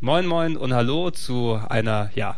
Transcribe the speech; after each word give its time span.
Moin 0.00 0.26
Moin 0.26 0.56
und 0.56 0.72
Hallo 0.72 1.10
zu 1.10 1.60
einer, 1.68 2.10
ja, 2.14 2.36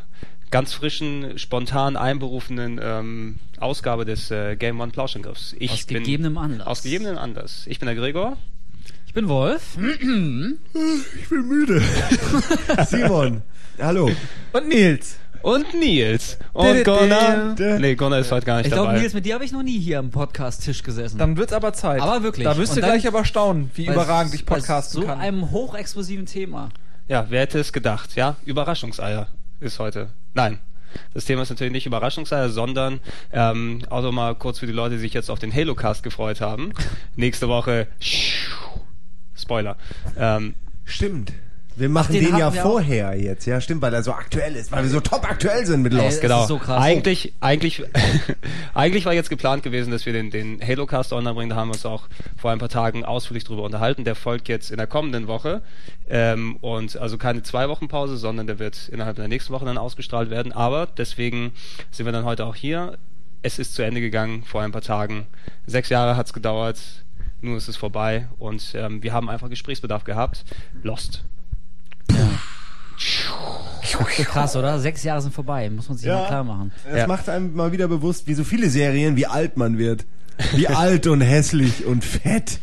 ganz 0.50 0.72
frischen, 0.72 1.38
spontan 1.38 1.96
einberufenen 1.96 2.80
ähm, 2.82 3.38
Ausgabe 3.60 4.04
des 4.04 4.30
äh, 4.30 4.56
Game 4.56 4.80
One 4.80 4.92
Plauschangriffs. 4.92 5.54
Ich 5.58 5.70
Aus 5.72 5.86
bin, 5.86 6.02
gegebenem 6.02 6.38
Anlass. 6.38 6.66
Aus 6.66 6.82
gegebenem 6.82 7.18
Anlass. 7.18 7.66
Ich 7.66 7.78
bin 7.78 7.86
der 7.86 7.94
Gregor. 7.96 8.36
Ich 9.06 9.14
bin 9.14 9.28
Wolf. 9.28 9.76
Ich 9.76 9.98
bin 11.28 11.48
müde. 11.48 11.82
Simon, 12.86 13.42
hallo. 13.80 14.10
Und 14.52 14.68
Nils. 14.68 15.16
Und 15.42 15.72
Nils. 15.74 16.36
Und 16.52 16.84
Gunnar. 16.84 17.54
Nee, 17.58 17.94
Gunnar 17.94 18.18
ist 18.20 18.32
heute 18.32 18.44
gar 18.46 18.56
nicht 18.58 18.66
Ich 18.66 18.72
glaube, 18.72 18.88
dabei. 18.88 19.00
Nils, 19.00 19.14
mit 19.14 19.24
dir 19.24 19.34
habe 19.34 19.44
ich 19.44 19.52
noch 19.52 19.62
nie 19.62 19.78
hier 19.78 19.98
am 19.98 20.10
Podcast-Tisch 20.10 20.82
gesessen. 20.82 21.18
Dann 21.18 21.36
wird's 21.36 21.52
aber 21.52 21.72
Zeit. 21.72 22.00
Aber 22.02 22.22
wirklich. 22.22 22.44
Da 22.44 22.56
wirst 22.56 22.76
du 22.76 22.80
gleich 22.80 23.06
aber 23.06 23.24
staunen, 23.24 23.70
wie 23.74 23.86
überragend 23.86 24.34
ich 24.34 24.44
bei 24.44 24.56
podcasten 24.56 25.00
so 25.02 25.06
kann. 25.06 25.18
einem 25.18 25.50
hochexplosiven 25.50 26.26
Thema. 26.26 26.70
Ja, 27.06 27.26
wer 27.30 27.40
hätte 27.42 27.58
es 27.58 27.72
gedacht, 27.72 28.16
ja? 28.16 28.36
Überraschungseier 28.44 29.28
ist 29.60 29.78
heute. 29.78 30.10
Nein. 30.34 30.58
Das 31.14 31.24
Thema 31.24 31.42
ist 31.42 31.50
natürlich 31.50 31.72
nicht 31.72 31.86
Überraschungseier, 31.86 32.48
sondern 32.48 33.00
ähm, 33.32 33.82
also 33.90 34.12
mal 34.12 34.34
kurz 34.34 34.58
für 34.58 34.66
die 34.66 34.72
Leute, 34.72 34.96
die 34.96 35.00
sich 35.00 35.14
jetzt 35.14 35.30
auf 35.30 35.38
den 35.38 35.54
Halo-Cast 35.54 36.02
gefreut 36.02 36.40
haben. 36.40 36.72
Nächste 37.16 37.48
Woche 37.48 37.88
Spoiler. 39.34 39.76
Ähm, 40.16 40.54
Stimmt. 40.84 41.32
Wir 41.78 41.88
machen 41.88 42.12
den 42.12 42.24
den, 42.24 42.36
ja 42.36 42.52
wir 42.52 42.64
auch. 42.64 42.70
vorher 42.70 43.14
jetzt, 43.14 43.46
ja, 43.46 43.60
stimmt, 43.60 43.82
weil 43.82 43.94
er 43.94 44.02
so 44.02 44.12
aktuell 44.12 44.56
ist, 44.56 44.72
weil 44.72 44.82
wir 44.82 44.90
so 44.90 45.00
top 45.00 45.24
aktuell 45.24 45.64
sind 45.64 45.82
mit 45.82 45.92
Ey, 45.92 45.98
Lost. 45.98 46.16
das 46.16 46.20
genau. 46.20 46.42
ist 46.42 46.48
so 46.48 46.58
krass. 46.58 46.82
Eigentlich, 46.82 47.34
eigentlich, 47.40 47.84
eigentlich 48.74 49.04
war 49.04 49.14
jetzt 49.14 49.30
geplant 49.30 49.62
gewesen, 49.62 49.90
dass 49.90 50.04
wir 50.04 50.12
den, 50.12 50.30
den 50.30 50.60
Halo-Cast 50.60 51.12
online 51.12 51.34
bringen. 51.34 51.50
Da 51.50 51.56
haben 51.56 51.68
wir 51.68 51.74
uns 51.74 51.86
auch 51.86 52.08
vor 52.36 52.50
ein 52.50 52.58
paar 52.58 52.68
Tagen 52.68 53.04
ausführlich 53.04 53.44
drüber 53.44 53.62
unterhalten. 53.62 54.04
Der 54.04 54.14
folgt 54.14 54.48
jetzt 54.48 54.70
in 54.70 54.76
der 54.76 54.86
kommenden 54.86 55.28
Woche. 55.28 55.62
Ähm, 56.08 56.56
und 56.56 56.96
also 56.96 57.18
keine 57.18 57.42
zwei 57.42 57.68
Wochen 57.68 57.86
Pause, 57.86 58.16
sondern 58.16 58.46
der 58.46 58.58
wird 58.58 58.88
innerhalb 58.88 59.16
der 59.16 59.28
nächsten 59.28 59.52
Woche 59.52 59.64
dann 59.64 59.78
ausgestrahlt 59.78 60.30
werden. 60.30 60.52
Aber 60.52 60.86
deswegen 60.86 61.52
sind 61.90 62.06
wir 62.06 62.12
dann 62.12 62.24
heute 62.24 62.44
auch 62.44 62.56
hier. 62.56 62.98
Es 63.42 63.58
ist 63.58 63.74
zu 63.74 63.82
Ende 63.82 64.00
gegangen 64.00 64.42
vor 64.42 64.62
ein 64.62 64.72
paar 64.72 64.82
Tagen. 64.82 65.26
Sechs 65.66 65.90
Jahre 65.90 66.16
hat's 66.16 66.32
gedauert. 66.32 66.78
Nun 67.40 67.56
ist 67.56 67.68
es 67.68 67.76
vorbei 67.76 68.26
und 68.40 68.72
ähm, 68.74 69.00
wir 69.04 69.12
haben 69.12 69.30
einfach 69.30 69.48
Gesprächsbedarf 69.48 70.02
gehabt. 70.02 70.44
Lost. 70.82 71.22
Krass, 74.24 74.56
oder? 74.56 74.78
Sechs 74.80 75.02
Jahre 75.04 75.22
sind 75.22 75.32
vorbei, 75.34 75.70
muss 75.70 75.88
man 75.88 75.96
sich 75.98 76.08
mal 76.08 76.26
klar 76.26 76.44
machen. 76.44 76.72
Das 76.88 76.98
Ja. 76.98 77.06
macht 77.06 77.28
einem 77.28 77.54
mal 77.54 77.72
wieder 77.72 77.88
bewusst, 77.88 78.26
wie 78.26 78.34
so 78.34 78.44
viele 78.44 78.68
Serien, 78.70 79.16
wie 79.16 79.26
alt 79.26 79.56
man 79.56 79.78
wird. 79.78 80.04
Wie 80.54 80.68
alt 80.68 81.06
und 81.06 81.20
hässlich 81.20 81.84
und 81.86 82.04
fett. 82.04 82.58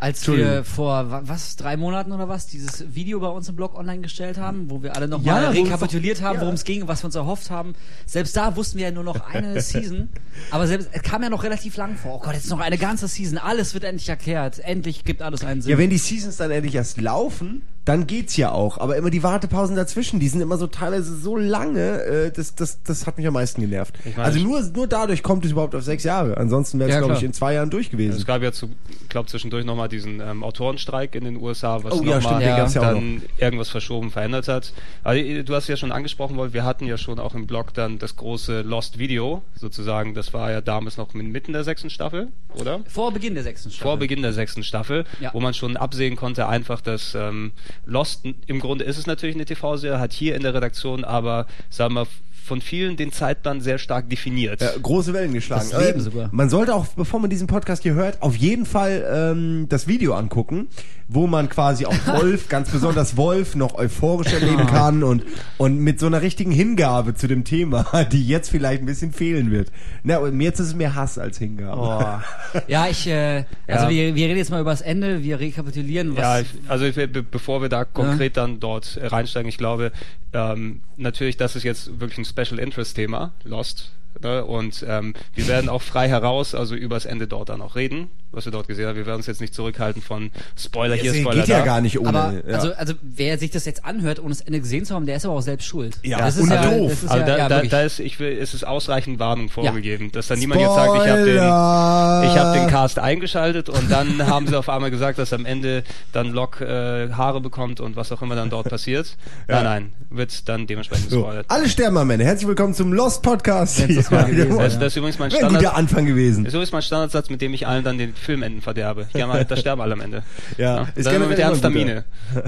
Als 0.00 0.24
wir 0.28 0.62
vor, 0.62 1.10
wa- 1.10 1.22
was, 1.24 1.56
drei 1.56 1.76
Monaten 1.76 2.12
oder 2.12 2.28
was, 2.28 2.46
dieses 2.46 2.94
Video 2.94 3.18
bei 3.18 3.26
uns 3.26 3.48
im 3.48 3.56
Blog 3.56 3.76
online 3.76 4.00
gestellt 4.00 4.38
haben, 4.38 4.70
wo 4.70 4.80
wir 4.80 4.94
alle 4.94 5.08
nochmal 5.08 5.42
Ja, 5.42 5.48
rekapituliert 5.50 6.22
haben, 6.22 6.36
ja. 6.36 6.42
worum 6.42 6.54
es 6.54 6.62
ging, 6.62 6.86
was 6.86 7.02
wir 7.02 7.06
uns 7.06 7.16
erhofft 7.16 7.50
haben. 7.50 7.74
Selbst 8.06 8.36
da 8.36 8.54
wussten 8.54 8.78
wir 8.78 8.84
ja 8.84 8.90
nur 8.92 9.02
noch 9.02 9.20
eine 9.32 9.60
Season. 9.60 10.08
Aber 10.52 10.68
selbst, 10.68 10.88
es 10.92 11.02
kam 11.02 11.24
ja 11.24 11.30
noch 11.30 11.42
relativ 11.42 11.76
lang 11.76 11.96
vor. 11.96 12.14
Oh 12.16 12.20
Gott, 12.20 12.34
jetzt 12.34 12.48
noch 12.48 12.60
eine 12.60 12.78
ganze 12.78 13.08
Season. 13.08 13.38
Alles 13.38 13.74
wird 13.74 13.82
endlich 13.82 14.08
erklärt. 14.08 14.60
Endlich 14.60 15.02
gibt 15.02 15.20
alles 15.20 15.42
einen 15.44 15.62
Sinn. 15.62 15.72
Ja, 15.72 15.78
wenn 15.78 15.90
die 15.90 15.98
Seasons 15.98 16.36
dann 16.36 16.52
endlich 16.52 16.76
erst 16.76 17.00
laufen, 17.00 17.62
dann 17.88 18.06
geht's 18.06 18.36
ja 18.36 18.52
auch. 18.52 18.76
Aber 18.76 18.96
immer 18.96 19.08
die 19.08 19.22
Wartepausen 19.22 19.74
dazwischen, 19.74 20.20
die 20.20 20.28
sind 20.28 20.42
immer 20.42 20.58
so 20.58 20.66
teilweise 20.66 21.16
so 21.16 21.36
lange, 21.36 22.02
äh, 22.02 22.30
das, 22.30 22.54
das, 22.54 22.82
das 22.82 23.06
hat 23.06 23.16
mich 23.16 23.26
am 23.26 23.32
meisten 23.32 23.62
genervt. 23.62 23.94
Also 24.18 24.40
nur, 24.40 24.62
nur 24.74 24.86
dadurch 24.86 25.22
kommt 25.22 25.46
es 25.46 25.52
überhaupt 25.52 25.74
auf 25.74 25.82
sechs 25.82 26.04
Jahre. 26.04 26.36
Ansonsten 26.36 26.78
wäre 26.78 26.90
es, 26.90 26.94
Ja, 26.94 27.00
glaube 27.00 27.14
ich, 27.14 27.22
in 27.22 27.32
zwei 27.32 27.54
Jahren 27.54 27.70
durch 27.70 27.90
gewesen. 27.90 28.16
Es 28.18 28.26
gab 28.26 28.42
ja, 28.42 28.52
zu, 28.52 28.68
ich 29.02 29.08
glaube, 29.08 29.28
zwischendurch 29.28 29.64
nochmal 29.64 29.88
diesen 29.88 30.20
ähm, 30.20 30.44
Autorenstreik 30.44 31.14
in 31.14 31.24
den 31.24 31.36
USA, 31.38 31.82
was 31.82 31.94
Oh 31.94 32.02
ja, 32.02 32.16
nochmal 32.20 32.42
ja 32.42 32.66
dann 32.66 33.22
irgendwas 33.38 33.70
verschoben, 33.70 34.10
verändert 34.10 34.48
hat. 34.48 34.74
Also, 35.02 35.22
äh, 35.24 35.42
du 35.42 35.54
hast 35.54 35.66
ja 35.68 35.76
schon 35.78 35.90
angesprochen, 35.90 36.36
Wolf, 36.36 36.52
wir 36.52 36.64
hatten 36.64 36.84
ja 36.84 36.98
schon 36.98 37.18
auch 37.18 37.34
im 37.34 37.46
Blog 37.46 37.72
dann 37.72 37.98
das 37.98 38.16
große 38.16 38.60
Lost 38.62 38.98
Video, 38.98 39.40
sozusagen. 39.54 40.12
Das 40.12 40.34
war 40.34 40.50
ja 40.50 40.60
damals 40.60 40.98
noch 40.98 41.14
mitten 41.14 41.54
der 41.54 41.64
sechsten 41.64 41.88
Staffel, 41.88 42.28
oder? 42.54 42.80
Vor 42.86 43.12
Beginn 43.12 43.32
der 43.32 43.44
sechsten 43.44 43.70
Staffel. 43.70 43.82
Vor 43.88 43.96
Beginn 43.96 44.20
der 44.20 44.34
sechsten 44.34 44.62
Staffel, 44.62 45.06
Ja. 45.20 45.32
wo 45.32 45.40
man 45.40 45.54
schon 45.54 45.78
absehen 45.78 46.16
konnte, 46.16 46.48
einfach, 46.48 46.82
dass 46.82 47.14
ähm, 47.14 47.52
Lost, 47.84 48.24
im 48.46 48.60
Grunde 48.60 48.84
ist 48.84 48.98
es 48.98 49.06
natürlich 49.06 49.36
eine 49.36 49.44
TV-Serie, 49.44 49.98
hat 49.98 50.12
hier 50.12 50.34
in 50.36 50.42
der 50.42 50.54
Redaktion 50.54 51.04
aber, 51.04 51.46
sagen 51.70 51.94
wir, 51.94 52.06
von 52.44 52.60
vielen 52.62 52.96
den 52.96 53.12
Zeitplan 53.12 53.60
sehr 53.60 53.78
stark 53.78 54.08
definiert. 54.08 54.62
Ja, 54.62 54.70
große 54.80 55.12
Wellen 55.12 55.34
geschlagen. 55.34 55.68
Das 55.70 55.80
Leben 55.80 55.98
Ähm, 55.98 56.04
sogar. 56.04 56.28
Man 56.32 56.48
sollte 56.48 56.74
auch, 56.74 56.86
bevor 56.96 57.20
man 57.20 57.28
diesen 57.28 57.46
Podcast 57.46 57.82
hier 57.82 57.92
hört, 57.94 58.22
auf 58.22 58.36
jeden 58.36 58.64
Fall 58.64 59.06
ähm, 59.10 59.66
das 59.68 59.86
Video 59.86 60.14
angucken, 60.14 60.68
wo 61.08 61.26
man 61.26 61.48
quasi 61.48 61.86
auch 61.86 61.94
Wolf, 62.06 62.48
ganz 62.48 62.70
besonders 62.70 63.16
Wolf, 63.16 63.54
noch 63.56 63.74
euphorisch 63.74 64.32
erleben 64.32 64.60
Ah. 64.60 64.66
kann 64.66 65.02
und, 65.02 65.24
und 65.56 65.78
mit 65.78 65.98
so 66.00 66.06
einer 66.06 66.20
richtigen 66.20 66.50
Hingabe 66.52 67.14
zu 67.14 67.26
dem 67.26 67.44
Thema, 67.44 68.04
die 68.12 68.26
jetzt 68.26 68.50
vielleicht 68.50 68.82
ein 68.82 68.86
bisschen 68.86 69.12
fehlen 69.12 69.50
wird. 69.50 69.72
Na, 70.02 70.18
und 70.18 70.38
jetzt 70.40 70.60
ist 70.60 70.68
es 70.68 70.74
mehr 70.74 70.94
Hass 70.94 71.18
als 71.18 71.38
Hingabe. 71.38 71.80
Oh. 71.80 72.60
Ja, 72.68 72.86
ich, 72.88 73.06
äh, 73.06 73.44
also 73.66 73.84
Ja. 73.86 73.90
wir, 73.90 74.14
wir 74.14 74.26
reden 74.26 74.36
jetzt 74.38 74.50
mal 74.50 74.60
über 74.60 74.70
das 74.70 74.82
Ende, 74.82 75.22
wir 75.22 75.40
rekapitulieren, 75.40 76.12
was. 76.16 76.22
Ja, 76.22 76.40
ich, 76.40 76.48
also 76.68 76.84
ich, 76.84 76.94
be 76.94 77.22
bevor 77.22 77.62
wir 77.62 77.68
da 77.70 77.84
konkret 77.84 78.36
dann 78.36 78.60
dort 78.60 78.96
äh, 78.98 79.06
reinsteigen, 79.06 79.48
ich 79.48 79.58
glaube, 79.58 79.92
ähm, 80.34 80.82
natürlich, 80.96 81.36
das 81.38 81.56
ist 81.56 81.62
jetzt 81.62 82.00
wirklich 82.00 82.18
ein 82.18 82.24
Special 82.26 82.58
Interest 82.60 82.94
Thema, 82.94 83.32
Lost. 83.44 83.92
Ne? 84.22 84.44
Und 84.44 84.84
ähm, 84.88 85.14
wir 85.34 85.46
werden 85.48 85.68
auch 85.70 85.80
frei 85.82 86.08
heraus, 86.08 86.54
also 86.54 86.74
übers 86.74 87.04
Ende 87.06 87.26
dort 87.28 87.48
dann 87.50 87.62
auch 87.62 87.76
reden, 87.76 88.08
was 88.30 88.44
wir 88.44 88.52
dort 88.52 88.68
gesehen 88.68 88.86
haben. 88.86 88.96
Wir 88.96 89.06
werden 89.06 89.18
uns 89.18 89.26
jetzt 89.26 89.40
nicht 89.40 89.54
zurückhalten 89.54 90.02
von 90.02 90.30
Spoiler 90.56 90.94
hier, 90.94 91.12
Es 91.12 91.18
Spoiler 91.18 91.40
geht 91.40 91.48
da. 91.54 91.58
ja 91.58 91.64
gar 91.64 91.80
nicht 91.80 91.98
ohne. 91.98 92.08
aber 92.08 92.34
ja. 92.46 92.54
also, 92.56 92.72
also 92.74 92.94
wer 93.02 93.38
sich 93.38 93.50
das 93.50 93.64
jetzt 93.64 93.84
anhört, 93.84 94.20
ohne 94.20 94.30
das 94.30 94.40
Ende 94.42 94.60
gesehen 94.60 94.84
zu 94.84 94.94
haben, 94.94 95.06
der 95.06 95.16
ist 95.16 95.24
aber 95.24 95.34
auch 95.34 95.40
selbst 95.42 95.66
schuld. 95.66 95.98
Ja, 96.02 96.18
das 96.18 96.36
ist 96.36 96.42
und 96.42 96.50
ja, 96.50 96.62
doof. 96.70 96.90
Das 96.90 97.02
ist 97.04 97.10
Also 97.10 97.20
ja, 97.20 97.26
da, 97.26 97.38
ja, 97.38 97.48
da, 97.48 97.62
da 97.62 97.82
ist, 97.82 97.98
ich 98.00 98.20
will, 98.20 98.36
es 98.38 98.54
ist 98.54 98.64
ausreichend 98.66 99.18
Warnung 99.18 99.48
vorgegeben, 99.48 100.12
dass 100.12 100.28
dann 100.28 100.38
niemand 100.38 100.60
jetzt 100.60 100.74
sagt, 100.74 100.94
ich 100.94 101.10
habe 101.10 101.24
den, 101.24 101.36
ich 101.36 102.38
habe 102.38 102.58
den 102.58 102.68
Cast 102.68 102.98
eingeschaltet 102.98 103.68
und 103.68 103.90
dann 103.90 104.26
haben 104.26 104.46
sie 104.46 104.56
auf 104.58 104.68
einmal 104.68 104.90
gesagt, 104.90 105.18
dass 105.18 105.32
am 105.32 105.46
Ende 105.46 105.82
dann 106.12 106.30
Locke 106.32 106.64
äh, 107.10 107.12
Haare 107.14 107.40
bekommt 107.40 107.80
und 107.80 107.96
was 107.96 108.12
auch 108.12 108.20
immer 108.22 108.36
dann 108.36 108.50
dort 108.50 108.68
passiert. 108.70 109.16
Nein, 109.46 109.64
nein, 109.64 109.92
wird 110.10 110.48
dann 110.48 110.66
dementsprechend 110.66 111.10
so, 111.10 111.20
gespoilert. 111.20 111.46
alle 111.48 111.68
sterben 111.68 111.96
am 111.96 112.10
Ende. 112.10 112.24
Herzlich 112.24 112.46
willkommen 112.48 112.74
zum 112.74 112.92
Lost 112.92 113.22
Podcast. 113.22 113.82
Das 113.88 114.10
mal 114.10 114.24
gewesen. 114.30 114.58
Das, 114.58 114.78
das 114.78 114.86
ist 114.88 114.96
übrigens 114.96 115.18
mein 115.18 115.32
Wäre 115.32 115.42
ein 115.42 115.48
guter 115.48 115.60
Standard. 115.60 115.78
Anfang 115.78 116.06
gewesen. 116.06 116.48
So 116.50 116.60
ist 116.60 116.72
mein 116.72 116.82
Standardsatz, 116.82 117.30
mit 117.30 117.40
dem 117.40 117.54
ich 117.54 117.66
allen 117.66 117.84
dann 117.84 117.96
den 117.98 118.14
Filmenden 118.18 118.62
verderbe. 118.62 119.08
Die 119.14 119.22
haben 119.22 119.32
halt, 119.32 119.50
da 119.50 119.56
sterben 119.56 119.80
alle 119.80 119.94
am 119.94 120.00
Ende. 120.00 120.22
Ja, 120.56 120.88
ist 120.94 121.06
dann 121.06 121.14
immer 121.14 121.26
mit 121.26 121.38
ernster 121.38 121.70
Miene. 121.70 122.04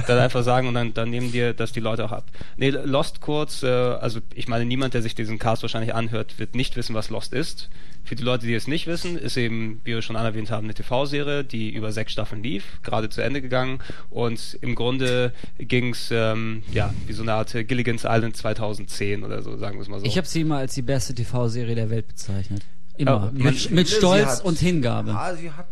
Dann 0.07 0.19
einfach 0.19 0.43
sagen 0.43 0.67
und 0.69 0.75
dann, 0.75 0.95
dann 0.95 1.11
nehmen 1.11 1.31
dir 1.31 1.55
das 1.55 1.73
die 1.73 1.81
Leute 1.81 2.05
auch 2.05 2.13
ab. 2.13 2.25
Nee, 2.57 2.71
Lost 2.71 3.21
kurz, 3.21 3.63
äh, 3.63 3.69
also 3.69 4.21
ich 4.35 4.49
meine, 4.49 4.65
niemand, 4.65 4.95
der 4.95 5.03
sich 5.03 5.15
diesen 5.15 5.39
Cast 5.39 5.63
wahrscheinlich 5.63 5.95
anhört, 5.95 6.39
wird 6.39 6.55
nicht 6.55 6.77
wissen, 6.77 6.95
was 6.95 7.11
Lost 7.11 7.33
ist. 7.33 7.69
Für 8.03 8.17
die 8.17 8.23
Leute, 8.23 8.47
die 8.47 8.55
es 8.55 8.67
nicht 8.67 8.87
wissen, 8.87 9.17
ist 9.17 9.37
eben, 9.37 9.81
wie 9.85 9.95
wir 9.95 10.03
schon 10.03 10.17
anerwähnt 10.17 10.51
haben, 10.51 10.67
eine 10.67 10.75
TV-Serie, 10.75 11.45
die 11.45 11.71
über 11.71 11.93
sechs 11.93 12.13
Staffeln 12.13 12.43
lief, 12.43 12.65
gerade 12.83 13.09
zu 13.09 13.21
Ende 13.23 13.43
gegangen. 13.43 13.81
Und 14.09 14.59
im 14.63 14.75
Grunde 14.75 15.33
ging's 15.59 16.11
ähm, 16.11 16.63
ja, 16.73 16.93
wie 17.07 17.13
so 17.13 17.23
eine 17.23 17.35
Art 17.35 17.53
Gilligan's 17.53 18.05
Island 18.05 18.37
2010 18.37 19.23
oder 19.23 19.43
so, 19.43 19.57
sagen 19.57 19.77
wir 19.77 19.83
es 19.83 19.89
mal 19.89 20.01
so. 20.01 20.07
ich 20.07 20.17
habe 20.17 20.27
sie 20.27 20.41
immer 20.41 20.57
als 20.57 20.75
die 20.75 20.83
beste 20.83 21.15
TV-Serie 21.15 21.75
der 21.75 21.91
Welt 21.91 22.09
bezeichnet. 22.09 22.63
Immer. 23.01 23.33
Ja, 23.35 23.45
mit, 23.45 23.71
mit 23.71 23.89
Stolz 23.89 24.27
hat- 24.27 24.45
und 24.45 24.59
Hingabe. 24.59 25.13
Ah, 25.13 25.35
sie 25.35 25.51
hat. 25.51 25.67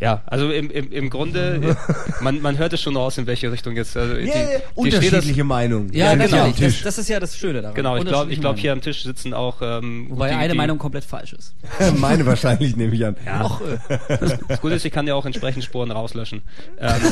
Ja, 0.00 0.22
also 0.26 0.52
im, 0.52 0.70
im, 0.70 0.92
im 0.92 1.10
Grunde, 1.10 1.76
man, 2.20 2.40
man 2.40 2.56
hört 2.56 2.72
es 2.72 2.80
schon 2.80 2.96
raus, 2.96 3.18
in 3.18 3.26
welche 3.26 3.50
Richtung 3.50 3.74
jetzt. 3.74 3.96
Also 3.96 4.14
die, 4.14 4.26
Ja, 4.26 4.26
die 4.26 4.30
ja, 4.30 4.46
steht 4.46 4.62
das, 4.62 4.74
unterschiedliche 4.76 5.44
Meinungen. 5.44 5.92
Ja, 5.92 6.14
Tisch. 6.52 6.76
Das, 6.76 6.82
das 6.82 6.98
ist 6.98 7.08
ja 7.08 7.18
das 7.18 7.36
Schöne 7.36 7.62
daran. 7.62 7.74
Genau, 7.74 7.96
ich 7.96 8.04
glaube, 8.04 8.30
ich 8.30 8.38
Unterschiedliche 8.38 8.40
glaube 8.40 8.60
hier 8.60 8.72
am 8.72 8.80
Tisch 8.80 9.02
sitzen 9.02 9.34
auch. 9.34 9.60
Ähm, 9.60 10.06
Wobei 10.10 10.28
die, 10.30 10.36
eine 10.36 10.52
die, 10.52 10.56
Meinung 10.56 10.78
komplett 10.78 11.04
falsch 11.04 11.32
ist. 11.32 11.54
Meine 11.96 12.24
wahrscheinlich, 12.26 12.76
nehme 12.76 12.94
ich 12.94 13.04
an. 13.04 13.16
Ja, 13.26 13.44
Och, 13.44 13.60
äh. 13.60 14.18
das 14.48 14.60
Gute 14.60 14.74
ist, 14.74 14.84
ich 14.84 14.92
kann 14.92 15.06
ja 15.06 15.14
auch 15.14 15.26
entsprechend 15.26 15.64
Spuren 15.64 15.90
rauslöschen. 15.90 16.42
Ähm, 16.80 17.02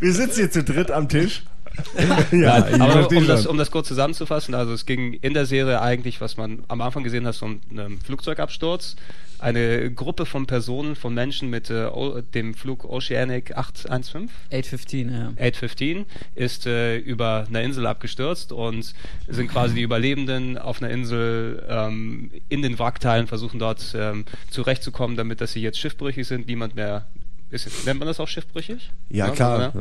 Wir 0.00 0.12
sitzen 0.12 0.36
hier 0.36 0.50
zu 0.50 0.62
dritt 0.62 0.90
am 0.92 1.08
Tisch. 1.08 1.42
ja, 2.32 2.68
ich 2.68 2.80
aber 2.80 3.08
um 3.08 3.26
das, 3.26 3.46
um 3.46 3.58
das 3.58 3.70
kurz 3.70 3.88
zusammenzufassen, 3.88 4.54
also 4.54 4.72
es 4.72 4.86
ging 4.86 5.14
in 5.14 5.34
der 5.34 5.46
Serie 5.46 5.80
eigentlich, 5.80 6.20
was 6.20 6.36
man 6.36 6.64
am 6.68 6.80
Anfang 6.80 7.02
gesehen 7.02 7.26
hat, 7.26 7.40
um 7.42 7.60
einen 7.70 8.00
Flugzeugabsturz. 8.00 8.96
eine 9.38 9.90
Gruppe 9.90 10.24
von 10.24 10.46
Personen, 10.46 10.94
von 10.94 11.14
Menschen 11.14 11.50
mit 11.50 11.68
äh, 11.68 11.90
dem 12.34 12.54
Flug 12.54 12.84
Oceanic 12.84 13.56
815 13.56 14.30
815, 14.52 15.12
ja. 15.12 15.28
815 15.30 16.06
ist 16.36 16.66
äh, 16.66 16.96
über 16.98 17.46
eine 17.48 17.62
Insel 17.62 17.86
abgestürzt 17.86 18.52
und 18.52 18.94
sind 19.28 19.48
quasi 19.48 19.74
die 19.74 19.82
Überlebenden 19.82 20.58
auf 20.58 20.80
einer 20.80 20.92
Insel 20.92 21.66
ähm, 21.68 22.30
in 22.48 22.62
den 22.62 22.78
Wrackteilen, 22.78 23.26
versuchen 23.26 23.58
dort 23.58 23.94
ähm, 23.98 24.24
zurechtzukommen, 24.50 25.16
damit 25.16 25.40
dass 25.40 25.52
sie 25.52 25.60
jetzt 25.60 25.78
schiffbrüchig 25.78 26.26
sind, 26.26 26.46
niemand 26.46 26.76
mehr. 26.76 27.06
Ist, 27.52 27.68
nennt 27.84 27.98
man 28.00 28.08
das 28.08 28.18
auch 28.18 28.28
schiffbrüchig? 28.28 28.90
Ja, 29.10 29.28
klar. 29.28 29.72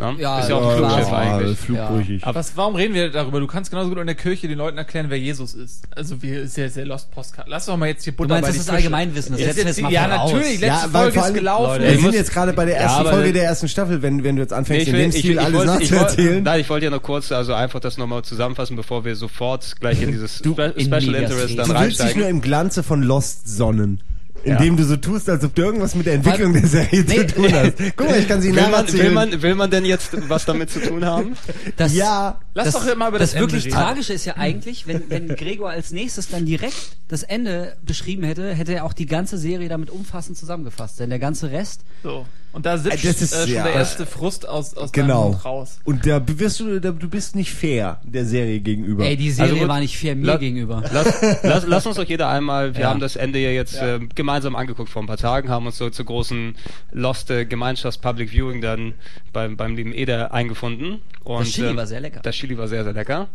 Ja. 0.00 0.10
Ja, 0.18 0.40
ist 0.40 0.48
ja 0.48 0.56
auch 0.56 0.62
ja, 0.62 0.70
ein 0.72 0.76
Flugschiff 0.78 1.06
klar. 1.06 1.20
eigentlich. 1.38 1.58
Flugbrüchig. 1.58 2.24
Aber- 2.26 2.34
Was, 2.40 2.56
warum 2.56 2.74
reden 2.74 2.92
wir 2.92 3.08
darüber? 3.10 3.38
Du 3.38 3.46
kannst 3.46 3.70
genauso 3.70 3.88
gut 3.88 3.98
in 3.98 4.06
der 4.06 4.16
Kirche 4.16 4.48
den 4.48 4.58
Leuten 4.58 4.76
erklären, 4.78 5.06
wer 5.10 5.18
Jesus 5.18 5.54
ist. 5.54 5.84
Also 5.94 6.20
wie 6.22 6.44
sehr, 6.48 6.68
sehr 6.70 6.84
Lost 6.86 7.12
Postcard. 7.12 7.46
Lass 7.48 7.66
doch 7.66 7.76
mal 7.76 7.86
jetzt 7.86 8.02
hier 8.02 8.12
Du 8.12 8.16
Butter 8.16 8.34
meinst, 8.34 8.48
bei 8.48 8.52
das 8.56 8.62
ist. 8.62 8.68
Allgemeinwissen, 8.70 9.30
das 9.32 9.40
Ist 9.42 9.46
setzen 9.46 9.58
wir 9.58 9.64
jetzt- 9.66 9.76
jetzt 9.78 9.82
mal 9.84 9.92
Ja, 9.92 10.06
natürlich. 10.08 10.60
Letzte 10.60 10.66
Ja, 10.66 10.88
Folge 10.90 11.20
ist 11.20 11.34
gelaufen. 11.34 11.80
Leute, 11.82 11.92
Wir 11.92 12.00
sind 12.00 12.14
jetzt 12.14 12.32
gerade 12.32 12.52
bei 12.52 12.64
der 12.64 12.74
Ja, 12.74 12.80
ersten 12.80 13.04
Folge 13.06 13.32
der 13.32 13.44
ersten 13.44 13.68
Staffel, 13.68 14.02
wenn, 14.02 14.24
wenn 14.24 14.34
du 14.34 14.42
jetzt 14.42 14.50
Nee, 14.50 14.56
anfängst, 14.56 14.82
ich, 14.82 14.88
in 14.88 14.94
will, 14.94 15.00
dem 15.02 15.10
ich, 15.10 15.18
Stil 15.20 15.30
ich, 15.32 15.40
alles 15.40 15.64
nachzuerzählen. 15.66 16.42
nein, 16.42 16.60
ich 16.60 16.68
wollte 16.68 16.86
ja 16.86 16.90
noch 16.90 17.02
kurz, 17.02 17.30
also 17.30 17.54
einfach 17.54 17.78
das 17.78 17.96
nochmal 17.96 18.22
zusammenfassen, 18.22 18.74
bevor 18.74 19.04
wir 19.04 19.14
sofort 19.14 19.76
gleich 19.78 20.02
in 20.02 20.10
dieses 20.10 20.38
Du- 20.40 20.54
Special 20.54 20.72
Interest 20.74 21.04
Res. 21.44 21.56
dann 21.56 21.68
Du 21.68 21.80
willst 21.80 22.00
dich 22.00 22.16
nur 22.16 22.24
reinsteigen. 22.24 22.24
im 22.24 22.40
Glanze 22.40 22.82
von 22.82 23.04
Lost 23.04 23.48
sonnen. 23.56 24.00
Indem 24.44 24.76
du 24.76 24.84
so 24.84 24.96
tust, 24.96 25.28
als 25.28 25.44
ob 25.44 25.54
du 25.54 25.62
irgendwas 25.62 25.94
mit 25.94 26.06
der 26.06 26.14
Entwicklung 26.14 26.54
Weil- 26.54 26.60
der 26.62 26.70
Serie 26.70 27.04
Nee, 27.06 27.26
zu 27.26 27.34
tun 27.34 27.52
hast. 27.52 27.72
Guck 27.96 28.08
mal, 28.08 28.18
ich 28.18 28.26
kann 28.28 28.40
sie 28.40 28.48
Will 28.48 28.62
man, 28.62 28.64
will, 28.64 28.70
nacherzählen. 28.72 29.14
man, 29.14 29.42
will 29.42 29.54
man 29.54 29.70
denn 29.70 29.84
jetzt 29.84 30.10
was 30.30 30.44
damit 30.44 30.70
zu 30.70 30.80
tun 30.80 31.04
haben? 31.04 31.36
Das, 31.76 31.94
ja, 31.94 32.40
Lass 32.54 32.72
das, 32.72 32.74
doch 32.86 32.96
mal 32.96 33.08
über 33.08 33.18
das, 33.18 33.32
das 33.32 33.40
wirklich 33.40 33.66
reden. 33.66 33.74
Tragische 33.74 34.12
ist 34.12 34.24
ja 34.24 34.36
eigentlich, 34.36 34.86
wenn, 34.86 35.08
wenn 35.10 35.28
Gregor 35.28 35.70
als 35.70 35.90
nächstes 35.92 36.28
dann 36.28 36.46
direkt 36.46 36.96
das 37.08 37.22
Ende 37.22 37.76
beschrieben 37.84 38.22
hätte, 38.24 38.54
hätte 38.54 38.72
er 38.74 38.84
auch 38.84 38.92
die 38.92 39.06
ganze 39.06 39.36
Serie 39.38 39.68
damit 39.68 39.90
umfassend 39.90 40.36
zusammengefasst. 40.38 40.98
Denn 41.00 41.10
der 41.10 41.18
ganze 41.18 41.50
Rest, 41.50 41.82
So. 42.02 42.24
Und 42.52 42.66
da 42.66 42.76
sitzt 42.78 43.04
Das 43.04 43.22
ist- 43.22 43.32
äh, 43.32 43.42
schon 43.46 43.54
ja. 43.54 43.62
der 43.64 43.74
erste 43.74 44.06
Frust 44.06 44.48
aus, 44.48 44.76
aus 44.76 44.90
deinem 44.90 45.06
genau. 45.06 45.28
Mund 45.30 45.44
raus. 45.44 45.78
Und 45.84 46.04
da 46.04 46.20
wirst 46.26 46.58
du, 46.58 46.80
da, 46.80 46.90
du 46.90 47.08
bist 47.08 47.36
nicht 47.36 47.52
fair 47.52 48.00
der 48.02 48.24
Serie 48.26 48.58
gegenüber. 48.60 49.04
ey, 49.04 49.16
die 49.16 49.30
Serie 49.30 49.52
Also 49.54 49.68
war 49.68 49.78
nicht 49.78 49.96
fair 49.96 50.16
mir 50.16 50.26
la- 50.26 50.36
gegenüber. 50.36 50.82
Lass, 50.92 51.22
lass, 51.44 51.66
lass 51.66 51.86
uns 51.86 51.96
doch 51.96 52.04
jeder 52.04 52.28
einmal, 52.28 52.74
wir 52.74 52.82
Ja. 52.82 52.90
haben 52.90 52.98
das 53.00 53.14
Ende 53.14 53.38
ja 53.38 53.50
jetzt 53.50 53.76
äh, 53.76 54.00
gemeinsam 54.16 54.56
angeguckt 54.56 54.90
vor 54.90 55.00
ein 55.02 55.06
paar 55.06 55.16
Tagen, 55.16 55.48
haben 55.48 55.66
uns 55.66 55.78
so 55.78 55.90
zur 55.90 56.04
großen 56.06 56.56
Lost 56.92 57.30
äh, 57.30 57.44
Gemeinschafts 57.44 57.98
Public 57.98 58.30
Viewing 58.30 58.60
dann 58.60 58.94
beim, 59.32 59.56
beim 59.56 59.76
lieben 59.76 59.92
Eder 59.92 60.32
eingefunden. 60.34 61.00
Und, 61.22 61.40
Das 61.46 61.52
Chili 61.52 61.68
ähm, 61.68 61.76
war 61.76 61.86
sehr 61.86 62.00
lecker. 62.00 62.20
Das 62.22 62.34
Chili 62.34 62.58
war 62.58 62.66
sehr, 62.66 62.82
sehr 62.82 62.92
lecker. 62.94 63.28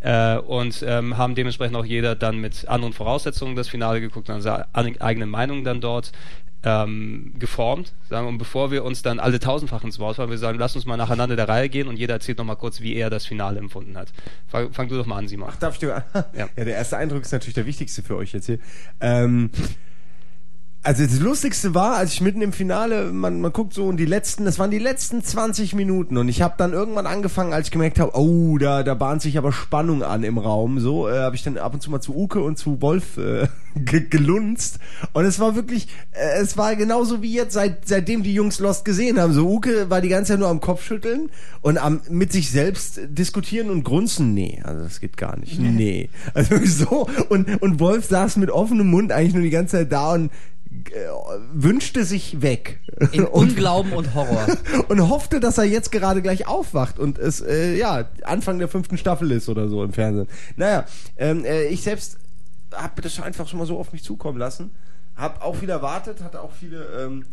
Äh, 0.00 0.36
und 0.38 0.84
ähm, 0.86 1.16
haben 1.16 1.34
dementsprechend 1.34 1.76
auch 1.76 1.84
jeder 1.84 2.14
dann 2.14 2.38
mit 2.38 2.68
anderen 2.68 2.92
Voraussetzungen 2.92 3.56
das 3.56 3.68
Finale 3.68 4.00
geguckt 4.02 4.28
und 4.28 4.42
seine 4.42 4.66
eigene 5.00 5.24
Meinung 5.26 5.64
dann 5.64 5.80
dort 5.80 6.12
ähm, 6.64 7.34
geformt. 7.38 7.92
Sagen, 8.08 8.26
und 8.26 8.38
bevor 8.38 8.70
wir 8.70 8.84
uns 8.84 9.02
dann 9.02 9.20
alle 9.20 9.38
tausendfach 9.38 9.84
ins 9.84 9.98
Wort 9.98 10.16
fallen, 10.16 10.30
wir 10.30 10.38
sagen, 10.38 10.58
lass 10.58 10.74
uns 10.74 10.86
mal 10.86 10.96
nacheinander 10.96 11.36
der 11.36 11.48
Reihe 11.48 11.68
gehen 11.68 11.88
und 11.88 11.98
jeder 11.98 12.14
erzählt 12.14 12.38
nochmal 12.38 12.56
kurz, 12.56 12.80
wie 12.80 12.94
er 12.94 13.10
das 13.10 13.26
Finale 13.26 13.58
empfunden 13.58 13.96
hat. 13.96 14.12
Fang, 14.48 14.72
fang 14.72 14.88
du 14.88 14.96
doch 14.96 15.06
mal 15.06 15.18
an, 15.18 15.28
Simon. 15.28 15.52
Darf 15.60 15.74
ich 15.74 15.80
dir, 15.80 16.04
ja. 16.14 16.48
Ja. 16.56 16.64
der 16.64 16.74
erste 16.74 16.96
Eindruck 16.96 17.22
ist 17.22 17.32
natürlich 17.32 17.54
der 17.54 17.66
wichtigste 17.66 18.02
für 18.02 18.16
euch 18.16 18.32
jetzt 18.32 18.46
hier. 18.46 18.58
Ähm, 19.00 19.50
also 20.84 21.02
das 21.02 21.18
Lustigste 21.18 21.74
war, 21.74 21.96
als 21.96 22.12
ich 22.12 22.20
mitten 22.20 22.42
im 22.42 22.52
Finale, 22.52 23.10
man, 23.10 23.40
man 23.40 23.52
guckt 23.52 23.72
so 23.72 23.86
und 23.86 23.96
die 23.96 24.04
letzten, 24.04 24.44
das 24.44 24.58
waren 24.58 24.70
die 24.70 24.78
letzten 24.78 25.24
20 25.24 25.74
Minuten 25.74 26.18
und 26.18 26.28
ich 26.28 26.42
habe 26.42 26.54
dann 26.58 26.74
irgendwann 26.74 27.06
angefangen, 27.06 27.54
als 27.54 27.68
ich 27.68 27.72
gemerkt 27.72 27.98
habe, 27.98 28.12
oh, 28.14 28.58
da, 28.58 28.82
da 28.82 28.92
bahnt 28.92 29.22
sich 29.22 29.38
aber 29.38 29.50
Spannung 29.50 30.02
an 30.02 30.24
im 30.24 30.36
Raum, 30.36 30.80
so 30.80 31.08
äh, 31.08 31.20
habe 31.20 31.36
ich 31.36 31.42
dann 31.42 31.56
ab 31.56 31.72
und 31.72 31.80
zu 31.80 31.90
mal 31.90 32.00
zu 32.00 32.14
Uke 32.14 32.42
und 32.42 32.58
zu 32.58 32.82
Wolf 32.82 33.16
äh, 33.16 33.48
ge 33.74 34.06
gelunzt 34.08 34.78
und 35.14 35.24
es 35.24 35.40
war 35.40 35.56
wirklich, 35.56 35.88
äh, 36.12 36.42
es 36.42 36.58
war 36.58 36.76
genauso 36.76 37.22
wie 37.22 37.32
jetzt, 37.32 37.54
seit, 37.54 37.88
seitdem 37.88 38.22
die 38.22 38.34
Jungs 38.34 38.58
Lost 38.58 38.84
gesehen 38.84 39.18
haben. 39.18 39.32
So 39.32 39.48
Uke 39.48 39.88
war 39.88 40.02
die 40.02 40.10
ganze 40.10 40.32
Zeit 40.32 40.40
nur 40.40 40.48
am 40.48 40.60
Kopfschütteln 40.60 41.30
und 41.62 41.78
am 41.78 42.02
mit 42.10 42.30
sich 42.30 42.50
selbst 42.50 43.00
diskutieren 43.08 43.70
und 43.70 43.84
grunzen. 43.84 44.34
Nee, 44.34 44.60
also 44.62 44.82
das 44.82 45.00
geht 45.00 45.16
gar 45.16 45.38
nicht. 45.38 45.58
Nee. 45.58 46.10
Also 46.34 46.56
so 46.64 47.08
und, 47.30 47.62
und 47.62 47.80
Wolf 47.80 48.04
saß 48.04 48.36
mit 48.36 48.50
offenem 48.50 48.88
Mund 48.88 49.12
eigentlich 49.12 49.32
nur 49.32 49.42
die 49.42 49.50
ganze 49.50 49.78
Zeit 49.78 49.90
da 49.90 50.12
und 50.12 50.30
äh, 50.92 51.08
wünschte 51.52 52.04
sich 52.04 52.42
weg. 52.42 52.80
In 53.12 53.24
und, 53.24 53.50
Unglauben 53.50 53.92
und 53.92 54.14
Horror. 54.14 54.46
und 54.88 55.08
hoffte, 55.08 55.40
dass 55.40 55.58
er 55.58 55.64
jetzt 55.64 55.92
gerade 55.92 56.22
gleich 56.22 56.46
aufwacht 56.46 56.98
und 56.98 57.18
es 57.18 57.40
äh, 57.40 57.76
ja 57.76 58.08
Anfang 58.24 58.58
der 58.58 58.68
fünften 58.68 58.98
Staffel 58.98 59.30
ist 59.30 59.48
oder 59.48 59.68
so 59.68 59.82
im 59.82 59.92
Fernsehen. 59.92 60.28
Naja, 60.56 60.84
ähm, 61.16 61.44
äh, 61.44 61.66
ich 61.66 61.82
selbst 61.82 62.18
habe 62.74 63.02
das 63.02 63.20
einfach 63.20 63.48
schon 63.48 63.58
mal 63.58 63.66
so 63.66 63.78
auf 63.78 63.92
mich 63.92 64.02
zukommen 64.02 64.38
lassen, 64.38 64.70
habe 65.16 65.42
auch 65.42 65.56
viel 65.56 65.70
erwartet, 65.70 66.22
hatte 66.22 66.40
auch 66.40 66.52
viele 66.52 66.84
ähm, 67.04 67.24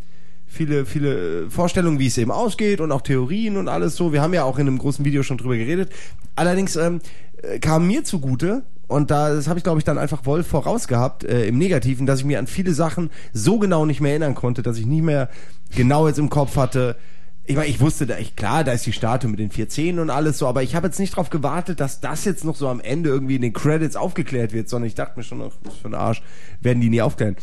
viele 0.45 0.85
viele 0.85 1.45
äh, 1.45 1.49
Vorstellungen, 1.49 1.99
wie 1.99 2.07
es 2.07 2.17
eben 2.17 2.31
ausgeht 2.31 2.81
und 2.81 2.91
auch 2.91 3.01
Theorien 3.01 3.57
und 3.57 3.67
alles 3.67 3.95
so. 3.95 4.13
Wir 4.13 4.21
haben 4.21 4.33
ja 4.33 4.43
auch 4.43 4.59
in 4.59 4.67
einem 4.67 4.77
großen 4.77 5.05
Video 5.05 5.23
schon 5.23 5.37
drüber 5.37 5.55
geredet. 5.55 5.91
Allerdings 6.35 6.75
ähm, 6.75 6.99
äh, 7.41 7.59
kam 7.59 7.87
mir 7.87 8.03
zugute 8.03 8.63
und 8.91 9.09
da 9.09 9.33
das 9.33 9.47
habe 9.47 9.57
ich 9.57 9.63
glaube 9.63 9.79
ich 9.79 9.83
dann 9.83 9.97
einfach 9.97 10.25
Wolf 10.25 10.47
vorausgehabt 10.47 11.23
äh, 11.23 11.45
im 11.45 11.57
Negativen, 11.57 12.05
dass 12.05 12.19
ich 12.19 12.25
mir 12.25 12.39
an 12.39 12.47
viele 12.47 12.73
Sachen 12.73 13.09
so 13.33 13.57
genau 13.57 13.85
nicht 13.85 14.01
mehr 14.01 14.11
erinnern 14.11 14.35
konnte, 14.35 14.61
dass 14.61 14.77
ich 14.77 14.85
nicht 14.85 15.03
mehr 15.03 15.29
genau 15.75 16.07
jetzt 16.07 16.19
im 16.19 16.29
Kopf 16.29 16.57
hatte. 16.57 16.97
Ich 17.45 17.55
meine, 17.55 17.69
ich 17.69 17.79
wusste 17.79 18.05
da, 18.05 18.17
ich, 18.17 18.35
klar, 18.35 18.63
da 18.63 18.71
ist 18.71 18.85
die 18.85 18.93
Statue 18.93 19.29
mit 19.29 19.39
den 19.39 19.49
vier 19.49 19.67
Zähnen 19.67 19.99
und 19.99 20.09
alles 20.09 20.37
so, 20.37 20.47
aber 20.47 20.61
ich 20.61 20.75
habe 20.75 20.87
jetzt 20.87 20.99
nicht 20.99 21.13
darauf 21.13 21.29
gewartet, 21.29 21.79
dass 21.79 21.99
das 21.99 22.23
jetzt 22.25 22.43
noch 22.45 22.55
so 22.55 22.67
am 22.67 22.79
Ende 22.79 23.09
irgendwie 23.09 23.35
in 23.35 23.41
den 23.41 23.53
Credits 23.53 23.95
aufgeklärt 23.95 24.53
wird, 24.53 24.69
sondern 24.69 24.87
ich 24.87 24.95
dachte 24.95 25.17
mir 25.17 25.23
schon, 25.23 25.41
ach, 25.41 25.55
was 25.63 25.75
für 25.77 25.87
ein 25.87 25.95
Arsch, 25.95 26.21
werden 26.61 26.81
die 26.81 26.89
nie 26.89 27.01
aufklären. 27.01 27.35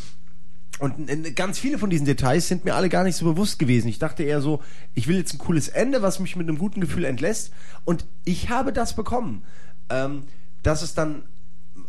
Und 0.79 1.35
ganz 1.35 1.59
viele 1.59 1.79
von 1.79 1.91
diesen 1.91 2.07
Details 2.07 2.47
sind 2.47 2.65
mir 2.65 2.77
alle 2.77 2.89
gar 2.89 3.03
nicht 3.03 3.17
so 3.17 3.25
bewusst 3.25 3.59
gewesen. 3.59 3.89
Ich 3.89 3.99
dachte 3.99 4.23
eher 4.23 4.41
so, 4.41 4.61
ich 4.95 5.09
will 5.09 5.17
jetzt 5.17 5.35
ein 5.35 5.39
cooles 5.39 5.69
Ende, 5.69 6.03
was 6.03 6.21
mich 6.21 6.37
mit 6.37 6.49
einem 6.49 6.59
guten 6.59 6.81
Gefühl 6.81 7.05
entlässt. 7.05 7.53
Und 7.85 8.07
ich 8.25 8.49
habe 8.51 8.73
das 8.73 8.95
bekommen. 8.95 9.43
Ähm, 9.91 10.23
dass 10.63 10.83
es 10.83 10.95
dann, 10.95 11.23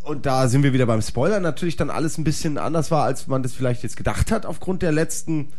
und 0.03 0.25
da 0.25 0.47
sind 0.47 0.63
wir 0.63 0.73
wieder 0.73 0.85
beim 0.85 1.01
Spoiler, 1.01 1.39
natürlich 1.39 1.75
dann 1.75 1.89
alles 1.89 2.17
ein 2.17 2.23
bisschen 2.23 2.57
anders 2.57 2.91
war, 2.91 3.03
als 3.05 3.27
man 3.27 3.43
das 3.43 3.53
vielleicht 3.53 3.83
jetzt 3.83 3.97
gedacht 3.97 4.31
hat, 4.31 4.45
aufgrund 4.45 4.81
der 4.81 4.91
letzten 4.91 5.49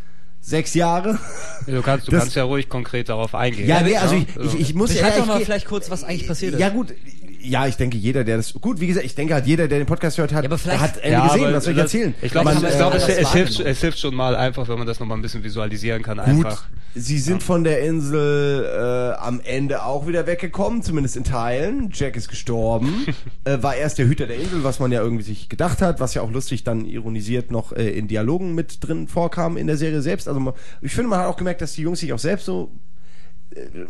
sechs 0.40 0.72
Jahre. 0.74 1.18
Du 1.66 1.82
kannst, 1.82 2.06
du 2.08 2.12
Das- 2.12 2.20
kannst 2.22 2.36
ja 2.36 2.44
ruhig 2.44 2.68
konkret 2.68 3.08
darauf 3.10 3.34
eingehen. 3.34 3.68
Ja, 3.68 3.82
nee, 3.82 3.96
also 3.96 4.14
ich, 4.14 4.26
ich, 4.54 4.60
ich 4.60 4.74
muss 4.74 4.90
Beschreib 4.90 5.10
ja, 5.12 5.16
doch 5.18 5.24
ich 5.24 5.28
mal 5.28 5.40
vielleicht 5.44 5.66
kurz, 5.66 5.90
was 5.90 6.02
eigentlich 6.02 6.26
passiert 6.26 6.54
ist. 6.54 6.60
Ja 6.60 6.70
gut, 6.70 6.94
ja, 7.42 7.66
ich 7.66 7.76
denke 7.76 7.96
jeder, 7.96 8.24
der 8.24 8.36
das 8.36 8.52
gut, 8.54 8.80
wie 8.80 8.86
gesagt, 8.86 9.06
ich 9.06 9.14
denke 9.14 9.34
halt 9.34 9.46
jeder, 9.46 9.66
der 9.68 9.78
den 9.78 9.86
Podcast 9.86 10.18
hört, 10.18 10.32
hat, 10.32 10.44
Ja, 10.44 10.80
hat 10.80 10.96
Ende 10.98 11.10
Ja, 11.10 11.26
gesehen. 11.28 11.44
aber 11.46 11.56
Was 11.56 11.64
soll 11.64 11.72
ich 11.72 11.76
das- 11.78 11.94
erzählen? 11.94 12.14
Ich 12.22 12.32
glaube, 12.32 12.50
äh, 12.50 12.54
glaub, 12.54 12.64
es, 12.70 12.80
anders 12.80 13.02
es, 13.08 13.16
hilft, 13.16 13.34
wahrgenommen. 13.52 13.66
es 13.72 13.80
hilft 13.80 13.98
schon 13.98 14.14
mal 14.14 14.36
einfach, 14.36 14.68
wenn 14.68 14.78
man 14.78 14.86
das 14.86 15.00
nochmal 15.00 15.18
ein 15.18 15.22
bisschen 15.22 15.42
visualisieren 15.42 16.02
kann. 16.02 16.18
Gut, 16.18 16.26
Einfach. 16.46 16.64
sie 16.94 17.18
sind 17.18 17.42
von 17.42 17.64
der 17.64 17.80
Insel 17.82 18.64
äh, 18.64 19.18
am 19.20 19.40
Ende 19.44 19.84
auch 19.84 20.06
wieder 20.06 20.26
weggekommen, 20.26 20.82
zumindest 20.82 21.16
in 21.16 21.24
Teilen. 21.24 21.90
Jack 21.92 22.16
ist 22.16 22.28
gestorben, 22.28 23.06
äh, 23.44 23.62
war 23.62 23.74
erst 23.74 23.98
der 23.98 24.06
Hüter 24.06 24.26
der 24.26 24.36
Insel, 24.36 24.64
was 24.64 24.78
man 24.78 24.92
ja 24.92 25.00
irgendwie 25.02 25.24
sich 25.24 25.48
gedacht 25.48 25.82
hat, 25.82 26.00
was 26.00 26.14
ja 26.14 26.22
auch 26.22 26.30
lustig 26.30 26.64
dann 26.64 26.84
ironisiert 26.84 27.50
noch 27.50 27.72
äh, 27.72 27.88
in 27.90 28.08
Dialogen 28.08 28.54
mit 28.54 28.86
drin 28.86 29.08
vorkam 29.08 29.56
in 29.56 29.66
der 29.66 29.76
Serie 29.76 30.02
selbst. 30.02 30.28
Also 30.28 30.40
man, 30.40 30.54
ich 30.82 30.92
finde, 30.92 31.08
man 31.10 31.20
hat 31.20 31.26
auch 31.26 31.36
gemerkt, 31.36 31.62
dass 31.62 31.72
die 31.72 31.82
Jungs 31.82 32.00
sich 32.00 32.12
auch 32.12 32.18
selbst 32.18 32.44
so 32.46 32.70
äh, 32.74 32.89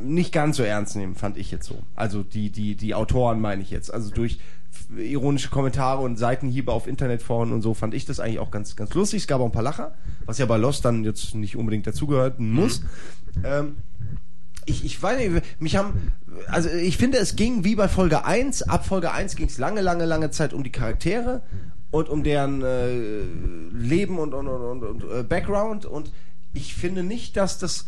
nicht 0.01 0.33
ganz 0.33 0.57
so 0.57 0.63
ernst 0.63 0.97
nehmen, 0.97 1.15
fand 1.15 1.37
ich 1.37 1.51
jetzt 1.51 1.67
so. 1.67 1.83
Also 1.95 2.23
die, 2.23 2.51
die, 2.51 2.77
die 2.77 2.95
Autoren 2.95 3.41
meine 3.41 3.63
ich 3.63 3.71
jetzt. 3.71 3.93
Also 3.93 4.11
durch 4.11 4.39
ironische 4.97 5.51
Kommentare 5.51 6.01
und 6.01 6.17
Seitenhiebe 6.17 6.73
auf 6.73 6.87
Internetforen 6.87 7.53
und 7.53 7.63
so 7.63 7.75
fand 7.75 7.93
ich 7.93 8.07
das 8.07 8.21
eigentlich 8.21 8.39
auch 8.39 8.51
ganz, 8.51 8.77
ganz 8.77 8.95
lustig. 8.95 9.23
Es 9.23 9.27
gab 9.27 9.41
auch 9.41 9.47
ein 9.47 9.53
paar 9.53 9.63
Lacher, 9.63 9.95
was 10.25 10.39
ja 10.39 10.47
bei 10.47 10.57
Lost 10.57 10.85
dann 10.85 11.05
jetzt 11.05 11.35
nicht 11.35 11.57
unbedingt 11.57 11.87
dazugehören 11.87 12.51
muss. 12.53 12.83
Ähm, 13.45 13.77
ich, 14.67 14.85
ich 14.85 15.03
weiß 15.03 15.19
nicht, 15.19 15.61
mich 15.61 15.77
haben, 15.77 16.13
also 16.49 16.69
ich 16.69 16.97
finde, 16.97 17.19
es 17.19 17.37
ging 17.37 17.65
wie 17.65 17.75
bei 17.75 17.89
Folge 17.89 18.25
1, 18.25 18.63
ab 18.63 18.87
Folge 18.87 19.13
1 19.13 19.37
ging 19.37 19.47
es 19.47 19.59
lange, 19.59 19.81
lange, 19.81 20.05
lange 20.07 20.31
Zeit 20.31 20.53
um 20.53 20.63
die 20.63 20.73
Charaktere 20.73 21.43
und 21.91 22.09
um 22.09 22.23
deren 22.23 22.63
äh, 22.63 23.23
Leben 23.73 24.19
und, 24.19 24.33
und, 24.35 24.49
und, 24.49 24.63
und, 24.63 24.83
und 24.85 25.11
äh, 25.11 25.23
Background 25.23 25.87
und 25.87 26.13
ich 26.53 26.75
finde 26.75 27.03
nicht, 27.03 27.37
dass 27.37 27.59
das 27.59 27.87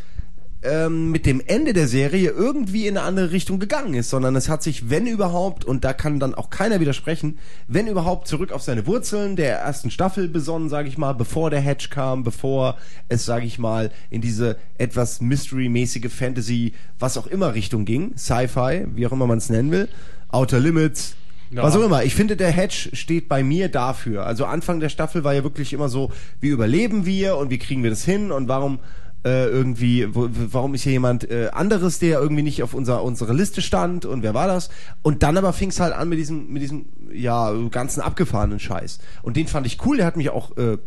ähm, 0.63 1.11
mit 1.11 1.27
dem 1.27 1.43
Ende 1.45 1.73
der 1.73 1.89
Serie 1.89 2.31
irgendwie 2.31 2.87
in 2.87 2.97
eine 2.97 3.07
andere 3.07 3.33
Richtung 3.33 3.59
gegangen 3.59 3.95
ist, 3.95 4.11
sondern 4.11 4.37
es 4.37 4.49
hat 4.49 4.63
sich, 4.63 4.91
wenn 4.91 5.07
überhaupt, 5.07 5.65
und 5.65 5.85
da 5.85 5.93
kann 5.93 6.21
dann 6.21 6.35
auch 6.35 6.51
keiner 6.51 6.79
widersprechen, 6.81 7.39
wenn 7.67 7.87
überhaupt 7.89 8.29
zurück 8.29 8.53
auf 8.53 8.63
seine 8.63 8.87
Wurzeln 8.87 9.35
der 9.37 9.59
ersten 9.59 9.91
Staffel 9.91 10.29
besonnen, 10.29 10.69
sage 10.69 10.89
ich 10.89 10.99
mal, 10.99 11.15
bevor 11.15 11.51
der 11.51 11.61
Hedge 11.61 11.89
kam, 11.91 12.23
bevor 12.23 12.77
es, 13.09 13.25
sage 13.25 13.45
ich 13.47 13.59
mal, 13.59 13.91
in 14.11 14.21
diese 14.21 14.57
etwas 14.79 15.21
Mystery-mäßige 15.21 16.13
Fantasy, 16.13 16.75
was 16.99 17.19
auch 17.19 17.27
immer 17.27 17.55
Richtung 17.55 17.85
ging, 17.85 18.17
Sci-Fi, 18.17 18.87
wie 18.95 19.07
auch 19.07 19.13
immer 19.13 19.27
man 19.27 19.39
es 19.39 19.51
nennen 19.51 19.71
will, 19.73 19.89
Outer 20.29 20.61
Limits, 20.61 21.17
Ja. 21.51 21.63
was 21.65 21.77
auch 21.77 21.83
immer. 21.83 22.05
Ich 22.05 22.15
finde, 22.15 22.37
der 22.37 22.51
Hedge 22.51 22.91
steht 22.95 23.29
bei 23.29 23.43
mir 23.43 23.69
dafür. 23.69 24.25
Also 24.27 24.45
Anfang 24.47 24.81
der 24.81 24.89
Staffel 24.89 25.25
war 25.25 25.35
ja 25.35 25.43
wirklich 25.43 25.73
immer 25.73 25.89
so, 25.89 26.11
wie 26.41 26.49
überleben 26.49 27.05
wir 27.05 27.37
und 27.37 27.51
wie 27.51 27.59
kriegen 27.59 27.83
wir 27.83 27.91
das 27.91 28.05
hin 28.05 28.31
und 28.33 28.47
warum 28.49 28.79
Äh, 29.25 29.47
irgendwie, 29.47 30.13
wo, 30.13 30.29
warum 30.33 30.75
ist 30.75 30.83
hier 30.83 30.93
jemand 30.93 31.31
äh, 31.31 31.51
anderes, 31.53 32.01
der 32.01 32.19
irgendwie 32.19 32.43
nicht 32.43 32.61
auf 32.65 32.75
unser, 32.75 33.05
unsere 33.05 33.33
Liste 33.33 33.63
stand 33.63 34.05
und 34.05 34.25
wer 34.25 34.35
war 34.35 34.49
das? 34.49 34.69
Und 35.03 35.23
dann 35.23 35.37
aber 35.37 35.53
fing 35.53 35.69
es 35.69 35.79
halt 35.79 35.95
an 35.95 36.09
mit 36.09 36.19
diesem, 36.19 36.53
mit 36.53 36.61
diesem, 36.61 36.87
ja, 37.13 37.53
ganzen 37.71 38.01
abgefahrenen 38.01 38.59
Scheiß. 38.59 38.99
Und 39.23 39.37
den 39.37 39.47
fand 39.47 39.65
ich 39.67 39.87
cool, 39.87 39.99
der 39.99 40.07
hat 40.07 40.17
mich 40.17 40.31
auch, 40.31 40.57
äh, 40.57 40.79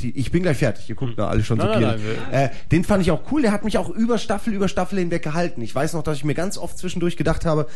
die, 0.00 0.16
ich 0.16 0.30
bin 0.30 0.44
gleich 0.44 0.58
fertig, 0.58 0.88
ihr 0.88 0.94
guckt 0.94 1.16
mir 1.16 1.26
alle 1.26 1.42
schon 1.42 1.58
so 1.58 1.66
Nein, 1.66 1.82
nein, 1.82 2.00
nein, 2.30 2.44
äh, 2.44 2.50
Den 2.70 2.84
fand 2.84 3.02
ich 3.02 3.10
auch 3.10 3.22
cool, 3.32 3.42
der 3.42 3.50
hat 3.50 3.64
mich 3.64 3.78
auch 3.78 3.90
über 3.90 4.16
Staffel, 4.18 4.54
über 4.54 4.68
Staffel 4.68 5.00
hinweg 5.00 5.24
gehalten. 5.24 5.60
Ich 5.60 5.74
weiß 5.74 5.94
noch, 5.94 6.04
dass 6.04 6.18
ich 6.18 6.24
mir 6.24 6.34
ganz 6.34 6.58
oft 6.58 6.78
zwischendurch 6.78 7.16
gedacht 7.16 7.44
habe, 7.44 7.66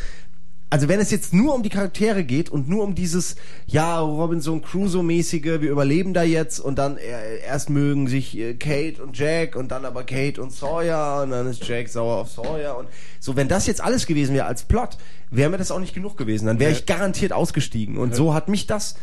also 0.69 0.89
wenn 0.89 0.99
es 0.99 1.11
jetzt 1.11 1.33
nur 1.33 1.55
um 1.55 1.63
die 1.63 1.69
Charaktere 1.69 2.25
geht 2.25 2.51
und 2.51 2.69
nur 2.69 2.83
um 2.83 2.95
dieses, 2.95 3.37
ja, 3.67 4.01
Robinson 4.01 4.63
Crusoe-mäßige, 4.63 5.61
wir 5.61 5.71
überleben 5.71 6.13
da 6.13 6.25
jetzt 6.25 6.59
und 6.59 6.77
dann 6.77 6.97
äh, 6.97 7.39
erst 7.47 7.71
mögen 7.71 8.09
sich 8.09 8.37
äh, 8.37 8.55
Kate 8.55 9.03
und 9.03 9.17
Jack 9.17 9.55
und 9.55 9.71
dann 9.71 9.85
aber 9.85 10.03
Kate 10.03 10.43
und 10.43 10.53
Sawyer 10.53 11.23
und 11.23 11.31
dann 11.31 11.47
ist 11.47 11.67
Jack 11.67 11.89
sauer 11.89 12.17
auf 12.17 12.31
Sawyer 12.31 12.77
und 12.77 12.89
so, 13.21 13.37
wenn 13.37 13.49
das 13.49 13.67
jetzt 13.67 13.81
alles 13.81 14.07
gewesen 14.07 14.35
wäre 14.35 14.47
als 14.47 14.65
Plot, 14.65 14.99
wäre 15.31 15.51
mir 15.51 15.59
das 15.59 15.71
auch 15.71 15.81
nicht 15.81 15.95
genug 15.95 16.17
gewesen. 16.17 16.47
Dann 16.47 16.59
wäre 16.59 16.73
ich 16.73 16.87
garantiert 16.87 17.33
ausgestiegen. 17.33 17.97
Und 17.97 18.15
so 18.15 18.35
hat 18.35 18.49
mich 18.49 18.67
das 18.67 18.97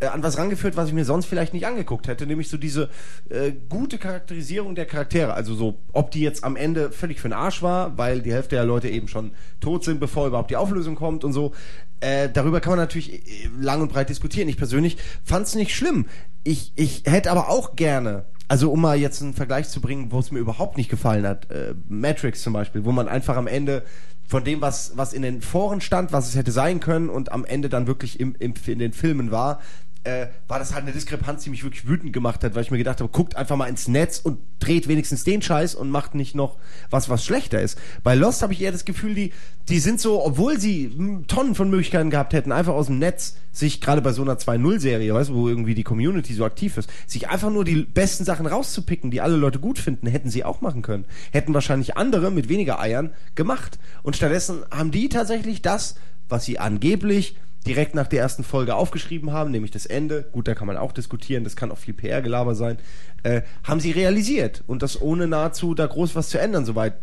an 0.00 0.22
was 0.22 0.36
rangeführt, 0.36 0.76
was 0.76 0.88
ich 0.88 0.94
mir 0.94 1.04
sonst 1.04 1.26
vielleicht 1.26 1.54
nicht 1.54 1.66
angeguckt 1.66 2.08
hätte, 2.08 2.26
nämlich 2.26 2.48
so 2.48 2.56
diese 2.56 2.90
äh, 3.30 3.52
gute 3.68 3.98
Charakterisierung 3.98 4.74
der 4.74 4.86
Charaktere. 4.86 5.34
Also 5.34 5.54
so, 5.54 5.78
ob 5.92 6.10
die 6.10 6.20
jetzt 6.20 6.44
am 6.44 6.56
Ende 6.56 6.92
völlig 6.92 7.20
für 7.20 7.28
den 7.28 7.32
Arsch 7.32 7.62
war, 7.62 7.96
weil 7.96 8.20
die 8.20 8.32
Hälfte 8.32 8.56
der 8.56 8.64
Leute 8.64 8.88
eben 8.88 9.08
schon 9.08 9.32
tot 9.60 9.84
sind, 9.84 10.00
bevor 10.00 10.26
überhaupt 10.26 10.50
die 10.50 10.56
Auflösung 10.56 10.96
kommt 10.96 11.24
und 11.24 11.32
so. 11.32 11.52
Äh, 12.00 12.28
darüber 12.30 12.60
kann 12.60 12.72
man 12.72 12.80
natürlich 12.80 13.14
äh, 13.14 13.48
lang 13.58 13.80
und 13.80 13.90
breit 13.90 14.10
diskutieren. 14.10 14.48
Ich 14.48 14.58
persönlich 14.58 14.98
fand 15.24 15.46
es 15.46 15.54
nicht 15.54 15.74
schlimm. 15.74 16.06
Ich, 16.44 16.72
ich 16.76 17.04
hätte 17.06 17.30
aber 17.30 17.48
auch 17.48 17.74
gerne 17.74 18.26
also 18.48 18.70
um 18.70 18.80
mal 18.80 18.96
jetzt 18.96 19.22
einen 19.22 19.34
Vergleich 19.34 19.68
zu 19.68 19.80
bringen, 19.80 20.12
wo 20.12 20.20
es 20.20 20.30
mir 20.30 20.38
überhaupt 20.38 20.76
nicht 20.76 20.88
gefallen 20.88 21.26
hat, 21.26 21.50
äh, 21.50 21.74
Matrix 21.88 22.42
zum 22.42 22.52
Beispiel, 22.52 22.84
wo 22.84 22.92
man 22.92 23.08
einfach 23.08 23.36
am 23.36 23.48
Ende 23.48 23.82
von 24.28 24.44
dem, 24.44 24.60
was, 24.60 24.92
was 24.96 25.12
in 25.12 25.22
den 25.22 25.40
Foren 25.40 25.80
stand, 25.80 26.12
was 26.12 26.28
es 26.28 26.36
hätte 26.36 26.50
sein 26.52 26.80
können 26.80 27.08
und 27.08 27.32
am 27.32 27.44
Ende 27.44 27.68
dann 27.68 27.86
wirklich 27.86 28.18
im, 28.18 28.34
im, 28.38 28.54
in 28.66 28.78
den 28.78 28.92
Filmen 28.92 29.30
war, 29.30 29.60
äh, 30.06 30.28
war 30.46 30.58
das 30.58 30.72
halt 30.72 30.84
eine 30.84 30.92
Diskrepanz, 30.92 31.42
die 31.42 31.50
mich 31.50 31.64
wirklich 31.64 31.88
wütend 31.88 32.12
gemacht 32.12 32.44
hat, 32.44 32.54
weil 32.54 32.62
ich 32.62 32.70
mir 32.70 32.78
gedacht 32.78 33.00
habe, 33.00 33.10
guckt 33.10 33.36
einfach 33.36 33.56
mal 33.56 33.66
ins 33.66 33.88
Netz 33.88 34.20
und 34.20 34.38
dreht 34.60 34.86
wenigstens 34.86 35.24
den 35.24 35.42
Scheiß 35.42 35.74
und 35.74 35.90
macht 35.90 36.14
nicht 36.14 36.34
noch 36.34 36.56
was, 36.90 37.08
was 37.08 37.24
schlechter 37.24 37.60
ist. 37.60 37.78
Bei 38.04 38.14
Lost 38.14 38.42
habe 38.42 38.52
ich 38.52 38.62
eher 38.62 38.72
das 38.72 38.84
Gefühl, 38.84 39.14
die, 39.14 39.32
die 39.68 39.80
sind 39.80 40.00
so, 40.00 40.24
obwohl 40.24 40.60
sie 40.60 40.92
mh, 40.96 41.24
Tonnen 41.26 41.54
von 41.56 41.68
Möglichkeiten 41.68 42.10
gehabt 42.10 42.32
hätten, 42.32 42.52
einfach 42.52 42.74
aus 42.74 42.86
dem 42.86 42.98
Netz 42.98 43.36
sich 43.50 43.80
gerade 43.80 44.00
bei 44.00 44.12
so 44.12 44.22
einer 44.22 44.36
2.0-Serie, 44.36 45.12
weißt 45.12 45.30
du, 45.30 45.34
wo 45.34 45.48
irgendwie 45.48 45.74
die 45.74 45.82
Community 45.82 46.34
so 46.34 46.44
aktiv 46.44 46.76
ist, 46.76 46.88
sich 47.06 47.28
einfach 47.28 47.50
nur 47.50 47.64
die 47.64 47.82
besten 47.82 48.24
Sachen 48.24 48.46
rauszupicken, 48.46 49.10
die 49.10 49.20
alle 49.20 49.36
Leute 49.36 49.58
gut 49.58 49.78
finden, 49.78 50.06
hätten 50.06 50.30
sie 50.30 50.44
auch 50.44 50.60
machen 50.60 50.82
können. 50.82 51.04
Hätten 51.32 51.52
wahrscheinlich 51.52 51.96
andere 51.96 52.30
mit 52.30 52.48
weniger 52.48 52.78
Eiern 52.78 53.12
gemacht. 53.34 53.78
Und 54.02 54.14
stattdessen 54.14 54.62
haben 54.70 54.92
die 54.92 55.08
tatsächlich 55.08 55.62
das, 55.62 55.96
was 56.28 56.44
sie 56.44 56.58
angeblich 56.58 57.36
direkt 57.66 57.94
nach 57.94 58.06
der 58.06 58.20
ersten 58.20 58.44
Folge 58.44 58.74
aufgeschrieben 58.74 59.32
haben, 59.32 59.50
nämlich 59.50 59.72
das 59.72 59.86
Ende, 59.86 60.26
gut, 60.32 60.48
da 60.48 60.54
kann 60.54 60.66
man 60.66 60.76
auch 60.76 60.92
diskutieren, 60.92 61.44
das 61.44 61.56
kann 61.56 61.70
auch 61.70 61.78
viel 61.78 61.94
PR-Gelaber 61.94 62.54
sein, 62.54 62.78
äh, 63.22 63.42
haben 63.64 63.80
sie 63.80 63.90
realisiert 63.90 64.62
und 64.66 64.82
das 64.82 65.00
ohne 65.00 65.26
nahezu 65.26 65.74
da 65.74 65.86
groß 65.86 66.14
was 66.14 66.28
zu 66.28 66.38
ändern, 66.38 66.64
soweit 66.64 66.94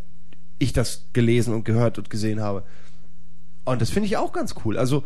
ich 0.59 0.73
das 0.73 1.05
gelesen 1.13 1.53
und 1.53 1.65
gehört 1.65 1.97
und 1.97 2.09
gesehen 2.09 2.41
habe. 2.41 2.63
Und 3.65 3.81
das 3.81 3.89
finde 3.89 4.07
ich 4.07 4.17
auch 4.17 4.31
ganz 4.31 4.55
cool. 4.65 4.77
Also 4.77 5.03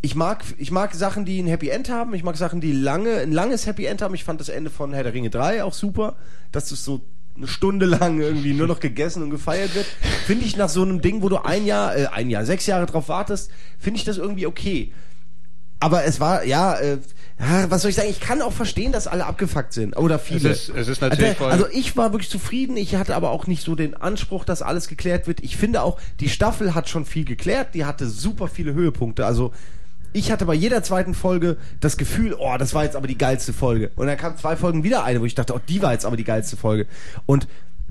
ich 0.00 0.14
mag, 0.14 0.44
ich 0.58 0.70
mag 0.70 0.94
Sachen, 0.94 1.24
die 1.24 1.40
ein 1.40 1.46
Happy 1.46 1.68
End 1.68 1.88
haben. 1.88 2.12
Ich 2.14 2.24
mag 2.24 2.36
Sachen, 2.36 2.60
die 2.60 2.72
lange, 2.72 3.18
ein 3.18 3.32
langes 3.32 3.66
Happy 3.66 3.86
End 3.86 4.02
haben. 4.02 4.14
Ich 4.14 4.24
fand 4.24 4.40
das 4.40 4.48
Ende 4.48 4.70
von 4.70 4.92
Herr 4.92 5.04
der 5.04 5.14
Ringe 5.14 5.30
3 5.30 5.62
auch 5.62 5.74
super. 5.74 6.16
Dass 6.50 6.72
es 6.72 6.84
so 6.84 7.02
eine 7.36 7.46
Stunde 7.48 7.86
lang 7.86 8.20
irgendwie 8.20 8.52
nur 8.52 8.66
noch 8.66 8.80
gegessen 8.80 9.22
und 9.22 9.30
gefeiert 9.30 9.74
wird. 9.74 9.86
Finde 10.26 10.44
ich 10.44 10.56
nach 10.56 10.68
so 10.68 10.82
einem 10.82 11.00
Ding, 11.00 11.22
wo 11.22 11.28
du 11.28 11.38
ein 11.38 11.64
Jahr, 11.66 11.96
äh, 11.96 12.06
ein 12.08 12.28
Jahr, 12.30 12.44
sechs 12.44 12.66
Jahre 12.66 12.86
drauf 12.86 13.08
wartest, 13.08 13.50
finde 13.78 13.98
ich 13.98 14.04
das 14.04 14.18
irgendwie 14.18 14.46
okay. 14.46 14.92
Aber 15.80 16.04
es 16.04 16.20
war, 16.20 16.44
ja, 16.44 16.78
äh, 16.78 16.98
was 17.68 17.82
soll 17.82 17.88
ich 17.90 17.96
sagen? 17.96 18.08
Ich 18.08 18.20
kann 18.20 18.40
auch 18.40 18.52
verstehen, 18.52 18.92
dass 18.92 19.08
alle 19.08 19.26
abgefuckt 19.26 19.72
sind. 19.72 19.96
Oder 19.96 20.20
viele. 20.20 20.50
Es 20.50 20.68
ist- 20.68 20.76
es 20.76 20.86
ist 20.88 21.00
natürlich 21.00 21.24
also, 21.30 21.38
voll- 21.42 21.50
also 21.50 21.66
ich 21.72 21.96
war 21.96 22.12
wirklich 22.12 22.30
zufrieden. 22.30 22.76
Ich 22.76 22.94
hatte 22.94 23.16
aber 23.16 23.30
auch 23.30 23.48
nicht 23.48 23.64
so 23.64 23.74
den 23.74 23.94
Anspruch, 23.94 24.44
dass 24.44 24.62
alles 24.62 24.86
geklärt 24.86 25.26
wird. 25.26 25.40
Ich 25.40 25.56
finde 25.56 25.82
auch, 25.82 25.98
die 26.20 26.28
Staffel 26.28 26.74
hat 26.76 26.88
schon 26.88 27.04
viel 27.04 27.24
geklärt. 27.24 27.74
Die 27.74 27.84
hatte 27.84 28.06
super 28.08 28.46
viele 28.46 28.74
Höhepunkte. 28.74 29.26
Also 29.26 29.52
ich 30.12 30.30
hatte 30.30 30.46
bei 30.46 30.54
jeder 30.54 30.82
zweiten 30.82 31.14
Folge 31.14 31.56
das 31.80 31.96
Gefühl, 31.96 32.34
oh, 32.38 32.56
das 32.58 32.74
war 32.74 32.84
jetzt 32.84 32.96
aber 32.96 33.06
die 33.06 33.18
geilste 33.18 33.52
Folge. 33.52 33.90
Und 33.96 34.06
dann 34.06 34.16
kam 34.16 34.36
zwei 34.36 34.56
Folgen 34.56 34.84
wieder 34.84 35.04
eine, 35.04 35.20
wo 35.20 35.24
ich 35.24 35.34
dachte, 35.34 35.54
oh, 35.54 35.60
die 35.68 35.82
war 35.82 35.92
jetzt 35.92 36.04
aber 36.04 36.16
die 36.16 36.24
geilste 36.24 36.56
Folge. 36.56 36.86
Und 37.26 37.48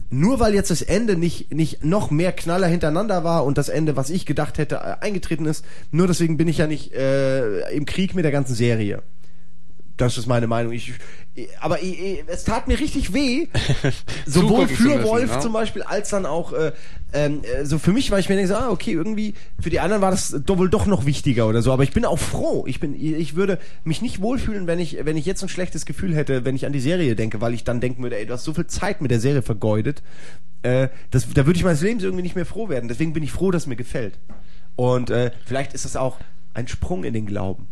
nur 0.09 0.39
weil 0.39 0.53
jetzt 0.53 0.69
das 0.69 0.81
Ende 0.81 1.15
nicht, 1.15 1.53
nicht 1.53 1.85
noch 1.85 2.11
mehr 2.11 2.33
Knaller 2.33 2.67
hintereinander 2.67 3.23
war 3.23 3.45
und 3.45 3.57
das 3.57 3.69
Ende, 3.69 3.95
was 3.95 4.09
ich 4.09 4.25
gedacht 4.25 4.57
hätte, 4.57 4.75
äh, 4.75 5.03
eingetreten 5.03 5.45
ist, 5.45 5.65
nur 5.91 6.07
deswegen 6.07 6.37
bin 6.37 6.47
ich 6.47 6.57
ja 6.57 6.67
nicht 6.67 6.93
äh, 6.93 7.69
im 7.71 7.85
Krieg 7.85 8.13
mit 8.13 8.25
der 8.25 8.31
ganzen 8.31 8.53
Serie. 8.53 9.01
Das 9.97 10.17
ist 10.17 10.27
meine 10.27 10.47
Meinung. 10.47 10.73
Ich, 10.73 10.93
aber 11.59 11.81
ich, 11.81 12.23
es 12.27 12.43
tat 12.43 12.67
mir 12.67 12.79
richtig 12.79 13.13
weh, 13.13 13.47
sowohl 14.25 14.67
für 14.67 14.83
müssen, 14.83 15.03
Wolf 15.03 15.35
ne? 15.35 15.39
zum 15.39 15.53
Beispiel, 15.53 15.83
als 15.83 16.09
dann 16.09 16.25
auch 16.25 16.53
äh, 16.53 16.71
ähm, 17.13 17.41
äh, 17.43 17.65
so 17.65 17.77
für 17.77 17.91
mich, 17.91 18.11
weil 18.11 18.19
ich 18.19 18.29
mir 18.29 18.35
denke, 18.35 18.49
so, 18.49 18.55
ah, 18.55 18.69
okay, 18.69 18.91
irgendwie 18.91 19.33
für 19.59 19.69
die 19.69 19.79
anderen 19.79 20.01
war 20.01 20.11
das 20.11 20.35
doch 20.45 20.57
wohl 20.57 20.69
doch 20.69 20.85
noch 20.85 21.05
wichtiger 21.05 21.47
oder 21.47 21.61
so. 21.61 21.71
Aber 21.71 21.83
ich 21.83 21.91
bin 21.91 22.05
auch 22.05 22.19
froh. 22.19 22.65
Ich 22.67 22.79
bin, 22.79 22.95
ich 22.95 23.35
würde 23.35 23.59
mich 23.83 24.01
nicht 24.01 24.21
wohlfühlen, 24.21 24.67
wenn 24.67 24.79
ich, 24.79 24.97
wenn 25.03 25.17
ich 25.17 25.25
jetzt 25.25 25.43
ein 25.43 25.49
schlechtes 25.49 25.85
Gefühl 25.85 26.15
hätte, 26.15 26.45
wenn 26.45 26.55
ich 26.55 26.65
an 26.65 26.73
die 26.73 26.79
Serie 26.79 27.15
denke, 27.15 27.41
weil 27.41 27.53
ich 27.53 27.63
dann 27.63 27.81
denken 27.81 28.03
würde, 28.03 28.17
ey, 28.17 28.25
du 28.25 28.33
hast 28.33 28.43
so 28.43 28.53
viel 28.53 28.67
Zeit 28.67 29.01
mit 29.01 29.11
der 29.11 29.19
Serie 29.19 29.41
vergeudet. 29.41 30.01
Äh, 30.63 30.89
das, 31.09 31.27
da 31.33 31.45
würde 31.45 31.57
ich 31.57 31.63
meines 31.63 31.81
Lebens 31.81 32.03
irgendwie 32.03 32.23
nicht 32.23 32.35
mehr 32.35 32.45
froh 32.45 32.69
werden. 32.69 32.87
Deswegen 32.87 33.13
bin 33.13 33.23
ich 33.23 33.31
froh, 33.31 33.51
dass 33.51 33.63
es 33.63 33.67
mir 33.67 33.75
gefällt. 33.75 34.19
Und 34.75 35.09
äh, 35.09 35.31
vielleicht 35.45 35.73
ist 35.73 35.85
das 35.85 35.95
auch 35.95 36.17
ein 36.53 36.67
Sprung 36.67 37.03
in 37.03 37.13
den 37.13 37.25
Glauben. 37.25 37.67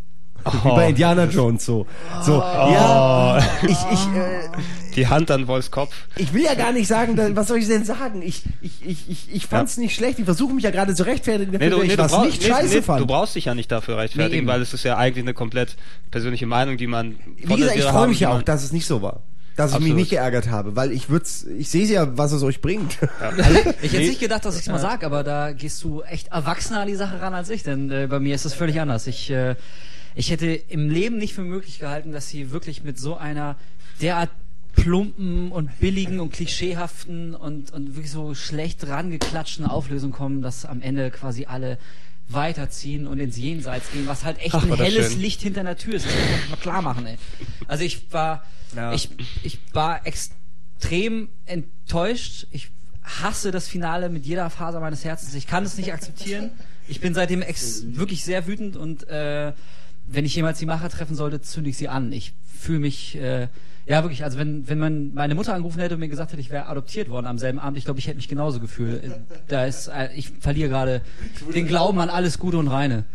Wie 0.63 0.69
bei 0.69 0.89
Indiana 0.89 1.25
Jones 1.25 1.65
so. 1.65 1.85
So, 2.23 2.39
ja, 2.39 3.37
ich, 3.63 3.69
ich, 3.69 4.07
äh, 4.15 4.49
Die 4.95 5.07
Hand 5.07 5.29
an 5.31 5.47
Wolfs 5.47 5.69
Kopf. 5.71 5.93
ich 6.15 6.33
will 6.33 6.43
ja 6.43 6.55
gar 6.55 6.71
nicht 6.71 6.87
sagen, 6.87 7.15
da- 7.15 7.35
was 7.35 7.47
soll 7.47 7.57
ich 7.59 7.67
denn 7.67 7.85
sagen? 7.85 8.21
Ich, 8.21 8.43
ich, 8.61 8.85
ich, 8.85 9.09
ich, 9.09 9.35
ich 9.35 9.45
fand's 9.47 9.77
nicht 9.77 9.95
schlecht. 9.95 10.19
Ich 10.19 10.25
versuche 10.25 10.53
mich 10.53 10.63
ja 10.63 10.71
gerade 10.71 10.95
zu 10.95 11.03
rechtfertigen, 11.05 11.51
dafür, 11.51 11.69
dass 11.69 11.83
ich 11.83 11.97
was 11.97 12.11
brauch- 12.11 12.25
nicht 12.25 12.43
scheiße 12.43 12.75
nee, 12.75 12.81
fand. 12.81 13.01
du 13.01 13.05
brauchst 13.07 13.35
dich 13.35 13.45
ja 13.45 13.55
nicht 13.55 13.71
dafür 13.71 13.95
Nee, 13.95 14.01
rechtfertigen, 14.01 14.47
weil 14.47 14.61
es 14.61 14.73
ist 14.73 14.83
ja 14.83 14.97
eigentlich 14.97 15.23
eine 15.23 15.33
komplett 15.33 15.75
persönliche 16.11 16.45
Meinung, 16.47 16.77
die 16.77 16.87
man 16.87 17.15
Wie 17.37 17.55
gesagt, 17.55 17.75
ich 17.77 17.83
freue 17.83 18.07
mich 18.07 18.19
ja 18.21 18.31
auch, 18.31 18.41
dass 18.41 18.63
es 18.63 18.71
nicht 18.71 18.85
so 18.87 19.01
war. 19.01 19.21
Dass 19.55 19.71
ich 19.71 19.79
mich 19.79 19.87
Absolut. 19.87 19.97
nicht 19.97 20.09
geärgert 20.11 20.49
habe, 20.49 20.75
weil 20.77 20.93
ich 20.93 21.09
würd's, 21.09 21.43
ich 21.43 21.69
sehe 21.69 21.85
ja, 21.85 22.17
was 22.17 22.31
es 22.31 22.43
euch 22.43 22.61
bringt. 22.61 22.97
Ich 23.81 23.91
hätte 23.91 24.03
nicht 24.07 24.21
gedacht, 24.21 24.45
dass 24.45 24.55
ich 24.55 24.61
es 24.61 24.67
mal 24.69 24.79
sag, 24.79 25.03
aber 25.03 25.21
da 25.23 25.51
gehst 25.51 25.83
du 25.83 26.01
echt 26.03 26.29
erwachsener 26.29 26.81
an 26.81 26.87
die 26.87 26.95
Sache 26.95 27.19
ran 27.21 27.33
als 27.33 27.49
ich, 27.49 27.63
denn 27.63 27.91
äh, 27.91 28.07
bei 28.09 28.19
mir 28.21 28.35
ist 28.35 28.45
es 28.45 28.53
völlig 28.53 28.79
anders. 28.79 29.05
Ich, 29.07 29.29
äh, 29.29 29.55
ich 30.15 30.31
hätte 30.31 30.47
im 30.47 30.89
Leben 30.89 31.17
nicht 31.17 31.33
für 31.33 31.43
möglich 31.43 31.79
gehalten, 31.79 32.11
dass 32.11 32.29
sie 32.29 32.51
wirklich 32.51 32.83
mit 32.83 32.99
so 32.99 33.15
einer 33.17 33.55
derart 34.01 34.29
plumpen 34.73 35.51
und 35.51 35.79
billigen 35.79 36.19
und 36.19 36.31
klischeehaften 36.31 37.35
und, 37.35 37.71
und 37.71 37.95
wirklich 37.95 38.11
so 38.11 38.33
schlecht 38.35 38.87
rangeklatschten 38.87 39.65
Auflösung 39.65 40.11
kommen, 40.11 40.41
dass 40.41 40.65
am 40.65 40.81
Ende 40.81 41.11
quasi 41.11 41.45
alle 41.45 41.77
weiterziehen 42.29 43.07
und 43.07 43.19
ins 43.19 43.37
Jenseits 43.37 43.91
gehen, 43.91 44.07
was 44.07 44.23
halt 44.23 44.39
echt 44.39 44.53
Ach, 44.53 44.63
ein 44.63 44.73
helles 44.75 45.13
schön. 45.13 45.21
Licht 45.21 45.41
hinter 45.41 45.63
der 45.63 45.77
Tür 45.77 45.95
ist. 45.95 46.05
Das 46.05 46.13
muss 46.13 46.39
man 46.41 46.49
mal 46.51 46.55
klar 46.57 46.81
machen, 46.81 47.05
ey. 47.07 47.17
Also 47.67 47.83
ich 47.83 48.11
war, 48.13 48.43
Ja. 48.75 48.93
ich, 48.93 49.09
ich 49.43 49.57
war 49.73 50.05
extrem 50.05 51.29
enttäuscht. 51.45 52.45
Ich 52.51 52.69
hasse 53.03 53.49
das 53.51 53.67
Finale 53.67 54.09
mit 54.09 54.25
jeder 54.25 54.49
Faser 54.51 54.79
meines 54.79 55.03
Herzens. 55.03 55.33
Ich 55.33 55.47
kann 55.47 55.63
es 55.65 55.75
nicht 55.77 55.91
akzeptieren. 55.91 56.51
Ich 56.87 57.01
bin 57.01 57.13
seitdem 57.15 57.41
ex 57.41 57.83
wirklich 57.95 58.23
sehr 58.23 58.45
wütend 58.47 58.77
und 58.77 59.07
äh, 59.07 59.53
wenn 60.11 60.25
ich 60.25 60.35
jemals 60.35 60.59
die 60.59 60.65
Macher 60.65 60.89
treffen 60.89 61.15
sollte, 61.15 61.41
zünde 61.41 61.69
ich 61.69 61.77
sie 61.77 61.87
an. 61.87 62.11
Ich 62.11 62.33
fühle 62.59 62.79
mich 62.79 63.15
äh, 63.17 63.47
ja 63.85 64.03
wirklich, 64.03 64.23
also 64.23 64.37
wenn 64.37 64.67
wenn 64.67 64.79
man 64.79 65.13
meine 65.13 65.35
Mutter 65.35 65.53
angerufen 65.53 65.79
hätte 65.79 65.95
und 65.95 65.99
mir 65.99 66.09
gesagt 66.09 66.31
hätte, 66.31 66.41
ich 66.41 66.49
wäre 66.49 66.67
adoptiert 66.67 67.09
worden 67.09 67.25
am 67.27 67.37
selben 67.37 67.59
Abend, 67.59 67.77
ich 67.77 67.85
glaube, 67.85 67.99
ich 67.99 68.07
hätte 68.07 68.17
mich 68.17 68.27
genauso 68.27 68.59
gefühlt. 68.59 69.03
Äh, 69.03 69.09
Da 69.47 69.65
ist, 69.65 69.87
äh, 69.87 70.09
ich 70.15 70.29
verliere 70.29 70.69
gerade 70.69 71.01
den 71.53 71.67
Glauben 71.67 71.99
an 71.99 72.09
alles 72.09 72.39
Gute 72.39 72.57
und 72.57 72.67
Reine. 72.67 73.05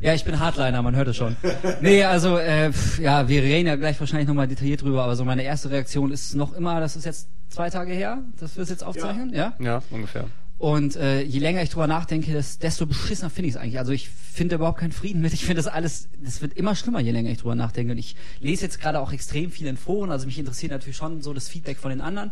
Ja, 0.00 0.14
ich 0.14 0.24
bin 0.24 0.40
Hardliner, 0.40 0.82
man 0.82 0.96
hört 0.96 1.08
es 1.08 1.16
schon. 1.16 1.36
Nee, 1.80 2.02
also, 2.04 2.38
äh, 2.38 2.72
ja, 3.00 3.28
wir 3.28 3.42
reden 3.42 3.68
ja 3.68 3.76
gleich 3.76 3.98
wahrscheinlich 4.00 4.26
nochmal 4.26 4.48
detailliert 4.48 4.82
drüber, 4.82 5.04
aber 5.04 5.14
so 5.14 5.24
meine 5.24 5.42
erste 5.44 5.70
Reaktion 5.70 6.10
ist 6.10 6.34
noch 6.34 6.54
immer, 6.54 6.80
das 6.80 6.96
ist 6.96 7.04
jetzt 7.04 7.28
zwei 7.50 7.70
Tage 7.70 7.92
her, 7.92 8.18
dass 8.40 8.56
wir 8.56 8.64
es 8.64 8.70
jetzt 8.70 8.82
aufzeichnen, 8.82 9.32
ja? 9.32 9.54
Ja, 9.60 9.82
ungefähr. 9.90 10.24
Und 10.56 10.96
äh, 10.96 11.22
je 11.22 11.40
länger 11.40 11.62
ich 11.62 11.70
drüber 11.70 11.86
nachdenke, 11.86 12.32
desto 12.32 12.86
beschissener 12.86 13.28
finde 13.28 13.48
ich 13.48 13.54
es 13.54 13.60
eigentlich. 13.60 13.78
Also 13.78 13.92
ich 13.92 14.08
finde 14.08 14.54
überhaupt 14.54 14.78
keinen 14.78 14.92
Frieden 14.92 15.20
mit. 15.20 15.32
Ich 15.32 15.44
finde 15.44 15.56
das 15.56 15.66
alles, 15.66 16.08
das 16.22 16.40
wird 16.42 16.54
immer 16.54 16.76
schlimmer, 16.76 17.00
je 17.00 17.10
länger 17.10 17.30
ich 17.30 17.38
drüber 17.38 17.54
nachdenke. 17.54 17.92
Und 17.92 17.98
ich 17.98 18.14
lese 18.40 18.64
jetzt 18.64 18.80
gerade 18.80 19.00
auch 19.00 19.12
extrem 19.12 19.50
viel 19.50 19.66
in 19.66 19.76
Foren, 19.76 20.10
also 20.10 20.26
mich 20.26 20.38
interessiert 20.38 20.72
natürlich 20.72 20.96
schon 20.96 21.22
so 21.22 21.32
das 21.32 21.48
Feedback 21.48 21.78
von 21.78 21.90
den 21.90 22.00
anderen. 22.00 22.30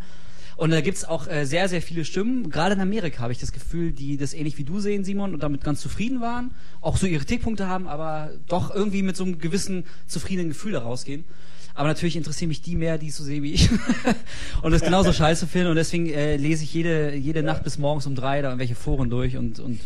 Und 0.57 0.71
da 0.71 0.81
gibt's 0.81 1.05
auch 1.05 1.27
äh, 1.27 1.45
sehr, 1.45 1.69
sehr 1.69 1.83
viele 1.83 2.05
Stimmen. 2.05 2.51
Gerade 2.51 2.75
in 2.75 2.81
Amerika 2.81 3.23
habe 3.23 3.33
ich 3.33 3.39
das 3.39 3.53
Gefühl, 3.53 3.93
die 3.93 4.17
das 4.17 4.35
ähnlich 4.35 4.59
wie 4.59 4.65
du 4.65 4.81
sehen, 4.81 5.03
Simon, 5.03 5.35
und 5.35 5.43
damit 5.43 5.65
ganz 5.65 5.81
zufrieden 5.81 6.21
waren, 6.21 6.53
auch 6.81 6.97
so 6.97 7.07
ihre 7.07 7.21
Kritikpunkte 7.21 7.67
haben, 7.67 7.89
aber 7.89 8.31
doch 8.49 8.73
irgendwie 8.73 9.03
mit 9.03 9.17
so 9.17 9.25
einem 9.25 9.39
gewissen 9.39 9.85
zufriedenen 10.07 10.51
Gefühl 10.51 10.73
da 10.73 10.81
rausgehen. 10.81 11.25
Aber 11.75 11.89
natürlich 11.89 12.17
interessieren 12.17 12.49
mich 12.49 12.63
die 12.63 12.77
mehr, 12.77 12.99
die 12.99 13.09
es 13.09 13.17
so 13.17 13.25
sehen 13.25 13.43
wie 13.43 13.53
ich. 13.53 13.71
und 14.63 14.73
das 14.73 14.83
genauso 14.83 15.13
scheiße 15.13 15.47
finden. 15.47 15.71
Und 15.71 15.77
deswegen 15.77 16.09
äh, 16.09 16.37
lese 16.37 16.65
ich 16.65 16.75
jede, 16.75 17.15
jede 17.15 17.43
Nacht 17.43 17.65
bis 17.65 17.79
morgens 17.79 18.07
um 18.07 18.15
drei 18.15 18.43
da 18.43 18.49
irgendwelche 18.49 18.75
Foren 18.75 19.11
durch 19.11 19.37
und, 19.37 19.59
und 19.59 19.81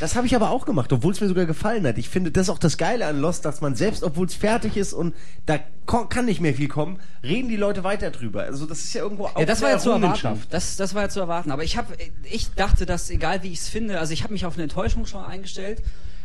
Das 0.00 0.16
habe 0.16 0.26
ich 0.26 0.34
aber 0.34 0.50
auch 0.50 0.66
gemacht, 0.66 0.92
obwohl 0.92 1.12
es 1.12 1.20
mir 1.20 1.28
sogar 1.28 1.46
gefallen 1.46 1.86
hat. 1.86 1.98
Ich 1.98 2.08
finde, 2.08 2.30
das 2.30 2.46
ist 2.46 2.50
auch 2.50 2.58
das 2.58 2.76
Geile 2.76 3.06
an 3.06 3.20
Lost, 3.20 3.44
dass 3.44 3.60
man 3.60 3.74
selbst, 3.74 4.02
obwohl 4.02 4.26
es 4.26 4.34
fertig 4.34 4.76
ist 4.76 4.92
und 4.92 5.14
da 5.46 5.58
kann 5.86 6.24
nicht 6.24 6.40
mehr 6.40 6.54
viel 6.54 6.68
kommen, 6.68 7.00
reden 7.24 7.48
die 7.48 7.56
Leute 7.56 7.82
weiter 7.82 8.10
drüber. 8.10 8.42
Also 8.42 8.66
das 8.66 8.84
ist 8.84 8.94
ja 8.94 9.02
irgendwo 9.02 9.24
auch 9.26 9.38
Ja, 9.38 9.44
das 9.44 9.60
war 9.60 9.70
ja 9.70 9.78
zu 9.78 9.90
erwarten. 9.90 10.40
Das, 10.50 10.76
das 10.76 10.94
war 10.94 11.02
ja 11.02 11.08
zu 11.08 11.20
erwarten. 11.20 11.50
Aber 11.50 11.64
ich 11.64 11.76
habe, 11.76 11.94
ich 12.30 12.50
dachte, 12.54 12.86
dass 12.86 13.10
egal 13.10 13.42
wie 13.42 13.48
ich 13.48 13.60
es 13.60 13.68
finde, 13.68 13.98
also 13.98 14.12
ich 14.12 14.22
habe 14.22 14.32
mich 14.32 14.46
auf 14.46 14.54
eine 14.54 14.64
Enttäuschung 14.64 15.06
schon 15.06 15.24
eingestellt, 15.24 15.82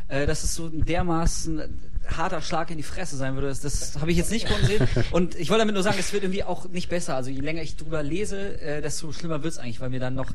äh, 0.08 0.28
dass 0.28 0.44
es 0.44 0.54
so 0.54 0.70
dermaßen 0.70 1.64
harter 2.08 2.42
Schlag 2.42 2.72
in 2.72 2.78
die 2.78 2.84
Fresse 2.84 3.16
sein 3.18 3.36
würde. 3.36 3.48
Das, 3.48 3.62
das 3.62 3.98
habe 4.00 4.12
ich 4.12 4.18
jetzt 4.18 4.32
nicht 4.32 4.48
kommen 4.48 4.64
sehen. 4.66 4.88
Und 5.12 5.36
ich 5.36 5.50
wollte 5.50 5.62
damit 5.62 5.74
nur 5.76 5.84
sagen, 5.84 5.98
es 6.00 6.12
wird 6.14 6.24
irgendwie 6.24 6.44
auch 6.44 6.68
nicht 6.70 6.90
besser. 6.90 7.16
Also 7.16 7.30
je 7.30 7.40
länger 7.42 7.62
ich 7.62 7.76
drüber 7.78 8.04
lese, 8.04 8.60
äh, 8.62 8.82
desto 8.82 9.12
schlimmer 9.12 9.44
wird's 9.44 9.58
eigentlich, 9.58 9.80
weil 9.80 9.90
mir 9.90 10.00
dann 10.00 10.16
noch 10.16 10.32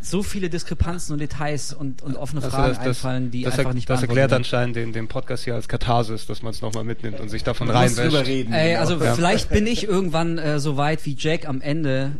so 0.00 0.22
viele 0.24 0.50
Diskrepanzen 0.50 1.12
und 1.12 1.20
Details 1.20 1.72
und, 1.72 2.02
und 2.02 2.16
offene 2.16 2.42
Also 2.42 2.56
Fragen 2.56 2.68
das, 2.70 2.78
das, 2.78 2.86
einfallen, 2.86 3.30
die 3.30 3.42
das, 3.44 3.58
einfach 3.58 3.70
er- 3.70 3.74
nicht 3.74 3.88
das 3.88 4.02
erklärt 4.02 4.32
anscheinend 4.32 4.74
den, 4.74 4.92
den 4.92 5.06
Podcast 5.06 5.44
hier 5.44 5.54
als 5.54 5.68
Katharsis, 5.68 6.26
dass 6.26 6.42
man 6.42 6.50
es 6.52 6.60
nochmal 6.60 6.82
mitnimmt 6.84 7.20
und 7.20 7.28
sich 7.28 7.44
davon 7.44 7.70
reinwäscht. 7.70 8.26
reden. 8.26 8.52
Ey, 8.52 8.76
also 8.76 9.02
Ja. 9.02 9.14
vielleicht 9.14 9.50
bin 9.50 9.66
ich 9.66 9.84
irgendwann 9.84 10.38
äh, 10.38 10.58
so 10.58 10.76
weit 10.76 11.04
wie 11.06 11.14
Jack 11.18 11.46
am 11.48 11.60
Ende. 11.60 12.12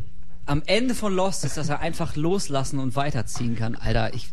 Am 0.47 0.63
Ende 0.67 0.95
von 0.95 1.15
Lost 1.15 1.45
ist, 1.45 1.57
dass 1.57 1.69
er 1.69 1.81
einfach 1.81 2.15
loslassen 2.17 2.79
und 2.79 2.95
weiterziehen 2.95 3.57
kann. 3.57 3.75
Alter, 3.75 4.13
ich 4.15 4.29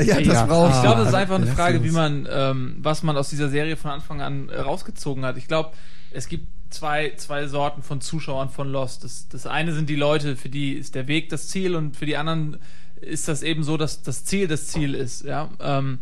ja, 0.00 0.16
das 0.18 0.26
Ja. 0.26 0.46
brauchst 0.46 0.70
Ich 0.76 0.76
du. 0.76 0.82
glaube, 0.82 1.00
das 1.00 1.08
ist 1.08 1.14
einfach 1.14 1.34
eine 1.36 1.46
Frage, 1.46 1.82
wie 1.84 1.90
man, 1.90 2.28
ähm, 2.30 2.76
was 2.80 3.02
man 3.02 3.16
aus 3.16 3.30
dieser 3.30 3.48
Serie 3.48 3.76
von 3.76 3.90
Anfang 3.90 4.20
an 4.20 4.48
äh, 4.48 4.58
rausgezogen 4.60 5.24
hat. 5.24 5.36
Ich 5.36 5.48
glaube, 5.48 5.72
es 6.10 6.28
gibt 6.28 6.46
zwei, 6.70 7.12
zwei 7.16 7.46
Sorten 7.48 7.82
von 7.82 8.00
Zuschauern 8.00 8.48
von 8.50 8.68
Lost. 8.70 9.04
Das, 9.04 9.28
das 9.28 9.46
eine 9.46 9.72
sind 9.72 9.88
die 9.88 9.96
Leute, 9.96 10.36
für 10.36 10.48
die 10.48 10.72
ist 10.74 10.94
der 10.94 11.08
Weg 11.08 11.28
das 11.30 11.48
Ziel 11.48 11.74
und 11.74 11.96
für 11.96 12.06
die 12.06 12.16
anderen 12.16 12.58
ist 13.00 13.28
das 13.28 13.42
eben 13.42 13.62
so, 13.62 13.76
dass 13.76 14.02
das 14.02 14.24
Ziel 14.24 14.48
das 14.48 14.66
Ziel 14.68 14.94
ist. 14.94 15.24
Ja. 15.24 15.50
Ähm, 15.60 15.98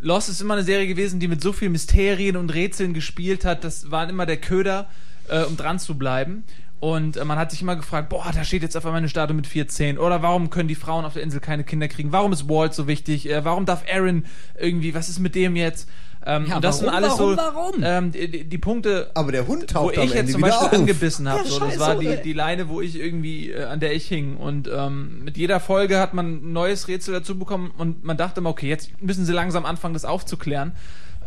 Lost 0.00 0.28
ist 0.28 0.40
immer 0.40 0.54
eine 0.54 0.62
Serie 0.62 0.86
gewesen, 0.86 1.20
die 1.20 1.28
mit 1.28 1.42
so 1.42 1.52
viel 1.52 1.68
Mysterien 1.68 2.36
und 2.36 2.52
Rätseln 2.54 2.94
gespielt 2.94 3.44
hat. 3.44 3.64
Das 3.64 3.90
war 3.90 4.08
immer 4.08 4.24
der 4.26 4.38
Köder, 4.38 4.88
äh, 5.28 5.42
um 5.42 5.56
dran 5.56 5.78
zu 5.78 5.96
bleiben. 5.98 6.44
Und 6.82 7.16
äh, 7.16 7.24
man 7.24 7.38
hat 7.38 7.52
sich 7.52 7.62
immer 7.62 7.76
gefragt, 7.76 8.08
boah, 8.08 8.24
da 8.34 8.42
steht 8.42 8.62
jetzt 8.62 8.76
auf 8.76 8.84
einmal 8.84 8.98
eine 8.98 9.08
Statue 9.08 9.36
mit 9.36 9.46
14. 9.46 9.98
Oder 9.98 10.20
warum 10.20 10.50
können 10.50 10.66
die 10.66 10.74
Frauen 10.74 11.04
auf 11.04 11.12
der 11.12 11.22
Insel 11.22 11.38
keine 11.38 11.62
Kinder 11.62 11.86
kriegen? 11.86 12.10
Warum 12.10 12.32
ist 12.32 12.48
Walt 12.48 12.74
so 12.74 12.88
wichtig? 12.88 13.30
Äh, 13.30 13.44
warum 13.44 13.66
darf 13.66 13.84
Aaron 13.88 14.24
irgendwie, 14.58 14.92
was 14.92 15.08
ist 15.08 15.20
mit 15.20 15.36
dem 15.36 15.54
jetzt? 15.54 15.88
Ähm, 16.26 16.46
Ja, 16.48 16.56
und 16.56 16.64
das 16.64 16.82
warum, 16.82 16.86
sind 16.86 16.94
alles 17.04 17.18
warum, 17.20 17.30
so 17.30 17.36
warum? 17.36 17.74
Ähm, 17.84 18.10
die, 18.10 18.48
die- 18.48 18.58
Punkte, 18.58 19.12
Aber 19.14 19.30
der 19.30 19.46
Hund 19.46 19.62
wo 19.62 19.66
taucht 19.66 19.96
am 19.96 20.02
ich 20.08 20.12
jetzt 20.14 20.32
zum 20.32 20.40
Beispiel 20.40 20.66
auf. 20.66 20.72
angebissen 20.72 21.28
habe. 21.28 21.44
Ja, 21.44 21.50
so, 21.50 21.60
das 21.60 21.78
war 21.78 21.94
die, 21.94 22.16
die 22.20 22.32
Leine, 22.32 22.68
wo 22.68 22.80
ich 22.80 22.98
irgendwie, 22.98 23.52
äh, 23.52 23.62
an 23.62 23.78
der 23.78 23.94
ich 23.94 24.08
hing. 24.08 24.36
Und 24.36 24.68
ähm, 24.72 25.22
mit 25.22 25.36
jeder 25.36 25.60
Folge 25.60 26.00
hat 26.00 26.14
man 26.14 26.26
ein 26.48 26.52
neues 26.52 26.88
Rätsel 26.88 27.14
dazu 27.14 27.38
bekommen 27.38 27.70
und 27.78 28.02
man 28.02 28.16
dachte 28.16 28.40
immer, 28.40 28.50
okay, 28.50 28.68
jetzt 28.68 28.90
müssen 29.00 29.24
sie 29.24 29.32
langsam 29.32 29.64
anfangen, 29.66 29.94
das 29.94 30.04
aufzuklären. 30.04 30.72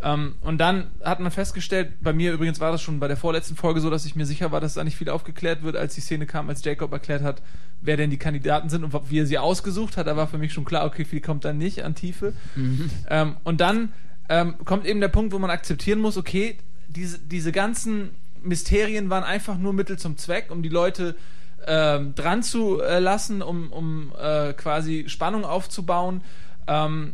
Ähm, 0.06 0.36
und 0.42 0.60
dann 0.60 0.92
hat 1.04 1.20
man 1.20 1.32
festgestellt, 1.32 1.94
bei 2.00 2.14
mir 2.14 2.32
übrigens 2.32 2.60
war 2.60 2.72
das 2.72 2.82
schon 2.82 3.00
bei 3.00 3.08
der 3.08 3.18
vorletzten 3.18 3.56
Folge 3.56 3.82
so, 3.82 3.90
dass 3.90 4.06
ich 4.06 4.16
mir 4.16 4.28
sicher 4.28 4.52
war, 4.52 4.62
dass 4.62 4.76
da 4.76 4.84
nicht 4.84 4.98
viel 4.98 5.10
aufgeklärt 5.10 5.64
wird, 5.64 5.76
als 5.76 5.96
die 5.96 6.02
Szene 6.02 6.28
kam, 6.28 6.48
als 6.48 6.64
Jacob 6.64 6.92
erklärt 6.94 7.24
hat, 7.24 7.42
wer 7.82 7.98
denn 7.98 8.12
die 8.12 8.18
Kandidaten 8.18 8.70
sind 8.70 8.84
und 8.84 9.10
wie 9.10 9.20
er 9.20 9.26
sie 9.26 9.40
ausgesucht 9.40 9.98
hat. 9.98 10.06
Da 10.06 10.16
war 10.16 10.28
für 10.28 10.38
mich 10.38 10.54
schon 10.54 10.64
klar, 10.64 10.86
okay, 10.86 11.06
viel 11.06 11.22
kommt 11.22 11.44
da 11.44 11.54
nicht 11.54 11.84
an 11.84 11.96
Tiefe. 11.96 12.34
Ähm, 13.10 13.38
und 13.44 13.62
dann 13.62 13.94
ähm, 14.30 14.56
kommt 14.64 14.86
eben 14.86 15.02
der 15.02 15.08
Punkt, 15.08 15.34
wo 15.34 15.40
man 15.40 15.50
akzeptieren 15.50 16.00
muss, 16.00 16.18
okay, 16.18 16.58
diese, 16.88 17.18
diese 17.18 17.52
ganzen 17.52 18.12
Mysterien 18.44 19.10
waren 19.10 19.24
einfach 19.24 19.58
nur 19.58 19.74
Mittel 19.74 19.98
zum 19.98 20.18
Zweck, 20.18 20.52
um 20.52 20.62
die 20.62 20.70
Leute 20.70 21.16
ähm, 21.66 22.14
dran 22.14 22.44
zu 22.44 22.80
äh, 22.80 23.00
lassen, 23.00 23.42
um, 23.42 23.72
um 23.72 24.14
äh, 24.22 24.54
quasi 24.54 25.06
Spannung 25.08 25.46
aufzubauen. 25.46 26.22
Ähm, 26.68 27.14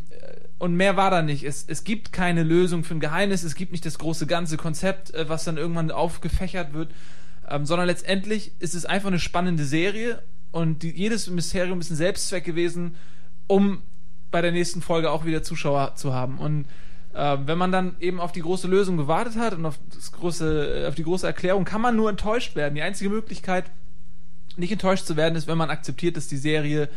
und 0.61 0.75
mehr 0.75 0.95
war 0.95 1.09
da 1.09 1.23
nicht. 1.23 1.43
Es, 1.43 1.65
es 1.67 1.83
gibt 1.83 2.13
keine 2.13 2.43
Lösung 2.43 2.83
für 2.83 2.93
ein 2.93 2.99
Geheimnis, 2.99 3.41
es 3.41 3.55
gibt 3.55 3.71
nicht 3.71 3.83
das 3.83 3.97
große 3.97 4.27
ganze 4.27 4.57
Konzept, 4.57 5.11
äh, 5.11 5.27
was 5.27 5.43
dann 5.43 5.57
irgendwann 5.57 5.89
aufgefächert 5.89 6.73
wird, 6.73 6.91
ähm, 7.49 7.65
sondern 7.65 7.87
letztendlich 7.87 8.51
ist 8.59 8.75
es 8.75 8.85
einfach 8.85 9.07
eine 9.07 9.17
spannende 9.17 9.65
Serie 9.65 10.21
und 10.51 10.83
die, 10.83 10.91
jedes 10.91 11.27
Mysterium 11.31 11.79
ist 11.79 11.89
ein 11.89 11.95
Selbstzweck 11.95 12.43
gewesen, 12.43 12.93
um 13.47 13.81
bei 14.29 14.43
der 14.43 14.51
nächsten 14.51 14.83
Folge 14.83 15.09
auch 15.09 15.25
wieder 15.25 15.41
Zuschauer 15.41 15.95
zu 15.95 16.13
haben. 16.13 16.37
Und 16.37 16.65
äh, 17.15 17.37
wenn 17.43 17.57
man 17.57 17.71
dann 17.71 17.95
eben 17.99 18.19
auf 18.19 18.31
die 18.31 18.41
große 18.41 18.67
Lösung 18.67 18.97
gewartet 18.97 19.37
hat 19.37 19.55
und 19.55 19.65
auf, 19.65 19.79
das 19.95 20.11
große, 20.11 20.83
äh, 20.83 20.87
auf 20.87 20.93
die 20.93 21.03
große 21.03 21.25
Erklärung, 21.25 21.65
kann 21.65 21.81
man 21.81 21.95
nur 21.95 22.07
enttäuscht 22.07 22.55
werden. 22.55 22.75
Die 22.75 22.83
einzige 22.83 23.09
Möglichkeit, 23.09 23.65
nicht 24.57 24.71
enttäuscht 24.71 25.07
zu 25.07 25.15
werden, 25.15 25.35
ist, 25.35 25.47
wenn 25.47 25.57
man 25.57 25.71
akzeptiert, 25.71 26.17
dass 26.17 26.27
die 26.27 26.37
Serie 26.37 26.87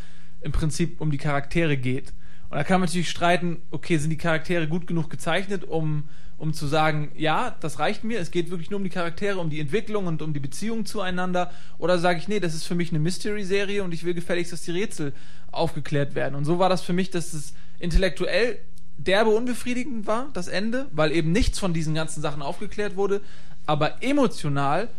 im 0.42 0.52
Prinzip 0.52 1.00
um 1.00 1.10
die 1.10 1.16
Charaktere 1.16 1.78
geht. 1.78 2.12
Und 2.54 2.58
da 2.58 2.62
kann 2.62 2.78
man 2.80 2.86
natürlich 2.86 3.10
streiten, 3.10 3.56
okay, 3.72 3.96
sind 3.96 4.10
die 4.10 4.16
Charaktere 4.16 4.68
gut 4.68 4.86
genug 4.86 5.10
gezeichnet, 5.10 5.64
um, 5.64 6.04
um 6.38 6.54
zu 6.54 6.68
sagen, 6.68 7.10
ja, 7.16 7.56
das 7.58 7.80
reicht 7.80 8.04
mir, 8.04 8.20
es 8.20 8.30
geht 8.30 8.48
wirklich 8.48 8.70
nur 8.70 8.76
um 8.76 8.84
die 8.84 8.90
Charaktere, 8.90 9.40
um 9.40 9.50
die 9.50 9.58
Entwicklung 9.58 10.06
und 10.06 10.22
um 10.22 10.32
die 10.32 10.38
Beziehung 10.38 10.86
zueinander. 10.86 11.50
Oder 11.78 11.98
sage 11.98 12.20
ich, 12.20 12.28
nee, 12.28 12.38
das 12.38 12.54
ist 12.54 12.62
für 12.62 12.76
mich 12.76 12.90
eine 12.90 13.00
Mystery-Serie 13.00 13.82
und 13.82 13.92
ich 13.92 14.04
will 14.04 14.14
gefälligst, 14.14 14.52
dass 14.52 14.62
die 14.62 14.70
Rätsel 14.70 15.12
aufgeklärt 15.50 16.14
werden. 16.14 16.36
Und 16.36 16.44
so 16.44 16.60
war 16.60 16.68
das 16.68 16.82
für 16.82 16.92
mich, 16.92 17.10
dass 17.10 17.32
es 17.32 17.54
intellektuell 17.80 18.60
derbe 18.98 19.30
unbefriedigend 19.30 20.06
war, 20.06 20.30
das 20.32 20.46
Ende, 20.46 20.86
weil 20.92 21.10
eben 21.10 21.32
nichts 21.32 21.58
von 21.58 21.74
diesen 21.74 21.92
ganzen 21.92 22.22
Sachen 22.22 22.40
aufgeklärt 22.40 22.94
wurde. 22.94 23.20
Aber 23.66 24.00
emotional 24.00 24.90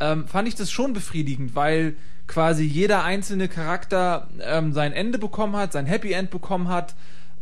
ähm, 0.00 0.26
fand 0.26 0.48
ich 0.48 0.56
das 0.56 0.72
schon 0.72 0.94
befriedigend, 0.94 1.54
weil 1.54 1.94
quasi 2.26 2.64
jeder 2.64 3.04
einzelne 3.04 3.48
Charakter 3.48 4.28
ähm, 4.40 4.72
sein 4.72 4.92
Ende 4.92 5.18
bekommen 5.18 5.56
hat, 5.56 5.72
sein 5.72 5.86
Happy 5.86 6.12
End 6.12 6.30
bekommen 6.30 6.68
hat, 6.68 6.94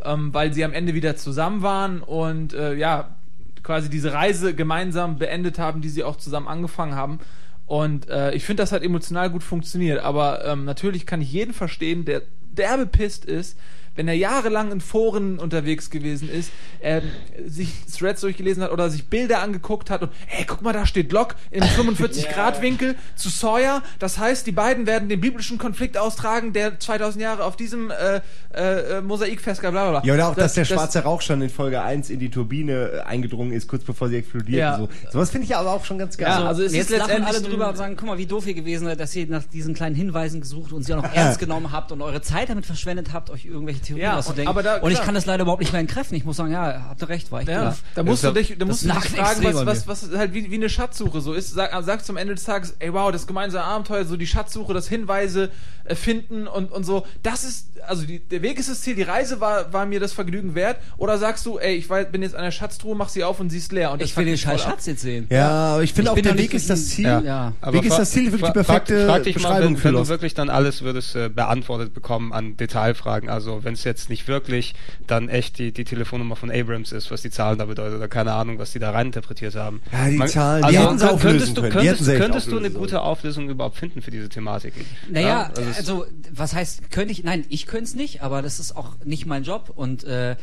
ähm, 0.05 0.35
weil 0.35 0.53
sie 0.53 0.64
am 0.64 0.73
Ende 0.73 0.95
wieder 0.95 1.16
zusammen 1.16 1.62
waren 1.62 2.01
und 2.03 2.55
äh, 2.55 2.75
ja, 2.75 3.14
quasi 3.62 3.88
diese 3.88 4.12
Reise 4.12 4.55
gemeinsam 4.55 5.18
beendet 5.18 5.59
haben, 5.59 5.81
die 5.81 5.88
sie 5.88 6.03
auch 6.03 6.16
zusammen 6.16 6.49
angefangen 6.49 6.95
haben. 6.95 7.21
Und 7.66 8.09
äh, 8.09 8.33
ich 8.35 8.45
finde, 8.45 8.62
das 8.62 8.73
hat 8.73 8.83
emotional 8.83 9.31
gut 9.31 9.42
funktioniert. 9.42 10.01
Aber 10.01 10.45
ähm, 10.45 10.64
natürlich 10.64 11.07
kann 11.07 11.21
ich 11.21 11.33
jeden 11.33 11.55
verstehen, 11.55 12.05
der 12.05 12.23
derbe 12.40 12.87
pisst 12.87 13.25
ist, 13.25 13.59
wenn 13.94 14.09
er 14.09 14.14
jahrelang 14.14 14.72
in 14.72 14.81
Foren 14.81 15.38
unterwegs 15.38 15.90
gewesen 15.90 16.28
ist, 16.31 16.50
ähm, 16.83 17.02
sich 17.46 17.68
Threads 17.96 18.20
durchgelesen 18.22 18.62
hat 18.62 18.70
oder 18.72 18.88
sich 18.90 19.07
Bilder 19.07 19.40
angeguckt 19.42 19.90
hat 19.90 20.02
und 20.02 20.11
hey, 20.26 20.44
guck 20.46 20.62
mal, 20.62 20.72
da 20.72 20.87
steht 20.87 21.12
Locke 21.12 21.37
im 21.50 21.62
45-Grad-Winkel 21.62 22.96
zu 23.16 23.28
Sawyer. 23.28 23.83
Das 23.98 24.18
heißt, 24.18 24.46
die 24.46 24.52
beiden 24.52 24.87
werden 24.87 25.09
den 25.09 25.20
biblischen 25.20 25.59
Konflikt 25.59 25.98
austragen, 25.98 26.52
der 26.52 26.78
2000 26.78 27.22
Jahre 27.22 27.44
auf 27.44 27.57
diesem 27.57 27.90
äh, 27.90 28.20
äh, 28.55 29.00
Mosaik 29.00 29.40
festgehalten, 29.40 29.74
bla 29.74 29.90
bla 29.90 30.00
bla. 30.00 30.09
Ja, 30.09 30.14
oder 30.14 30.28
auch, 30.28 30.35
dass 30.35 30.55
Das- 30.55 30.55
der 30.55 30.64
das- 30.64 30.68
schwarze 30.72 31.00
Rauch 31.00 31.20
schon 31.22 31.42
in 31.42 31.50
Folge 31.50 31.83
1 31.83 32.11
in 32.11 32.18
die 32.18 32.31
Turbine 32.31 32.72
äh, 32.72 33.00
eingedrungen 33.00 33.52
ist, 33.52 33.68
kurz 33.68 33.85
bevor 33.85 34.09
sie 34.09 34.16
explodiert. 34.16 34.59
Ja. 34.61 34.76
und 34.76 34.90
So. 35.05 35.11
Sowas 35.12 35.31
finde 35.31 35.46
ich 35.46 35.57
aber 35.57 35.70
auch 35.72 35.85
schon 35.85 35.98
ganz 35.98 36.16
geil. 36.16 36.28
Ja, 36.28 36.46
also 36.46 36.62
es 36.62 36.72
jetzt 36.72 36.90
ist 36.90 36.98
lachen 36.98 37.11
alle 37.11 37.20
letztendlich 37.24 37.50
drüber 37.52 37.68
und 37.68 37.76
sagen, 37.76 37.96
guck 37.96 38.09
mal, 38.09 38.18
wie 38.18 38.26
doof 38.26 38.46
ihr 38.46 38.55
gewesen 38.55 38.85
seid, 38.87 39.00
dass 39.00 39.14
ihr 39.16 39.26
nach 39.26 39.44
diesen 39.44 39.74
kleinen 39.74 39.94
Hinweisen 39.94 40.40
gesucht 40.40 40.72
und 40.72 40.83
sie 40.85 40.94
auch 40.94 41.02
noch 41.02 41.12
ernst 41.14 41.38
genommen 41.40 41.72
habt 41.72 41.92
und 41.92 42.00
eure 42.02 42.22
Zeit 42.22 42.48
damit 42.48 42.66
verschwendet 42.66 43.12
habt, 43.12 43.31
euch 43.31 43.44
irgendwelche 43.46 43.82
Theorien 43.83 44.05
Ja, 44.05 44.18
auszudenken. 44.18 44.49
und- 44.49 44.49
aber 44.49 44.62
da- 44.62 44.77
und 44.83 44.90
ich 44.92 45.01
kann 45.03 45.14
das 45.14 45.27
leider 45.27 45.42
überhaupt 45.42 45.61
nicht 45.61 45.73
mehr 45.73 45.81
entkräften. 45.81 46.16
Ich 46.16 46.25
muss 46.25 46.37
sagen, 46.37 46.53
ja, 46.53 46.87
habt 46.88 47.03
ihr 47.03 47.09
recht, 47.09 47.31
war 47.33 47.40
echt 47.40 47.49
Ja, 47.51 47.66
doof. 47.71 47.83
da 47.95 48.03
musst 48.03 48.23
du 48.25 48.29
Das- 48.29 48.35
dich, 48.35 48.57
da 48.59 48.64
musst 48.64 48.85
du 48.85 48.88
dich 48.88 48.99
fragen, 48.99 49.45
was, 49.45 49.66
was, 49.66 49.87
was 49.88 50.16
halt 50.16 50.33
wie, 50.35 50.51
wie 50.51 50.55
eine 50.57 50.68
Schatzsuche 50.68 51.21
so 51.21 51.33
ist. 51.35 51.51
Sag, 51.53 51.71
sagst 51.85 52.09
du 52.09 52.12
am 52.12 52.16
Ende 52.16 52.35
des 52.35 52.45
Tages, 52.45 52.75
ey 52.79 52.92
wow, 52.92 53.11
das 53.12 53.27
gemeinsame 53.27 53.64
Abenteuer, 53.64 54.05
so 54.05 54.16
die 54.16 54.27
Schatzsuche, 54.27 54.73
das 54.75 54.88
Hinweise 54.88 55.51
äh, 55.85 55.95
finden 55.95 56.47
und, 56.47 56.71
und 56.71 56.85
so. 56.85 57.05
Das 57.23 57.42
ist, 57.45 57.66
also 57.88 58.05
die, 58.05 58.21
der 58.21 58.42
Weg 58.42 58.59
ist 58.59 58.68
das 58.71 58.81
Ziel, 58.83 58.95
die 58.95 59.03
Reise 59.03 59.40
war, 59.40 59.73
war 59.73 59.85
mir 59.87 59.99
das 60.01 60.12
Vergnügen 60.12 60.55
wert. 60.55 60.77
Oder 60.97 61.18
sagst 61.18 61.45
du, 61.47 61.59
ey, 61.59 61.75
ich 61.75 61.90
weiß, 61.90 62.12
bin 62.12 62.23
jetzt 62.23 62.37
an 62.37 62.45
der 62.45 62.53
Schatztruhe, 62.53 62.95
mach 62.95 63.09
sie 63.09 63.25
auf 63.25 63.40
und 63.40 63.51
sie 63.51 63.59
ist 63.59 63.73
leer. 63.73 63.90
Und 63.90 64.01
Ich 64.01 64.16
will 64.16 64.25
den 64.25 64.38
scheiß. 64.38 64.61
Schatz 64.62 64.87
jetzt 64.87 65.03
sehen. 65.03 65.27
ja, 65.31 65.49
aber 65.75 65.83
ich 65.83 65.92
finde 65.92 66.12
Ich 66.12 66.18
auch, 66.18 66.23
der 66.23 66.38
Weg 66.38 66.55
ist 66.55 66.71
das 66.71 66.88
Ziel. 66.88 67.07
Ja. 67.07 67.53
Weg 67.66 67.85
ist 67.85 67.99
das 67.99 68.11
Ziel, 68.12 68.31
wirklich 68.31 68.47
die 68.47 68.53
perfekte 68.53 69.07
frag, 69.07 69.14
frag 69.16 69.23
dich 69.25 69.35
mal, 69.37 69.40
Beschreibung 69.42 69.68
wenn, 69.75 69.77
für 69.77 69.85
wenn 69.88 69.95
du 69.95 70.09
wirklich 70.09 70.35
dann 70.35 70.51
alles 70.51 70.83
würdest 70.83 71.16
äh, 71.16 71.29
beantwortet 71.29 71.95
bekommen 71.95 72.33
an 72.33 72.57
Detailfragen. 72.57 73.29
Also 73.29 73.64
wenn 73.64 73.71
es 73.72 73.85
jetzt 73.85 74.08
nicht 74.11 74.28
wirklich 74.28 74.74
dann 75.06 75.28
echt 75.28 75.58
die, 75.58 75.72
die 75.72 75.85
Telefonnummer 75.85 76.37
von 76.37 76.50
Abrams 76.50 76.92
ist, 76.92 77.11
was 77.11 77.22
die 77.22 77.30
Zahlen 77.30 77.58
da 77.58 77.66
bedeuten 77.66 77.96
oder 77.96 78.08
keine 78.08 78.32
Ahnung, 78.32 78.58
was 78.58 78.72
die 78.72 78.78
da 78.78 78.90
reininterpretiert 78.90 79.54
haben. 79.54 79.82
Ja, 79.92 80.08
die 80.08 80.30
Zahlen, 80.30 80.62
die 80.62 80.76
also, 80.76 80.88
hätten 80.88 80.98
sie 80.98 81.11
auflösen 81.11 81.22
könntest 81.22 81.56
du, 81.56 81.61
können. 81.62 81.72
Die 81.72 81.87
könntest, 81.87 82.08
hätten 82.08 82.20
könntest 82.20 82.52
du 82.52 82.58
eine 82.58 82.70
gute. 82.70 83.02
Auflösung 83.02 83.48
überhaupt 83.48 83.76
finden 83.76 84.00
für 84.02 84.11
diese 84.11 84.28
Thematiken? 84.28 84.85
Naja, 85.11 85.26
Ja, 85.28 85.52
also 85.56 85.92
also 85.92 86.06
was 86.30 86.54
heißt, 86.54 86.90
könnte 86.90 87.12
ich, 87.12 87.24
nein, 87.24 87.44
ich 87.48 87.66
könnte 87.66 87.85
es 87.85 87.94
nicht, 87.94 88.22
aber 88.22 88.42
das 88.42 88.61
ist 88.61 88.76
auch 88.76 88.96
nicht 89.04 89.26
mein 89.26 89.42
Job 89.42 89.72
und 89.74 90.04
äh, 90.04 90.37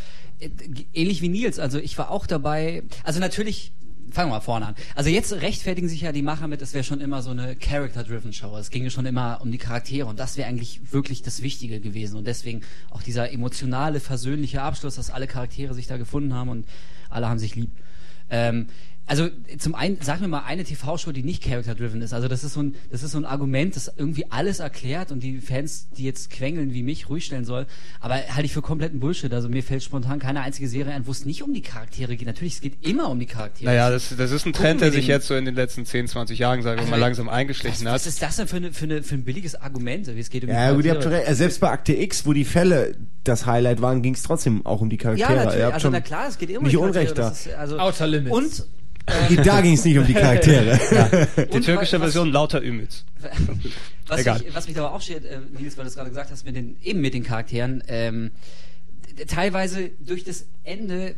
ähnlich 0.93 1.21
wie 1.21 1.29
Nils, 1.29 1.59
also 1.59 1.79
ich 1.79 1.97
war 1.97 2.11
auch 2.11 2.27
dabei, 2.27 2.83
also 3.03 3.19
natürlich, 3.19 3.71
fangen 4.11 4.29
wir 4.29 4.35
mal 4.35 4.41
vorne 4.41 4.67
an, 4.67 4.75
also 4.95 5.09
jetzt 5.09 5.31
rechtfertigen 5.33 5.89
sich 5.89 6.01
ja 6.01 6.11
die 6.11 6.21
Macher 6.21 6.47
mit, 6.47 6.61
es 6.61 6.73
wäre 6.73 6.83
schon 6.83 7.01
immer 7.01 7.21
so 7.21 7.31
eine 7.31 7.55
Character-driven 7.55 8.33
Show, 8.33 8.55
es 8.57 8.69
ginge 8.69 8.91
schon 8.91 9.05
immer 9.05 9.39
um 9.41 9.51
die 9.51 9.57
Charaktere 9.57 10.07
und 10.07 10.19
das 10.19 10.37
wäre 10.37 10.47
eigentlich 10.47 10.91
wirklich 10.91 11.21
das 11.21 11.41
Wichtige 11.41 11.79
gewesen. 11.79 12.17
Und 12.17 12.27
deswegen 12.27 12.61
auch 12.91 13.01
dieser 13.01 13.31
emotionale, 13.31 13.99
versöhnliche 13.99 14.61
Abschluss, 14.61 14.95
dass 14.95 15.09
alle 15.09 15.27
Charaktere 15.27 15.73
sich 15.73 15.87
da 15.87 15.97
gefunden 15.97 16.33
haben 16.33 16.49
und 16.49 16.65
alle 17.09 17.29
haben 17.29 17.39
sich 17.39 17.55
lieb. 17.55 17.71
Ähm, 18.29 18.67
Also 19.09 19.27
zum 19.57 19.73
einen, 19.73 19.97
sag 20.01 20.21
mir 20.21 20.27
mal 20.27 20.43
eine 20.45 20.63
TV-Show, 20.63 21.11
die 21.11 21.23
nicht 21.23 21.43
character-driven 21.43 21.99
ist. 22.03 22.13
Also 22.13 22.27
das 22.27 22.43
ist 22.43 22.53
so 22.53 22.61
ein, 22.61 22.75
das 22.91 23.01
ist 23.01 23.11
so 23.13 23.17
ein 23.17 23.25
Argument, 23.25 23.75
das 23.75 23.91
irgendwie 23.97 24.29
alles 24.29 24.59
erklärt 24.59 25.11
und 25.11 25.23
die 25.23 25.39
Fans, 25.41 25.87
die 25.97 26.03
jetzt 26.03 26.29
quengeln 26.29 26.73
wie 26.75 26.83
mich, 26.83 27.09
ruhig 27.09 27.25
stellen 27.25 27.43
soll. 27.43 27.65
Aber 28.01 28.13
halte 28.15 28.43
ich 28.45 28.53
für 28.53 28.61
kompletten 28.61 28.99
Bullshit. 28.99 29.33
Also 29.33 29.49
mir 29.49 29.63
fällt 29.63 29.81
spontan 29.81 30.19
keine 30.19 30.41
einzige 30.41 30.67
Serie 30.67 30.93
ein, 30.93 31.07
wo 31.07 31.11
es 31.11 31.25
nicht 31.25 31.41
um 31.41 31.55
die 31.55 31.61
Charaktere 31.61 32.15
geht. 32.15 32.27
Natürlich, 32.27 32.53
es 32.53 32.61
geht 32.61 32.85
immer 32.87 33.09
um 33.09 33.19
die 33.19 33.25
Charaktere. 33.25 33.65
Naja, 33.65 33.89
das, 33.89 34.13
das 34.15 34.29
ist 34.29 34.45
ein 34.45 34.51
Gucken 34.51 34.63
Trend, 34.67 34.81
der 34.81 34.91
sich 34.91 35.05
den- 35.07 35.15
jetzt 35.15 35.25
so 35.25 35.33
in 35.35 35.45
den 35.45 35.55
letzten 35.55 35.85
10, 35.87 36.07
20 36.07 36.37
Jahren, 36.37 36.61
sagen 36.61 36.75
wir 36.77 36.81
Also, 36.81 36.91
mal, 36.91 36.97
langsam 36.99 37.25
was, 37.25 37.33
eingeschlichen 37.33 37.85
was 37.87 37.93
hat. 38.03 38.05
ist 38.05 38.21
das 38.21 38.35
denn 38.35 38.47
für, 38.47 38.57
eine, 38.57 38.71
für, 38.73 38.85
eine, 38.85 39.01
für 39.01 39.15
ein 39.15 39.23
billiges 39.23 39.55
Argument? 39.55 40.07
Es 40.07 40.29
geht 40.29 40.43
um 40.43 40.49
die 40.49 40.53
Ja, 40.55 40.71
gut, 40.71 40.85
ihr 40.85 40.91
habt 40.91 41.01
schon 41.01 41.11
Charaktere. 41.11 41.29
recht. 41.31 41.37
Selbst 41.39 41.59
bei 41.61 41.71
Akte 41.71 41.93
X, 41.99 42.27
wo 42.27 42.33
die 42.33 42.45
Fälle 42.45 42.95
das 43.23 43.47
Highlight 43.47 43.81
waren, 43.81 44.03
ging 44.03 44.13
es 44.13 44.21
trotzdem 44.21 44.63
auch 44.67 44.81
um 44.81 44.89
die 44.91 44.97
Charaktere. 44.97 45.29
Ja, 45.29 45.35
Ihr 45.39 45.45
natürlich. 45.45 45.63
habt 45.65 45.73
Also 45.73 45.83
schon 45.87 45.93
na 45.93 46.01
klar, 46.01 46.27
es 46.29 46.37
geht 46.37 46.49
immer 46.51 46.59
um 46.59 46.63
nicht 46.65 46.73
die 46.73 46.77
Charaktere. 46.77 47.01
Unrecht 47.03 47.17
da. 47.17 47.29
Das 47.29 47.45
ist, 47.47 47.53
also, 47.55 47.79
Outer 47.79 48.05
Limits. 48.07 48.35
Und 48.37 48.65
Okay, 49.25 49.39
da 49.43 49.61
ging 49.61 49.73
es 49.73 49.83
nicht 49.85 49.97
um 49.97 50.05
die 50.05 50.13
Charaktere. 50.13 50.79
Die 51.37 51.41
und 51.55 51.63
türkische 51.65 51.97
was- 51.99 52.05
Version 52.13 52.31
lauter 52.31 52.61
Ümit. 52.63 53.03
was, 54.07 54.19
Egal. 54.21 54.39
mich, 54.39 54.55
was 54.55 54.67
mich 54.67 54.77
aber 54.77 54.93
auch 54.93 55.01
steht, 55.01 55.25
äh, 55.25 55.39
Nils, 55.57 55.77
weil 55.77 55.83
du 55.85 55.89
es 55.89 55.95
gerade 55.95 56.09
gesagt 56.09 56.31
hast, 56.31 56.45
mit 56.45 56.55
den, 56.55 56.77
eben 56.83 57.01
mit 57.01 57.13
den 57.13 57.23
Charakteren, 57.23 57.83
ähm, 57.87 58.31
teilweise 59.27 59.89
durch 59.99 60.23
das 60.23 60.45
Ende 60.63 61.15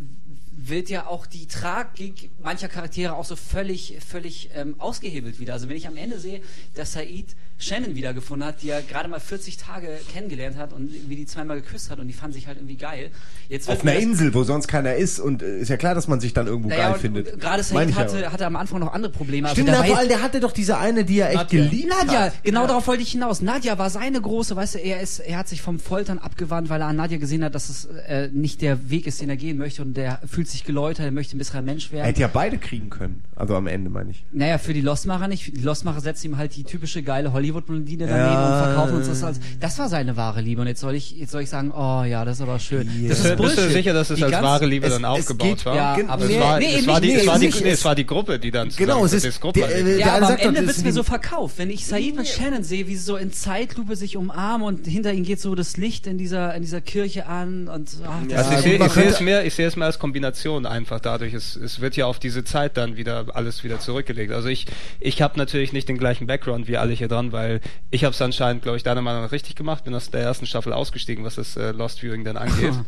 wird 0.64 0.90
ja 0.90 1.08
auch 1.08 1.26
die 1.26 1.48
Tragik 1.48 2.30
mancher 2.42 2.68
Charaktere 2.68 3.14
auch 3.16 3.26
so 3.26 3.36
völlig, 3.36 3.98
völlig 4.08 4.50
ähm, 4.56 4.76
ausgehebelt 4.80 5.40
wieder. 5.40 5.54
Also 5.54 5.70
wenn 5.70 5.78
ich 5.78 5.88
am 5.88 5.98
Ende 5.98 6.20
sehe, 6.20 6.42
dass 6.76 6.94
Said 6.94 7.36
Shannon 7.62 7.96
wiedergefunden 7.96 8.48
hat, 8.48 8.62
die 8.62 8.70
er 8.70 8.82
gerade 8.82 9.08
mal 9.10 9.20
40 9.20 9.58
Tage 9.58 9.88
kennengelernt 10.12 10.58
hat 10.58 10.74
und 10.74 10.92
wie 11.08 11.16
die 11.16 11.26
zweimal 11.26 11.62
geküsst 11.62 11.90
hat 11.90 12.00
und 12.00 12.08
die 12.08 12.14
fanden 12.14 12.34
sich 12.34 12.48
halt 12.48 12.58
irgendwie 12.58 12.76
geil. 12.78 13.12
Jetzt 13.50 13.70
Auf 13.70 13.82
einer 13.82 13.96
Insel, 13.96 14.34
wo 14.34 14.44
sonst 14.44 14.68
keiner 14.68 14.96
ist 14.96 15.20
und 15.20 15.42
äh, 15.44 15.60
ist 15.60 15.70
ja 15.70 15.78
klar, 15.78 15.94
dass 15.96 16.08
man 16.08 16.20
sich 16.20 16.34
dann 16.34 16.48
irgendwo 16.48 16.70
naja, 16.70 16.92
geil 16.92 17.00
findet. 17.00 17.40
Gerade 17.40 17.64
Said 17.64 17.90
ja. 17.90 17.96
hatte, 17.96 18.32
hatte 18.32 18.46
am 18.46 18.56
Anfang 18.56 18.80
noch 18.80 18.94
andere 18.94 19.12
Probleme. 19.12 19.48
Stimmt, 19.50 19.70
also 19.70 19.84
vor 19.84 19.98
allem, 19.98 20.08
der 20.10 20.22
hatte 20.22 20.40
doch 20.40 20.52
diese 20.52 20.78
eine, 20.78 21.06
die 21.06 21.20
er 21.20 21.30
echt 21.30 21.38
Nadja. 21.38 21.64
geliebt 21.66 21.90
Nadja, 21.90 22.20
hat. 22.26 22.44
genau 22.44 22.68
darauf 22.68 22.88
wollte 22.88 23.04
ich 23.04 23.12
hinaus. 23.12 23.42
Nadja 23.42 23.78
war 23.78 23.90
seine 23.90 24.20
große, 24.22 24.56
weißt 24.56 24.76
du, 24.76 24.80
er 24.80 25.02
ist, 25.02 25.20
er 25.20 25.38
hat 25.38 25.48
sich 25.48 25.62
vom 25.62 25.80
Foltern 25.80 26.20
abgewandt, 26.20 26.70
weil 26.70 26.82
er 26.82 26.88
an 26.88 26.96
Nadja 26.96 27.18
gesehen 27.18 27.44
hat, 27.44 27.56
dass 27.56 27.70
es 27.70 27.86
äh, 28.08 28.30
nicht 28.32 28.62
der 28.62 28.90
Weg 28.90 29.08
ist, 29.08 29.22
den 29.22 29.30
er 29.30 29.38
gehen 29.38 29.58
möchte 29.58 29.82
und 29.82 29.96
der 29.96 30.20
fühlt 30.28 30.48
sich 30.48 30.64
geläutert, 30.64 31.06
er 31.06 31.12
möchte 31.12 31.36
ein 31.36 31.40
besserer 31.40 31.62
Mensch 31.62 31.88
Er 31.88 31.94
werden. 31.94 32.06
hätte 32.06 32.22
ja 32.22 32.28
beide 32.28 32.58
kriegen 32.58 32.90
können. 32.90 33.24
Also 33.36 33.56
am 33.56 33.68
Ende, 33.68 33.90
meine 33.90 34.12
ich. 34.12 34.24
Naja, 34.32 34.58
für 34.58 34.74
die 34.74 34.82
Lostmacher 34.82 35.28
nicht. 35.28 35.56
Die 35.58 35.62
Lostmacher 35.62 36.00
setzen 36.02 36.28
ihm 36.28 36.38
halt 36.38 36.56
die 36.56 36.64
typische 36.64 37.02
geile 37.04 37.34
Hollywood-Blondine 37.52 38.08
daneben 38.08 38.20
Ja. 38.34 38.58
und 38.60 38.66
verkaufen 38.66 38.96
uns 38.98 39.08
das 39.08 39.24
als, 39.24 39.40
das 39.60 39.78
war 39.80 39.90
seine 39.90 40.18
wahre 40.18 40.42
Liebe. 40.42 40.62
Und 40.62 40.68
jetzt 40.68 40.82
soll 40.82 40.96
ich, 40.96 41.12
jetzt 41.18 41.32
soll 41.32 41.42
ich 41.42 41.50
sagen, 41.50 41.72
oh 41.72 42.04
ja, 42.04 42.26
das 42.26 42.38
ist 42.38 42.42
aber 42.42 42.60
schön. 42.60 42.90
Ja. 43.02 43.10
Das 43.10 43.18
Bist 43.20 43.26
ist 43.26 43.40
du- 43.40 43.44
bist 43.44 43.58
du 43.58 43.62
Bullshit. 43.62 43.74
sicher, 43.78 43.94
dass 43.94 44.10
es 44.10 44.18
Die 44.18 44.24
als 44.24 44.32
ganz- 44.32 44.44
wahre 44.44 44.66
Liebe 44.66 44.88
es- 44.88 44.94
dann 44.94 45.04
es 45.04 45.10
aufgebaut 45.10 45.48
geht- 45.50 45.66
war? 45.66 45.76
ja, 45.76 45.96
es, 45.98 46.04
nee, 46.28 46.40
war, 46.40 46.60
nee, 46.60 46.76
es, 46.76 46.88
war 46.88 47.00
die, 47.02 47.08
nicht, 47.08 47.18
es, 47.22 47.28
war 47.28 47.40
die, 47.40 47.48
nee, 47.64 47.70
es 47.70 47.86
war 47.86 47.96
die 47.96 48.06
Gruppe, 48.06 48.40
die 48.40 48.52
dann 48.52 48.70
Genau, 48.76 49.06
es 49.06 49.14
ist- 49.14 49.42
Gruppe 49.42 49.60
der- 49.62 49.76
äh, 49.76 50.00
Ja, 50.00 50.06
der 50.06 50.14
aber 50.16 50.28
am 50.30 50.38
Ende 50.38 50.62
wird's 50.66 50.78
ist 50.78 50.86
mir 50.86 50.94
so 50.94 51.04
verkauft. 51.04 51.56
Wenn 51.58 51.70
ich 51.70 51.86
Said 51.86 52.16
mit 52.16 52.28
Shannon 52.28 52.64
sehe, 52.64 52.88
wie 52.88 52.96
sie 52.96 53.04
so 53.04 53.16
in 53.18 53.32
Zeitlupe 53.32 53.96
sich 53.96 54.18
umarmen 54.18 54.66
und 54.68 54.88
hinter 54.88 55.14
ihnen 55.14 55.24
geht 55.26 55.40
so 55.40 55.56
das 55.56 55.78
Licht 55.78 56.08
in 56.08 56.18
dieser, 56.18 56.54
in 56.56 56.62
dieser 56.62 56.82
Kirche 56.82 57.26
an 57.28 57.68
und 57.68 57.90
ach, 58.06 58.10
das 58.30 58.38
Also 58.52 58.52
Ja, 58.68 58.86
ich 58.86 58.92
sehe 58.94 59.06
es 59.06 59.20
mehr, 59.20 59.46
ich 59.46 59.54
sehe 59.56 59.68
es 59.68 59.76
mehr 59.76 59.88
als 59.88 60.00
Kombination 60.00 60.66
einfach 60.66 61.00
dadurch. 61.00 61.34
Es, 61.34 61.56
es 61.56 61.80
wird 61.82 61.96
ja 61.96 62.06
auf 62.06 62.20
diese 62.20 62.44
Zeit 62.44 62.78
dann 62.78 62.98
wieder 62.98 63.26
alles 63.34 63.64
wieder 63.64 63.80
zurückgelegt. 63.80 64.32
Also 64.32 64.48
ich, 64.50 64.66
ich 65.00 65.22
habe 65.22 65.38
natürlich 65.38 65.74
nicht 65.74 65.88
den 65.90 65.98
gleichen 65.98 66.28
Background 66.28 66.68
wie 66.68 66.78
alle 66.78 66.94
hier 66.94 67.08
dran, 67.08 67.32
weil 67.32 67.41
ich 67.90 68.04
habe 68.04 68.14
es 68.14 68.22
anscheinend, 68.22 68.64
glaube 68.64 68.78
ich, 68.78 68.84
deiner 68.84 69.02
Meinung 69.02 69.24
nach 69.24 69.32
richtig 69.32 69.56
gemacht, 69.56 69.84
bin 69.84 69.94
aus 69.96 70.10
der 70.10 70.22
ersten 70.22 70.46
Staffel 70.46 70.74
ausgestiegen, 70.74 71.24
was 71.24 71.36
das 71.36 71.56
äh, 71.58 71.72
Lost 71.72 72.02
Viewing 72.02 72.24
dann 72.24 72.38
angeht. 72.38 72.74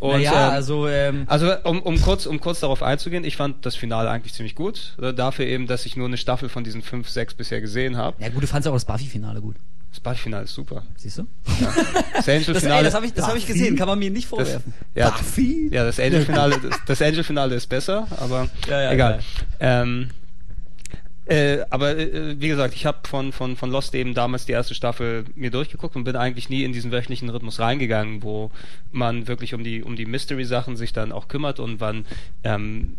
Und, 0.00 0.12
naja, 0.12 0.48
ähm, 0.48 0.52
also 0.54 0.88
ähm, 0.88 1.24
also 1.26 1.52
um, 1.64 1.82
um 1.82 2.00
kurz 2.00 2.26
um 2.26 2.38
kurz 2.40 2.60
darauf 2.60 2.82
einzugehen, 2.84 3.24
ich 3.24 3.36
fand 3.36 3.66
das 3.66 3.74
Finale 3.74 4.08
eigentlich 4.10 4.32
ziemlich 4.32 4.54
gut. 4.54 4.96
Äh, 5.02 5.12
Dafür 5.12 5.46
eben, 5.46 5.66
dass 5.66 5.86
ich 5.86 5.96
nur 5.96 6.06
eine 6.06 6.16
Staffel 6.16 6.48
von 6.48 6.62
diesen 6.62 6.82
fünf, 6.82 7.08
sechs 7.08 7.34
bisher 7.34 7.60
gesehen 7.60 7.96
habe. 7.96 8.22
ja 8.22 8.28
gut, 8.28 8.42
du 8.42 8.46
fandst 8.46 8.68
auch 8.68 8.74
das 8.74 8.84
Buffy-Finale 8.84 9.40
gut. 9.40 9.56
Das 9.90 10.00
Buffy-Finale 10.00 10.44
ist 10.44 10.54
super. 10.54 10.84
Siehst 10.96 11.18
du? 11.18 11.26
Das 11.46 11.74
Das, 12.14 12.28
Angel-Finale. 12.28 12.84
das 12.84 12.94
habe 12.94 13.06
ich, 13.06 13.14
das 13.14 13.26
hab 13.26 13.36
ich 13.36 13.46
gesehen, 13.46 13.74
kann 13.74 13.88
man 13.88 13.98
mir 13.98 14.10
nicht 14.10 14.24
das, 14.30 14.38
vorwerfen. 14.38 14.72
ja, 14.94 15.10
Buffy? 15.10 15.68
ja, 15.72 15.84
das 15.84 15.98
Angel-Finale, 15.98 16.60
das, 16.62 16.80
das 16.86 17.02
Angel-Finale 17.02 17.54
ist 17.56 17.66
besser, 17.66 18.06
aber 18.18 18.48
Ja, 18.68 18.82
ja, 18.82 18.92
egal. 18.92 19.20
Ähm, 19.58 20.10
äh, 21.28 21.64
aber 21.70 21.96
äh, 21.96 22.40
wie 22.40 22.48
gesagt, 22.48 22.74
ich 22.74 22.86
habe 22.86 23.06
von, 23.06 23.32
von, 23.32 23.56
von 23.56 23.70
Lost 23.70 23.94
eben 23.94 24.14
damals 24.14 24.46
die 24.46 24.52
erste 24.52 24.74
Staffel 24.74 25.24
mir 25.34 25.50
durchgeguckt 25.50 25.94
und 25.96 26.04
bin 26.04 26.16
eigentlich 26.16 26.48
nie 26.48 26.64
in 26.64 26.72
diesen 26.72 26.90
wöchentlichen 26.90 27.28
Rhythmus 27.28 27.60
reingegangen, 27.60 28.22
wo 28.22 28.50
man 28.92 29.28
wirklich 29.28 29.54
um 29.54 29.62
die, 29.62 29.82
um 29.82 29.96
die 29.96 30.06
Mystery-Sachen 30.06 30.76
sich 30.76 30.92
dann 30.92 31.12
auch 31.12 31.28
kümmert 31.28 31.60
und 31.60 31.80
wann 31.80 32.06
ähm, 32.44 32.96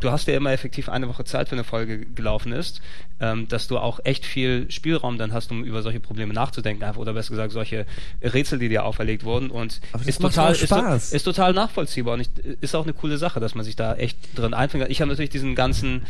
du 0.00 0.10
hast 0.10 0.26
ja 0.28 0.36
immer 0.36 0.52
effektiv 0.52 0.88
eine 0.88 1.08
Woche 1.08 1.24
Zeit, 1.24 1.50
wenn 1.50 1.58
eine 1.58 1.64
Folge 1.64 2.06
gelaufen 2.06 2.52
ist, 2.52 2.80
ähm, 3.20 3.48
dass 3.48 3.68
du 3.68 3.78
auch 3.78 4.00
echt 4.04 4.26
viel 4.26 4.70
Spielraum 4.70 5.18
dann 5.18 5.32
hast, 5.32 5.50
um 5.50 5.64
über 5.64 5.82
solche 5.82 6.00
Probleme 6.00 6.34
nachzudenken, 6.34 6.84
einfach, 6.84 7.00
oder 7.00 7.12
besser 7.12 7.30
gesagt 7.30 7.52
solche 7.52 7.86
Rätsel, 8.22 8.58
die 8.58 8.68
dir 8.68 8.84
auferlegt 8.84 9.24
wurden 9.24 9.50
und 9.50 9.80
ist 10.04 10.20
total. 10.20 10.52
Ist, 10.52 11.12
ist 11.12 11.22
total 11.22 11.52
nachvollziehbar 11.52 12.14
und 12.14 12.20
ich, 12.20 12.28
ist 12.60 12.74
auch 12.74 12.84
eine 12.84 12.92
coole 12.92 13.18
Sache, 13.18 13.40
dass 13.40 13.54
man 13.54 13.64
sich 13.64 13.76
da 13.76 13.94
echt 13.94 14.18
drin 14.34 14.54
einfängt. 14.54 14.88
Ich 14.88 15.00
habe 15.00 15.10
natürlich 15.10 15.30
diesen 15.30 15.54
ganzen 15.54 16.02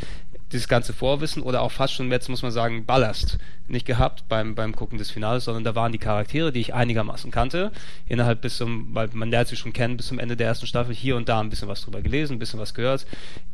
dieses 0.52 0.68
ganze 0.68 0.92
Vorwissen 0.92 1.42
oder 1.42 1.62
auch 1.62 1.72
fast 1.72 1.94
schon 1.94 2.10
jetzt 2.10 2.28
muss 2.28 2.42
man 2.42 2.52
sagen 2.52 2.86
Ballast 2.86 3.38
nicht 3.68 3.84
gehabt 3.84 4.28
beim 4.28 4.54
beim 4.54 4.76
gucken 4.76 4.96
des 4.96 5.10
Finales, 5.10 5.44
sondern 5.44 5.64
da 5.64 5.74
waren 5.74 5.90
die 5.90 5.98
Charaktere, 5.98 6.52
die 6.52 6.60
ich 6.60 6.72
einigermaßen 6.72 7.32
kannte, 7.32 7.72
innerhalb 8.06 8.40
bis 8.42 8.58
zum, 8.58 8.94
weil 8.94 9.08
man 9.12 9.30
lernt 9.30 9.48
sie 9.48 9.56
schon 9.56 9.72
kennen 9.72 9.96
bis 9.96 10.06
zum 10.06 10.20
Ende 10.20 10.36
der 10.36 10.46
ersten 10.46 10.66
Staffel, 10.66 10.94
hier 10.94 11.16
und 11.16 11.28
da 11.28 11.40
ein 11.40 11.50
bisschen 11.50 11.68
was 11.68 11.82
drüber 11.82 12.00
gelesen, 12.00 12.36
ein 12.36 12.38
bisschen 12.38 12.60
was 12.60 12.74
gehört. 12.74 13.06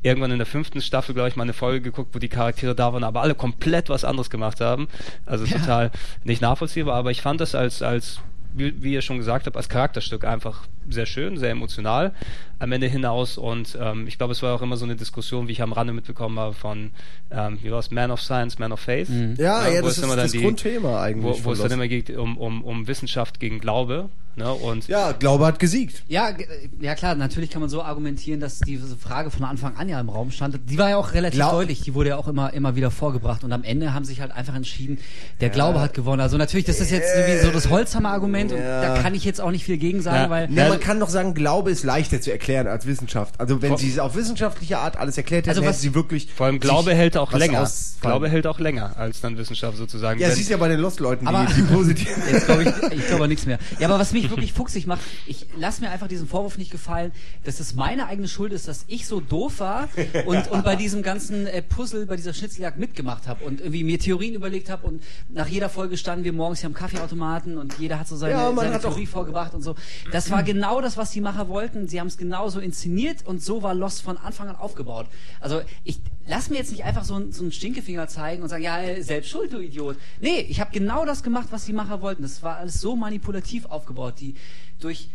Irgendwann 0.03 0.31
in 0.31 0.39
der 0.39 0.47
fünften 0.47 0.83
Staffel, 0.83 1.15
glaube 1.15 1.31
ich, 1.31 1.37
mal 1.37 1.45
eine 1.45 1.55
Folge 1.55 1.81
geguckt, 1.81 2.15
wo 2.15 2.19
die 2.19 2.29
Charaktere 2.29 2.75
da 2.75 2.93
waren, 2.93 3.05
aber 3.05 3.23
alle 3.23 3.35
komplett 3.35 3.89
was 3.89 4.05
anderes 4.05 4.29
gemacht 4.29 4.61
haben. 4.61 4.89
Also 5.25 5.47
total 5.47 5.91
nicht 6.25 6.43
nachvollziehbar, 6.43 6.95
aber 6.95 7.11
ich 7.11 7.23
fand 7.23 7.41
das 7.41 7.55
als 7.55 7.83
als 7.83 8.21
wie, 8.55 8.83
wie 8.83 8.93
ihr 8.93 9.03
schon 9.03 9.19
gesagt 9.19 9.47
habt, 9.47 9.57
als 9.57 9.69
Charakterstück 9.69 10.25
einfach 10.25 10.67
sehr 10.89 11.07
schön, 11.07 11.37
sehr 11.39 11.51
emotional 11.51 12.13
am 12.59 12.71
Ende 12.71 12.87
hinaus 12.87 13.39
und 13.39 13.77
ähm, 13.81 14.07
ich 14.07 14.19
glaube, 14.19 14.33
es 14.33 14.43
war 14.43 14.55
auch 14.55 14.63
immer 14.63 14.77
so 14.77 14.85
eine 14.85 14.95
Diskussion, 14.95 15.49
wie 15.49 15.53
ich 15.53 15.63
am 15.63 15.73
Rande 15.73 15.93
mitbekommen 15.93 16.39
habe 16.39 16.55
von, 16.55 16.93
ähm, 17.33 17.59
wie 17.61 17.73
war 17.73 17.81
es, 17.81 17.91
Man 17.91 18.13
of 18.13 18.23
Science, 18.23 18.59
Man 18.61 18.71
of 18.71 18.79
Faith. 18.79 19.09
Ja, 19.37 19.67
ja, 19.69 19.81
wo 19.83 19.87
das 19.87 19.93
es 19.93 19.99
ist 19.99 20.05
immer 20.05 20.15
dann 20.15 20.27
das 20.27 20.33
die- 20.33 20.41
Grundthema 20.43 21.03
eigentlich 21.03 21.43
Wo, 21.45 21.45
wo 21.47 21.53
es 21.55 21.61
dann 21.61 21.73
immer 21.73 21.89
geht 21.89 22.11
um, 22.11 22.39
um, 22.39 22.63
um 22.63 22.87
Wissenschaft 22.87 23.41
gegen 23.41 23.59
Glaube. 23.59 24.11
Ne? 24.35 24.51
Und 24.51 24.89
Ja, 24.89 25.13
Glaube 25.13 25.45
hat 25.45 25.59
gesiegt. 25.59 26.05
Ja, 26.09 26.31
ge- 26.31 26.47
ja 26.81 26.95
klar, 26.95 27.15
natürlich 27.17 27.51
kann 27.51 27.61
man 27.61 27.69
so 27.69 27.83
argumentieren, 27.83 28.41
dass 28.41 28.61
diese 28.61 28.97
Frage 28.97 29.31
von 29.31 29.45
Anfang 29.45 29.77
an 29.77 29.89
ja 29.91 30.01
im 30.01 30.09
Raum 30.09 30.31
stand. 30.31 30.59
Die 30.71 30.79
war 30.79 30.89
ja 30.89 30.97
auch 30.97 31.13
relativ 31.13 31.39
Glau- 31.41 31.51
deutlich, 31.51 31.81
die 31.83 31.93
wurde 31.95 32.11
ja 32.11 32.17
auch 32.17 32.29
immer, 32.29 32.51
immer 32.55 32.75
wieder 32.77 32.91
vorgebracht 32.91 33.45
und 33.45 33.53
am 33.53 33.63
Ende 33.65 33.93
haben 33.93 34.05
sich 34.07 34.21
halt 34.23 34.31
einfach 34.33 34.55
entschieden, 34.55 34.99
der 35.43 35.51
Glaube 35.51 35.81
hat 35.81 35.93
gewonnen. 35.93 36.21
Also 36.23 36.39
natürlich, 36.39 36.65
das 36.65 36.81
ist 36.81 36.91
jetzt 36.91 37.09
so 37.43 37.51
das 37.51 37.69
Holzhammer-Argument 37.69 38.53
und 38.53 38.59
Ja. 38.61 38.81
da 38.95 39.03
kann 39.03 39.15
ich 39.15 39.25
jetzt 39.25 39.41
auch 39.41 39.51
nicht 39.51 39.65
viel 39.65 39.77
gegen 39.77 40.01
sagen, 40.01 40.17
Ja. 40.25 40.31
weil 40.31 40.51
Ja, 40.53 40.69
Ja, 40.69 40.72
man 40.73 40.81
kann 40.81 41.01
doch 41.01 41.09
sagen, 41.09 41.35
Glaube 41.35 41.71
ist 41.71 41.85
leichter 41.85 42.21
zu 42.21 42.31
erklären 42.33 42.67
als 42.67 42.87
Wissenschaft. 42.87 43.39
Also 43.41 43.63
wenn 43.63 43.71
Vor- 43.71 43.79
sie 43.79 43.91
es 43.91 43.99
auf 43.99 44.15
wissenschaftliche 44.15 44.79
Art 44.79 44.97
alles 44.97 45.17
erklärt 45.17 45.43
hätten, 45.47 45.51
Also 45.51 45.63
hätten 45.63 45.71
was- 45.71 45.81
sie 45.81 45.95
wirklich 45.95 46.29
vor 46.35 46.47
allem 46.47 46.61
Glaube 46.61 46.95
hält 46.95 47.17
auch 47.17 47.33
länger. 47.33 47.71
Glaube 48.01 48.29
hält 48.29 48.47
auch 48.47 48.59
länger 48.59 48.97
als 48.97 49.21
dann 49.21 49.37
Wissenschaft 49.39 49.77
sozusagen. 49.79 50.21
Ja, 50.21 50.31
siehst 50.31 50.51
ja 50.51 50.57
bei 50.57 50.69
den 50.69 50.81
Lost-Leuten, 50.81 51.27
die, 51.27 51.55
die 51.55 51.63
positiv. 51.63 52.09
Jetzt 52.33 52.47
glaube 52.47 52.63
ich, 52.65 52.99
ich 52.99 53.07
glaube 53.07 53.29
nichts 53.29 53.47
mehr. 53.47 53.59
Ja, 53.79 53.89
aber 53.89 53.99
was 53.99 54.13
mich 54.13 54.29
wirklich 54.31 54.53
fuchsig 54.55 54.87
macht, 54.87 55.01
ich 55.27 55.47
lass 55.59 55.81
mir 55.81 55.91
einfach 55.91 56.09
diesen 56.09 56.27
Vorwurf 56.27 56.59
nicht 56.59 56.71
gefallen, 56.71 57.13
dass 57.45 57.61
es 57.61 57.75
meine 57.75 58.07
eigene 58.07 58.29
Schuld 58.29 58.53
ist, 58.53 58.67
dass 58.69 58.85
ich 58.89 59.07
so 59.07 59.21
doof 59.21 59.61
war 59.61 59.89
und, 60.27 60.51
und 60.51 60.65
bei 60.65 60.77
diesem 60.77 61.03
ganzen 61.03 61.47
äh, 61.47 61.63
Puzzle, 61.63 62.07
bei 62.07 62.17
dieser 62.17 62.35
Schnitzeljagd 62.35 62.79
mitgemacht 62.79 63.29
habe 63.29 63.45
und 63.45 63.61
irgendwie 63.61 63.85
mir 63.85 63.99
Theorien 63.99 64.35
überlegt 64.35 64.71
habe 64.71 64.87
und 64.87 65.03
nach 65.29 65.47
jeder 65.49 65.69
Folge 65.69 65.97
standen 65.97 66.25
wir 66.25 66.33
morgens 66.33 66.61
hier 66.61 66.69
am 66.69 66.75
Kaffeeautomaten 66.75 67.59
und 67.59 67.79
jeder 67.79 67.99
hat 67.99 68.09
so 68.09 68.17
seine, 68.17 68.33
Ja, 68.33 68.53
seine 68.55 68.77
auch- 68.77 68.81
Theorie 68.81 69.07
vorgebracht 69.07 69.55
und 69.55 69.63
so. 69.63 69.75
Das 70.11 70.31
war 70.31 70.43
genau 70.43 70.62
das, 70.63 70.97
was 70.97 71.11
die 71.11 71.21
Macher 71.21 71.49
wollten. 71.49 71.89
Sie 71.89 72.01
haben 72.01 72.07
es 72.07 72.17
genauso 72.17 72.61
inszeniert 72.61 73.27
und 73.27 73.43
so 73.43 73.63
war 73.63 73.75
Lost 73.75 74.03
von 74.03 74.17
Anfang 74.17 74.49
an 74.49 74.57
aufgebaut. 74.57 75.07
Also 75.41 75.61
ich 75.85 76.01
lass 76.27 76.51
mir 76.51 76.57
jetzt 76.57 76.71
nicht 76.71 76.85
einfach 76.85 77.05
so, 77.05 77.31
so 77.31 77.43
einen 77.43 77.53
Stinkefinger 77.53 78.09
zeigen 78.09 78.43
und 78.43 78.49
sagen, 78.49 78.63
ja, 78.63 79.03
selbst 79.03 79.31
schuld, 79.31 79.53
du 79.53 79.59
Idiot. 79.59 79.97
Nee, 80.21 80.41
ich 80.49 80.61
habe 80.61 80.71
genau 80.73 81.05
das 81.05 81.23
gemacht, 81.23 81.49
was 81.51 81.65
die 81.65 81.73
Macher 81.73 82.01
wollten. 82.01 82.23
Das 82.23 82.43
war 82.43 82.57
alles 82.57 82.81
so 82.81 82.97
manipulativ 82.97 83.67
aufgebaut, 83.67 84.15
die 84.21 84.35
durch 84.81 85.09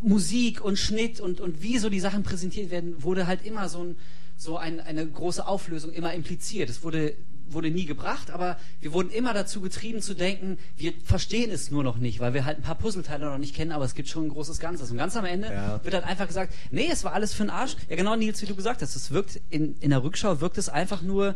Musik 0.00 0.64
und 0.64 0.78
Schnitt 0.78 1.20
und, 1.20 1.40
und 1.40 1.62
wie 1.62 1.78
so 1.78 1.90
die 1.90 2.00
Sachen 2.00 2.22
präsentiert 2.22 2.70
werden, 2.70 3.02
wurde 3.02 3.26
halt 3.26 3.44
immer 3.44 3.68
so, 3.68 3.82
ein, 3.82 3.96
so 4.36 4.56
ein, 4.56 4.80
eine 4.80 5.06
große 5.06 5.46
Auflösung 5.46 5.92
immer 5.92 6.14
impliziert. 6.14 6.70
Es 6.70 6.82
wurde, 6.84 7.14
wurde 7.52 7.70
nie 7.70 7.84
gebracht, 7.86 8.30
aber 8.30 8.56
wir 8.80 8.92
wurden 8.92 9.10
immer 9.10 9.34
dazu 9.34 9.60
getrieben 9.60 10.00
zu 10.02 10.14
denken, 10.14 10.58
wir 10.76 10.92
verstehen 11.04 11.50
es 11.50 11.70
nur 11.70 11.82
noch 11.84 11.96
nicht, 11.98 12.20
weil 12.20 12.34
wir 12.34 12.44
halt 12.44 12.58
ein 12.58 12.62
paar 12.62 12.74
Puzzleteile 12.76 13.26
noch 13.26 13.38
nicht 13.38 13.54
kennen, 13.54 13.72
aber 13.72 13.84
es 13.84 13.94
gibt 13.94 14.08
schon 14.08 14.24
ein 14.26 14.28
großes 14.30 14.58
Ganzes. 14.58 14.90
Und 14.90 14.96
ganz 14.98 15.16
am 15.16 15.24
Ende 15.24 15.48
Ja. 15.48 15.80
wird 15.84 15.94
halt 15.94 16.04
einfach 16.04 16.26
gesagt, 16.26 16.54
nee, 16.70 16.88
es 16.90 17.04
war 17.04 17.12
alles 17.12 17.34
für 17.34 17.44
den 17.44 17.50
Arsch. 17.50 17.76
Ja 17.88 17.96
genau, 17.96 18.16
Nils, 18.16 18.40
wie 18.42 18.46
du 18.46 18.54
gesagt 18.54 18.82
hast, 18.82 18.94
es 18.96 19.10
wirkt 19.10 19.40
in, 19.50 19.76
in 19.80 19.90
der 19.90 20.02
Rückschau 20.02 20.40
wirkt 20.40 20.58
es 20.58 20.68
einfach 20.68 21.02
nur 21.02 21.34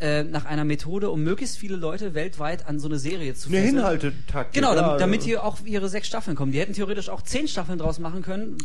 äh, 0.00 0.22
nach 0.22 0.44
einer 0.44 0.64
Methode, 0.64 1.10
um 1.10 1.22
möglichst 1.24 1.58
viele 1.58 1.74
Leute 1.74 2.14
weltweit 2.14 2.66
an 2.68 2.78
so 2.78 2.86
eine 2.86 2.98
Serie 3.00 3.34
zu 3.34 3.48
Eine 3.48 3.56
fesseln. 3.58 3.76
Hinhaltetaktik. 3.78 4.54
Genau, 4.54 4.74
damit, 4.74 5.00
damit 5.00 5.20
ja. 5.22 5.26
hier 5.26 5.44
auch 5.44 5.58
ihre 5.64 5.88
sechs 5.88 6.06
Staffeln 6.06 6.36
kommen. 6.36 6.52
Die 6.52 6.60
hätten 6.60 6.72
theoretisch 6.72 7.08
auch 7.08 7.22
zehn 7.22 7.48
Staffeln 7.48 7.78
draus 7.78 7.98
machen 7.98 8.22
können. 8.22 8.58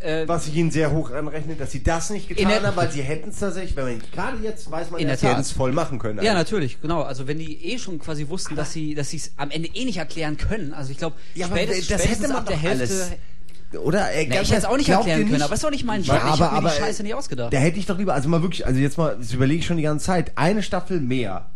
Äh, 0.00 0.26
Was 0.26 0.46
ich 0.48 0.54
ihnen 0.56 0.70
sehr 0.70 0.90
hoch 0.92 1.10
anrechne, 1.10 1.54
dass 1.54 1.70
sie 1.72 1.82
das 1.82 2.10
nicht 2.10 2.28
getan 2.28 2.50
haben, 2.62 2.76
weil 2.76 2.90
sie 2.90 3.02
hätten 3.02 3.30
es 3.30 3.38
tatsächlich, 3.38 3.76
wenn 3.76 3.84
man 3.84 4.02
gerade 4.12 4.36
jetzt 4.42 4.70
weiß 4.70 4.90
man, 4.90 5.00
ja, 5.00 5.14
Tat. 5.16 5.38
es 5.38 5.52
voll 5.52 5.72
machen 5.72 5.98
können. 5.98 6.22
Ja, 6.22 6.34
natürlich, 6.34 6.80
genau. 6.80 7.02
Also 7.02 7.26
wenn 7.28 7.38
die 7.38 7.64
eh 7.72 7.78
schon 7.78 7.98
quasi 7.98 8.28
wussten, 8.28 8.56
dass 8.56 8.72
sie, 8.72 8.94
dass 8.94 9.10
sie 9.10 9.18
es 9.18 9.32
am 9.36 9.50
Ende 9.50 9.68
eh 9.74 9.84
nicht 9.84 9.98
erklären 9.98 10.36
können. 10.36 10.72
Also 10.74 10.90
ich 10.90 10.98
glaube, 10.98 11.16
Ja, 11.34 11.46
spätestens, 11.46 11.88
das 11.88 12.00
spätestens 12.02 12.18
hätte 12.24 12.32
man 12.32 12.42
ab 12.42 12.46
der 12.48 12.56
doch 12.56 12.62
Hälfte. 12.62 12.82
alles. 12.94 13.10
Oder? 13.84 14.10
Äh, 14.12 14.26
Na, 14.28 14.40
ich 14.40 14.48
hätte 14.48 14.58
es 14.58 14.64
auch 14.64 14.76
nicht 14.76 14.88
erklären 14.88 15.20
können, 15.20 15.32
nicht- 15.32 15.42
aber 15.42 15.54
ist 15.54 15.62
doch 15.62 15.70
nicht 15.70 15.84
mein 15.84 16.02
Ja, 16.02 16.14
Job. 16.14 16.22
ich 16.24 16.30
aber- 16.32 16.44
habe 16.46 16.52
mir 16.54 16.58
aber, 16.58 16.70
die 16.70 16.82
Scheiße 16.82 17.02
nicht 17.04 17.14
ausgedacht. 17.14 17.52
Da 17.52 17.58
hätte 17.58 17.78
ich 17.78 17.86
doch 17.86 17.96
lieber, 17.98 18.14
also 18.14 18.28
mal 18.28 18.42
wirklich, 18.42 18.66
also 18.66 18.80
jetzt 18.80 18.98
mal, 18.98 19.16
das 19.16 19.32
überlege 19.32 19.60
ich 19.60 19.66
schon 19.66 19.76
die 19.76 19.84
ganze 19.84 20.06
Zeit, 20.06 20.32
eine 20.36 20.62
Staffel 20.64 21.00
mehr. 21.00 21.46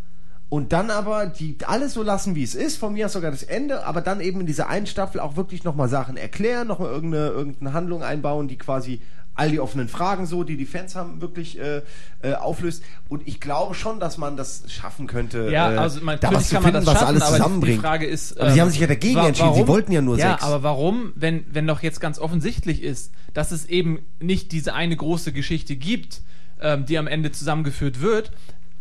Und 0.54 0.72
dann 0.72 0.90
aber 0.90 1.26
die 1.26 1.56
alles 1.66 1.94
so 1.94 2.04
lassen, 2.04 2.36
wie 2.36 2.44
es 2.44 2.54
ist, 2.54 2.76
von 2.76 2.92
mir 2.92 3.06
aus 3.06 3.12
sogar 3.14 3.32
das 3.32 3.42
Ende, 3.42 3.84
aber 3.86 4.00
dann 4.02 4.20
eben 4.20 4.38
in 4.38 4.46
dieser 4.46 4.68
einen 4.68 4.86
Staffel 4.86 5.20
auch 5.20 5.34
wirklich 5.34 5.64
nochmal 5.64 5.88
Sachen 5.88 6.16
erklären, 6.16 6.68
nochmal 6.68 6.90
irgendeine, 6.92 7.26
irgendeine 7.30 7.72
Handlung 7.72 8.04
einbauen, 8.04 8.46
die 8.46 8.56
quasi 8.56 9.00
all 9.34 9.50
die 9.50 9.58
offenen 9.58 9.88
Fragen 9.88 10.26
so, 10.26 10.44
die 10.44 10.56
die 10.56 10.64
Fans 10.64 10.94
haben, 10.94 11.20
wirklich 11.20 11.58
äh, 11.58 11.82
äh, 12.22 12.34
auflöst. 12.34 12.84
Und 13.08 13.26
ich 13.26 13.40
glaube 13.40 13.74
schon, 13.74 13.98
dass 13.98 14.16
man 14.16 14.36
das 14.36 14.62
schaffen 14.68 15.08
könnte, 15.08 15.50
Ja, 15.50 15.72
äh, 15.72 15.76
also 15.76 16.00
man, 16.02 16.20
da 16.20 16.32
was 16.32 16.50
kann 16.50 16.62
man 16.62 16.70
finden, 16.70 16.86
das 16.86 16.94
was 16.94 17.00
schaffen, 17.00 17.08
alles 17.08 17.22
aber 17.22 17.32
die- 17.36 17.42
zusammenbringt. 17.42 17.78
die 17.78 17.82
Frage 17.82 18.06
ist... 18.06 18.38
aber 18.40 18.50
sie 18.50 18.54
ähm, 18.58 18.62
haben 18.62 18.70
sich 18.70 18.80
ja 18.80 18.86
dagegen 18.86 19.16
wa- 19.16 19.26
entschieden, 19.26 19.54
sie 19.56 19.66
wollten 19.66 19.90
ja 19.90 20.02
nur 20.02 20.16
ja, 20.18 20.30
sechs. 20.34 20.44
aber 20.44 20.62
warum, 20.62 21.12
wenn, 21.16 21.44
wenn 21.50 21.66
doch 21.66 21.82
jetzt 21.82 22.00
ganz 22.00 22.20
offensichtlich 22.20 22.80
ist, 22.80 23.10
dass 23.32 23.50
es 23.50 23.66
eben 23.66 23.98
nicht 24.20 24.52
diese 24.52 24.72
eine 24.74 24.94
große 24.96 25.32
Geschichte 25.32 25.74
gibt, 25.74 26.22
ähm, 26.60 26.86
die 26.86 26.96
am 26.96 27.08
Ende 27.08 27.32
zusammengeführt 27.32 28.00
wird, 28.00 28.30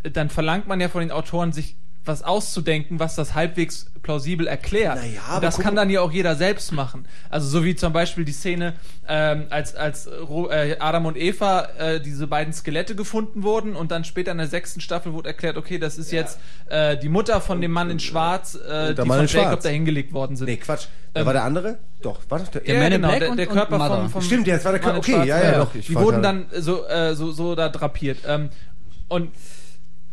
dann 0.04 0.30
verlangt 0.30 0.68
man 0.68 0.80
ja 0.82 0.90
von 0.90 1.02
den 1.02 1.12
Autoren, 1.12 1.52
sich 1.54 1.76
was 2.06 2.22
auszudenken, 2.22 3.00
was 3.00 3.16
das 3.16 3.34
halbwegs 3.34 3.90
plausibel 4.02 4.46
erklärt. 4.46 4.98
Naja, 4.98 5.22
Und 5.26 5.32
aber 5.36 5.46
das 5.46 5.58
kann 5.58 5.74
dann 5.74 5.90
ja 5.90 6.02
auch 6.02 6.12
jeder 6.12 6.36
selbst 6.36 6.74
machen. 6.74 7.08
Also 7.30 7.48
so 7.48 7.64
wie 7.64 7.76
zum 7.78 7.94
Beispiel 7.94 8.26
die 8.26 8.34
Szene, 8.34 8.74
ähm, 9.08 9.46
als, 9.50 9.74
als 9.74 10.08
äh, 10.08 10.76
Adam 10.80 11.06
und 11.06 11.16
Eva 11.16 11.62
äh, 11.78 12.02
diese 12.02 12.28
beiden 12.28 12.52
Skelette 12.52 12.96
gefunden 12.96 13.44
wurden 13.44 13.74
und 13.78 13.92
dann 13.92 14.04
später 14.04 14.34
in 14.34 14.38
der 14.40 14.48
sechsten 14.50 14.82
Staffel 14.82 15.14
wurde 15.14 15.30
erklärt, 15.30 15.56
okay, 15.56 15.78
das 15.80 15.98
ist 15.98 16.12
jetzt 16.12 16.40
äh, 16.68 16.98
die 16.98 17.08
Mutter 17.08 17.40
von 17.40 17.62
dem 17.62 17.72
Mann 17.72 17.90
in 17.90 18.02
Schwarz, 18.02 18.56
äh, 18.56 18.94
die 18.94 19.00
Mann 19.04 19.20
von 19.26 19.38
in 19.38 19.42
Jacob 19.44 19.62
da 19.62 19.70
hingelegt 19.70 20.12
worden 20.12 20.36
sind. 20.36 20.48
Nee, 20.48 20.58
Quatsch. 20.58 20.88
Da 21.14 21.22
Ähm, 21.22 21.26
war 21.26 21.32
der 21.34 21.44
andere? 21.46 21.78
Doch, 22.02 22.20
war 22.28 22.40
doch 22.40 22.50
der. 22.50 22.62
Der 22.64 22.76
Man 22.80 22.86
in 22.88 22.92
genau, 22.94 23.08
Black 23.08 23.20
der, 23.22 23.30
und- 23.32 23.38
der 23.38 23.48
und 23.48 23.54
Körper 23.56 23.78
Mother. 23.78 23.96
vom, 24.02 24.10
vom 24.10 24.22
Stimmt, 24.24 24.48
ja, 24.48 24.56
das 24.56 24.66
war 24.66 24.74
der 24.74 24.82
in 24.82 24.84
Körper. 24.84 25.00
Okay, 25.00 25.12
Schwarz, 25.14 25.28
ja, 25.28 25.42
ja, 25.42 25.58
doch, 25.60 25.74
ich 25.74 25.88
Die 25.88 25.96
wurden 25.96 26.22
ja. 26.22 26.34
dann 26.34 26.46
so, 26.60 26.86
äh, 26.86 27.16
so, 27.16 27.32
so 27.32 27.56
da 27.56 27.70
drapiert. 27.70 28.18
Ähm, 28.28 28.50
und 29.08 29.32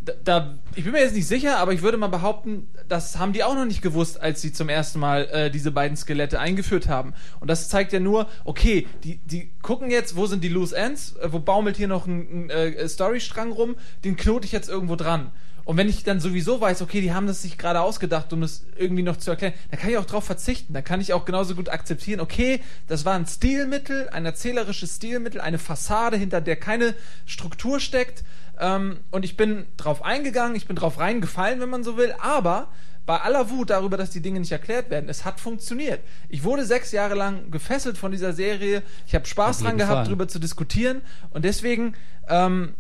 da, 0.03 0.13
da, 0.25 0.59
ich 0.75 0.85
bin 0.85 0.93
mir 0.93 1.01
jetzt 1.01 1.15
nicht 1.15 1.27
sicher, 1.27 1.59
aber 1.59 1.73
ich 1.73 1.83
würde 1.83 1.99
mal 1.99 2.09
behaupten, 2.09 2.69
das 2.89 3.19
haben 3.19 3.33
die 3.33 3.45
auch 3.45 3.55
noch 3.55 3.67
nicht 3.67 3.83
gewusst, 3.83 4.21
als 4.21 4.41
sie 4.41 4.53
zum 4.53 4.69
ersten 4.69 4.99
Mal 4.99 5.29
äh, 5.31 5.51
diese 5.51 5.71
beiden 5.71 5.97
Skelette 5.97 6.41
eingeführt 6.41 6.89
haben. 6.89 7.13
Und 7.39 7.51
das 7.51 7.69
zeigt 7.69 7.93
ja 7.93 8.01
nur, 8.01 8.27
okay, 8.45 8.87
die, 9.05 9.19
die 9.19 9.51
gucken 9.61 9.91
jetzt, 9.91 10.17
wo 10.17 10.27
sind 10.27 10.43
die 10.43 10.49
Loose 10.49 10.75
Ends, 10.75 11.17
äh, 11.17 11.33
wo 11.33 11.39
baumelt 11.39 11.77
hier 11.77 11.89
noch 11.89 12.07
ein, 12.07 12.47
ein 12.47 12.51
äh, 12.51 12.89
Storystrang 12.89 13.53
rum, 13.53 13.77
den 14.05 14.17
knote 14.17 14.47
ich 14.47 14.53
jetzt 14.53 14.71
irgendwo 14.71 14.97
dran. 14.97 15.33
Und 15.65 15.77
wenn 15.77 15.89
ich 15.89 16.05
dann 16.05 16.21
sowieso 16.21 16.61
weiß, 16.61 16.83
okay, 16.83 17.01
die 17.01 17.13
haben 17.13 17.27
das 17.27 17.43
sich 17.43 17.59
gerade 17.59 17.81
ausgedacht, 17.81 18.33
um 18.33 18.43
es 18.43 18.65
irgendwie 18.77 19.03
noch 19.03 19.17
zu 19.17 19.31
erklären, 19.31 19.55
dann 19.71 19.81
kann 19.81 19.91
ich 19.91 19.99
auch 19.99 20.07
drauf 20.07 20.25
verzichten. 20.25 20.73
Dann 20.73 20.85
kann 20.85 21.01
ich 21.01 21.13
auch 21.13 21.25
genauso 21.25 21.55
gut 21.55 21.69
akzeptieren, 21.69 22.21
okay, 22.21 22.61
das 22.87 23.05
war 23.05 23.15
ein 23.15 23.27
Stilmittel, 23.27 24.09
ein 24.11 24.25
erzählerisches 24.25 24.97
Stilmittel, 24.97 25.41
eine 25.41 25.59
Fassade, 25.59 26.17
hinter 26.17 26.41
der 26.41 26.57
keine 26.57 26.95
Struktur 27.27 27.81
steckt. 27.81 28.25
Ähm, 28.59 28.99
und 29.11 29.25
ich 29.25 29.37
bin 29.37 29.67
drauf 29.77 30.05
eingegangen, 30.05 30.57
ich 30.57 30.67
bin 30.67 30.77
drauf 30.77 30.99
reingefallen, 30.99 31.61
wenn 31.61 31.71
man 31.71 31.85
so 31.85 31.97
will, 31.97 32.15
aber 32.21 32.69
bei 33.07 33.21
aller 33.23 33.51
Wut 33.51 33.71
darüber, 33.71 33.97
dass 33.97 34.11
die 34.11 34.21
Dinge 34.21 34.39
nicht 34.39 34.53
erklärt 34.53 34.89
werden, 34.91 35.09
es 35.09 35.25
hat 35.25 35.41
funktioniert. 35.41 36.01
Ich 36.29 36.45
wurde 36.45 36.65
sechs 36.65 36.93
Jahre 36.93 37.17
lang 37.17 37.51
gefesselt 37.51 37.99
von 37.99 38.13
dieser 38.13 38.33
Serie. 38.33 38.83
Ich 39.07 39.17
habe 39.17 39.27
Spaß 39.27 39.61
dran 39.61 39.79
gehabt, 39.79 39.93
Fall. 39.93 40.05
darüber 40.05 40.29
zu 40.29 40.39
diskutieren. 40.39 41.01
Und 41.31 41.45
deswegen 41.45 41.95
ähm, 42.29 42.75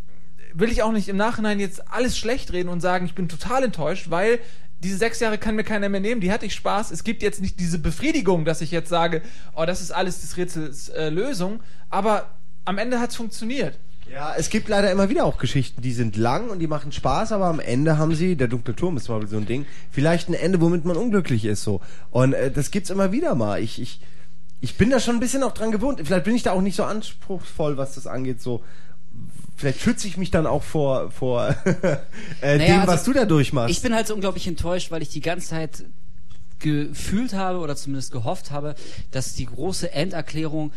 will 0.54 0.70
ich 0.70 0.82
auch 0.82 0.92
nicht 0.92 1.08
im 1.08 1.16
Nachhinein 1.16 1.60
jetzt 1.60 1.90
alles 1.90 2.18
schlecht 2.18 2.52
reden 2.52 2.68
und 2.68 2.80
sagen, 2.80 3.06
ich 3.06 3.14
bin 3.14 3.28
total 3.28 3.64
enttäuscht, 3.64 4.10
weil 4.10 4.38
diese 4.82 4.96
sechs 4.96 5.20
Jahre 5.20 5.38
kann 5.38 5.56
mir 5.56 5.64
keiner 5.64 5.88
mehr 5.88 6.00
nehmen, 6.00 6.20
die 6.20 6.32
hatte 6.32 6.46
ich 6.46 6.54
Spaß. 6.54 6.90
Es 6.90 7.04
gibt 7.04 7.22
jetzt 7.22 7.40
nicht 7.40 7.60
diese 7.60 7.78
Befriedigung, 7.78 8.44
dass 8.44 8.60
ich 8.60 8.70
jetzt 8.70 8.88
sage, 8.88 9.22
oh, 9.54 9.64
das 9.66 9.80
ist 9.80 9.90
alles 9.90 10.22
des 10.22 10.36
Rätsels 10.36 10.88
äh, 10.88 11.10
Lösung, 11.10 11.60
aber 11.90 12.30
am 12.64 12.78
Ende 12.78 12.98
hat 12.98 13.10
es 13.10 13.16
funktioniert. 13.16 13.78
Ja, 14.10 14.34
es 14.36 14.50
gibt 14.50 14.68
leider 14.68 14.90
immer 14.90 15.08
wieder 15.08 15.24
auch 15.24 15.38
Geschichten, 15.38 15.82
die 15.82 15.92
sind 15.92 16.16
lang 16.16 16.50
und 16.50 16.58
die 16.58 16.66
machen 16.66 16.90
Spaß, 16.90 17.30
aber 17.30 17.46
am 17.46 17.60
Ende 17.60 17.96
haben 17.96 18.14
sie, 18.14 18.34
der 18.34 18.48
dunkle 18.48 18.74
Turm 18.74 18.96
ist 18.96 19.04
zum 19.04 19.16
Beispiel 19.16 19.30
so 19.30 19.36
ein 19.36 19.46
Ding, 19.46 19.66
vielleicht 19.92 20.28
ein 20.28 20.34
Ende, 20.34 20.60
womit 20.60 20.84
man 20.84 20.96
unglücklich 20.96 21.44
ist 21.44 21.62
so. 21.62 21.80
Und 22.10 22.32
äh, 22.32 22.50
das 22.50 22.72
gibt's 22.72 22.90
immer 22.90 23.12
wieder 23.12 23.36
mal. 23.36 23.62
Ich, 23.62 23.80
ich, 23.80 24.00
ich 24.60 24.76
bin 24.76 24.90
da 24.90 24.98
schon 24.98 25.16
ein 25.16 25.20
bisschen 25.20 25.44
auch 25.44 25.52
dran 25.52 25.70
gewohnt. 25.70 26.00
Vielleicht 26.04 26.24
bin 26.24 26.34
ich 26.34 26.42
da 26.42 26.52
auch 26.52 26.60
nicht 26.60 26.74
so 26.74 26.82
anspruchsvoll, 26.82 27.76
was 27.76 27.94
das 27.94 28.08
angeht. 28.08 28.42
So, 28.42 28.64
vielleicht 29.60 29.80
schütze 29.80 30.08
ich 30.08 30.16
mich 30.16 30.30
dann 30.30 30.46
auch 30.46 30.62
vor 30.62 31.10
vor 31.10 31.54
äh, 32.40 32.58
Naja, 32.58 32.58
dem, 32.58 32.80
also, 32.80 32.92
was 32.92 33.04
du 33.04 33.12
da 33.12 33.24
durchmachst. 33.24 33.70
Ich 33.70 33.82
bin 33.82 33.94
halt 33.94 34.06
so 34.06 34.14
unglaublich 34.14 34.46
enttäuscht, 34.46 34.90
weil 34.90 35.02
ich 35.02 35.10
die 35.10 35.20
ganze 35.20 35.48
Zeit 35.48 35.84
gefühlt 36.60 37.32
habe 37.34 37.58
oder 37.58 37.74
zumindest 37.76 38.12
gehofft 38.12 38.50
habe, 38.50 38.74
dass 39.10 39.34
die 39.34 39.46
große 39.46 39.92
Enderklärung, 39.92 40.72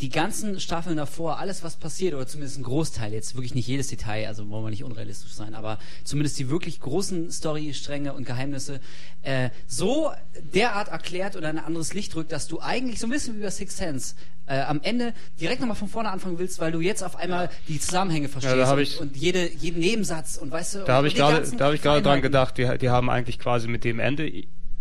die 0.00 0.08
ganzen 0.08 0.60
Staffeln 0.60 0.96
davor, 0.96 1.38
alles 1.38 1.62
was 1.62 1.76
passiert, 1.76 2.14
oder 2.14 2.26
zumindest 2.26 2.58
ein 2.58 2.62
Großteil, 2.62 3.12
jetzt 3.12 3.34
wirklich 3.34 3.54
nicht 3.54 3.66
jedes 3.68 3.88
Detail, 3.88 4.26
also 4.28 4.48
wollen 4.48 4.64
wir 4.64 4.70
nicht 4.70 4.84
unrealistisch 4.84 5.32
sein, 5.34 5.54
aber 5.54 5.78
zumindest 6.04 6.38
die 6.38 6.48
wirklich 6.48 6.80
großen 6.80 7.30
Storystränge 7.30 8.14
und 8.14 8.24
Geheimnisse 8.24 8.80
äh, 9.22 9.50
so 9.66 10.10
derart 10.54 10.88
erklärt 10.88 11.36
oder 11.36 11.50
in 11.50 11.58
ein 11.58 11.64
anderes 11.64 11.92
Licht 11.92 12.16
rückt, 12.16 12.32
dass 12.32 12.46
du 12.48 12.60
eigentlich 12.60 12.98
so 12.98 13.06
ein 13.06 13.10
bisschen 13.10 13.36
wie 13.36 13.42
bei 13.42 13.50
Sixth 13.50 13.76
Sense 13.76 14.14
äh, 14.46 14.60
am 14.60 14.80
Ende 14.82 15.12
direkt 15.40 15.60
nochmal 15.60 15.76
von 15.76 15.88
vorne 15.88 16.10
anfangen 16.10 16.38
willst, 16.38 16.60
weil 16.60 16.72
du 16.72 16.80
jetzt 16.80 17.02
auf 17.02 17.16
einmal 17.16 17.50
die 17.68 17.78
Zusammenhänge 17.80 18.28
verstehst 18.28 18.54
hab 18.66 18.76
und, 18.76 18.82
ich- 18.82 19.00
und 19.00 19.16
jede, 19.16 19.50
jeden 19.52 19.80
Nebensatz 19.80 20.36
und 20.36 20.50
weißt 20.50 20.76
du, 20.76 20.78
Da 20.84 20.94
habe 20.94 21.08
ich 21.08 21.14
gerade, 21.14 21.42
gerade 21.82 22.02
dran 22.02 22.22
gedacht. 22.22 22.56
Die, 22.58 22.78
die 22.78 22.88
haben 22.90 23.10
eigentlich 23.10 23.38
quasi 23.38 23.68
mit 23.68 23.84
dem 23.84 23.98
Ende. 23.98 24.30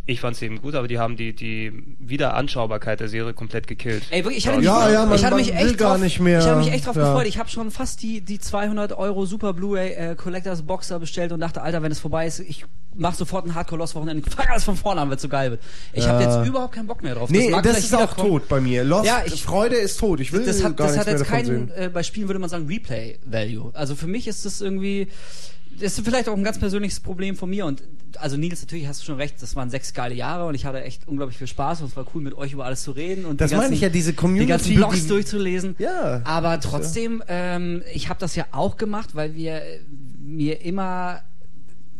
Ich 0.05 0.19
fand 0.19 0.35
es 0.35 0.41
eben 0.41 0.61
gut, 0.61 0.75
aber 0.75 0.89
die 0.89 0.99
haben 0.99 1.15
die 1.15 1.33
die 1.33 1.71
Wiederanschaubarkeit 1.99 2.99
der 2.99 3.07
Serie 3.07 3.33
komplett 3.33 3.67
gekillt. 3.67 4.03
Ey, 4.09 4.23
wirklich, 4.25 4.39
ich 4.39 4.47
hatte 4.47 4.57
mich, 4.57 4.65
Ja, 4.65 4.89
ja, 4.89 5.05
man- 5.05 5.15
ich 5.15 5.23
hatte 5.23 5.35
mich 5.35 5.53
echt 5.55 5.77
gar 5.77 5.93
drauf, 5.93 6.01
nicht 6.03 6.19
mehr, 6.19 6.39
Ich 6.39 6.45
habe 6.45 6.59
mich 6.59 6.71
echt 6.73 6.85
drauf 6.85 6.97
ja. 6.97 7.03
gefreut. 7.07 7.25
Ich 7.27 7.37
habe 7.37 7.49
schon 7.49 7.71
fast 7.71 8.01
die, 8.01 8.19
die 8.19 8.37
200 8.37 8.91
Euro 8.97 9.25
Super 9.25 9.53
Blu-ray 9.53 9.91
äh, 9.93 10.15
Collectors 10.15 10.63
Boxer 10.63 10.99
bestellt 10.99 11.31
und 11.31 11.39
dachte, 11.39 11.61
Alter, 11.61 11.81
wenn 11.83 11.91
es 11.91 11.99
vorbei 11.99 12.27
ist, 12.27 12.39
ich 12.39 12.65
mach 12.95 13.15
sofort 13.15 13.45
ein 13.45 13.55
Hardcore 13.55 13.79
Lost 13.79 13.95
Wochenende. 13.95 14.29
Fang 14.29 14.47
alles 14.49 14.65
von 14.65 14.75
vorne 14.75 14.99
an, 14.99 15.09
wenn 15.09 15.15
es 15.15 15.21
so 15.21 15.29
geil 15.29 15.51
wird. 15.51 15.61
Ich 15.93 16.05
habe 16.05 16.21
Ja. 16.21 16.37
jetzt 16.37 16.47
überhaupt 16.49 16.75
keinen 16.75 16.87
Bock 16.87 17.01
mehr 17.01 17.15
drauf. 17.15 17.29
nee, 17.29 17.49
das, 17.49 17.61
vielleicht 17.61 17.79
ist 17.79 17.95
auch 17.95 18.13
tot 18.13 18.49
bei 18.49 18.59
mir. 18.59 18.83
Lost, 18.83 19.05
Ja, 19.05 19.23
ich- 19.25 19.41
Freude 19.43 19.77
ist 19.77 19.99
tot. 20.01 20.19
Ich 20.19 20.33
will 20.33 20.43
Das 20.43 20.61
hat, 20.65 20.75
gar 20.75 20.87
das 20.87 20.97
hat 20.97 21.07
jetzt 21.07 21.23
keinen, 21.23 21.71
äh, 21.71 21.89
bei 21.93 22.03
Spielen 22.03 22.27
würde 22.27 22.39
man 22.39 22.49
sagen, 22.49 22.67
Replay-Value. 22.67 23.71
Also 23.73 23.95
für 23.95 24.07
mich 24.07 24.27
ist 24.27 24.43
das 24.45 24.59
irgendwie, 24.59 25.07
das 25.79 25.97
ist 25.97 26.05
vielleicht 26.05 26.29
auch 26.29 26.35
ein 26.37 26.43
ganz 26.43 26.59
persönliches 26.59 26.99
Problem 26.99 27.35
von 27.35 27.49
mir 27.49 27.65
und 27.65 27.83
also 28.17 28.37
Nils, 28.37 28.61
natürlich 28.61 28.87
hast 28.87 29.01
du 29.01 29.05
schon 29.05 29.15
recht, 29.15 29.41
das 29.41 29.55
waren 29.55 29.69
sechs 29.71 29.93
geile 29.93 30.13
Jahre 30.13 30.45
und 30.45 30.53
ich 30.55 30.65
hatte 30.65 30.83
echt 30.83 31.07
unglaublich 31.07 31.37
viel 31.37 31.47
Spaß 31.47 31.81
und 31.81 31.87
es 31.87 31.95
war 31.97 32.05
cool, 32.13 32.21
mit 32.21 32.35
euch 32.35 32.53
über 32.53 32.63
alles 32.65 32.83
zu 32.83 32.91
reden 32.91 33.25
und 33.25 33.41
Das 33.41 33.49
die 33.49 33.57
ganzen, 33.57 33.73
ja, 33.75 33.89
diese 33.89 34.13
Community, 34.13 34.45
die 34.45 34.51
ganzen 34.51 34.75
Blogs 34.75 35.01
die- 35.01 35.07
durchzulesen. 35.07 35.75
Ja. 35.79 36.21
Aber 36.23 36.59
trotzdem, 36.59 37.23
ähm, 37.27 37.81
ich 37.93 38.09
habe 38.09 38.19
das 38.19 38.35
ja 38.35 38.45
auch 38.51 38.77
gemacht, 38.77 39.15
weil 39.15 39.33
wir 39.35 39.55
äh, 39.63 39.79
mir 40.21 40.61
immer 40.61 41.21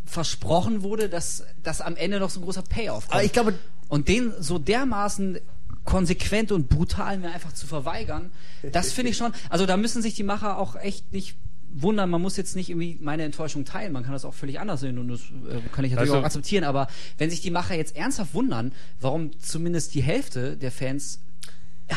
versprochen 0.06 0.84
wurde, 0.84 1.10
dass, 1.10 1.44
dass 1.64 1.82
am 1.82 1.96
Ende 1.96 2.20
noch 2.20 2.30
so 2.30 2.40
ein 2.40 2.44
großer 2.44 2.62
Payoff 2.62 3.06
kommt. 3.08 3.14
Aber 3.16 3.24
ich 3.24 3.32
glaube, 3.34 3.54
Und 3.88 4.08
den 4.08 4.34
so 4.40 4.60
dermaßen 4.60 5.40
konsequent 5.86 6.52
und 6.52 6.70
brutal 6.70 7.18
mir 7.18 7.32
einfach 7.34 7.54
zu 7.54 7.68
verweigern, 7.68 8.32
das 8.72 8.94
finde 8.94 9.12
ich 9.12 9.18
schon, 9.18 9.34
also 9.50 9.66
da 9.66 9.76
müssen 9.78 10.02
sich 10.02 10.14
die 10.14 10.24
Macher 10.24 10.58
auch 10.58 10.76
echt 10.76 11.12
nicht 11.12 11.36
wundern, 11.74 12.10
man 12.10 12.22
muss 12.22 12.38
jetzt 12.38 12.56
nicht 12.56 12.70
irgendwie 12.70 12.98
meine 13.02 13.24
Enttäuschung 13.24 13.66
teilen, 13.66 13.92
man 13.94 14.04
kann 14.04 14.14
das 14.14 14.26
auch 14.26 14.34
völlig 14.34 14.60
anders 14.60 14.80
sehen 14.82 14.98
und 15.00 15.08
das 15.08 15.22
äh, 15.22 15.60
kann 15.72 15.84
ich 15.86 15.92
natürlich 15.92 16.00
Also- 16.12 16.18
auch 16.18 16.24
akzeptieren, 16.24 16.64
aber 16.64 16.88
wenn 17.18 17.30
sich 17.30 17.42
die 17.42 17.52
Macher 17.52 17.76
jetzt 17.76 17.96
ernsthaft 17.96 18.34
wundern, 18.34 18.72
warum 19.02 19.38
zumindest 19.40 19.94
die 19.96 20.04
Hälfte 20.04 20.56
der 20.58 20.72
Fans 20.72 21.20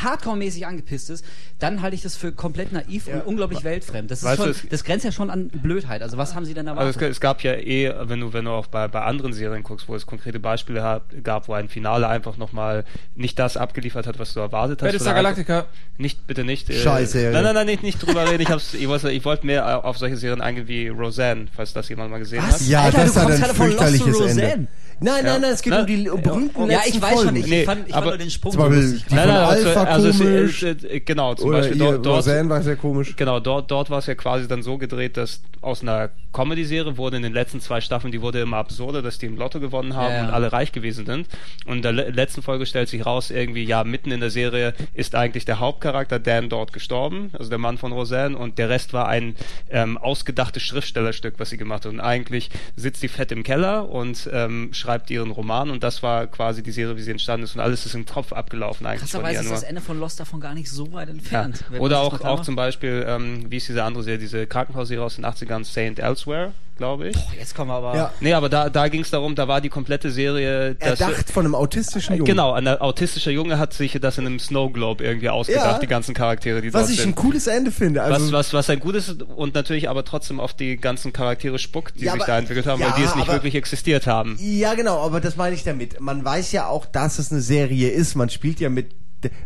hardcore-mäßig 0.02 0.66
angepisst 0.66 1.10
ist, 1.10 1.24
dann 1.58 1.82
halte 1.82 1.94
ich 1.96 2.02
das 2.02 2.16
für 2.16 2.32
komplett 2.32 2.72
naiv 2.72 3.06
und 3.08 3.26
unglaublich 3.26 3.64
weltfremd. 3.64 4.10
Das, 4.10 4.20
du, 4.20 4.34
schon, 4.36 4.50
es- 4.50 4.66
das 4.68 4.84
grenzt 4.84 5.04
ja 5.04 5.12
schon 5.12 5.30
an 5.30 5.48
Blödheit. 5.48 6.02
Also 6.02 6.16
was 6.18 6.34
haben 6.34 6.44
sie 6.44 6.54
denn 6.54 6.66
erwartet? 6.66 6.94
Also 6.96 7.06
es, 7.06 7.12
es 7.12 7.20
gab 7.20 7.42
ja 7.42 7.52
eh, 7.54 7.92
wenn 8.02 8.20
du, 8.20 8.32
wenn 8.32 8.44
du 8.44 8.50
auch 8.50 8.66
bei, 8.66 8.88
bei 8.88 9.02
anderen 9.02 9.32
Serien 9.32 9.62
guckst, 9.62 9.88
wo 9.88 9.94
es 9.94 10.06
konkrete 10.06 10.40
Beispiele 10.40 10.82
hat, 10.82 11.02
gab, 11.24 11.48
wo 11.48 11.54
ein 11.54 11.68
Finale 11.68 12.08
einfach 12.08 12.36
nochmal 12.36 12.84
nicht 13.14 13.38
das 13.38 13.56
abgeliefert 13.56 14.06
hat, 14.06 14.18
was 14.18 14.32
du 14.34 14.40
erwartet 14.40 14.80
hast. 14.82 14.86
Battlestar 14.86 15.14
Galactica. 15.14 15.66
Nicht, 15.98 16.26
bitte 16.26 16.44
nicht. 16.44 16.68
Äh, 16.70 16.74
Scheiß 16.78 17.12
Serie. 17.12 17.32
Nein, 17.32 17.44
nein, 17.44 17.54
nein, 17.54 17.66
nicht, 17.66 17.82
nicht 17.82 17.98
drüber 18.04 18.30
reden. 18.30 18.42
Ich, 18.42 18.50
hab's, 18.50 18.74
ich, 18.74 18.88
wollte, 18.88 19.10
ich 19.10 19.24
wollte 19.24 19.46
mehr 19.46 19.62
äh, 19.62 19.86
auf 19.86 19.98
solche 19.98 20.16
Serien 20.16 20.40
eingehen 20.40 20.68
wie 20.68 20.88
Roseanne, 20.88 21.46
falls 21.54 21.72
das 21.72 21.88
jemand 21.88 22.10
mal 22.10 22.18
gesehen 22.18 22.42
Was? 22.46 22.60
hat. 22.60 22.66
Ja, 22.68 22.82
Alter, 22.82 23.02
das 23.04 23.14
du 23.14 23.20
kommst 23.20 23.34
ein 23.36 23.40
gerade 23.42 23.54
von 23.54 23.66
Lost 23.68 23.78
fürchterliches 23.78 24.20
Roseanne. 24.20 24.52
Ende. 24.52 24.68
Nein, 24.98 25.26
Ja. 25.26 25.32
nein, 25.32 25.40
nein, 25.42 25.50
es 25.52 25.60
geht 25.60 25.72
Na, 25.74 25.80
um 25.80 25.86
die 25.86 26.04
berühmten 26.04 26.60
ja, 26.70 26.78
letzten 26.78 26.88
ich 26.96 27.02
weiß 27.02 27.10
schon, 27.10 27.22
Folgen. 27.24 27.36
ich, 27.36 27.46
Nee, 27.48 27.64
fand, 27.64 27.86
ich 27.86 27.92
fand 27.92 28.02
aber 28.02 28.06
nur 28.12 28.18
den 28.18 28.30
Sprung 28.30 28.56
Beispiel 28.56 28.76
lustig. 28.80 29.04
die 29.10 29.14
Nein, 29.14 29.24
von 29.24 29.34
nein, 29.34 29.42
aber 29.42 29.48
Alpha 29.52 29.72
zu- 29.82 29.85
also 29.88 30.08
es- 30.08 30.18
komisch. 30.18 30.62
es- 30.62 30.84
äh, 30.84 31.00
genau, 31.00 31.34
zum 31.34 31.48
Oder 31.48 31.58
Beispiel 31.58 31.78
dort, 31.78 32.06
dort, 32.06 32.16
Roseanne 32.18 32.48
war 32.48 32.62
sehr 32.62 32.76
komisch. 32.76 33.14
Genau, 33.16 33.40
dort, 33.40 33.70
dort 33.70 33.90
war 33.90 33.98
es 33.98 34.06
ja 34.06 34.14
quasi 34.14 34.46
dann 34.48 34.62
so 34.62 34.78
gedreht, 34.78 35.16
dass 35.16 35.42
aus 35.62 35.82
einer 35.82 36.10
Comedy-Serie 36.32 36.96
wurde 36.98 37.16
in 37.16 37.22
den 37.22 37.32
letzten 37.32 37.60
zwei 37.60 37.80
Staffeln, 37.80 38.12
die 38.12 38.20
wurde 38.20 38.40
immer 38.40 38.58
absurder, 38.58 39.00
dass 39.02 39.18
die 39.18 39.26
im 39.26 39.36
Lotto 39.36 39.58
gewonnen 39.58 39.96
haben 39.96 40.10
Ja, 40.12 40.16
ja. 40.18 40.24
und 40.24 40.30
alle 40.30 40.52
reich 40.52 40.70
gewesen 40.72 41.06
sind. 41.06 41.28
Und 41.64 41.76
in 41.76 41.82
der 41.82 41.92
le 41.92 42.10
letzten 42.10 42.42
Folge 42.42 42.66
stellt 42.66 42.88
sich 42.88 43.04
raus, 43.06 43.30
irgendwie, 43.30 43.64
ja, 43.64 43.82
mitten 43.84 44.10
in 44.12 44.20
der 44.20 44.30
Serie 44.30 44.74
ist 44.94 45.14
eigentlich 45.14 45.44
der 45.46 45.60
Hauptcharakter 45.60 46.18
Dan 46.18 46.48
dort 46.50 46.72
gestorben, 46.72 47.30
also 47.32 47.48
der 47.48 47.58
Mann 47.58 47.78
von 47.78 47.92
Roseanne, 47.92 48.36
und 48.36 48.58
der 48.58 48.68
Rest 48.68 48.92
war 48.92 49.08
ein 49.08 49.34
ähm, 49.70 49.96
ausgedachtes 49.96 50.62
Schriftstellerstück, 50.62 51.34
was 51.38 51.50
sie 51.50 51.56
gemacht 51.56 51.84
hat. 51.86 51.92
Und 51.92 52.00
eigentlich 52.00 52.50
sitzt 52.76 53.02
die 53.02 53.08
fett 53.08 53.32
im 53.32 53.42
Keller 53.42 53.88
und 53.88 54.28
ähm, 54.32 54.68
schreibt 54.72 55.10
ihren 55.10 55.30
Roman 55.30 55.70
und 55.70 55.82
das 55.82 56.02
war 56.02 56.26
quasi 56.26 56.62
die 56.62 56.70
Serie, 56.72 56.96
wie 56.96 57.02
sie 57.02 57.10
entstanden 57.12 57.44
ist 57.44 57.54
und 57.54 57.60
alles 57.62 57.86
ist 57.86 57.94
im 57.94 58.04
Kopf 58.04 58.32
abgelaufen 58.32 58.86
eigentlich 58.86 59.00
Krasserweise 59.00 59.40
ist 59.42 59.50
das 59.50 59.62
Ende 59.62 59.75
von 59.80 59.98
Lost 60.00 60.18
davon 60.20 60.40
gar 60.40 60.54
nicht 60.54 60.70
so 60.70 60.92
weit 60.92 61.08
Ja. 61.08 61.14
entfernt. 61.14 61.64
man 61.70 61.80
Oder 61.80 62.00
auch, 62.00 62.20
auch 62.22 62.42
zum 62.42 62.56
Beispiel, 62.56 63.04
ähm, 63.08 63.46
wie 63.50 63.56
ist 63.56 63.68
diese 63.68 63.82
andere 63.84 64.02
Serie, 64.04 64.18
diese 64.18 64.46
Krankenhausserie 64.46 65.02
aus 65.02 65.16
den 65.16 65.24
80ern, 65.24 65.64
Saint 65.64 65.98
Elsewhere, 65.98 66.52
glaube 66.76 67.08
ich. 67.08 67.14
Boah, 67.16 67.32
jetzt 67.38 67.54
kommen 67.54 67.70
wir 67.70 67.74
aber. 67.74 67.96
Ja. 67.96 68.12
Nee, 68.20 68.34
aber 68.34 68.48
da, 68.48 68.68
da 68.68 68.88
ging 68.88 69.00
es 69.00 69.10
darum, 69.10 69.34
da 69.34 69.48
war 69.48 69.60
die 69.60 69.68
komplette 69.70 70.10
Serie. 70.10 70.74
dass- 70.74 71.00
Erdacht 71.00 71.30
von 71.30 71.44
einem 71.44 71.54
autistischen 71.54 72.14
Jungen. 72.16 72.26
Genau, 72.26 72.52
ein 72.52 72.66
autistischer 72.68 73.30
Junge 73.30 73.58
hat 73.58 73.72
sich 73.72 73.98
das 74.00 74.18
in 74.18 74.26
einem 74.26 74.38
Snow 74.38 74.70
Globe 74.72 75.02
irgendwie 75.04 75.28
ausgedacht, 75.30 75.64
Ja. 75.66 75.78
die 75.78 75.86
ganzen 75.86 76.14
Charaktere, 76.14 76.60
die 76.60 76.72
Was 76.74 76.82
dort 76.82 76.90
ich 76.92 77.00
sind. 77.00 77.10
ein 77.10 77.14
cooles 77.14 77.46
Ende 77.46 77.70
finde. 77.70 78.02
Also, 78.02 78.26
was, 78.26 78.32
was, 78.32 78.52
was 78.52 78.70
ein 78.70 78.80
gutes 78.80 79.10
und 79.10 79.54
natürlich 79.54 79.88
aber 79.88 80.04
trotzdem 80.04 80.38
auf 80.40 80.52
die 80.54 80.76
ganzen 80.76 81.12
Charaktere 81.12 81.58
spuckt, 81.58 81.98
die 82.00 82.04
Ja, 82.04 82.12
sich 82.12 82.20
aber- 82.22 82.30
da 82.32 82.38
entwickelt 82.38 82.66
haben, 82.66 82.80
ja, 82.80 82.88
weil 82.90 82.98
die 82.98 83.04
es 83.04 83.14
nicht 83.14 83.24
aber- 83.28 83.32
wirklich 83.34 83.54
existiert 83.54 84.06
haben. 84.06 84.36
Ja, 84.40 84.74
genau, 84.74 85.00
aber 85.02 85.20
das 85.20 85.36
meine 85.36 85.54
ich 85.54 85.64
damit. 85.64 86.00
Man 86.00 86.24
weiß 86.24 86.52
ja 86.52 86.66
auch, 86.68 86.84
dass 86.86 87.18
es 87.18 87.32
eine 87.32 87.40
Serie 87.40 87.88
ist. 87.90 88.14
Man 88.16 88.28
spielt 88.28 88.60
ja 88.60 88.68
mit. 88.68 88.90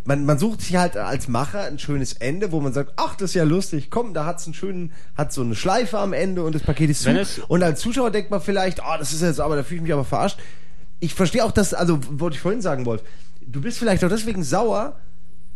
Man, 0.04 0.26
man 0.26 0.38
sucht 0.38 0.62
sich 0.62 0.76
halt 0.76 0.96
als 0.96 1.28
Macher 1.28 1.62
ein 1.62 1.78
schönes 1.78 2.14
Ende, 2.14 2.52
wo 2.52 2.60
man 2.60 2.72
sagt, 2.72 2.92
ach, 2.96 3.14
das 3.14 3.30
ist 3.30 3.34
ja 3.34 3.44
lustig, 3.44 3.90
komm, 3.90 4.14
da 4.14 4.26
hat's 4.26 4.44
einen 4.44 4.54
schönen, 4.54 4.92
hat 5.16 5.32
so 5.32 5.42
eine 5.42 5.54
Schleife 5.54 5.98
am 5.98 6.12
Ende 6.12 6.42
und 6.42 6.54
das 6.54 6.62
Paket 6.62 6.90
ist 6.90 7.02
zu. 7.02 7.10
Und 7.48 7.62
als 7.62 7.80
Zuschauer 7.80 8.10
denkt 8.10 8.30
man 8.30 8.40
vielleicht, 8.40 8.80
oh, 8.80 8.98
das 8.98 9.12
ist 9.12 9.22
jetzt 9.22 9.40
aber, 9.40 9.56
da 9.56 9.62
fühle 9.62 9.76
ich 9.76 9.82
mich 9.82 9.92
aber 9.92 10.04
verarscht. 10.04 10.38
Ich 10.98 11.14
verstehe 11.14 11.44
auch 11.44 11.52
das, 11.52 11.72
also, 11.72 11.98
wollte 12.10 12.34
ich 12.34 12.42
vorhin 12.42 12.60
sagen, 12.60 12.84
Wolf, 12.84 13.02
du 13.40 13.60
bist 13.60 13.78
vielleicht 13.78 14.04
auch 14.04 14.08
deswegen 14.08 14.42
sauer, 14.42 14.96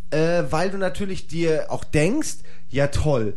äh, 0.09 0.43
weil 0.49 0.71
du 0.71 0.77
natürlich 0.77 1.27
dir 1.27 1.67
auch 1.69 1.83
denkst, 1.83 2.37
ja 2.69 2.87
toll, 2.87 3.35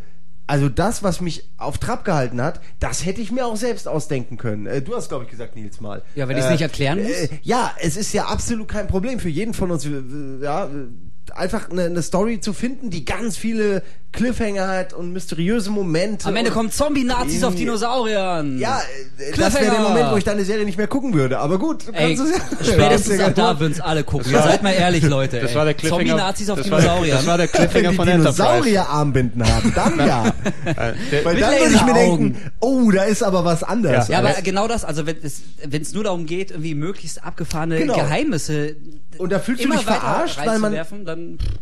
also 0.48 0.70
das, 0.70 1.02
was 1.02 1.20
mich 1.20 1.44
auf 1.58 1.76
Trab 1.76 2.04
gehalten 2.04 2.40
hat, 2.42 2.60
das 2.80 3.04
hätte 3.04 3.20
ich 3.20 3.30
mir 3.30 3.46
auch 3.46 3.56
selbst 3.56 3.86
ausdenken 3.86 4.38
können. 4.38 4.66
Äh, 4.66 4.80
du 4.80 4.96
hast, 4.96 5.10
glaube 5.10 5.24
ich, 5.24 5.30
gesagt, 5.30 5.54
Nils 5.54 5.80
mal. 5.80 6.02
Ja, 6.14 6.26
wenn 6.26 6.38
ich's 6.38 6.48
nicht 6.48 6.62
erklären 6.62 7.02
muss? 7.02 7.12
Äh, 7.12 7.28
ja, 7.42 7.70
es 7.80 7.96
ist 7.96 8.14
ja 8.14 8.24
absolut 8.24 8.66
kein 8.66 8.86
Problem 8.88 9.20
für 9.20 9.28
jeden 9.28 9.52
von 9.52 9.70
uns, 9.70 9.84
äh, 9.84 10.00
ja, 10.42 10.64
äh, 10.64 10.88
einfach 11.38 11.70
eine, 11.70 11.84
eine 11.84 12.02
Story 12.02 12.40
zu 12.40 12.52
finden, 12.52 12.90
die 12.90 13.04
ganz 13.04 13.36
viele 13.36 13.82
Cliffhanger 14.10 14.66
hat 14.66 14.94
und 14.94 15.12
mysteriöse 15.12 15.70
Momente. 15.70 16.26
Am 16.28 16.34
Ende 16.36 16.50
kommen 16.50 16.70
Zombie-Nazis 16.70 17.44
auf 17.44 17.54
Dinosauriern. 17.54 18.58
Ja, 18.58 18.80
äh, 19.18 19.36
das 19.36 19.54
wäre 19.54 19.70
der 19.70 19.80
Moment, 19.80 20.10
wo 20.10 20.16
ich 20.16 20.24
deine 20.24 20.44
Serie 20.44 20.64
nicht 20.64 20.78
mehr 20.78 20.86
gucken 20.86 21.12
würde. 21.12 21.38
Aber 21.38 21.58
gut, 21.58 21.86
du 21.88 21.92
Ey, 21.92 22.16
kannst 22.16 22.32
es 22.32 22.66
ja. 22.68 22.72
spätestens 22.74 23.18
Ja, 23.18 23.26
ab 23.26 23.34
da 23.34 23.60
würden's 23.60 23.80
alle 23.80 24.04
gucken. 24.04 24.32
war- 24.32 24.42
Seid 24.44 24.62
mal 24.62 24.72
ehrlich, 24.72 25.02
Leute. 25.04 25.40
Das 25.40 25.50
ey. 25.50 25.56
war 25.56 25.64
der 25.66 25.74
Cliffhanger. 25.74 26.04
Zombie-Nazis 26.06 26.48
auf 26.50 26.58
das 26.58 26.70
war, 26.70 26.78
der- 26.80 26.88
Dinosauriern. 26.88 27.16
das 27.18 27.26
war 27.26 27.36
der 27.36 27.46
Wenn 27.46 27.52
Cliffhanger 27.52 27.90
die 27.90 27.96
von 27.96 28.08
Enterprise. 28.08 28.42
Dinosaurier-Armbinden 28.42 29.46
haben, 29.54 29.72
dann 29.74 29.98
ja. 30.08 30.26
Äh, 30.64 31.24
Weil 31.24 31.34
Mit 31.34 31.42
dann 31.42 31.52
würde 31.58 31.74
ich 31.74 31.84
mir 31.84 31.94
denken, 31.94 32.36
oh, 32.60 32.90
da 32.90 33.02
ist 33.04 33.22
aber 33.22 33.44
was 33.44 33.62
anderes. 33.62 34.08
Ja, 34.08 34.18
aber 34.20 34.30
Aber- 34.30 34.42
genau 34.42 34.68
das, 34.68 34.84
also 34.86 35.04
wenn 35.06 35.16
es 35.22 35.42
wenn 35.64 35.82
es 35.82 35.92
nur 35.92 36.04
darum 36.04 36.24
geht, 36.26 36.50
irgendwie 36.50 36.74
möglichst 36.74 37.22
abgefahrene 37.24 37.78
Genau. 37.78 37.94
Geheimnisse 37.94 38.76
Und 39.18 39.32
da 39.32 39.38
fühlst 39.38 39.64
du 39.64 39.68
dich 39.70 39.82
verarscht, 39.82 40.38
weil 40.38 40.46
man- 40.58 40.72
reinzuwerfen, 40.74 41.04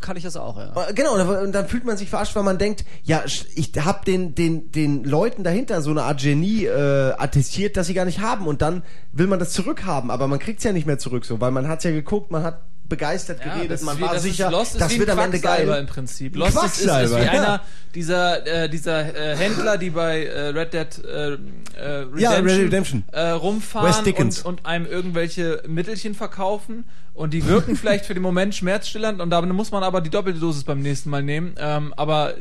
kann 0.00 0.16
ich 0.16 0.22
das 0.22 0.36
auch, 0.36 0.56
ja. 0.58 0.72
Äh, 0.88 0.94
Genau, 0.94 1.14
und 1.14 1.52
dann- 1.52 1.66
fühlt 1.68 1.84
man 1.84 1.96
sich 1.96 2.08
verarscht, 2.10 2.36
weil 2.36 2.42
man 2.44 2.58
denkt, 2.58 2.84
ja, 3.02 3.24
ich 3.24 3.72
hab 3.84 4.04
den, 4.04 4.34
den, 4.34 4.70
den 4.70 5.02
Leuten 5.02 5.42
dahinter 5.42 5.82
so 5.82 5.90
eine 5.90 6.02
Art 6.02 6.20
Genie 6.20 6.66
äh, 6.66 7.12
attestiert, 7.18 7.76
dass 7.76 7.88
sie 7.88 7.94
gar 7.94 8.04
nicht 8.04 8.20
haben 8.20 8.46
und 8.46 8.62
dann 8.62 8.82
will 9.12 9.26
man 9.26 9.38
das 9.38 9.52
zurückhaben, 9.52 10.10
aber 10.10 10.28
man 10.28 10.38
kriegt's 10.38 10.62
ja 10.64 10.72
nicht 10.72 10.86
mehr 10.86 10.98
zurück 10.98 11.24
so, 11.24 11.40
weil 11.40 11.50
man 11.50 11.66
hat's 11.66 11.84
ja 11.84 11.90
geguckt, 11.90 12.30
man 12.30 12.42
hat 12.44 12.60
begeistert 12.88 13.42
geredet, 13.42 13.70
das 13.70 13.80
ist 13.80 13.86
man 13.86 13.98
wie- 13.98 14.02
war 14.02 14.14
das 14.14 14.22
sicher, 14.22 14.46
ist, 14.46 14.52
Lost 14.52 14.72
ist 14.74 14.80
das 14.80 14.92
wie 14.94 14.98
wird 14.98 15.10
am 15.10 15.18
Ende 15.18 15.40
geil. 15.40 15.68
im 15.68 15.86
Prinzip. 15.86 16.36
Lost 16.36 16.56
ist, 16.64 16.78
ist, 16.80 16.86
wie 16.86 17.22
ja. 17.22 17.30
einer 17.30 17.60
dieser, 17.94 18.46
äh, 18.46 18.68
dieser 18.68 19.14
äh, 19.14 19.36
Händler, 19.36 19.78
die 19.78 19.90
bei 19.90 20.24
äh, 20.24 20.48
Red 20.48 20.72
Dead 20.74 21.04
äh, 21.04 21.08
äh, 21.08 21.36
Redemption, 21.78 22.18
Ja, 22.18 22.30
Red 22.32 22.58
Redemption. 22.66 23.04
Äh, 23.12 23.28
rumfahren 23.30 24.12
und, 24.14 24.44
und 24.44 24.66
einem 24.66 24.86
irgendwelche 24.86 25.62
Mittelchen 25.66 26.14
verkaufen 26.14 26.84
und 27.14 27.32
die 27.32 27.46
wirken 27.46 27.76
vielleicht 27.76 28.04
für 28.06 28.14
den 28.14 28.22
Moment 28.22 28.54
schmerzstillernd 28.54 29.20
und 29.20 29.30
da 29.30 29.40
muss 29.42 29.70
man 29.72 29.82
aber 29.82 30.00
die 30.00 30.10
doppelte 30.10 30.38
Dosis 30.38 30.64
beim 30.64 30.80
nächsten 30.80 31.10
Mal 31.10 31.22
nehmen. 31.22 31.54
Ähm, 31.58 31.94
aber 31.96 32.34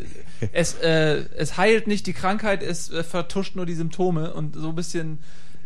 es, 0.52 0.76
äh, 0.76 1.24
es 1.38 1.58
heilt 1.58 1.88
nicht 1.88 2.06
die 2.08 2.14
Krankheit, 2.14 2.62
es 2.62 2.92
äh, 2.92 3.04
vertuscht 3.04 3.56
nur 3.56 3.66
die 3.66 3.76
Symptome 3.76 4.34
und 4.34 4.56
so 4.56 4.70
ein 4.70 4.76
bisschen 4.76 5.20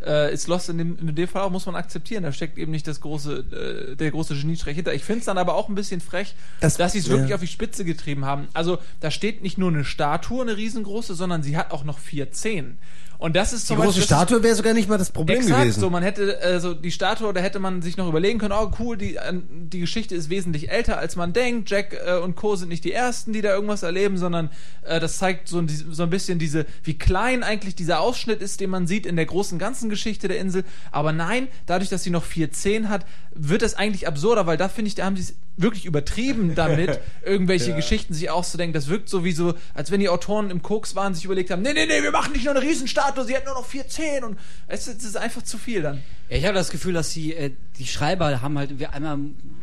äh, 0.05 0.33
ist 0.33 0.47
Lost 0.47 0.69
in 0.69 0.77
dem, 0.77 0.97
in 0.99 1.15
dem 1.15 1.27
Fall 1.27 1.41
auch, 1.43 1.49
muss 1.51 1.65
man 1.65 1.75
akzeptieren. 1.75 2.23
Da 2.23 2.31
steckt 2.31 2.57
eben 2.57 2.71
nicht 2.71 2.87
das 2.87 3.01
große, 3.01 3.91
äh, 3.91 3.95
der 3.95 4.11
große 4.11 4.35
Geniestreich 4.35 4.75
hinter. 4.75 4.93
Ich 4.93 5.03
finde 5.03 5.19
es 5.19 5.25
dann 5.25 5.37
aber 5.37 5.55
auch 5.55 5.69
ein 5.69 5.75
bisschen 5.75 6.01
frech, 6.01 6.35
Das- 6.61 6.77
dass 6.77 6.93
sie 6.93 6.99
es 6.99 7.09
wirklich 7.09 7.29
ja. 7.29 7.35
auf 7.35 7.41
die 7.41 7.47
Spitze 7.47 7.85
getrieben 7.85 8.25
haben. 8.25 8.47
Also 8.53 8.77
da 8.99 9.11
steht 9.11 9.41
nicht 9.43 9.57
nur 9.57 9.69
eine 9.69 9.83
Statue, 9.85 10.41
eine 10.41 10.57
riesengroße, 10.57 11.15
sondern 11.15 11.43
sie 11.43 11.57
hat 11.57 11.71
auch 11.71 11.83
noch 11.83 11.99
vier 11.99 12.31
Zehen. 12.31 12.77
Und 13.19 13.35
das 13.35 13.51
ist 13.51 13.63
Die 13.63 13.67
zum 13.67 13.75
große 13.75 13.87
Beispiel, 13.87 14.01
das 14.01 14.07
Statue 14.07 14.43
wäre 14.43 14.55
sogar 14.55 14.73
nicht 14.73 14.87
mal 14.87 14.97
das 14.97 15.11
Problem 15.11 15.39
Exakt, 15.39 15.59
gewesen. 15.59 15.81
so 15.81 15.89
man 15.89 16.03
hätte 16.03 16.41
äh, 16.41 16.61
so 16.61 16.73
die 16.73 16.89
Statue, 16.89 17.33
da 17.33 17.41
hätte 17.41 17.59
man 17.59 17.81
sich 17.81 17.97
noch 17.97 18.07
überlegen 18.07 18.39
können, 18.39 18.53
oh 18.57 18.71
cool, 18.79 18.95
die 18.95 19.19
die 19.33 19.81
Geschichte 19.81 20.15
ist 20.15 20.29
wesentlich 20.29 20.71
älter 20.71 20.97
als 20.97 21.17
man 21.17 21.33
denkt. 21.33 21.69
Jack 21.69 21.93
äh, 21.93 22.17
und 22.17 22.37
Co 22.37 22.55
sind 22.55 22.69
nicht 22.69 22.85
die 22.85 22.93
ersten, 22.93 23.33
die 23.33 23.41
da 23.41 23.53
irgendwas 23.53 23.83
erleben, 23.83 24.17
sondern 24.17 24.49
äh, 24.83 25.01
das 25.01 25.17
zeigt 25.17 25.49
so 25.49 25.59
ein, 25.59 25.67
so 25.67 26.01
ein 26.01 26.09
bisschen 26.09 26.39
diese 26.39 26.65
wie 26.83 26.97
klein 26.97 27.43
eigentlich 27.43 27.75
dieser 27.75 27.99
Ausschnitt 27.99 28.41
ist, 28.41 28.61
den 28.61 28.69
man 28.69 28.87
sieht 28.87 29.05
in 29.05 29.17
der 29.17 29.25
großen 29.25 29.59
ganzen 29.59 29.89
Geschichte 29.89 30.29
der 30.29 30.39
Insel. 30.39 30.63
Aber 30.93 31.11
nein, 31.11 31.49
dadurch, 31.65 31.89
dass 31.89 32.03
sie 32.03 32.11
noch 32.11 32.23
vier 32.23 32.53
Zehen 32.53 32.87
hat, 32.87 33.05
wird 33.33 33.63
es 33.63 33.75
eigentlich 33.75 34.07
absurder, 34.07 34.47
weil 34.47 34.55
da 34.55 34.69
finde 34.69 34.87
ich, 34.87 34.95
da 34.95 35.03
haben 35.03 35.17
sie 35.17 35.23
es 35.23 35.35
wirklich 35.57 35.85
übertrieben 35.85 36.55
damit, 36.55 36.99
irgendwelche 37.25 37.75
Geschichten 37.75 38.13
sich 38.13 38.29
auszudenken. 38.29 38.73
Das 38.73 38.87
wirkt 38.87 39.09
so 39.09 39.25
wie 39.25 39.33
so, 39.33 39.55
als 39.73 39.91
wenn 39.91 39.99
die 39.99 40.09
Autoren 40.09 40.49
im 40.49 40.61
Koks 40.61 40.95
waren, 40.95 41.13
sich 41.13 41.25
überlegt 41.25 41.51
haben, 41.51 41.61
nee, 41.61 41.73
nee, 41.73 41.85
nee, 41.85 42.01
wir 42.01 42.11
machen 42.11 42.31
nicht 42.31 42.45
nur 42.45 42.55
eine 42.55 42.63
Riesenstatue, 42.63 43.08
sie 43.25 43.35
hat 43.35 43.45
nur 43.45 43.55
noch 43.55 43.65
vier 43.65 43.87
Zehen 43.87 44.23
und 44.23 44.37
es, 44.67 44.87
es 44.87 45.03
ist 45.03 45.17
einfach 45.17 45.41
zu 45.41 45.57
viel 45.57 45.81
dann. 45.81 46.03
Ja, 46.29 46.37
ich 46.37 46.45
habe 46.45 46.53
das 46.53 46.69
Gefühl, 46.69 46.93
dass 46.93 47.11
die, 47.11 47.33
äh, 47.35 47.51
die 47.79 47.87
Schreiber 47.87 48.41
haben 48.41 48.57
halt 48.57 48.77
wir 48.77 48.93
einmal 48.93 49.17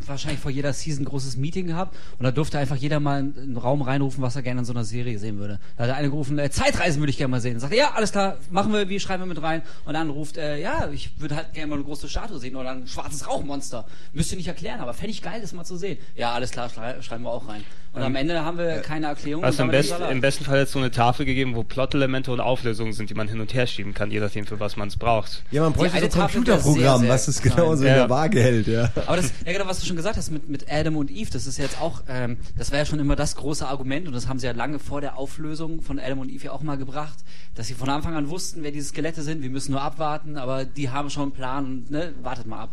wahrscheinlich 0.04 0.40
vor 0.40 0.50
jeder 0.50 0.72
Season 0.72 1.02
ein 1.02 1.06
großes 1.06 1.36
Meeting 1.36 1.66
gehabt 1.66 1.96
und 2.18 2.24
da 2.24 2.30
durfte 2.30 2.58
einfach 2.58 2.76
jeder 2.76 2.98
mal 3.00 3.20
in 3.20 3.36
einen 3.36 3.56
Raum 3.56 3.82
reinrufen, 3.82 4.22
was 4.22 4.36
er 4.36 4.42
gerne 4.42 4.60
in 4.60 4.64
so 4.64 4.72
einer 4.72 4.84
Serie 4.84 5.18
sehen 5.18 5.38
würde. 5.38 5.60
Da 5.76 5.84
hat 5.84 5.90
der 5.90 5.96
eine 5.96 6.10
gerufen, 6.10 6.38
äh, 6.38 6.50
Zeitreisen 6.50 7.00
würde 7.00 7.10
ich 7.10 7.18
gerne 7.18 7.30
mal 7.30 7.40
sehen. 7.40 7.60
Sagt 7.60 7.74
ja, 7.74 7.92
alles 7.92 8.12
klar, 8.12 8.38
machen 8.50 8.72
wir, 8.72 8.88
wie 8.88 8.98
schreiben 8.98 9.22
wir 9.22 9.26
mit 9.26 9.40
rein? 9.42 9.62
Und 9.84 9.94
dann 9.94 10.10
ruft, 10.10 10.36
äh, 10.38 10.60
ja, 10.60 10.88
ich 10.90 11.20
würde 11.20 11.36
halt 11.36 11.52
gerne 11.54 11.68
mal 11.68 11.76
eine 11.76 11.84
große 11.84 12.08
Statue 12.08 12.38
sehen 12.38 12.56
oder 12.56 12.70
ein 12.70 12.88
schwarzes 12.88 13.28
Rauchmonster. 13.28 13.86
Müsst 14.12 14.32
ihr 14.32 14.38
nicht 14.38 14.48
erklären, 14.48 14.80
aber 14.80 14.94
fände 14.94 15.12
ich 15.12 15.22
geil, 15.22 15.40
das 15.40 15.52
mal 15.52 15.64
zu 15.64 15.76
sehen. 15.76 15.98
Ja, 16.16 16.32
alles 16.32 16.50
klar, 16.50 16.68
schrei 16.68 17.00
schreiben 17.02 17.24
wir 17.24 17.30
auch 17.30 17.48
rein. 17.48 17.62
Und 17.92 18.02
am 18.02 18.14
Ende 18.14 18.44
haben 18.44 18.58
wir 18.58 18.80
keine 18.80 19.06
Erklärung. 19.06 19.42
Also 19.42 19.62
im, 19.62 19.70
best, 19.70 19.94
im 20.10 20.20
besten 20.20 20.44
Fall 20.44 20.58
jetzt 20.58 20.72
so 20.72 20.78
eine 20.78 20.90
Tafel 20.90 21.24
gegeben, 21.24 21.54
wo 21.54 21.62
Plot-Elemente 21.62 22.30
und 22.30 22.40
Auflösungen 22.40 22.92
sind, 22.92 23.08
die 23.08 23.14
man 23.14 23.26
hin 23.36 23.40
und 23.42 23.54
her 23.54 23.66
schieben 23.66 23.94
kann, 23.94 24.10
je 24.10 24.20
nachdem, 24.20 24.46
für 24.46 24.58
was 24.58 24.76
man 24.76 24.88
es 24.88 24.96
braucht. 24.96 25.42
ja, 25.50 25.62
man 25.62 25.72
bräuchte 25.72 25.96
ein 26.02 26.10
Computerprogramm, 26.10 27.00
sehr, 27.02 27.08
was 27.08 27.26
sehr 27.26 27.34
es 27.34 27.42
genauso 27.42 27.72
in 27.72 27.78
klein. 27.80 27.94
der 27.94 27.96
Ja. 27.96 28.10
Waage 28.10 28.40
hält, 28.42 28.66
ja. 28.66 28.90
Aber 29.06 29.16
das, 29.16 29.32
ja 29.44 29.52
genau, 29.52 29.66
was 29.66 29.80
du 29.80 29.86
schon 29.86 29.96
gesagt 29.96 30.16
hast 30.16 30.30
mit, 30.30 30.48
mit 30.48 30.66
Adam 30.72 30.96
und 30.96 31.10
Eve, 31.10 31.30
das 31.30 31.46
ist 31.46 31.58
jetzt 31.58 31.80
auch, 31.80 32.02
ähm, 32.08 32.38
das 32.56 32.70
war 32.72 32.78
ja 32.78 32.86
schon 32.86 32.98
immer 32.98 33.16
das 33.16 33.36
große 33.36 33.66
Argument 33.66 34.06
und 34.08 34.14
das 34.14 34.28
haben 34.28 34.38
sie 34.38 34.46
ja 34.46 34.52
lange 34.52 34.78
vor 34.78 35.00
der 35.00 35.16
Auflösung 35.18 35.82
von 35.82 35.98
Adam 35.98 36.18
und 36.20 36.30
Eve 36.30 36.44
ja 36.46 36.52
auch 36.52 36.62
mal 36.62 36.76
gebracht, 36.76 37.18
dass 37.54 37.66
sie 37.68 37.74
von 37.74 37.88
Anfang 37.88 38.14
an 38.14 38.28
wussten, 38.30 38.62
wer 38.62 38.70
diese 38.72 38.88
Skelette 38.88 39.22
sind, 39.22 39.42
wir 39.42 39.50
müssen 39.50 39.72
nur 39.72 39.82
abwarten, 39.82 40.36
aber 40.36 40.64
die 40.64 40.90
haben 40.90 41.10
schon 41.10 41.24
einen 41.24 41.32
Plan 41.32 41.64
und 41.66 41.90
ne, 41.90 42.14
wartet 42.22 42.46
mal 42.46 42.60
ab. 42.60 42.70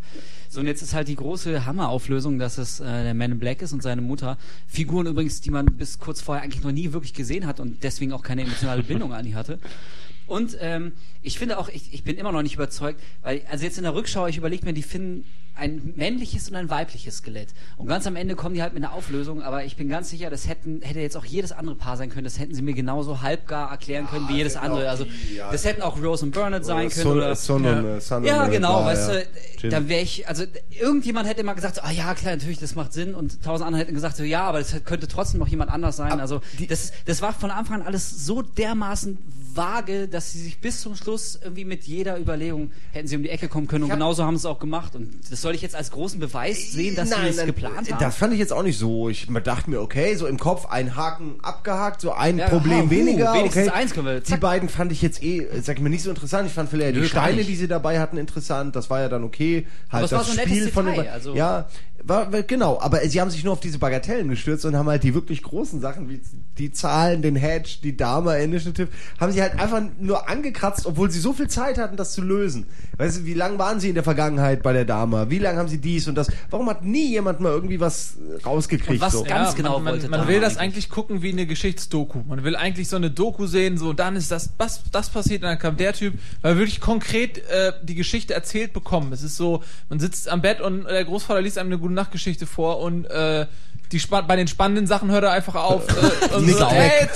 So, 0.49 0.59
und 0.59 0.67
jetzt 0.67 0.81
ist 0.81 0.93
halt 0.93 1.07
die 1.07 1.15
große 1.15 1.65
Hammerauflösung, 1.65 2.37
dass 2.37 2.57
es 2.59 2.79
äh, 2.79 2.83
der 2.85 3.13
Man 3.13 3.31
in 3.31 3.39
Black 3.39 3.61
ist 3.63 3.73
und 3.73 3.81
seine 3.81 4.01
Mutter. 4.01 4.37
Figuren 4.67 5.07
übrigens, 5.07 5.41
die 5.41 5.49
man 5.49 5.65
bis 5.65 5.97
kurz 5.99 6.21
vorher 6.21 6.43
eigentlich 6.43 6.63
noch 6.63 6.71
nie 6.71 6.93
wirklich 6.93 7.13
gesehen 7.13 7.47
hat 7.47 7.59
und 7.59 7.83
deswegen 7.83 8.13
auch 8.13 8.21
keine 8.21 8.43
emotionale 8.43 8.83
Bindung 8.83 9.13
an 9.13 9.25
die 9.25 9.33
hatte. 9.35 9.57
Und 10.27 10.57
ähm, 10.59 10.93
ich 11.21 11.39
finde 11.39 11.57
auch, 11.57 11.69
ich, 11.69 11.93
ich 11.93 12.03
bin 12.03 12.17
immer 12.17 12.31
noch 12.31 12.41
nicht 12.41 12.55
überzeugt, 12.55 13.01
weil, 13.21 13.41
also 13.49 13.63
jetzt 13.63 13.77
in 13.77 13.83
der 13.83 13.95
Rückschau, 13.95 14.27
ich 14.27 14.37
überlege 14.37 14.65
mir, 14.65 14.73
die 14.73 14.83
finden 14.83 15.25
ein 15.55 15.93
männliches 15.95 16.49
und 16.49 16.55
ein 16.55 16.69
weibliches 16.69 17.17
Skelett. 17.17 17.49
Und 17.77 17.87
ganz 17.87 18.07
am 18.07 18.15
Ende 18.15 18.35
kommen 18.35 18.55
die 18.55 18.63
halt 18.63 18.73
mit 18.73 18.83
einer 18.83 18.93
Auflösung, 18.93 19.43
aber 19.43 19.63
ich 19.65 19.75
bin 19.75 19.87
ganz 19.87 20.09
sicher, 20.09 20.31
das 20.31 20.47
hätten, 20.47 20.81
hätte 20.81 20.99
jetzt 20.99 21.15
auch 21.15 21.25
jedes 21.25 21.51
andere 21.51 21.75
Paar 21.75 21.95
sein 21.95 22.09
können, 22.09 22.23
das 22.23 22.39
hätten 22.39 22.55
sie 22.55 22.63
mir 22.63 22.73
genauso 22.73 23.21
halbgar 23.21 23.69
erklären 23.69 24.07
können 24.07 24.27
wie 24.29 24.37
jedes 24.37 24.55
andere. 24.55 24.89
Also 24.89 25.05
die, 25.05 25.35
ja. 25.35 25.51
das 25.51 25.63
hätten 25.63 25.83
auch 25.83 26.01
Rose 26.01 26.25
und 26.25 26.31
Bernard 26.31 26.65
sein 26.65 26.89
können. 26.89 27.03
Son, 27.03 27.17
oder, 27.17 27.35
Son 27.35 27.63
Ja. 27.63 27.79
und 27.79 27.85
äh, 27.85 28.01
Son 28.01 28.23
ja, 28.23 28.43
und, 28.43 28.49
äh, 28.49 28.51
genau, 28.53 28.69
klar, 28.69 28.85
weißt 28.85 29.09
ja. 29.09 29.19
du, 29.19 29.25
Jim. 29.61 29.69
da 29.69 29.87
wäre 29.87 30.01
ich, 30.01 30.27
also 30.27 30.43
irgendjemand 30.71 31.27
hätte 31.27 31.43
mal 31.43 31.53
gesagt, 31.53 31.75
so, 31.75 31.81
ah 31.83 31.91
ja, 31.91 32.15
klar, 32.15 32.35
natürlich, 32.35 32.59
das 32.59 32.73
macht 32.73 32.91
Sinn 32.93 33.13
und 33.13 33.43
tausend 33.43 33.67
andere 33.67 33.81
hätten 33.81 33.93
gesagt, 33.93 34.17
so 34.17 34.23
ja, 34.23 34.43
aber 34.43 34.57
das 34.57 34.83
könnte 34.85 35.07
trotzdem 35.07 35.39
noch 35.39 35.47
jemand 35.47 35.69
anders 35.69 35.97
sein. 35.97 36.19
Also 36.19 36.41
das, 36.67 36.93
das 37.05 37.21
war 37.21 37.31
von 37.31 37.51
Anfang 37.51 37.81
an 37.81 37.87
alles 37.87 38.25
so 38.25 38.41
dermaßen 38.41 39.19
vage, 39.55 40.07
dass 40.07 40.31
sie 40.31 40.39
sich 40.39 40.59
bis 40.59 40.81
zum 40.81 40.95
Schluss 40.95 41.39
irgendwie 41.41 41.65
mit 41.65 41.83
jeder 41.83 42.17
Überlegung 42.19 42.71
hätten 42.91 43.07
sie 43.07 43.15
um 43.15 43.23
die 43.23 43.29
Ecke 43.29 43.47
kommen 43.47 43.67
können 43.67 43.83
und 43.85 43.89
hab- 43.91 43.97
genauso 43.97 44.23
haben 44.23 44.35
sie 44.35 44.41
es 44.41 44.45
auch 44.45 44.59
gemacht 44.59 44.95
und 44.95 45.11
das 45.29 45.41
soll 45.41 45.55
ich 45.55 45.61
jetzt 45.61 45.75
als 45.75 45.91
großen 45.91 46.19
Beweis 46.19 46.71
sehen, 46.71 46.95
dass 46.95 47.09
sie 47.09 47.15
es 47.27 47.45
geplant 47.45 47.91
haben? 47.91 47.99
Das 47.99 48.15
fand 48.15 48.33
ich 48.33 48.39
jetzt 48.39 48.53
auch 48.53 48.63
nicht 48.63 48.77
so. 48.77 49.09
Ich 49.09 49.27
dachte 49.43 49.69
mir, 49.69 49.81
okay, 49.81 50.15
so 50.15 50.27
im 50.27 50.37
Kopf 50.39 50.65
ein 50.67 50.95
Haken 50.95 51.35
abgehakt, 51.41 52.01
so 52.01 52.13
ein 52.13 52.37
Ja, 52.37 52.49
Problem 52.49 52.85
huh, 52.85 52.89
weniger. 52.89 53.33
wenigstens 53.33 53.67
okay. 53.67 53.77
eins 53.77 53.93
können 53.93 54.07
wir- 54.07 54.19
Die 54.19 54.23
zack. 54.31 54.39
beiden 54.39 54.69
fand 54.69 54.91
ich 54.91 55.01
jetzt 55.01 55.21
eh, 55.23 55.47
sag 55.61 55.77
ich 55.77 55.81
mal, 55.81 55.89
nicht 55.89 56.03
so 56.03 56.09
interessant. 56.09 56.47
Ich 56.47 56.53
fand 56.53 56.69
vielleicht 56.69 56.95
Nö, 56.95 57.01
die 57.01 57.07
Steine, 57.07 57.43
die 57.43 57.55
sie 57.55 57.67
dabei 57.67 57.99
hatten, 57.99 58.17
interessant. 58.17 58.75
Das 58.75 58.89
war 58.89 59.01
ja 59.01 59.09
dann 59.09 59.23
okay. 59.23 59.67
Halt 59.91 60.05
es 60.05 60.09
das 60.11 60.17
war 60.19 60.23
so 60.25 60.31
ein 60.31 60.37
nettes 60.37 60.51
Spiel 60.57 60.71
von 60.71 60.85
den 60.85 60.95
Detail, 60.95 61.07
be- 61.07 61.11
also- 61.13 61.35
Ja, 61.35 61.67
war, 62.05 62.31
war- 62.31 62.43
genau. 62.43 62.79
Aber 62.79 62.99
sie 63.07 63.19
haben 63.21 63.29
sich 63.29 63.43
nur 63.43 63.53
auf 63.53 63.59
diese 63.59 63.79
Bagatellen 63.79 64.29
gestürzt 64.29 64.65
und 64.65 64.75
haben 64.75 64.87
halt 64.87 65.03
die 65.03 65.13
wirklich 65.13 65.41
großen 65.43 65.81
Sachen, 65.81 66.09
wie 66.09 66.21
die 66.57 66.71
Zahlen, 66.71 67.21
den 67.21 67.35
Hedge, 67.35 67.77
die 67.83 67.97
Dama 67.97 68.35
Initiative, 68.35 68.87
haben 69.19 69.31
sie 69.31 69.41
halt 69.41 69.59
einfach 69.59 69.81
nur 69.99 70.29
angekratzt, 70.29 70.85
obwohl 70.85 71.09
sie 71.09 71.19
so 71.19 71.33
viel 71.33 71.47
Zeit 71.47 71.77
hatten, 71.77 71.97
das 71.97 72.13
zu 72.13 72.21
lösen. 72.21 72.67
Weißt 72.97 73.19
du, 73.19 73.25
wie 73.25 73.33
lange 73.33 73.57
waren 73.57 73.79
sie 73.79 73.89
in 73.89 73.95
der 73.95 74.03
Vergangenheit 74.03 74.61
bei 74.63 74.73
der 74.73 74.85
Dama? 74.85 75.29
Wie 75.29 75.39
lange 75.39 75.57
haben 75.57 75.67
sie 75.67 75.79
dies 75.79 76.07
und 76.07 76.15
das? 76.15 76.27
Warum 76.49 76.69
hat 76.69 76.83
nie 76.83 77.09
jemand 77.09 77.39
mal 77.39 77.51
irgendwie 77.51 77.79
was 77.79 78.15
rausgekriegt? 78.45 78.91
Und 78.91 79.01
was 79.01 79.13
so? 79.13 79.23
ganz 79.23 79.55
genau 79.55 79.75
man, 79.75 79.83
man, 79.83 79.93
wollte 79.95 80.09
man 80.09 80.27
will 80.27 80.39
das 80.41 80.57
eigentlich. 80.57 80.89
gucken 80.89 81.21
wie 81.21 81.31
eine 81.31 81.45
Geschichtsdoku. 81.47 82.19
Man 82.27 82.43
will 82.43 82.55
eigentlich 82.55 82.87
so 82.87 82.97
eine 82.97 83.09
Doku 83.09 83.47
sehen, 83.47 83.77
so 83.77 83.93
dann 83.93 84.15
ist 84.15 84.29
das, 84.31 84.51
was 84.57 84.81
das 84.91 85.09
passiert, 85.09 85.41
und 85.41 85.47
dann 85.49 85.59
kam 85.59 85.77
der 85.77 85.93
Typ, 85.93 86.13
weil 86.41 86.55
wir 86.55 86.59
wirklich 86.59 86.81
konkret 86.81 87.39
äh, 87.49 87.73
die 87.81 87.95
Geschichte 87.95 88.33
erzählt 88.33 88.73
bekommen. 88.73 89.11
Es 89.13 89.23
ist 89.23 89.37
so, 89.37 89.63
man 89.89 89.99
sitzt 89.99 90.29
am 90.29 90.41
Bett 90.41 90.61
und 90.61 90.85
der 90.85 91.03
Großvater 91.05 91.41
liest 91.41 91.57
einem 91.57 91.69
eine 91.71 91.79
gute 91.79 91.92
Nachtgeschichte 91.93 92.45
vor 92.45 92.79
und 92.79 93.05
äh, 93.05 93.47
die 93.91 94.01
bei 94.27 94.35
den 94.35 94.47
spannenden 94.47 94.87
Sachen 94.87 95.11
hört 95.11 95.23
er 95.23 95.31
einfach 95.31 95.55
auf. 95.55 95.87
Äh, 95.87 96.35
und 96.35 96.49
so, 96.49 96.69
hey, 96.69 97.07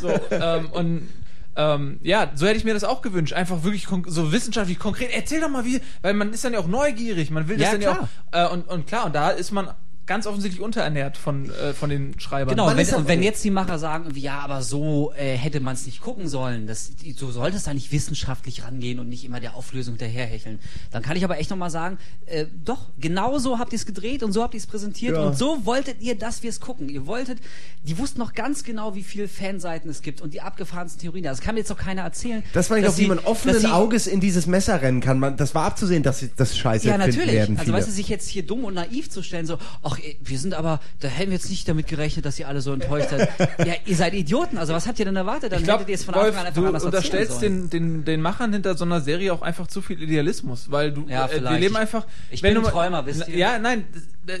so, 0.00 0.10
ähm, 0.30 0.70
und 0.70 1.08
ähm, 1.56 1.98
ja, 2.02 2.30
so 2.34 2.46
hätte 2.46 2.58
ich 2.58 2.64
mir 2.64 2.74
das 2.74 2.84
auch 2.84 3.02
gewünscht. 3.02 3.32
Einfach 3.32 3.64
wirklich 3.64 3.86
so 4.06 4.30
wissenschaftlich 4.30 4.78
konkret. 4.78 5.10
Erzähl 5.12 5.40
doch 5.40 5.48
mal, 5.48 5.64
wie, 5.64 5.80
weil 6.02 6.14
man 6.14 6.32
ist 6.32 6.44
dann 6.44 6.52
ja 6.52 6.58
auch 6.60 6.66
neugierig. 6.66 7.30
Man 7.30 7.48
will 7.48 7.56
das 7.56 7.66
Ja, 7.66 7.72
dann 7.72 7.80
klar. 7.80 8.08
ja 8.32 8.46
auch. 8.46 8.50
Äh, 8.50 8.54
und, 8.54 8.68
und 8.68 8.86
klar, 8.86 9.06
und 9.06 9.14
da 9.14 9.30
ist 9.30 9.52
man 9.52 9.70
ganz 10.06 10.26
offensichtlich 10.26 10.62
unterernährt 10.62 11.16
von, 11.16 11.50
äh, 11.50 11.72
von 11.74 11.90
den 11.90 12.18
Schreibern. 12.20 12.54
Genau, 12.54 12.66
Man 12.66 12.76
wenn, 12.76 12.94
und 12.94 13.08
wenn 13.08 13.22
jetzt 13.22 13.42
die 13.44 13.50
Macher 13.50 13.78
sagen, 13.78 14.12
ja, 14.16 14.38
aber 14.40 14.62
so 14.62 15.12
äh, 15.16 15.36
hätte 15.36 15.60
man 15.60 15.74
es 15.74 15.84
nicht 15.86 16.00
gucken 16.00 16.28
sollen, 16.28 16.66
das, 16.66 16.92
so 17.16 17.30
sollte 17.32 17.56
es 17.56 17.64
da 17.64 17.74
nicht 17.74 17.90
wissenschaftlich 17.92 18.64
rangehen 18.64 18.98
und 19.00 19.08
nicht 19.08 19.24
immer 19.24 19.40
der 19.40 19.56
Auflösung 19.56 19.94
hinterherhecheln, 19.94 20.58
dann 20.90 21.02
kann 21.02 21.16
ich 21.16 21.24
aber 21.24 21.38
echt 21.38 21.50
nochmal 21.50 21.70
sagen, 21.70 21.98
äh, 22.26 22.46
doch, 22.64 22.88
genau 23.00 23.38
so 23.38 23.58
habt 23.58 23.72
ihr 23.72 23.76
es 23.78 23.86
gedreht 23.86 24.22
und 24.22 24.32
so 24.32 24.42
habt 24.42 24.54
ihr 24.54 24.60
es 24.60 24.66
präsentiert 24.66 25.16
Ja. 25.16 25.22
und 25.26 25.36
so 25.36 25.64
wolltet 25.66 26.00
ihr, 26.00 26.16
dass 26.16 26.42
wir 26.42 26.50
es 26.50 26.60
gucken. 26.60 26.88
Ihr 26.88 27.06
wolltet, 27.06 27.38
die 27.84 27.98
wussten 27.98 28.18
noch 28.20 28.32
ganz 28.34 28.62
genau, 28.64 28.94
wie 28.94 29.02
viele 29.02 29.28
Fanseiten 29.28 29.90
es 29.90 30.02
gibt 30.02 30.20
und 30.20 30.34
die 30.34 30.40
abgefahrensten 30.40 31.00
Theorien. 31.02 31.24
Das 31.24 31.40
kann 31.40 31.54
mir 31.54 31.60
jetzt 31.60 31.70
doch 31.70 31.78
keiner 31.78 32.02
erzählen. 32.02 32.42
Das 32.52 32.70
war 32.70 32.76
nicht 32.76 32.86
dass 32.86 32.94
auch, 32.94 32.98
wie 32.98 33.06
man 33.06 33.18
offenen 33.20 33.58
sie- 33.60 33.66
Auges 33.66 34.06
in 34.06 34.20
dieses 34.20 34.46
Messer 34.46 34.80
rennen 34.82 35.00
kann. 35.00 35.18
Man, 35.18 35.36
das 35.36 35.54
war 35.54 35.64
abzusehen, 35.64 36.02
dass 36.02 36.20
sie 36.20 36.30
das 36.36 36.56
scheiße 36.56 36.86
Ja, 36.86 36.96
natürlich. 36.98 37.32
werden. 37.32 37.58
Also 37.58 37.72
weißt 37.72 37.88
du, 37.88 37.92
sich 37.92 38.08
jetzt 38.08 38.28
hier 38.28 38.44
dumm 38.46 38.64
und 38.64 38.74
naiv 38.74 39.10
zu 39.10 39.22
stellen, 39.22 39.46
so, 39.46 39.58
ach, 39.82 39.95
eh, 39.98 40.16
wir 40.22 40.38
sind 40.38 40.54
aber, 40.54 40.80
da 41.00 41.08
hätten 41.08 41.30
wir 41.30 41.36
jetzt 41.38 41.50
nicht 41.50 41.68
damit 41.68 41.86
gerechnet, 41.86 42.24
dass 42.26 42.38
ihr 42.38 42.48
alle 42.48 42.60
so 42.60 42.72
enttäuscht 42.72 43.10
seid. 43.10 43.28
ja, 43.66 43.74
ihr 43.84 43.96
seid 43.96 44.14
Idioten. 44.14 44.58
Also 44.58 44.72
was 44.74 44.86
habt 44.86 44.98
ihr 44.98 45.04
denn 45.04 45.16
erwartet? 45.16 45.52
Dann 45.52 45.58
Ich 45.60 45.64
glaube, 45.64 45.80
hättet 45.80 45.90
ihr 45.90 45.94
es 45.96 46.04
von 46.04 46.14
Wolf, 46.14 46.26
Anfang 46.28 46.40
an 46.40 46.46
einfach 46.48 46.60
du 46.62 46.66
anders 46.68 46.84
unterstellst 46.84 47.42
den, 47.42 47.70
den, 47.70 48.04
den 48.04 48.20
Machern 48.22 48.52
hinter 48.52 48.76
so 48.76 48.84
einer 48.84 49.00
Serie 49.00 49.32
auch 49.32 49.42
einfach 49.42 49.66
zu 49.66 49.82
viel 49.82 50.02
Idealismus, 50.02 50.70
weil 50.70 50.92
du, 50.92 51.06
Ja, 51.08 51.26
äh, 51.26 51.40
wir 51.42 51.58
leben 51.58 51.76
einfach. 51.76 52.06
Ich 52.30 52.42
wenn 52.42 52.54
bin 52.54 52.62
du 52.62 52.68
ein 52.68 52.74
mal- 52.74 52.82
Träumer, 52.82 53.06
wisst 53.06 53.28
ihr? 53.28 53.36
Ja, 53.36 53.58
nein, 53.58 53.84
das- 54.26 54.36
äh, 54.36 54.40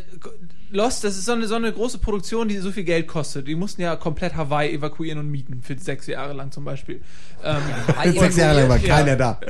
Lost, 0.72 1.04
das 1.04 1.16
ist 1.16 1.26
so 1.26 1.32
eine, 1.32 1.46
so 1.46 1.54
eine 1.54 1.72
große 1.72 1.98
Produktion, 1.98 2.48
die 2.48 2.58
so 2.58 2.72
viel 2.72 2.82
Geld 2.82 3.06
kostet. 3.06 3.46
Die 3.46 3.54
mussten 3.54 3.82
ja 3.82 3.94
komplett 3.94 4.34
Hawaii 4.34 4.72
evakuieren 4.74 5.20
und 5.20 5.30
mieten 5.30 5.62
für 5.62 5.78
sechs 5.78 6.08
Jahre 6.08 6.32
lang 6.32 6.50
zum 6.50 6.64
Beispiel. 6.64 7.00
Ähm, 7.44 7.58
Sechs 8.18 8.36
Jahre 8.36 8.60
lang 8.62 8.68
war 8.70 8.78
Ja. 8.78 8.96
keiner 8.96 9.14
da. 9.16 9.40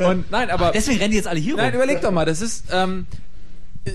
und 0.00 0.28
nein, 0.32 0.50
aber 0.50 0.72
Deswegen 0.72 0.98
rennen 0.98 1.12
die 1.12 1.18
jetzt 1.18 1.28
alle 1.28 1.38
hier 1.38 1.54
Nein, 1.54 1.66
rum. 1.66 1.76
überleg 1.76 2.00
doch 2.00 2.10
mal, 2.10 2.24
das 2.24 2.40
ist, 2.42 2.64
ähm, 2.72 3.06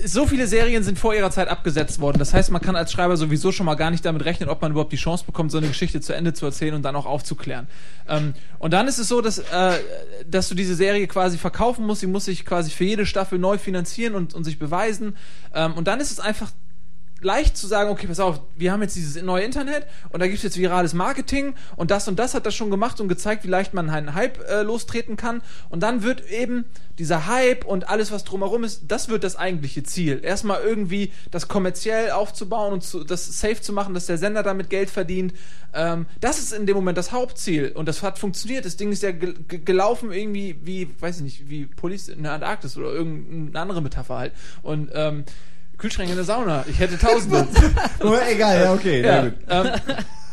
so 0.04 0.26
viele 0.26 0.48
Serien 0.48 0.82
sind 0.82 0.98
vor 0.98 1.14
ihrer 1.14 1.30
Zeit 1.30 1.48
abgesetzt 1.48 2.00
worden. 2.00 2.18
Das 2.18 2.34
heißt, 2.34 2.50
man 2.50 2.60
kann 2.60 2.74
als 2.74 2.90
Schreiber 2.90 3.16
sowieso 3.16 3.52
schon 3.52 3.66
mal 3.66 3.76
gar 3.76 3.90
nicht 3.92 4.04
damit 4.04 4.24
rechnen, 4.24 4.48
ob 4.48 4.60
man 4.60 4.72
überhaupt 4.72 4.92
die 4.92 4.96
Chance 4.96 5.24
bekommt, 5.24 5.52
so 5.52 5.58
eine 5.58 5.68
Geschichte 5.68 6.00
zu 6.00 6.12
Ende 6.12 6.32
zu 6.32 6.44
erzählen 6.44 6.74
und 6.74 6.82
dann 6.82 6.96
auch 6.96 7.06
aufzuklären. 7.06 7.68
Ähm, 8.08 8.34
und 8.58 8.72
dann 8.72 8.88
ist 8.88 8.98
es 8.98 9.08
so, 9.08 9.20
dass, 9.20 9.38
äh, 9.38 9.78
dass 10.28 10.48
du 10.48 10.56
diese 10.56 10.74
Serie 10.74 11.06
quasi 11.06 11.38
verkaufen 11.38 11.86
musst. 11.86 12.00
Sie 12.00 12.08
muss 12.08 12.24
sich 12.24 12.44
quasi 12.44 12.70
für 12.70 12.84
jede 12.84 13.06
Staffel 13.06 13.38
neu 13.38 13.58
finanzieren 13.58 14.16
und, 14.16 14.34
und 14.34 14.42
sich 14.42 14.58
beweisen. 14.58 15.16
Ähm, 15.54 15.74
und 15.74 15.86
dann 15.86 16.00
ist 16.00 16.10
es 16.10 16.18
einfach 16.18 16.50
leicht 17.22 17.56
zu 17.56 17.66
sagen, 17.66 17.90
okay, 17.90 18.06
pass 18.06 18.20
auf, 18.20 18.40
wir 18.56 18.72
haben 18.72 18.82
jetzt 18.82 18.94
dieses 18.94 19.22
neue 19.22 19.42
Internet 19.42 19.86
und 20.10 20.20
da 20.20 20.26
gibt 20.26 20.38
es 20.38 20.42
jetzt 20.42 20.58
virales 20.58 20.92
Marketing 20.92 21.54
und 21.76 21.90
das 21.90 22.08
und 22.08 22.18
das 22.18 22.34
hat 22.34 22.44
das 22.44 22.54
schon 22.54 22.70
gemacht 22.70 23.00
und 23.00 23.08
gezeigt, 23.08 23.44
wie 23.44 23.48
leicht 23.48 23.72
man 23.72 23.88
einen 23.88 24.14
Hype 24.14 24.38
äh, 24.48 24.62
lostreten 24.62 25.16
kann. 25.16 25.42
Und 25.70 25.82
dann 25.82 26.02
wird 26.02 26.30
eben 26.30 26.66
dieser 26.98 27.26
Hype 27.26 27.64
und 27.64 27.88
alles, 27.88 28.12
was 28.12 28.24
drumherum 28.24 28.64
ist, 28.64 28.84
das 28.88 29.08
wird 29.08 29.24
das 29.24 29.36
eigentliche 29.36 29.82
Ziel. 29.82 30.20
Erstmal 30.22 30.62
irgendwie 30.62 31.12
das 31.30 31.48
kommerziell 31.48 32.10
aufzubauen 32.10 32.74
und 32.74 32.82
zu, 32.82 33.02
das 33.04 33.40
safe 33.40 33.60
zu 33.60 33.72
machen, 33.72 33.94
dass 33.94 34.06
der 34.06 34.18
Sender 34.18 34.42
damit 34.42 34.68
Geld 34.68 34.90
verdient. 34.90 35.32
Ähm, 35.72 36.06
das 36.20 36.38
ist 36.38 36.52
in 36.52 36.66
dem 36.66 36.76
Moment 36.76 36.98
das 36.98 37.12
Hauptziel 37.12 37.72
und 37.72 37.88
das 37.88 38.02
hat 38.02 38.18
funktioniert. 38.18 38.66
Das 38.66 38.76
Ding 38.76 38.92
ist 38.92 39.02
ja 39.02 39.12
ge 39.12 39.34
ge 39.48 39.60
gelaufen 39.64 40.12
irgendwie 40.12 40.58
wie, 40.62 40.88
weiß 41.00 41.16
ich 41.16 41.22
nicht, 41.22 41.48
wie 41.48 41.66
Police 41.66 42.08
in 42.08 42.22
der 42.22 42.32
Antarktis 42.32 42.76
oder 42.76 42.92
irgendeine 42.92 43.58
andere 43.60 43.80
Metapher 43.80 44.16
halt. 44.16 44.32
Und 44.62 44.90
ähm, 44.94 45.24
Kühlschränke 45.78 46.12
in 46.12 46.16
der 46.16 46.24
Sauna. 46.24 46.64
Ich 46.68 46.78
hätte 46.78 46.98
tausende. 46.98 47.46
Oh, 48.00 48.14
egal, 48.30 48.60
ja, 48.62 48.72
okay. 48.72 49.04
ja, 49.04 49.26
ähm, 49.48 49.70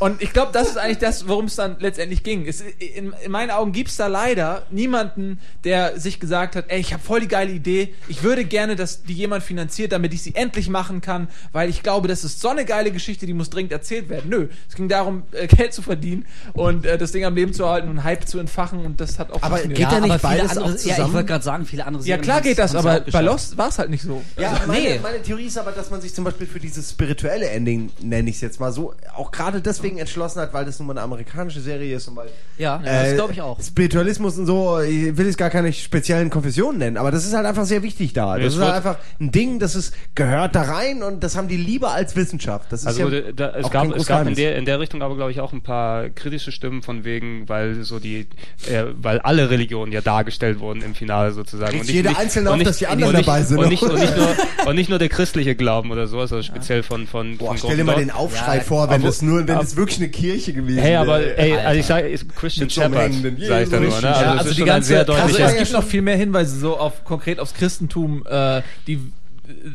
und 0.04 0.22
ich 0.22 0.34
glaube, 0.34 0.52
das 0.52 0.68
ist 0.68 0.78
eigentlich 0.78 0.98
das, 0.98 1.30
worum 1.30 1.46
es 1.46 1.56
dann 1.56 1.78
letztendlich 1.80 2.24
ging. 2.24 2.46
Es, 2.46 2.60
in, 2.60 3.14
in 3.24 3.32
meinen 3.32 3.52
Augen 3.52 3.72
gibt's 3.72 3.96
da 3.96 4.08
leider 4.08 4.64
niemanden, 4.70 5.40
der 5.64 5.98
sich 5.98 6.20
gesagt 6.20 6.58
hat, 6.58 6.66
ey, 6.68 6.82
ich 6.82 6.92
habe 6.92 7.02
voll 7.02 7.22
die 7.22 7.30
geile 7.30 7.52
Idee, 7.52 7.96
ich 8.10 8.22
würde 8.22 8.44
gerne, 8.44 8.76
dass 8.76 9.04
die 9.04 9.14
jemand 9.14 9.44
finanziert, 9.44 9.94
damit 9.94 10.14
ich 10.14 10.22
sie 10.22 10.36
endlich 10.36 10.68
machen 10.68 11.00
kann, 11.00 11.30
weil 11.54 11.70
ich 11.70 11.84
glaube, 11.84 12.10
das 12.10 12.26
ist 12.26 12.42
so 12.42 12.50
eine 12.50 12.66
geile 12.66 12.92
Geschichte, 12.92 13.26
die 13.26 13.34
muss 13.34 13.50
dringend 13.50 13.72
erzählt 13.72 14.10
werden. 14.10 14.30
Nö, 14.30 14.48
es 14.68 14.76
ging 14.76 14.90
darum, 14.90 15.24
äh, 15.32 15.48
Geld 15.56 15.74
zu 15.74 15.82
verdienen 15.82 16.26
und 16.52 16.86
äh, 16.86 16.98
das 16.98 17.14
Ding 17.14 17.24
am 17.24 17.36
Leben 17.36 17.54
zu 17.54 17.64
erhalten 17.64 17.88
und 17.88 18.04
Hype 18.04 18.28
zu 18.28 18.40
entfachen 18.40 18.86
und 18.86 19.00
das 19.00 19.20
hat 19.20 19.32
auch 19.32 19.42
Aber 19.42 19.58
funktioniert. 19.58 19.78
geht 19.78 19.92
ja 19.92 20.00
nicht 20.02 20.12
aber 20.12 20.20
viele 20.20 20.42
beides 20.42 20.58
andere, 20.58 20.66
auch 20.66 20.70
Ja, 20.70 20.76
ich 20.76 20.82
zusammen? 20.96 21.14
wollte 21.14 21.28
gerade 21.28 21.44
sagen, 21.46 21.66
viele 21.66 21.86
andere 21.88 22.04
ja 22.04 22.18
klar 22.18 22.42
geht 22.42 22.60
das, 22.60 22.76
aber 22.76 23.00
bei. 23.00 23.22
Lost 23.22 23.58
war 23.58 23.70
es 23.70 23.80
halt 23.80 23.90
nicht 23.90 24.04
so. 24.04 24.22
Ja, 24.38 24.60
meine, 24.68 24.82
nee. 24.82 25.00
meine 25.02 25.22
Theorie 25.22 25.33
ist 25.42 25.58
aber, 25.58 25.72
dass 25.72 25.90
man 25.90 26.02
sich 26.02 26.14
zum 26.14 26.24
Beispiel 26.24 26.48
für 26.48 26.60
dieses 26.60 26.92
spirituelle 26.92 27.50
Ending, 27.50 27.92
nenne 28.02 28.30
ich 28.30 28.36
es 28.38 28.42
jetzt 28.42 28.60
mal 28.60 28.72
so, 28.72 28.94
auch 29.16 29.32
gerade 29.32 29.62
deswegen 29.62 29.98
entschlossen 29.98 30.40
hat, 30.42 30.54
weil 30.54 30.66
das 30.66 30.80
nun 30.80 30.88
mal 30.88 30.94
eine 30.94 31.02
amerikanische 31.02 31.62
Serie 31.62 31.96
ist 31.96 32.08
und 32.08 32.16
weil 32.16 32.30
Ja, 32.58 32.82
das 32.84 33.14
glaube 33.16 33.34
ich 33.34 33.42
auch. 33.42 33.62
Spiritualismus 33.62 34.38
und 34.38 34.46
so, 34.46 34.80
ich 34.80 35.16
will 35.18 35.26
jetzt 35.28 35.38
gar 35.38 35.50
keine 35.50 35.72
speziellen 35.74 36.30
Konfessionen 36.30 36.80
nennen, 36.80 36.98
aber 36.98 37.12
das 37.12 37.26
ist 37.26 37.34
halt 37.34 37.46
einfach 37.46 37.66
sehr 37.66 37.84
wichtig 37.84 38.14
da. 38.14 38.38
Das 38.38 38.48
es 38.48 38.56
ist 38.56 38.62
halt 38.62 38.76
einfach 38.76 38.98
ein 39.20 39.32
Ding, 39.32 39.60
das 39.60 39.76
ist, 39.76 39.94
gehört 40.16 40.56
da 40.56 40.64
rein 40.64 41.04
und 41.04 41.24
das 41.24 41.36
haben 41.36 41.48
die 41.48 41.58
lieber 41.58 41.92
als 41.92 42.16
Wissenschaft. 42.16 42.72
Das 42.72 42.82
ist 42.82 42.88
Also 42.88 43.10
ja 43.10 43.32
da, 43.32 43.52
es 43.56 43.66
auch 43.66 43.72
gab, 43.72 43.90
kein 43.90 44.00
es 44.00 44.08
gab 44.08 44.28
in, 44.28 44.36
der, 44.36 44.56
in 44.58 44.66
der 44.66 44.80
Richtung 44.80 45.02
aber, 45.02 45.16
glaube 45.16 45.32
ich, 45.32 45.40
auch 45.40 45.54
ein 45.54 45.62
paar 45.62 46.10
kritische 46.10 46.52
Stimmen 46.52 46.82
von 46.82 47.04
wegen, 47.04 47.48
weil 47.50 47.84
so 47.84 48.00
die, 48.00 48.28
äh, 48.70 48.86
weil 48.96 49.20
alle 49.20 49.50
Religionen 49.50 49.92
ja 49.92 50.02
dargestellt 50.02 50.60
wurden 50.60 50.82
im 50.82 50.96
Finale 50.96 51.32
sozusagen. 51.32 51.72
Regt 51.72 51.90
jeder 51.90 52.18
Einzelne 52.18 52.52
auf, 52.52 52.62
dass 52.64 52.78
die 52.78 52.88
anderen 52.88 53.12
und 53.12 53.18
nicht, 53.18 53.28
dabei 53.28 53.44
sind. 53.44 53.58
Und 53.58 53.70
nicht, 53.70 53.84
und, 53.84 53.96
nicht 54.00 54.16
nur, 54.18 54.36
und 54.66 54.76
nicht 54.76 54.90
nur 54.90 55.00
der 55.00 55.10
christliche 55.24 55.56
Glauben 55.56 55.92
oder 55.92 56.08
sowas, 56.08 56.34
also 56.34 56.44
speziell 56.44 56.84
von, 56.84 57.08
von, 57.08 57.38
Boah, 57.38 57.50
von 57.50 57.58
stell 57.58 57.78
dir 57.78 57.86
mal 57.86 57.96
den 57.96 58.12
Aufschrei 58.12 58.58
Ja, 58.58 58.64
vor, 58.64 58.90
wenn 58.90 59.02
das 59.02 59.22
nur, 59.22 59.40
wenn 59.40 59.48
das 59.48 59.76
wirklich 59.78 60.00
eine 60.00 60.10
Kirche 60.10 60.52
gewesen 60.52 60.82
Hey, 60.82 60.96
aber 60.98 61.20
wäre. 61.20 61.38
ey, 61.38 61.58
also 61.58 61.80
ich 61.80 61.86
sage, 61.86 62.08
ist 62.10 62.36
Christian 62.36 62.66
Mit 62.66 62.72
so 62.74 62.82
einem 62.82 62.94
Shepherd, 62.94 63.48
sage 63.48 63.64
ich 63.64 63.70
da 63.70 63.80
nur, 63.80 63.90
ne? 63.90 64.02
Ja, 64.02 64.12
Also, 64.12 64.24
Ja, 64.24 64.32
also 64.34 64.54
die 64.54 64.64
ganze, 64.66 64.88
sehr 64.90 65.10
also 65.10 65.38
es 65.38 65.58
gibt 65.58 65.72
noch 65.72 65.84
viel 65.84 66.02
mehr 66.02 66.18
Hinweise 66.18 66.60
so 66.60 66.78
auf 66.78 67.06
konkret 67.06 67.40
aufs 67.40 67.54
Christentum, 67.54 68.24
äh, 68.30 68.62
die 68.88 69.00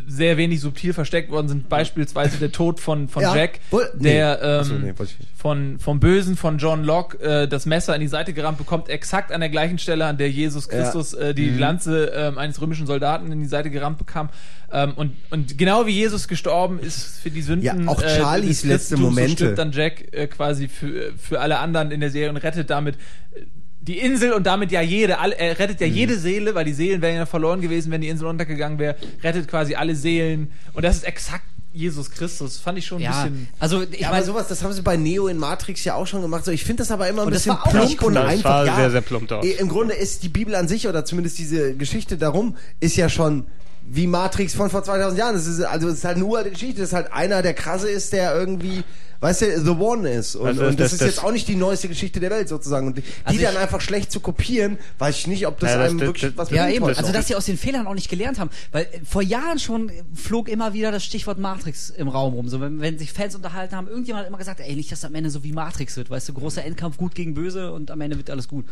sehr 0.06 0.36
wenig 0.36 0.60
subtil 0.60 0.92
versteckt 0.92 1.30
worden 1.30 1.48
sind. 1.48 1.68
Beispielsweise 1.68 2.38
der 2.38 2.52
Tod 2.52 2.80
von, 2.80 3.08
von 3.08 3.22
Ja, 3.22 3.34
Jack, 3.36 3.60
wohl- 3.70 3.88
nee. 3.98 4.12
der 4.14 4.40
ähm, 4.42 4.60
Achso, 4.60 4.74
nee, 4.74 4.94
von 5.36 5.78
vom 5.78 6.00
Bösen 6.00 6.36
von 6.36 6.58
John 6.58 6.82
Locke 6.84 7.18
äh, 7.20 7.48
das 7.48 7.66
Messer 7.66 7.94
in 7.94 8.00
die 8.00 8.08
Seite 8.08 8.32
gerammt 8.32 8.58
bekommt, 8.58 8.88
exakt 8.88 9.32
an 9.32 9.40
der 9.40 9.50
gleichen 9.50 9.78
Stelle, 9.78 10.06
an 10.06 10.18
der 10.18 10.30
Jesus 10.30 10.68
Christus 10.68 11.14
äh, 11.14 11.30
Mhm. 11.30 11.34
die 11.36 11.50
Lanze 11.50 12.12
ähm, 12.14 12.38
eines 12.38 12.60
römischen 12.60 12.86
Soldaten 12.86 13.30
in 13.32 13.40
die 13.40 13.46
Seite 13.48 13.70
gerammt 13.70 13.98
bekam. 13.98 14.28
Ähm, 14.70 14.92
und, 14.96 15.12
und 15.30 15.56
genau 15.56 15.86
wie 15.86 15.92
Jesus 15.92 16.28
gestorben 16.28 16.78
ist 16.78 17.20
für 17.22 17.30
die 17.30 17.40
Sünden 17.42 17.64
Ja, 17.64 17.74
auch 17.86 18.02
äh, 18.02 18.08
Charlies 18.18 18.60
des 18.62 18.64
letzte 18.70 18.96
Momente. 18.98 19.30
So 19.30 19.36
stirbt 19.36 19.58
dann 19.58 19.72
Jack 19.72 20.12
äh, 20.12 20.26
quasi 20.26 20.68
für, 20.68 21.12
für 21.16 21.40
alle 21.40 21.58
anderen 21.58 21.90
in 21.90 22.00
der 22.00 22.10
Serie 22.10 22.28
und 22.30 22.36
rettet 22.36 22.68
damit 22.68 22.96
äh, 23.34 23.42
die 23.80 23.98
Insel 23.98 24.32
und 24.32 24.44
damit 24.46 24.70
ja 24.72 24.80
jede, 24.82 25.18
alle, 25.18 25.38
er 25.38 25.58
rettet 25.58 25.80
ja 25.80 25.86
Mhm. 25.86 25.94
jede 25.94 26.18
Seele, 26.18 26.54
weil 26.54 26.64
die 26.64 26.72
Seelen 26.74 27.00
wären 27.00 27.16
ja 27.16 27.26
verloren 27.26 27.60
gewesen, 27.60 27.90
wenn 27.92 28.00
die 28.00 28.08
Insel 28.08 28.26
untergegangen 28.26 28.78
wäre, 28.78 28.96
rettet 29.22 29.48
quasi 29.48 29.74
alle 29.76 29.94
Seelen 29.94 30.50
und 30.74 30.84
das 30.84 30.96
ist 30.96 31.04
exakt 31.04 31.44
Jesus 31.72 32.10
Christus. 32.10 32.58
Fand 32.58 32.78
ich 32.78 32.86
schon 32.86 32.98
ein 32.98 33.02
Ja, 33.04 33.22
bisschen. 33.24 33.48
also 33.60 33.82
ich 33.82 34.00
Ja, 34.00 34.08
aber 34.08 34.16
meine, 34.16 34.26
sowas, 34.26 34.48
das 34.48 34.64
haben 34.64 34.72
sie 34.72 34.82
bei 34.82 34.96
Neo 34.96 35.28
in 35.28 35.36
Matrix 35.38 35.84
ja 35.84 35.94
auch 35.94 36.06
schon 36.06 36.22
gemacht. 36.22 36.44
So, 36.44 36.50
ich 36.50 36.64
finde 36.64 36.82
das 36.82 36.90
aber 36.90 37.08
immer 37.08 37.22
ein 37.22 37.30
bisschen 37.30 37.52
auch 37.52 37.64
plump 37.70 37.90
und 37.90 38.02
cool. 38.02 38.14
Das 38.14 38.24
einfach. 38.26 38.50
war 38.50 38.66
ja, 38.66 38.74
sehr, 38.76 38.90
sehr 38.90 39.00
plump 39.02 39.30
eh, 39.44 39.52
Im 39.52 39.68
Grunde 39.68 39.94
ist 39.94 40.22
die 40.22 40.28
Bibel 40.28 40.54
an 40.56 40.66
sich 40.66 40.88
oder 40.88 41.04
zumindest 41.04 41.38
diese 41.38 41.74
Geschichte 41.74 42.16
darum 42.16 42.56
ist 42.80 42.96
ja 42.96 43.08
schon 43.08 43.44
wie 43.90 44.06
Matrix 44.06 44.54
von 44.54 44.70
vor 44.70 44.82
2000 44.82 45.18
Jahren. 45.18 45.34
Das 45.34 45.46
ist 45.46 45.60
also 45.62 45.88
es 45.88 45.98
ist 45.98 46.04
halt 46.04 46.16
eine 46.16 46.24
uralte 46.24 46.50
Geschichte. 46.50 46.80
Das 46.80 46.88
ist 46.90 46.94
halt 46.94 47.12
einer, 47.12 47.42
der 47.42 47.54
krasse 47.54 47.88
ist, 47.88 48.12
der 48.12 48.34
irgendwie 48.34 48.82
weißt 49.20 49.42
du, 49.42 49.60
The 49.64 49.70
One 49.70 50.08
ist. 50.08 50.36
Und, 50.36 50.46
Also 50.46 50.62
und 50.66 50.78
das, 50.78 50.90
das- 50.90 50.92
ist 50.92 51.00
das- 51.02 51.08
jetzt 51.08 51.24
auch 51.24 51.32
nicht 51.32 51.48
die 51.48 51.56
neueste 51.56 51.88
Geschichte 51.88 52.20
der 52.20 52.30
Welt 52.30 52.48
sozusagen. 52.48 52.86
Und 52.86 52.98
die, 52.98 53.02
Also 53.24 53.40
dann 53.40 53.52
ich- 53.54 53.58
einfach 53.58 53.80
schlecht 53.80 54.12
zu 54.12 54.20
kopieren, 54.20 54.78
weiß 54.98 55.16
ich 55.18 55.26
nicht, 55.26 55.46
ob 55.46 55.58
das 55.60 55.70
Ja, 55.72 55.78
das- 55.78 55.88
einem 55.90 55.98
das- 55.98 56.06
wirklich 56.08 56.22
das- 56.32 56.36
was 56.36 56.50
Ja, 56.50 56.62
bringt 56.64 56.76
eben. 56.76 56.84
Also, 56.86 57.12
dass 57.12 57.26
sie 57.28 57.34
aus 57.34 57.46
den 57.46 57.58
Fehlern 57.58 57.86
auch 57.86 57.94
nicht 57.94 58.08
gelernt 58.08 58.38
haben. 58.38 58.50
Weil 58.72 58.84
äh, 58.84 59.00
vor 59.04 59.22
Jahren 59.22 59.58
schon 59.58 59.90
flog 60.14 60.48
immer 60.48 60.72
wieder 60.72 60.92
das 60.92 61.04
Stichwort 61.04 61.38
Matrix 61.38 61.90
im 61.90 62.08
Raum 62.08 62.34
rum. 62.34 62.48
So, 62.48 62.60
wenn, 62.60 62.80
wenn 62.80 62.98
sich 62.98 63.12
Fans 63.12 63.34
unterhalten 63.34 63.74
haben, 63.76 63.88
irgendjemand 63.88 64.22
hat 64.24 64.28
immer 64.28 64.38
gesagt, 64.38 64.60
ey, 64.60 64.76
nicht, 64.76 64.90
dass 64.92 65.04
am 65.04 65.14
Ende 65.14 65.30
so 65.30 65.42
wie 65.44 65.52
Matrix 65.52 65.96
wird. 65.96 66.10
Weißt 66.10 66.28
du, 66.28 66.32
großer 66.34 66.64
Endkampf, 66.64 66.96
gut 66.96 67.14
gegen 67.14 67.34
böse 67.34 67.72
und 67.72 67.90
am 67.90 68.00
Ende 68.00 68.16
wird 68.16 68.30
alles 68.30 68.46
gut. 68.48 68.64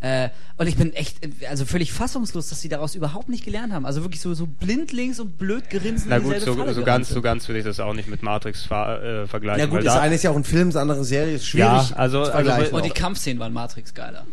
Äh, 0.00 0.30
und 0.56 0.66
ich 0.66 0.76
bin 0.76 0.92
echt, 0.94 1.18
also 1.48 1.64
völlig 1.66 1.92
fassungslos, 1.92 2.48
dass 2.48 2.60
sie 2.60 2.68
daraus 2.68 2.94
überhaupt 2.94 3.28
nicht 3.28 3.44
gelernt 3.44 3.72
haben. 3.72 3.84
Also 3.84 4.02
wirklich 4.02 4.20
so, 4.20 4.32
so 4.34 4.46
blindlings 4.46 5.20
und 5.20 5.36
blöd 5.38 5.68
gerinsen. 5.68 6.06
Na 6.08 6.18
gut, 6.18 6.40
so, 6.40 6.54
so 6.72 6.82
ganz, 6.82 7.08
so 7.10 7.20
ganz 7.20 7.48
will 7.48 7.56
ich 7.56 7.64
das 7.64 7.80
auch 7.80 7.92
nicht 7.92 8.08
mit 8.08 8.22
Matrix 8.22 8.62
ver, 8.64 9.02
äh, 9.02 9.26
vergleichen. 9.26 9.60
ja 9.60 9.66
gut, 9.66 9.76
weil 9.78 9.84
das 9.84 9.94
da, 9.94 10.00
eine 10.00 10.14
ist 10.14 10.22
ja 10.24 10.30
auch 10.30 10.36
ein 10.36 10.44
Film, 10.44 10.68
das 10.68 10.76
andere 10.76 11.04
Serie, 11.04 11.34
ist 11.34 11.46
schwierig 11.46 11.90
Ja, 11.90 11.96
also- 11.96 12.20
also- 12.20 12.30
vergleichen. 12.32 12.74
Und 12.74 12.84
die. 12.84 12.90
Kampfszenen 12.90 13.38
waren 13.40 13.52
Matrix 13.52 13.94
geiler. 13.94 14.26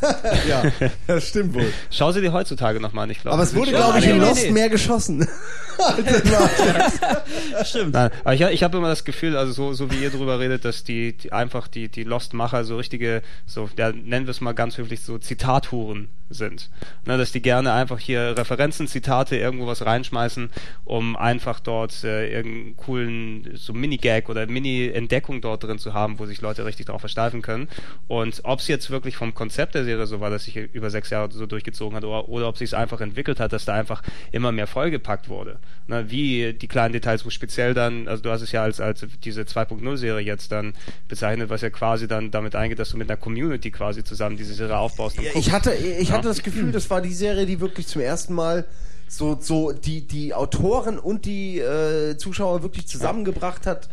ja, 0.48 0.62
das 1.06 1.28
stimmt 1.28 1.54
wohl. 1.54 1.72
Schau 1.90 2.12
sie 2.12 2.20
dir 2.20 2.32
heutzutage 2.32 2.80
nochmal 2.80 3.04
an, 3.04 3.10
ich 3.10 3.20
glaube. 3.20 3.34
Aber 3.34 3.42
es 3.42 3.54
wurde, 3.54 3.70
glaube 3.70 3.98
ich, 3.98 4.06
in 4.06 4.18
Lost 4.18 4.44
nee. 4.44 4.50
mehr 4.52 4.68
geschossen. 4.68 5.26
Stimmt. 7.64 7.94
Nein, 7.94 8.10
aber 8.24 8.34
ich, 8.34 8.40
ich 8.40 8.62
habe 8.62 8.78
immer 8.78 8.88
das 8.88 9.04
Gefühl, 9.04 9.36
also 9.36 9.52
so, 9.52 9.72
so 9.72 9.90
wie 9.90 10.02
ihr 10.02 10.10
drüber 10.10 10.40
redet, 10.40 10.64
dass 10.64 10.84
die, 10.84 11.16
die 11.16 11.32
einfach 11.32 11.68
die, 11.68 11.88
die 11.88 12.04
Lost-Macher 12.04 12.64
so 12.64 12.76
richtige, 12.76 13.22
so, 13.46 13.70
ja, 13.78 13.92
nennen 13.92 14.26
wir 14.26 14.30
es 14.30 14.40
mal 14.40 14.52
ganz 14.52 14.78
höflich, 14.78 15.00
so 15.02 15.18
Zitathuren 15.18 16.08
sind. 16.30 16.68
Ne, 17.06 17.16
dass 17.16 17.32
die 17.32 17.40
gerne 17.40 17.72
einfach 17.72 17.98
hier 17.98 18.36
Referenzen, 18.36 18.86
Zitate, 18.86 19.36
irgendwo 19.36 19.66
was 19.66 19.86
reinschmeißen, 19.86 20.50
um 20.84 21.16
einfach 21.16 21.60
dort 21.60 22.04
äh, 22.04 22.30
irgendeinen 22.30 22.76
coolen 22.76 23.50
so 23.54 23.72
Mini-Gag 23.72 24.28
oder 24.28 24.46
Mini-Entdeckung 24.46 25.40
dort 25.40 25.64
drin 25.64 25.78
zu 25.78 25.94
haben, 25.94 26.18
wo 26.18 26.26
sich 26.26 26.40
Leute 26.40 26.64
richtig 26.64 26.86
drauf 26.86 27.00
versteifen 27.00 27.40
können. 27.40 27.68
Und 28.08 28.40
ob 28.44 28.60
es 28.60 28.68
jetzt 28.68 28.90
wirklich 28.90 29.16
vom 29.16 29.34
Konzept 29.34 29.74
der 29.78 29.84
Serie 29.84 30.06
so 30.06 30.20
war, 30.20 30.30
dass 30.30 30.44
sich 30.44 30.56
über 30.56 30.90
sechs 30.90 31.10
Jahre 31.10 31.30
so 31.32 31.46
durchgezogen 31.46 31.96
hat, 31.96 32.04
oder, 32.04 32.28
oder 32.28 32.48
ob 32.48 32.56
sich 32.58 32.70
es 32.70 32.74
einfach 32.74 33.00
entwickelt 33.00 33.40
hat, 33.40 33.52
dass 33.52 33.64
da 33.64 33.74
einfach 33.74 34.02
immer 34.32 34.52
mehr 34.52 34.66
vollgepackt 34.66 35.28
wurde. 35.28 35.58
Ne, 35.86 36.10
wie 36.10 36.52
die 36.52 36.68
kleinen 36.68 36.92
Details, 36.92 37.24
wo 37.24 37.30
speziell 37.30 37.74
dann, 37.74 38.08
also 38.08 38.22
du 38.22 38.30
hast 38.30 38.42
es 38.42 38.52
ja 38.52 38.62
als, 38.62 38.80
als 38.80 39.06
diese 39.24 39.42
2.0-Serie 39.42 40.24
jetzt 40.24 40.52
dann 40.52 40.74
bezeichnet, 41.08 41.48
was 41.50 41.62
ja 41.62 41.70
quasi 41.70 42.06
dann 42.08 42.30
damit 42.30 42.54
eingeht, 42.54 42.78
dass 42.78 42.90
du 42.90 42.96
mit 42.96 43.08
einer 43.10 43.16
Community 43.16 43.70
quasi 43.70 44.04
zusammen 44.04 44.36
diese 44.36 44.54
Serie 44.54 44.76
aufbaust. 44.76 45.18
ich 45.18 45.50
hatte, 45.52 45.72
ich 45.74 46.08
Ja. 46.10 46.16
hatte 46.16 46.28
das 46.28 46.42
Gefühl, 46.42 46.72
das 46.72 46.90
war 46.90 47.00
die 47.00 47.12
Serie, 47.14 47.46
die 47.46 47.60
wirklich 47.60 47.86
zum 47.86 48.02
ersten 48.02 48.34
Mal 48.34 48.64
so, 49.08 49.38
so 49.40 49.72
die, 49.72 50.06
die 50.06 50.34
Autoren 50.34 50.98
und 50.98 51.24
die 51.24 51.58
äh, 51.58 52.16
Zuschauer 52.18 52.62
wirklich 52.62 52.86
zusammengebracht 52.86 53.66
hat, 53.66 53.88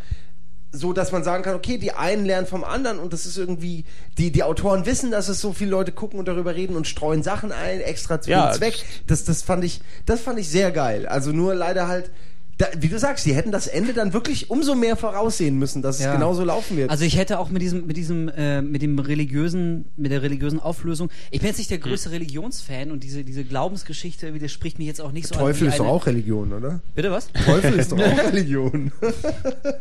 so 0.75 0.93
dass 0.93 1.11
man 1.11 1.23
sagen 1.23 1.43
kann, 1.43 1.55
okay, 1.55 1.77
die 1.77 1.91
einen 1.93 2.25
lernen 2.25 2.47
vom 2.47 2.63
anderen 2.63 2.99
und 2.99 3.13
das 3.13 3.25
ist 3.25 3.37
irgendwie, 3.37 3.85
die, 4.17 4.31
die 4.31 4.43
Autoren 4.43 4.85
wissen, 4.85 5.11
dass 5.11 5.29
es 5.29 5.41
so 5.41 5.53
viele 5.53 5.71
Leute 5.71 5.91
gucken 5.91 6.19
und 6.19 6.27
darüber 6.27 6.55
reden 6.55 6.75
und 6.75 6.87
streuen 6.87 7.23
Sachen 7.23 7.51
ein, 7.51 7.81
extra 7.81 8.21
zu 8.21 8.29
Ja, 8.29 8.51
dem 8.51 8.57
Zweck. 8.57 8.83
Das, 9.07 9.23
das 9.23 9.41
fand 9.41 9.63
ich, 9.63 9.81
das 10.05 10.21
fand 10.21 10.39
ich 10.39 10.49
sehr 10.49 10.71
geil. 10.71 11.07
Also 11.07 11.31
nur 11.31 11.55
leider 11.55 11.87
halt, 11.87 12.11
da, 12.57 12.67
wie 12.77 12.87
du 12.87 12.97
sagst, 12.97 13.25
die 13.25 13.33
hätten 13.35 13.51
das 13.51 13.67
Ende 13.67 13.93
dann 13.93 14.13
wirklich 14.13 14.49
umso 14.49 14.75
mehr 14.75 14.95
voraussehen 14.95 15.59
müssen, 15.59 15.81
dass 15.81 15.99
Ja. 15.99 16.07
es 16.07 16.13
genauso 16.13 16.43
laufen 16.45 16.77
wird. 16.77 16.89
Also 16.89 17.03
ich 17.03 17.17
hätte 17.17 17.37
auch 17.39 17.49
mit 17.49 17.61
diesem, 17.61 17.85
mit 17.85 17.97
diesem, 17.97 18.29
äh, 18.29 18.61
mit 18.61 18.81
dem 18.81 18.97
religiösen, 18.97 19.85
mit 19.97 20.11
der 20.11 20.21
religiösen 20.21 20.59
Auflösung. 20.61 21.09
Ich 21.31 21.39
bin 21.41 21.47
jetzt 21.49 21.57
nicht 21.57 21.69
der 21.69 21.79
größte 21.79 22.11
Religionsfan 22.11 22.91
und 22.91 23.03
diese, 23.03 23.23
diese 23.25 23.43
Glaubensgeschichte 23.43 24.33
widerspricht 24.33 24.79
mir 24.79 24.85
jetzt 24.85 25.01
auch 25.01 25.11
nicht 25.11 25.27
so 25.27 25.35
Teufel 25.35 25.67
ist 25.67 25.79
doch 25.79 25.87
auch 25.87 26.05
Religion, 26.05 26.53
oder? 26.53 26.79
Bitte 26.95 27.11
was? 27.11 27.27
Teufel 27.45 27.73
ist 27.79 27.91
doch 27.91 27.99
auch 27.99 28.17
Religion. 28.17 28.91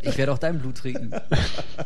Ich 0.02 0.18
werde 0.18 0.32
auch 0.32 0.38
dein 0.38 0.58
Blut 0.58 0.76
trinken. 0.76 1.12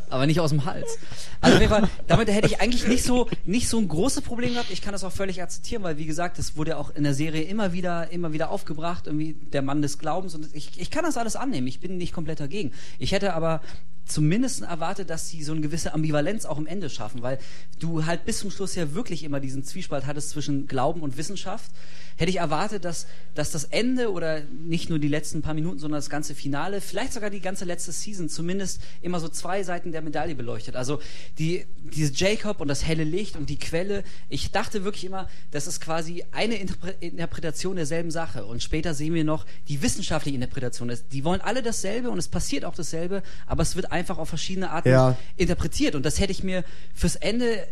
Aber 0.08 0.26
nicht 0.26 0.40
aus 0.40 0.50
dem 0.50 0.64
Hals. 0.64 0.98
Also 1.40 1.56
auf 1.56 1.60
jeden 1.60 1.72
Fall, 1.72 1.88
damit 2.06 2.28
hätte 2.32 2.46
ich 2.46 2.60
eigentlich 2.60 2.86
nicht 2.88 3.04
so, 3.04 3.28
nicht 3.44 3.68
so 3.68 3.78
ein 3.78 3.88
großes 3.88 4.22
Problem 4.22 4.52
gehabt. 4.54 4.70
Ich 4.70 4.80
kann 4.82 4.92
das 4.92 5.04
auch 5.04 5.12
völlig 5.12 5.42
akzeptieren, 5.42 5.82
weil 5.82 5.98
wie 5.98 6.06
gesagt, 6.06 6.38
das 6.38 6.56
wurde 6.56 6.70
ja 6.70 6.76
auch 6.78 6.94
in 6.94 7.04
der 7.04 7.14
Serie 7.14 7.42
immer 7.42 7.72
wieder, 7.72 8.10
immer 8.10 8.32
wieder 8.32 8.50
aufgebracht, 8.50 9.06
irgendwie 9.06 9.34
der 9.52 9.62
Mann 9.62 9.82
des 9.82 9.98
Glaubens 9.98 10.34
und 10.34 10.48
ich, 10.54 10.77
ich 10.78 10.90
kann 10.90 11.04
das 11.04 11.16
alles 11.16 11.36
annehmen. 11.36 11.66
Ich 11.66 11.80
bin 11.80 11.96
nicht 11.96 12.12
komplett 12.12 12.40
dagegen. 12.40 12.72
Ich 12.98 13.12
hätte 13.12 13.34
aber 13.34 13.60
zumindest 14.08 14.62
erwartet, 14.62 15.10
dass 15.10 15.28
sie 15.28 15.42
so 15.42 15.52
eine 15.52 15.60
gewisse 15.60 15.94
Ambivalenz 15.94 16.44
auch 16.44 16.58
im 16.58 16.66
Ende 16.66 16.90
schaffen, 16.90 17.22
weil 17.22 17.38
du 17.78 18.06
halt 18.06 18.24
bis 18.24 18.38
zum 18.38 18.50
Schluss 18.50 18.74
ja 18.74 18.94
wirklich 18.94 19.22
immer 19.22 19.40
diesen 19.40 19.64
Zwiespalt 19.64 20.06
hattest 20.06 20.30
zwischen 20.30 20.66
Glauben 20.66 21.02
und 21.02 21.16
Wissenschaft. 21.16 21.70
Hätte 22.16 22.30
ich 22.30 22.38
erwartet, 22.38 22.84
dass, 22.84 23.06
dass 23.36 23.52
das 23.52 23.64
Ende 23.64 24.10
oder 24.10 24.40
nicht 24.40 24.90
nur 24.90 24.98
die 24.98 25.06
letzten 25.06 25.40
paar 25.40 25.54
Minuten, 25.54 25.78
sondern 25.78 25.98
das 25.98 26.10
ganze 26.10 26.34
Finale, 26.34 26.80
vielleicht 26.80 27.12
sogar 27.12 27.30
die 27.30 27.40
ganze 27.40 27.64
letzte 27.64 27.92
Season, 27.92 28.28
zumindest 28.28 28.80
immer 29.02 29.20
so 29.20 29.28
zwei 29.28 29.62
Seiten 29.62 29.92
der 29.92 30.02
Medaille 30.02 30.34
beleuchtet. 30.34 30.74
Also 30.74 31.00
die, 31.38 31.64
dieses 31.94 32.18
Jacob 32.18 32.60
und 32.60 32.66
das 32.66 32.84
helle 32.84 33.04
Licht 33.04 33.36
und 33.36 33.48
die 33.48 33.58
Quelle. 33.58 34.02
Ich 34.28 34.50
dachte 34.50 34.82
wirklich 34.82 35.04
immer, 35.04 35.28
das 35.52 35.68
ist 35.68 35.80
quasi 35.80 36.24
eine 36.32 36.56
Interpre 36.56 36.90
Interpretation 36.98 37.76
derselben 37.76 38.10
Sache. 38.10 38.44
Und 38.44 38.64
später 38.64 38.94
sehen 38.94 39.14
wir 39.14 39.22
noch 39.22 39.46
die 39.68 39.80
wissenschaftliche 39.82 40.34
Interpretation. 40.34 40.92
Die 41.12 41.24
wollen 41.24 41.40
alle 41.40 41.62
dasselbe 41.62 42.10
und 42.10 42.18
es 42.18 42.26
passiert 42.26 42.64
auch 42.64 42.74
dasselbe, 42.74 43.22
aber 43.46 43.62
es 43.62 43.76
wird 43.76 43.92
einfach 43.98 44.18
auf 44.18 44.28
verschiedene 44.28 44.70
Arten 44.70 44.88
Ja. 44.88 45.16
interpretiert. 45.36 45.94
Und 45.94 46.04
das 46.06 46.20
hätte 46.20 46.32
ich 46.32 46.42
mir 46.42 46.64
fürs 46.94 47.16
Ende 47.16 47.66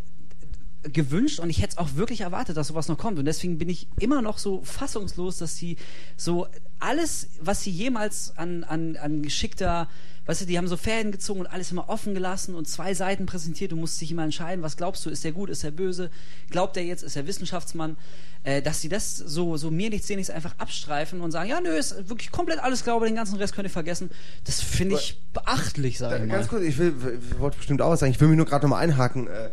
gewünscht 0.92 1.40
und 1.40 1.50
ich 1.50 1.62
hätte 1.62 1.72
es 1.72 1.78
auch 1.78 1.94
wirklich 1.94 2.22
erwartet, 2.22 2.56
dass 2.56 2.68
sowas 2.68 2.88
noch 2.88 2.98
kommt. 2.98 3.18
Und 3.18 3.24
deswegen 3.24 3.58
bin 3.58 3.68
ich 3.68 3.88
immer 3.98 4.22
noch 4.22 4.38
so 4.38 4.62
fassungslos, 4.62 5.38
dass 5.38 5.56
sie 5.56 5.76
so 6.16 6.46
alles, 6.78 7.28
was 7.40 7.62
sie 7.62 7.70
jemals 7.70 8.36
an, 8.36 8.64
an, 8.64 8.96
an 8.96 9.22
geschickter, 9.22 9.88
weißt 10.26 10.42
du, 10.42 10.46
die 10.46 10.58
haben 10.58 10.68
so 10.68 10.76
Fäden 10.76 11.12
gezogen 11.12 11.40
und 11.40 11.46
alles 11.46 11.70
immer 11.72 11.88
offen 11.88 12.14
gelassen 12.14 12.54
und 12.54 12.68
zwei 12.68 12.94
Seiten 12.94 13.26
präsentiert. 13.26 13.72
Du 13.72 13.76
musst 13.76 14.00
dich 14.00 14.10
immer 14.10 14.24
entscheiden, 14.24 14.62
was 14.62 14.76
glaubst 14.76 15.06
du, 15.06 15.10
ist 15.10 15.24
der 15.24 15.32
gut, 15.32 15.50
ist 15.50 15.62
der 15.62 15.70
böse, 15.70 16.10
glaubt 16.50 16.76
er 16.76 16.84
jetzt, 16.84 17.02
ist 17.02 17.16
er 17.16 17.26
Wissenschaftsmann, 17.26 17.96
äh, 18.42 18.60
dass 18.60 18.80
sie 18.80 18.88
das 18.88 19.16
so, 19.16 19.56
so 19.56 19.70
mir 19.70 19.90
nichts, 19.90 20.06
dir 20.06 20.16
nichts 20.16 20.30
einfach 20.30 20.54
abstreifen 20.58 21.20
und 21.20 21.30
sagen, 21.30 21.48
ja, 21.48 21.60
nö, 21.60 21.70
ist 21.76 22.08
wirklich 22.08 22.30
komplett 22.30 22.58
alles 22.58 22.84
Glaube, 22.84 23.06
den 23.06 23.16
ganzen 23.16 23.36
Rest 23.36 23.54
könnt 23.54 23.66
ihr 23.66 23.70
vergessen. 23.70 24.10
Das 24.44 24.60
finde 24.60 24.96
ich 24.96 25.18
beachtlich, 25.32 25.98
sage 25.98 26.16
ich 26.16 26.28
mal. 26.28 26.36
Ganz 26.36 26.48
kurz, 26.48 26.62
ich 26.62 26.76
will, 26.78 26.94
wollte 27.38 27.56
bestimmt 27.56 27.80
auch 27.82 27.90
was 27.90 28.00
sagen. 28.00 28.12
Ich 28.12 28.20
will 28.20 28.28
mich 28.28 28.36
nur 28.36 28.46
gerade 28.46 28.64
nochmal 28.64 28.82
einhaken. 28.82 29.28
Äh, 29.28 29.50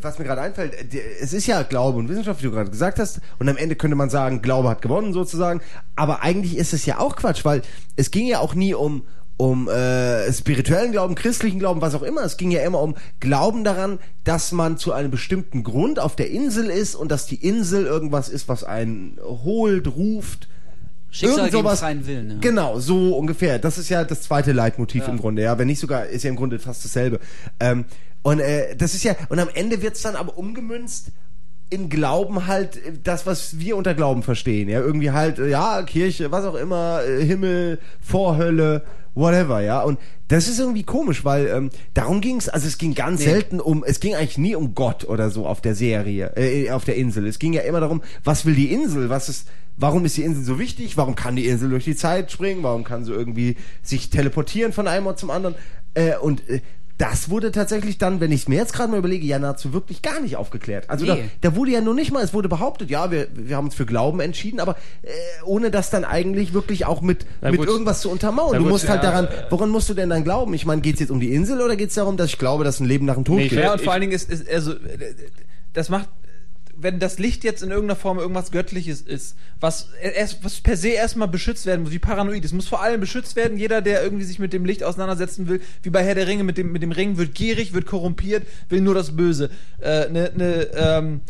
Was 0.00 0.18
mir 0.20 0.24
gerade 0.24 0.40
einfällt, 0.40 0.72
es 1.20 1.32
ist 1.32 1.46
ja 1.46 1.62
Glaube 1.62 1.98
und 1.98 2.08
Wissenschaft, 2.08 2.40
wie 2.40 2.46
du 2.46 2.52
gerade 2.52 2.70
gesagt 2.70 3.00
hast, 3.00 3.20
und 3.40 3.48
am 3.48 3.56
Ende 3.56 3.74
könnte 3.74 3.96
man 3.96 4.08
sagen, 4.08 4.40
Glaube 4.40 4.68
hat 4.68 4.82
gewonnen 4.82 5.12
sozusagen, 5.12 5.60
aber 5.96 6.22
eigentlich 6.22 6.56
ist 6.56 6.72
es 6.72 6.86
ja 6.86 6.98
auch 7.00 7.16
Quatsch, 7.16 7.44
weil 7.44 7.62
es 7.96 8.10
ging 8.12 8.26
ja 8.26 8.38
auch 8.38 8.54
nie 8.54 8.74
um 8.74 9.02
um 9.36 9.68
äh, 9.68 10.32
spirituellen 10.32 10.92
Glauben, 10.92 11.16
christlichen 11.16 11.58
Glauben, 11.58 11.80
was 11.80 11.96
auch 11.96 12.04
immer. 12.04 12.22
Es 12.22 12.36
ging 12.36 12.52
ja 12.52 12.60
immer 12.62 12.80
um 12.80 12.94
Glauben 13.18 13.64
daran, 13.64 13.98
dass 14.22 14.52
man 14.52 14.78
zu 14.78 14.92
einem 14.92 15.10
bestimmten 15.10 15.64
Grund 15.64 15.98
auf 15.98 16.14
der 16.14 16.30
Insel 16.30 16.66
ist 16.70 16.94
und 16.94 17.10
dass 17.10 17.26
die 17.26 17.44
Insel 17.44 17.84
irgendwas 17.84 18.28
ist, 18.28 18.48
was 18.48 18.62
einen 18.62 19.18
holt, 19.24 19.88
ruft, 19.88 20.48
Schicksal 21.10 21.50
gegen 21.50 21.68
freien 21.68 22.06
Willen. 22.06 22.30
Ja. 22.30 22.36
Genau, 22.40 22.78
so 22.78 23.16
ungefähr. 23.16 23.58
Das 23.58 23.76
ist 23.76 23.88
ja 23.88 24.04
das 24.04 24.22
zweite 24.22 24.52
Leitmotiv 24.52 25.04
Ja. 25.04 25.10
im 25.12 25.18
Grunde, 25.18 25.42
ja. 25.42 25.58
Wenn 25.58 25.66
nicht 25.66 25.80
sogar, 25.80 26.06
ist 26.06 26.22
ja 26.22 26.30
im 26.30 26.36
Grunde 26.36 26.60
fast 26.60 26.84
dasselbe. 26.84 27.18
Ähm, 27.58 27.84
und 28.24 28.40
äh, 28.40 28.74
das 28.74 28.94
ist 28.94 29.04
ja, 29.04 29.14
und 29.28 29.38
am 29.38 29.48
Ende 29.52 29.82
wird's 29.82 30.02
dann 30.02 30.16
aber 30.16 30.36
umgemünzt 30.36 31.12
in 31.70 31.90
Glauben 31.90 32.46
halt 32.46 32.76
äh, 32.76 32.92
das, 33.02 33.26
was 33.26 33.58
wir 33.58 33.76
unter 33.76 33.94
Glauben 33.94 34.22
verstehen. 34.22 34.68
Ja, 34.68 34.80
irgendwie 34.80 35.10
halt, 35.10 35.38
äh, 35.38 35.48
ja, 35.48 35.82
Kirche, 35.82 36.32
was 36.32 36.44
auch 36.46 36.54
immer, 36.54 37.02
äh, 37.04 37.22
Himmel, 37.24 37.78
Vorhölle, 38.00 38.82
whatever, 39.14 39.60
ja. 39.60 39.82
Und 39.82 39.98
das 40.28 40.48
ist 40.48 40.58
irgendwie 40.58 40.84
komisch, 40.84 41.24
weil 41.26 41.48
ähm, 41.48 41.70
darum 41.92 42.22
ging's, 42.22 42.48
also 42.48 42.66
es 42.66 42.78
ging 42.78 42.94
ganz 42.94 43.20
Nee. 43.20 43.26
selten 43.26 43.60
um, 43.60 43.84
es 43.84 44.00
ging 44.00 44.14
eigentlich 44.14 44.38
nie 44.38 44.54
um 44.54 44.74
Gott 44.74 45.04
oder 45.04 45.28
so 45.28 45.46
auf 45.46 45.60
der 45.60 45.74
Serie, 45.74 46.32
äh, 46.36 46.70
auf 46.70 46.84
der 46.84 46.96
Insel. 46.96 47.26
Es 47.26 47.38
ging 47.38 47.52
ja 47.52 47.60
immer 47.60 47.80
darum, 47.80 48.02
was 48.24 48.46
will 48.46 48.54
die 48.54 48.72
Insel, 48.72 49.10
was 49.10 49.28
ist, 49.28 49.48
warum 49.76 50.06
ist 50.06 50.16
die 50.16 50.22
Insel 50.22 50.44
so 50.44 50.58
wichtig, 50.58 50.96
warum 50.96 51.14
kann 51.14 51.36
die 51.36 51.46
Insel 51.46 51.68
durch 51.68 51.84
die 51.84 51.94
Zeit 51.94 52.32
springen, 52.32 52.62
warum 52.62 52.84
kann 52.84 53.04
sie 53.04 53.12
irgendwie 53.12 53.56
sich 53.82 54.08
teleportieren 54.08 54.72
von 54.72 54.88
einem 54.88 55.06
Ort 55.06 55.18
zum 55.18 55.30
anderen. 55.30 55.56
Äh, 55.92 56.16
und 56.16 56.48
äh, 56.48 56.62
das 56.98 57.28
wurde 57.28 57.50
tatsächlich 57.50 57.98
dann, 57.98 58.20
wenn 58.20 58.30
ich 58.30 58.42
es 58.42 58.48
mir 58.48 58.56
jetzt 58.56 58.72
gerade 58.72 58.90
mal 58.90 58.98
überlege, 58.98 59.26
ja 59.26 59.38
nahezu 59.38 59.72
wirklich 59.72 60.00
gar 60.00 60.20
nicht 60.20 60.36
aufgeklärt. 60.36 60.88
Also 60.88 61.04
da, 61.06 61.16
Nee. 61.16 61.30
da 61.40 61.56
wurde 61.56 61.72
ja 61.72 61.80
nur 61.80 61.94
nicht 61.94 62.12
mal, 62.12 62.22
es 62.22 62.32
wurde 62.32 62.48
behauptet, 62.48 62.88
ja, 62.88 63.10
wir, 63.10 63.26
wir 63.34 63.56
haben 63.56 63.64
uns 63.66 63.74
für 63.74 63.84
Glauben 63.86 64.20
entschieden, 64.20 64.60
aber 64.60 64.76
äh, 65.02 65.08
ohne 65.44 65.70
das 65.72 65.90
dann 65.90 66.04
eigentlich 66.04 66.54
wirklich 66.54 66.86
auch 66.86 67.00
mit, 67.00 67.26
Na 67.40 67.50
mit 67.50 67.58
gut. 67.60 67.68
irgendwas 67.68 68.00
zu 68.00 68.10
untermauern. 68.10 68.50
Na 68.52 68.58
du 68.58 68.64
gut, 68.64 68.72
musst 68.72 68.88
halt 68.88 69.02
ja, 69.02 69.10
daran, 69.10 69.26
äh, 69.26 69.46
woran 69.50 69.70
musst 69.70 69.88
du 69.88 69.94
denn 69.94 70.08
dann 70.10 70.22
glauben? 70.22 70.54
Ich 70.54 70.66
meine, 70.66 70.82
geht's 70.82 71.00
jetzt 71.00 71.10
um 71.10 71.18
die 71.18 71.32
Insel 71.34 71.60
oder 71.60 71.74
geht's 71.74 71.94
darum, 71.94 72.16
dass 72.16 72.30
ich 72.30 72.38
glaube, 72.38 72.62
dass 72.62 72.78
ein 72.78 72.86
Leben 72.86 73.06
nach 73.06 73.14
dem 73.16 73.24
Tod 73.24 73.36
Nee, 73.36 73.44
ich 73.44 73.50
gibt? 73.50 73.62
Ja, 73.62 73.72
und 73.72 73.80
vor 73.80 73.92
allen 73.92 74.02
Dingen 74.02 74.12
ist, 74.12 74.30
ist 74.30 74.48
also, 74.48 74.72
äh, 74.72 74.76
das 75.72 75.88
macht, 75.88 76.08
wenn 76.78 76.98
das 76.98 77.18
Licht 77.18 77.44
jetzt 77.44 77.62
in 77.62 77.70
irgendeiner 77.70 77.98
Form 77.98 78.18
irgendwas 78.18 78.50
Göttliches 78.50 79.00
ist, 79.00 79.36
was, 79.60 79.88
erst, 80.00 80.44
was 80.44 80.60
per 80.60 80.76
se 80.76 80.88
erstmal 80.88 81.28
beschützt 81.28 81.66
werden 81.66 81.82
muss, 81.82 81.92
wie 81.92 81.98
Paranoid, 81.98 82.44
es 82.44 82.52
muss 82.52 82.68
vor 82.68 82.82
allem 82.82 83.00
beschützt 83.00 83.36
werden. 83.36 83.58
Jeder, 83.58 83.82
der 83.82 84.02
irgendwie 84.02 84.24
sich 84.24 84.38
mit 84.38 84.52
dem 84.52 84.64
Licht 84.64 84.82
auseinandersetzen 84.82 85.48
will, 85.48 85.60
wie 85.82 85.90
bei 85.90 86.04
Herr 86.04 86.14
der 86.14 86.26
Ringe, 86.26 86.44
mit 86.44 86.58
dem, 86.58 86.72
mit 86.72 86.82
dem 86.82 86.92
Ring, 86.92 87.16
wird 87.16 87.34
gierig, 87.34 87.72
wird 87.72 87.86
korrumpiert, 87.86 88.46
will 88.68 88.80
nur 88.80 88.94
das 88.94 89.16
Böse. 89.16 89.50
Äh, 89.80 90.08
ne, 90.10 90.32
ne, 90.34 90.68
ähm, 90.74 91.20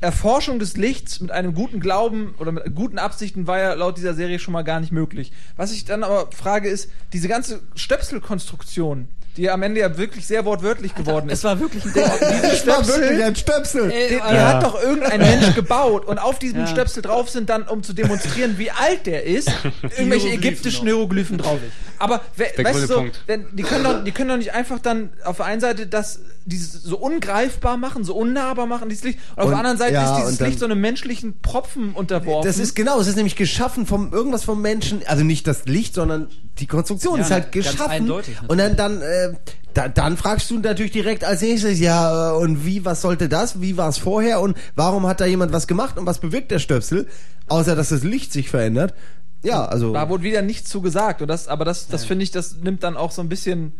Erforschung 0.00 0.58
des 0.58 0.76
Lichts 0.76 1.20
mit 1.20 1.30
einem 1.30 1.54
guten 1.54 1.78
Glauben 1.78 2.34
oder 2.38 2.52
mit 2.52 2.74
guten 2.74 2.98
Absichten 2.98 3.46
war 3.46 3.58
ja 3.58 3.74
laut 3.74 3.98
dieser 3.98 4.14
Serie 4.14 4.38
schon 4.38 4.52
mal 4.52 4.62
gar 4.62 4.80
nicht 4.80 4.92
möglich. 4.92 5.30
Was 5.56 5.72
ich 5.72 5.84
dann 5.84 6.04
aber 6.04 6.30
frage 6.32 6.70
ist, 6.70 6.90
diese 7.12 7.28
ganze 7.28 7.60
Stöpselkonstruktion, 7.74 9.08
die 9.36 9.42
ja 9.42 9.54
am 9.54 9.62
Ende 9.62 9.80
ja 9.80 9.96
wirklich 9.96 10.26
sehr 10.26 10.44
wortwörtlich 10.44 10.94
geworden 10.94 11.28
Es 11.30 11.38
ist. 11.38 11.44
war 11.44 11.60
wirklich 11.60 11.84
ein 11.84 11.92
diese 11.94 12.04
Das 12.06 12.66
war 12.66 12.74
Stöpsel, 12.84 13.00
wirklich 13.02 13.24
ein 13.24 13.36
Stöpsel. 13.36 13.90
Ey, 13.90 14.08
den, 14.08 14.16
die 14.18 14.20
Alter. 14.22 14.48
hat 14.48 14.62
doch 14.64 14.82
irgendein 14.82 15.20
Mensch 15.20 15.54
gebaut 15.54 16.04
und 16.06 16.18
auf 16.18 16.38
diesem 16.38 16.60
Ja. 16.60 16.66
Stöpsel 16.66 17.02
drauf 17.02 17.30
sind 17.30 17.48
dann, 17.50 17.62
um 17.64 17.82
zu 17.82 17.92
demonstrieren, 17.92 18.58
wie 18.58 18.70
alt 18.70 19.06
der 19.06 19.24
ist, 19.24 19.50
irgendwelche 19.96 20.28
ägyptischen. 20.30 20.86
Hieroglyphen 20.86 21.38
drauf. 21.38 21.58
Aber 21.98 22.22
we, 22.36 22.46
weißt 22.64 22.82
du, 22.82 22.86
so, 22.86 23.06
denn 23.28 23.44
die 23.52 23.62
können 23.62 23.84
doch, 23.84 24.02
die 24.04 24.12
können 24.12 24.30
doch 24.30 24.36
nicht 24.38 24.54
einfach 24.54 24.78
dann 24.78 25.10
auf 25.24 25.36
der 25.36 25.46
einen 25.46 25.60
Seite 25.60 25.86
das 25.86 26.20
dieses 26.46 26.82
so 26.82 26.96
ungreifbar 26.96 27.76
machen, 27.76 28.02
so 28.04 28.14
unnahbar 28.16 28.66
machen, 28.66 28.88
dieses 28.88 29.04
Licht. 29.04 29.18
Und 29.36 29.38
auf 29.38 29.44
Und- 29.44 29.50
der 29.50 29.58
anderen 29.58 29.76
Seite 29.78 29.92
ja, 29.94 30.16
ist 30.18 30.24
dieses 30.26 30.40
Licht 30.40 30.58
so 30.58 30.64
einem 30.64 30.80
menschlichen 30.80 31.40
Propfen 31.40 31.92
unterworfen. 31.92 32.46
Das 32.48 32.58
ist 32.58 32.74
genau, 32.74 32.98
es 32.98 33.06
ist 33.06 33.16
nämlich 33.16 33.36
geschaffen 33.36 33.86
vom 33.86 34.12
irgendwas 34.12 34.44
vom 34.44 34.62
Menschen, 34.62 35.02
also 35.06 35.22
nicht 35.24 35.46
das 35.46 35.66
Licht, 35.66 35.94
sondern 35.94 36.28
die 36.60 36.66
Konstruktion 36.66 37.18
Ja, 37.18 37.24
ist 37.24 37.30
halt 37.30 37.52
ganz 37.52 37.70
geschaffen. 37.70 37.90
eindeutig 37.90 38.36
und 38.46 38.58
dann 38.58 38.76
dann 38.76 39.02
äh, 39.02 39.32
da, 39.74 39.88
dann 39.88 40.16
fragst 40.16 40.50
du 40.50 40.58
natürlich 40.58 40.92
direkt 40.92 41.24
als 41.24 41.42
nächstes, 41.42 41.78
ja, 41.78 42.32
äh, 42.32 42.36
und 42.36 42.66
wie, 42.66 42.84
was 42.84 43.02
sollte 43.02 43.28
das? 43.28 43.60
Wie 43.60 43.76
war 43.76 43.88
es 43.88 43.98
vorher? 43.98 44.40
Und 44.40 44.56
warum 44.74 45.06
hat 45.06 45.20
da 45.20 45.26
jemand 45.26 45.52
was 45.52 45.66
gemacht? 45.66 45.96
Und 45.96 46.06
was 46.06 46.18
bewirkt 46.18 46.50
der 46.50 46.58
Stöpsel? 46.58 47.06
Außer, 47.48 47.76
dass 47.76 47.90
das 47.90 48.02
Licht 48.02 48.32
sich 48.32 48.50
verändert. 48.50 48.94
Ja, 49.42 49.64
also. 49.64 49.92
Da 49.92 50.08
wurde 50.08 50.24
wieder 50.24 50.42
nichts 50.42 50.68
zu 50.70 50.80
gesagt. 50.80 51.22
Und 51.22 51.28
das, 51.28 51.48
aber 51.48 51.64
das, 51.64 51.88
das 51.88 52.04
finde 52.04 52.24
ich, 52.24 52.30
das 52.30 52.56
nimmt 52.56 52.82
dann 52.82 52.96
auch 52.96 53.12
so 53.12 53.22
ein 53.22 53.28
bisschen 53.28 53.72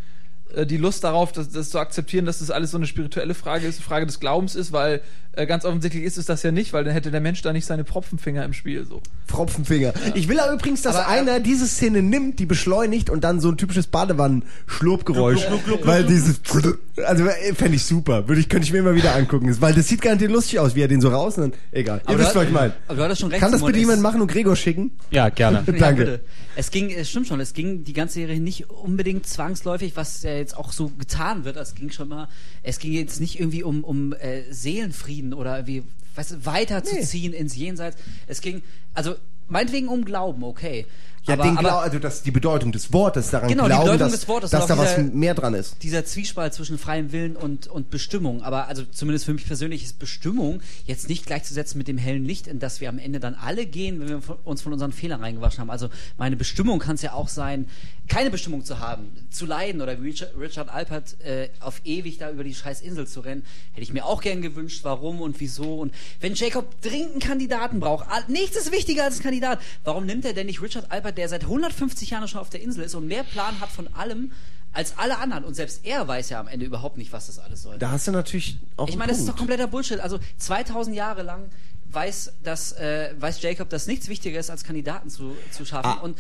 die 0.67 0.77
Lust 0.77 1.05
darauf, 1.05 1.33
das, 1.33 1.51
das 1.51 1.71
zu 1.71 1.79
akzeptieren, 1.79 2.25
dass 2.25 2.41
das 2.41 2.51
alles 2.51 2.71
so 2.71 2.77
eine 2.77 2.87
spirituelle 2.87 3.35
Frage 3.35 3.67
ist, 3.67 3.77
eine 3.77 3.85
Frage 3.85 4.07
des 4.07 4.21
Glaubens 4.21 4.55
ist, 4.55 4.73
weil 4.73 5.01
äh, 5.33 5.47
ganz 5.47 5.65
offensichtlich 5.65 6.03
ist 6.03 6.19
es 6.19 6.27
das 6.27 6.43
ja 6.43 6.51
nicht, 6.51 6.73
weil 6.73 6.83
dann 6.83 6.93
hätte 6.93 7.13
der 7.13 7.21
Mensch 7.21 7.41
da 7.43 7.53
nicht 7.53 7.65
seine 7.65 7.85
Propfenfinger 7.85 8.45
im 8.45 8.53
Spiel. 8.53 8.85
So. 8.85 9.01
Fropfenfinger. 9.29 9.93
Ich 10.15 10.29
will 10.29 10.41
aber 10.41 10.53
übrigens, 10.53 10.83
dass 10.83 10.97
Aber, 10.97 11.15
äh, 11.15 11.19
einer 11.21 11.39
diese 11.39 11.69
Szene 11.69 12.03
nimmt, 12.03 12.41
die 12.41 12.47
beschleunigt 12.47 13.11
und 13.11 13.23
dann 13.23 13.41
so 13.41 13.49
ein 13.49 13.57
typisches 13.57 13.87
Badewannen-Schlurpgeräusch. 13.87 15.47
Weil 15.85 16.05
dieses, 16.05 16.41
also 17.05 17.27
äh, 17.27 17.55
fände 17.55 17.77
ich 17.77 17.85
super. 17.85 18.27
Würde 18.27 18.41
ich, 18.41 18.49
könnte 18.49 18.67
ich 18.67 18.73
mir 18.73 18.81
immer 18.81 18.97
wieder 18.97 19.15
angucken. 19.15 19.55
Weil 19.61 19.73
das 19.73 19.87
sieht 19.87 20.03
garantiert 20.03 20.33
lustig 20.33 20.59
aus, 20.59 20.75
wie 20.75 20.83
er 20.83 20.89
den 20.89 21.01
so 21.01 21.11
raus 21.11 21.39
und 21.39 21.43
dann, 21.43 21.61
egal. 21.71 21.99
Ihr 22.03 22.09
Aber 22.09 22.19
wisst, 22.19 22.35
du 22.35 22.41
was 22.41 22.47
ich 22.47 22.53
meine. 22.53 22.73
Aber 22.89 22.97
du 22.97 23.05
hattest 23.05 23.21
schon 23.21 23.31
recht. 23.31 23.41
Kann 23.41 23.53
das 23.53 23.65
bitte 23.65 23.79
jemand 23.79 24.03
machen 24.03 24.21
und 24.21 24.27
Gregor 24.27 24.57
schicken? 24.57 24.93
Ja, 25.11 25.29
gerne. 25.29 25.63
Ja, 25.71 25.79
Danke. 25.79 26.05
bitte. 26.05 26.21
Es 26.57 26.71
ging, 26.71 26.91
es 26.91 27.09
stimmt 27.09 27.29
schon, 27.29 27.41
es 27.41 27.55
ging 27.55 27.85
die 27.85 27.93
ganze 27.93 28.15
Serie 28.15 28.41
nicht 28.41 28.69
unbedingt 28.69 29.27
zwangsläufig, 29.27 29.93
was 29.95 30.23
ja 30.25 30.40
jetzt 30.41 30.57
auch 30.57 30.73
so 30.73 30.89
getan 30.89 31.45
wird. 31.45 31.57
Es 31.57 31.75
ging 31.75 31.91
schon 31.91 32.09
mal, 32.09 32.29
es 32.63 32.79
ging 32.79 32.93
jetzt 32.93 33.21
nicht 33.21 33.39
irgendwie 33.39 33.63
um, 33.63 33.85
um 33.85 34.13
äh, 34.15 34.53
Seelenfrieden 34.53 35.33
oder 35.35 35.67
weißt 36.15 36.31
du, 36.33 36.47
weiterzuziehen 36.47 37.33
ins 37.33 37.57
Jenseits. 37.57 37.97
Es 38.27 38.41
ging, 38.41 38.63
also 38.95 39.15
meinetwegen 39.49 39.89
um 39.89 40.05
Glauben, 40.05 40.43
okay. 40.45 40.87
Ja, 41.27 41.35
aber, 41.35 41.43
den 41.45 41.59
aber 41.59 41.69
Glau 41.69 41.79
also 41.79 41.99
das, 41.99 42.23
die 42.23 42.31
Bedeutung 42.31 42.73
des 42.73 42.93
Wortes 42.95 43.31
daran 43.31 43.49
Genau, 43.49 43.67
glauben, 43.67 43.83
Bedeutung 43.83 43.99
dass, 44.11 44.13
des 44.13 44.29
Wortes 44.29 44.51
dass 44.51 44.67
da 44.67 44.75
auch 44.75 44.79
was 44.79 44.97
dieser- 44.97 45.11
mehr 45.15 45.35
dran 45.35 45.53
ist. 45.55 45.83
dieser 45.83 46.05
Zwiespalt 46.05 46.55
zwischen 46.55 46.79
freiem 46.79 47.13
Willen 47.13 47.37
und, 47.37 47.67
und 47.67 47.91
Bestimmung, 47.91 48.43
aber 48.43 48.69
also 48.69 48.85
zumindest 48.85 49.27
für 49.27 49.35
mich 49.35 49.47
persönlich 49.47 49.85
ist 49.85 49.99
Bestimmung 49.99 50.63
jetzt 50.87 51.09
nicht 51.11 51.27
gleichzusetzen 51.27 51.77
mit 51.77 51.89
dem 51.89 51.99
hellen 51.99 52.25
Licht, 52.25 52.47
in 52.47 52.59
das 52.59 52.81
wir 52.81 52.89
am 52.89 52.99
Ende 52.99 53.21
dann 53.21 53.35
alle 53.35 53.67
gehen, 53.67 54.01
wenn 54.01 54.09
wir 54.09 54.23
uns 54.45 54.63
von 54.63 54.73
unseren 54.73 54.93
Fehlern 54.93 55.21
reingewaschen 55.21 55.59
haben. 55.61 55.71
Also 55.71 55.91
meine 56.17 56.37
Bestimmung 56.37 56.79
kann 56.79 56.95
es 56.95 57.03
ja 57.03 57.13
auch 57.13 57.29
sein, 57.29 57.69
keine 58.09 58.31
Bestimmung 58.31 58.65
zu 58.65 58.81
haben, 58.81 59.13
zu 59.31 59.47
leiden 59.47 59.83
oder 59.83 60.03
wie 60.03 60.15
Richard, 60.41 60.69
Alpert 60.71 61.21
äh, 61.23 61.49
auf 61.61 61.83
ewig 61.85 62.19
da 62.19 62.31
über 62.31 62.43
die 62.45 62.55
scheiß 62.55 62.81
Insel 62.81 63.07
zu 63.07 63.21
rennen, 63.21 63.45
hätte 63.73 63.83
ich 63.83 63.93
mir 63.93 64.05
auch 64.07 64.21
gern 64.21 64.43
gewünscht, 64.43 64.81
warum 64.83 65.21
und 65.21 65.39
wieso. 65.39 65.75
Und 65.81 65.95
wenn 66.21 66.35
Jacob 66.35 66.81
dringend 66.81 67.11
einen 67.13 67.21
Kandidaten 67.21 67.79
braucht, 67.79 68.07
nichts 68.29 68.57
ist 68.57 68.73
wichtiger 68.73 69.05
als 69.05 69.19
ein 69.21 69.23
Kandidat, 69.23 69.61
warum 69.85 70.07
nimmt 70.07 70.25
er 70.25 70.33
denn 70.33 70.47
nicht 70.47 70.61
Richard 70.63 70.91
Alpert, 70.91 71.10
der 71.13 71.29
seit 71.29 71.43
150 71.43 72.11
Jahren 72.11 72.27
schon 72.29 72.41
auf 72.41 72.51
der 72.51 72.63
Insel 72.63 72.85
ist 72.85 72.95
und 72.95 73.07
mehr 73.07 73.23
Plan 73.23 73.61
hat 73.61 73.71
von 73.71 73.89
allem, 73.95 74.33
als 74.73 74.99
alle 74.99 75.19
anderen. 75.19 75.45
Und 75.45 75.55
selbst 75.55 75.85
er 75.85 76.07
weiß 76.07 76.31
ja 76.31 76.41
am 76.41 76.49
Ende 76.49 76.67
überhaupt 76.67 76.97
nicht, 76.97 77.13
was 77.13 77.27
das 77.27 77.39
alles 77.39 77.63
soll. 77.63 77.79
Da 77.79 77.91
hast 77.91 78.07
du 78.07 78.13
natürlich 78.13 78.59
auch 78.77 78.89
ich 78.89 78.97
meine, 78.97 79.11
das 79.11 79.21
ist 79.21 79.29
doch 79.29 79.37
kompletter 79.37 79.67
Bullshit. 79.67 80.01
Also 80.01 80.19
2000 80.39 80.95
Jahre 80.95 81.23
lang 81.23 81.51
weiß, 81.93 82.35
dass, 82.43 82.73
äh, 82.73 83.15
weiß 83.19 83.43
Jacob, 83.43 83.69
dass 83.69 83.87
nichts 83.87 84.09
wichtiger 84.09 84.39
ist, 84.39 84.51
als 84.51 84.65
Kandidaten 84.65 85.11
zu, 85.11 85.37
zu 85.51 85.65
schaffen. 85.65 85.99
Ah. 85.99 86.03
Und 86.03 86.17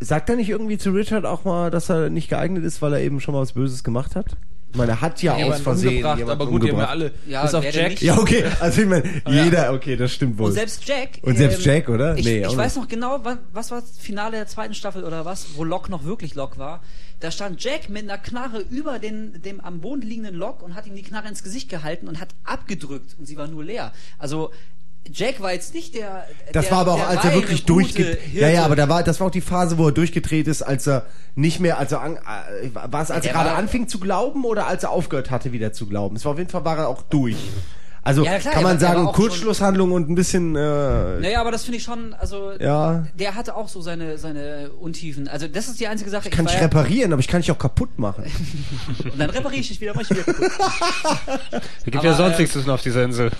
Sagt 0.00 0.30
er 0.30 0.36
nicht 0.36 0.48
irgendwie 0.48 0.78
zu 0.78 0.90
Richard 0.90 1.24
auch 1.24 1.42
mal, 1.42 1.72
dass 1.72 1.90
er 1.90 2.08
nicht 2.08 2.28
geeignet 2.28 2.62
ist, 2.62 2.80
weil 2.82 2.92
er 2.92 3.00
eben 3.00 3.20
schon 3.20 3.34
mal 3.34 3.40
was 3.40 3.54
Böses 3.54 3.82
gemacht 3.82 4.14
hat? 4.14 4.36
Ich 4.70 4.76
meine, 4.76 4.92
er 4.92 5.00
hat 5.00 5.22
ja 5.22 5.34
aus 5.34 5.60
Versehen 5.60 5.88
umgebracht, 5.88 6.18
jemanden 6.18 6.42
aber 6.42 6.50
gut, 6.50 6.62
die 6.62 6.68
haben 6.70 6.78
ja 6.78 6.84
umgebracht. 6.92 7.12
alle. 7.26 7.32
Ja, 7.32 7.42
bis 7.42 7.54
auf 7.54 7.64
Jack. 7.74 8.02
Ja, 8.02 8.18
okay. 8.18 8.44
Also 8.60 8.82
ich 8.82 8.86
meine, 8.86 9.04
jeder, 9.28 9.72
okay, 9.72 9.96
das 9.96 10.12
stimmt 10.12 10.36
wohl. 10.38 10.46
Und 10.48 10.52
selbst 10.52 10.86
Jack. 10.86 11.16
ähm, 11.16 11.22
Und 11.24 11.36
selbst 11.38 11.64
Jack, 11.64 11.88
oder? 11.88 12.16
Ich, 12.18 12.24
Nee, 12.26 12.44
ich 12.46 12.56
weiß 12.56 12.76
noch 12.76 12.86
genau, 12.86 13.20
was, 13.22 13.38
was 13.52 13.70
war 13.70 13.80
das 13.80 13.96
Finale 13.98 14.32
der 14.32 14.46
zweiten 14.46 14.74
Staffel 14.74 15.04
oder 15.04 15.24
was, 15.24 15.56
wo 15.56 15.64
Locke 15.64 15.90
noch 15.90 16.04
wirklich 16.04 16.34
Locke 16.34 16.58
war. 16.58 16.82
Da 17.20 17.30
stand 17.30 17.62
Jack 17.64 17.88
mit 17.88 18.02
einer 18.04 18.18
Knarre 18.18 18.60
über 18.70 18.98
den, 18.98 19.40
dem 19.42 19.60
am 19.60 19.80
Boden 19.80 20.02
liegenden 20.02 20.34
Locke 20.34 20.64
und 20.64 20.74
hat 20.74 20.86
ihm 20.86 20.94
die 20.94 21.02
Knarre 21.02 21.28
ins 21.28 21.42
Gesicht 21.42 21.68
gehalten 21.68 22.06
und 22.06 22.20
hat 22.20 22.28
abgedrückt 22.44 23.16
und 23.18 23.26
sie 23.26 23.36
war 23.36 23.48
nur 23.48 23.64
leer. 23.64 23.92
Also 24.18 24.52
Jack 25.12 25.40
war 25.40 25.52
jetzt 25.52 25.74
nicht 25.74 25.94
der. 25.94 26.26
Das 26.52 26.66
der, 26.66 26.72
war 26.72 26.80
aber 26.80 26.94
auch, 26.94 27.06
als 27.06 27.24
er 27.24 27.34
wirklich 27.34 27.64
durchgedreht. 27.64 28.18
Ja, 28.32 28.48
ja, 28.48 28.64
aber 28.64 28.76
da 28.76 28.88
war, 28.88 29.02
das 29.02 29.20
war 29.20 29.28
auch 29.28 29.32
die 29.32 29.40
Phase, 29.40 29.78
wo 29.78 29.86
er 29.86 29.92
durchgedreht 29.92 30.48
ist, 30.48 30.62
als 30.62 30.86
er 30.86 31.06
nicht 31.34 31.60
mehr, 31.60 31.78
also 31.78 31.98
an, 31.98 32.16
äh, 32.16 32.70
war 32.72 33.02
es, 33.02 33.10
als 33.10 33.22
Der 33.22 33.34
er 33.34 33.42
gerade 33.42 33.56
anfing 33.56 33.88
zu 33.88 33.98
glauben 33.98 34.44
oder 34.44 34.66
als 34.66 34.82
er 34.82 34.90
aufgehört 34.90 35.30
hatte, 35.30 35.52
wieder 35.52 35.72
zu 35.72 35.86
glauben? 35.86 36.16
Es 36.16 36.24
war 36.24 36.32
auf 36.32 36.38
jeden 36.38 36.50
Fall 36.50 36.64
war 36.64 36.78
er 36.78 36.88
auch 36.88 37.02
durch. 37.02 37.36
Also 38.08 38.24
Ja, 38.24 38.38
klar, 38.38 38.54
kann 38.54 38.62
man 38.62 38.80
war- 38.80 38.88
sagen, 38.88 39.04
Kurzschlusshandlung 39.12 39.92
und 39.92 40.08
ein 40.08 40.14
bisschen. 40.14 40.56
Äh, 40.56 40.58
Naja, 41.20 41.40
aber 41.42 41.50
das 41.50 41.64
finde 41.64 41.76
ich 41.76 41.82
schon, 41.84 42.14
also 42.14 42.52
Ja. 42.58 43.06
der 43.18 43.34
hatte 43.34 43.54
auch 43.54 43.68
so 43.68 43.82
seine, 43.82 44.16
seine 44.16 44.70
Untiefen. 44.80 45.28
Also 45.28 45.46
das 45.46 45.68
ist 45.68 45.78
die 45.78 45.86
einzige 45.88 46.08
Sache. 46.08 46.30
kann 46.30 46.46
war 46.46 46.52
ich 46.52 46.58
ja- 46.58 46.64
reparieren, 46.64 47.12
aber 47.12 47.20
ich 47.20 47.28
kann 47.28 47.42
dich 47.42 47.50
auch 47.50 47.58
kaputt 47.58 47.98
machen. 47.98 48.24
Und 49.04 49.18
dann 49.20 49.28
repariere 49.28 49.60
ich 49.60 49.68
dich 49.68 49.80
wieder, 49.82 49.92
mach 49.94 50.02
ich 50.02 50.10
wieder 50.10 50.22
kaputt. 50.22 50.50
Da 51.50 51.60
gibt 51.84 51.96
Aber, 51.96 52.06
ja 52.06 52.14
sonst 52.14 52.36
äh, 52.36 52.40
nichts 52.40 52.52
zu 52.54 52.62
tun 52.62 52.70
auf 52.70 52.82
dieser 52.82 53.02
Insel. 53.04 53.30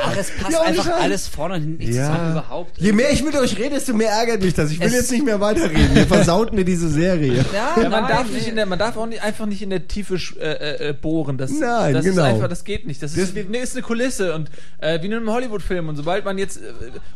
Ach, 0.00 0.16
es 0.16 0.30
passt 0.32 0.52
Ja, 0.52 0.62
einfach 0.62 0.84
Scheiß. 0.84 1.00
alles 1.00 1.28
vorne 1.28 1.54
und 1.54 1.60
hinten 1.62 1.78
nicht 1.78 1.92
zusammen 1.94 2.32
überhaupt. 2.32 2.78
Je 2.78 2.92
mehr 2.92 3.12
ich 3.12 3.22
mit 3.24 3.36
euch 3.36 3.56
rede, 3.58 3.70
desto 3.76 3.94
mehr 3.94 4.10
ärgert 4.10 4.42
mich 4.42 4.54
das. 4.54 4.70
Ich 4.72 4.80
will 4.80 4.86
Es- 4.88 4.94
jetzt 4.94 5.10
nicht 5.12 5.24
mehr 5.24 5.40
weiterreden. 5.40 5.96
Ihr 5.96 6.06
versaut 6.06 6.52
mir 6.52 6.64
diese 6.64 6.88
Serie. 6.88 7.44
Ja, 7.52 7.74
Ja, 7.76 7.88
man 7.88 7.90
nein, 8.02 8.08
darf 8.08 8.26
nee. 8.28 8.34
nicht 8.38 8.48
in 8.48 8.56
der, 8.56 8.66
man 8.66 8.78
darf 8.78 8.96
auch 8.96 9.06
nicht, 9.06 9.22
einfach 9.22 9.46
nicht 9.46 9.62
in 9.62 9.70
der 9.70 9.86
Tiefe 9.86 10.14
sch- 10.16 10.38
äh, 10.40 10.88
äh, 10.90 10.92
bohren. 10.92 11.38
Das, 11.38 11.50
Nein, 11.52 11.94
das 11.94 12.04
genau. 12.04 12.22
ist 12.24 12.28
einfach, 12.34 12.48
das 12.48 12.64
geht 12.64 12.86
nicht. 12.86 13.00
Das 13.02 13.14
ist, 13.16 13.36
Das- 13.36 13.44
nee, 13.48 13.58
ist 13.58 13.74
eine 13.76 13.82
Kulisse 13.82 14.07
und 14.10 14.50
äh, 14.78 15.00
wie 15.02 15.06
in 15.06 15.14
einem 15.14 15.30
Hollywood-Film. 15.30 15.88
Und 15.88 15.96
sobald 15.96 16.24
man 16.24 16.38
jetzt 16.38 16.58
äh, 16.58 16.62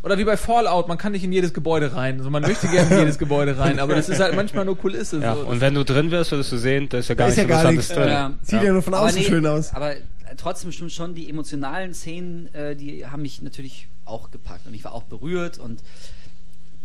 oder 0.03 0.19
wie 0.19 0.25
bei 0.25 0.37
Fallout, 0.37 0.89
man 0.89 0.99
kann 0.99 1.13
nicht 1.13 1.25
in 1.25 1.33
jedes 1.33 1.55
Gebäude 1.55 1.95
rein. 1.95 2.19
Also 2.19 2.31
man 2.31 2.43
möchte 2.43 2.69
gerne 2.69 2.91
in 2.91 2.99
jedes 3.01 3.19
Gebäude 3.19 3.59
rein, 3.59 3.79
aber 3.79 3.95
das 3.95 4.09
ist 4.09 4.21
halt 4.21 4.37
manchmal 4.37 4.65
nur 4.65 4.77
Kulisse. 4.77 5.21
Ja, 5.21 5.35
so. 5.35 5.43
und 5.43 5.61
wenn 5.61 5.75
du 5.75 5.85
drin 5.85 6.11
wirst, 6.11 6.31
würdest 6.33 6.53
du 6.53 6.57
sehen, 6.59 6.89
da 6.89 6.99
ist 6.99 7.09
ja 7.09 7.15
gar 7.15 7.27
nichts 7.27 7.39
ja 7.39 7.45
gar 7.45 7.71
Interessantes 7.71 7.89
drin. 7.89 8.09
Ja. 8.09 8.33
Sieht 8.43 8.63
ja, 8.63 8.73
nur 8.73 8.83
von 8.83 8.95
Aber 8.95 9.07
außen 9.07 9.19
nee, 9.19 9.27
schön 9.27 9.47
aus. 9.47 9.75
Aber 9.75 9.95
trotzdem 10.37 10.73
stimmt 10.73 10.93
schon, 10.93 11.15
die 11.15 11.29
emotionalen 11.29 11.95
Szenen, 11.95 12.53
äh, 12.55 12.77
die 12.77 13.07
haben 13.07 13.23
mich 13.23 13.43
natürlich 13.43 13.89
auch 14.05 14.31
gepackt 14.31 14.67
und 14.67 14.75
ich 14.75 14.85
war 14.85 14.95
auch 14.95 15.05
berührt 15.05 15.59
und 15.59 15.81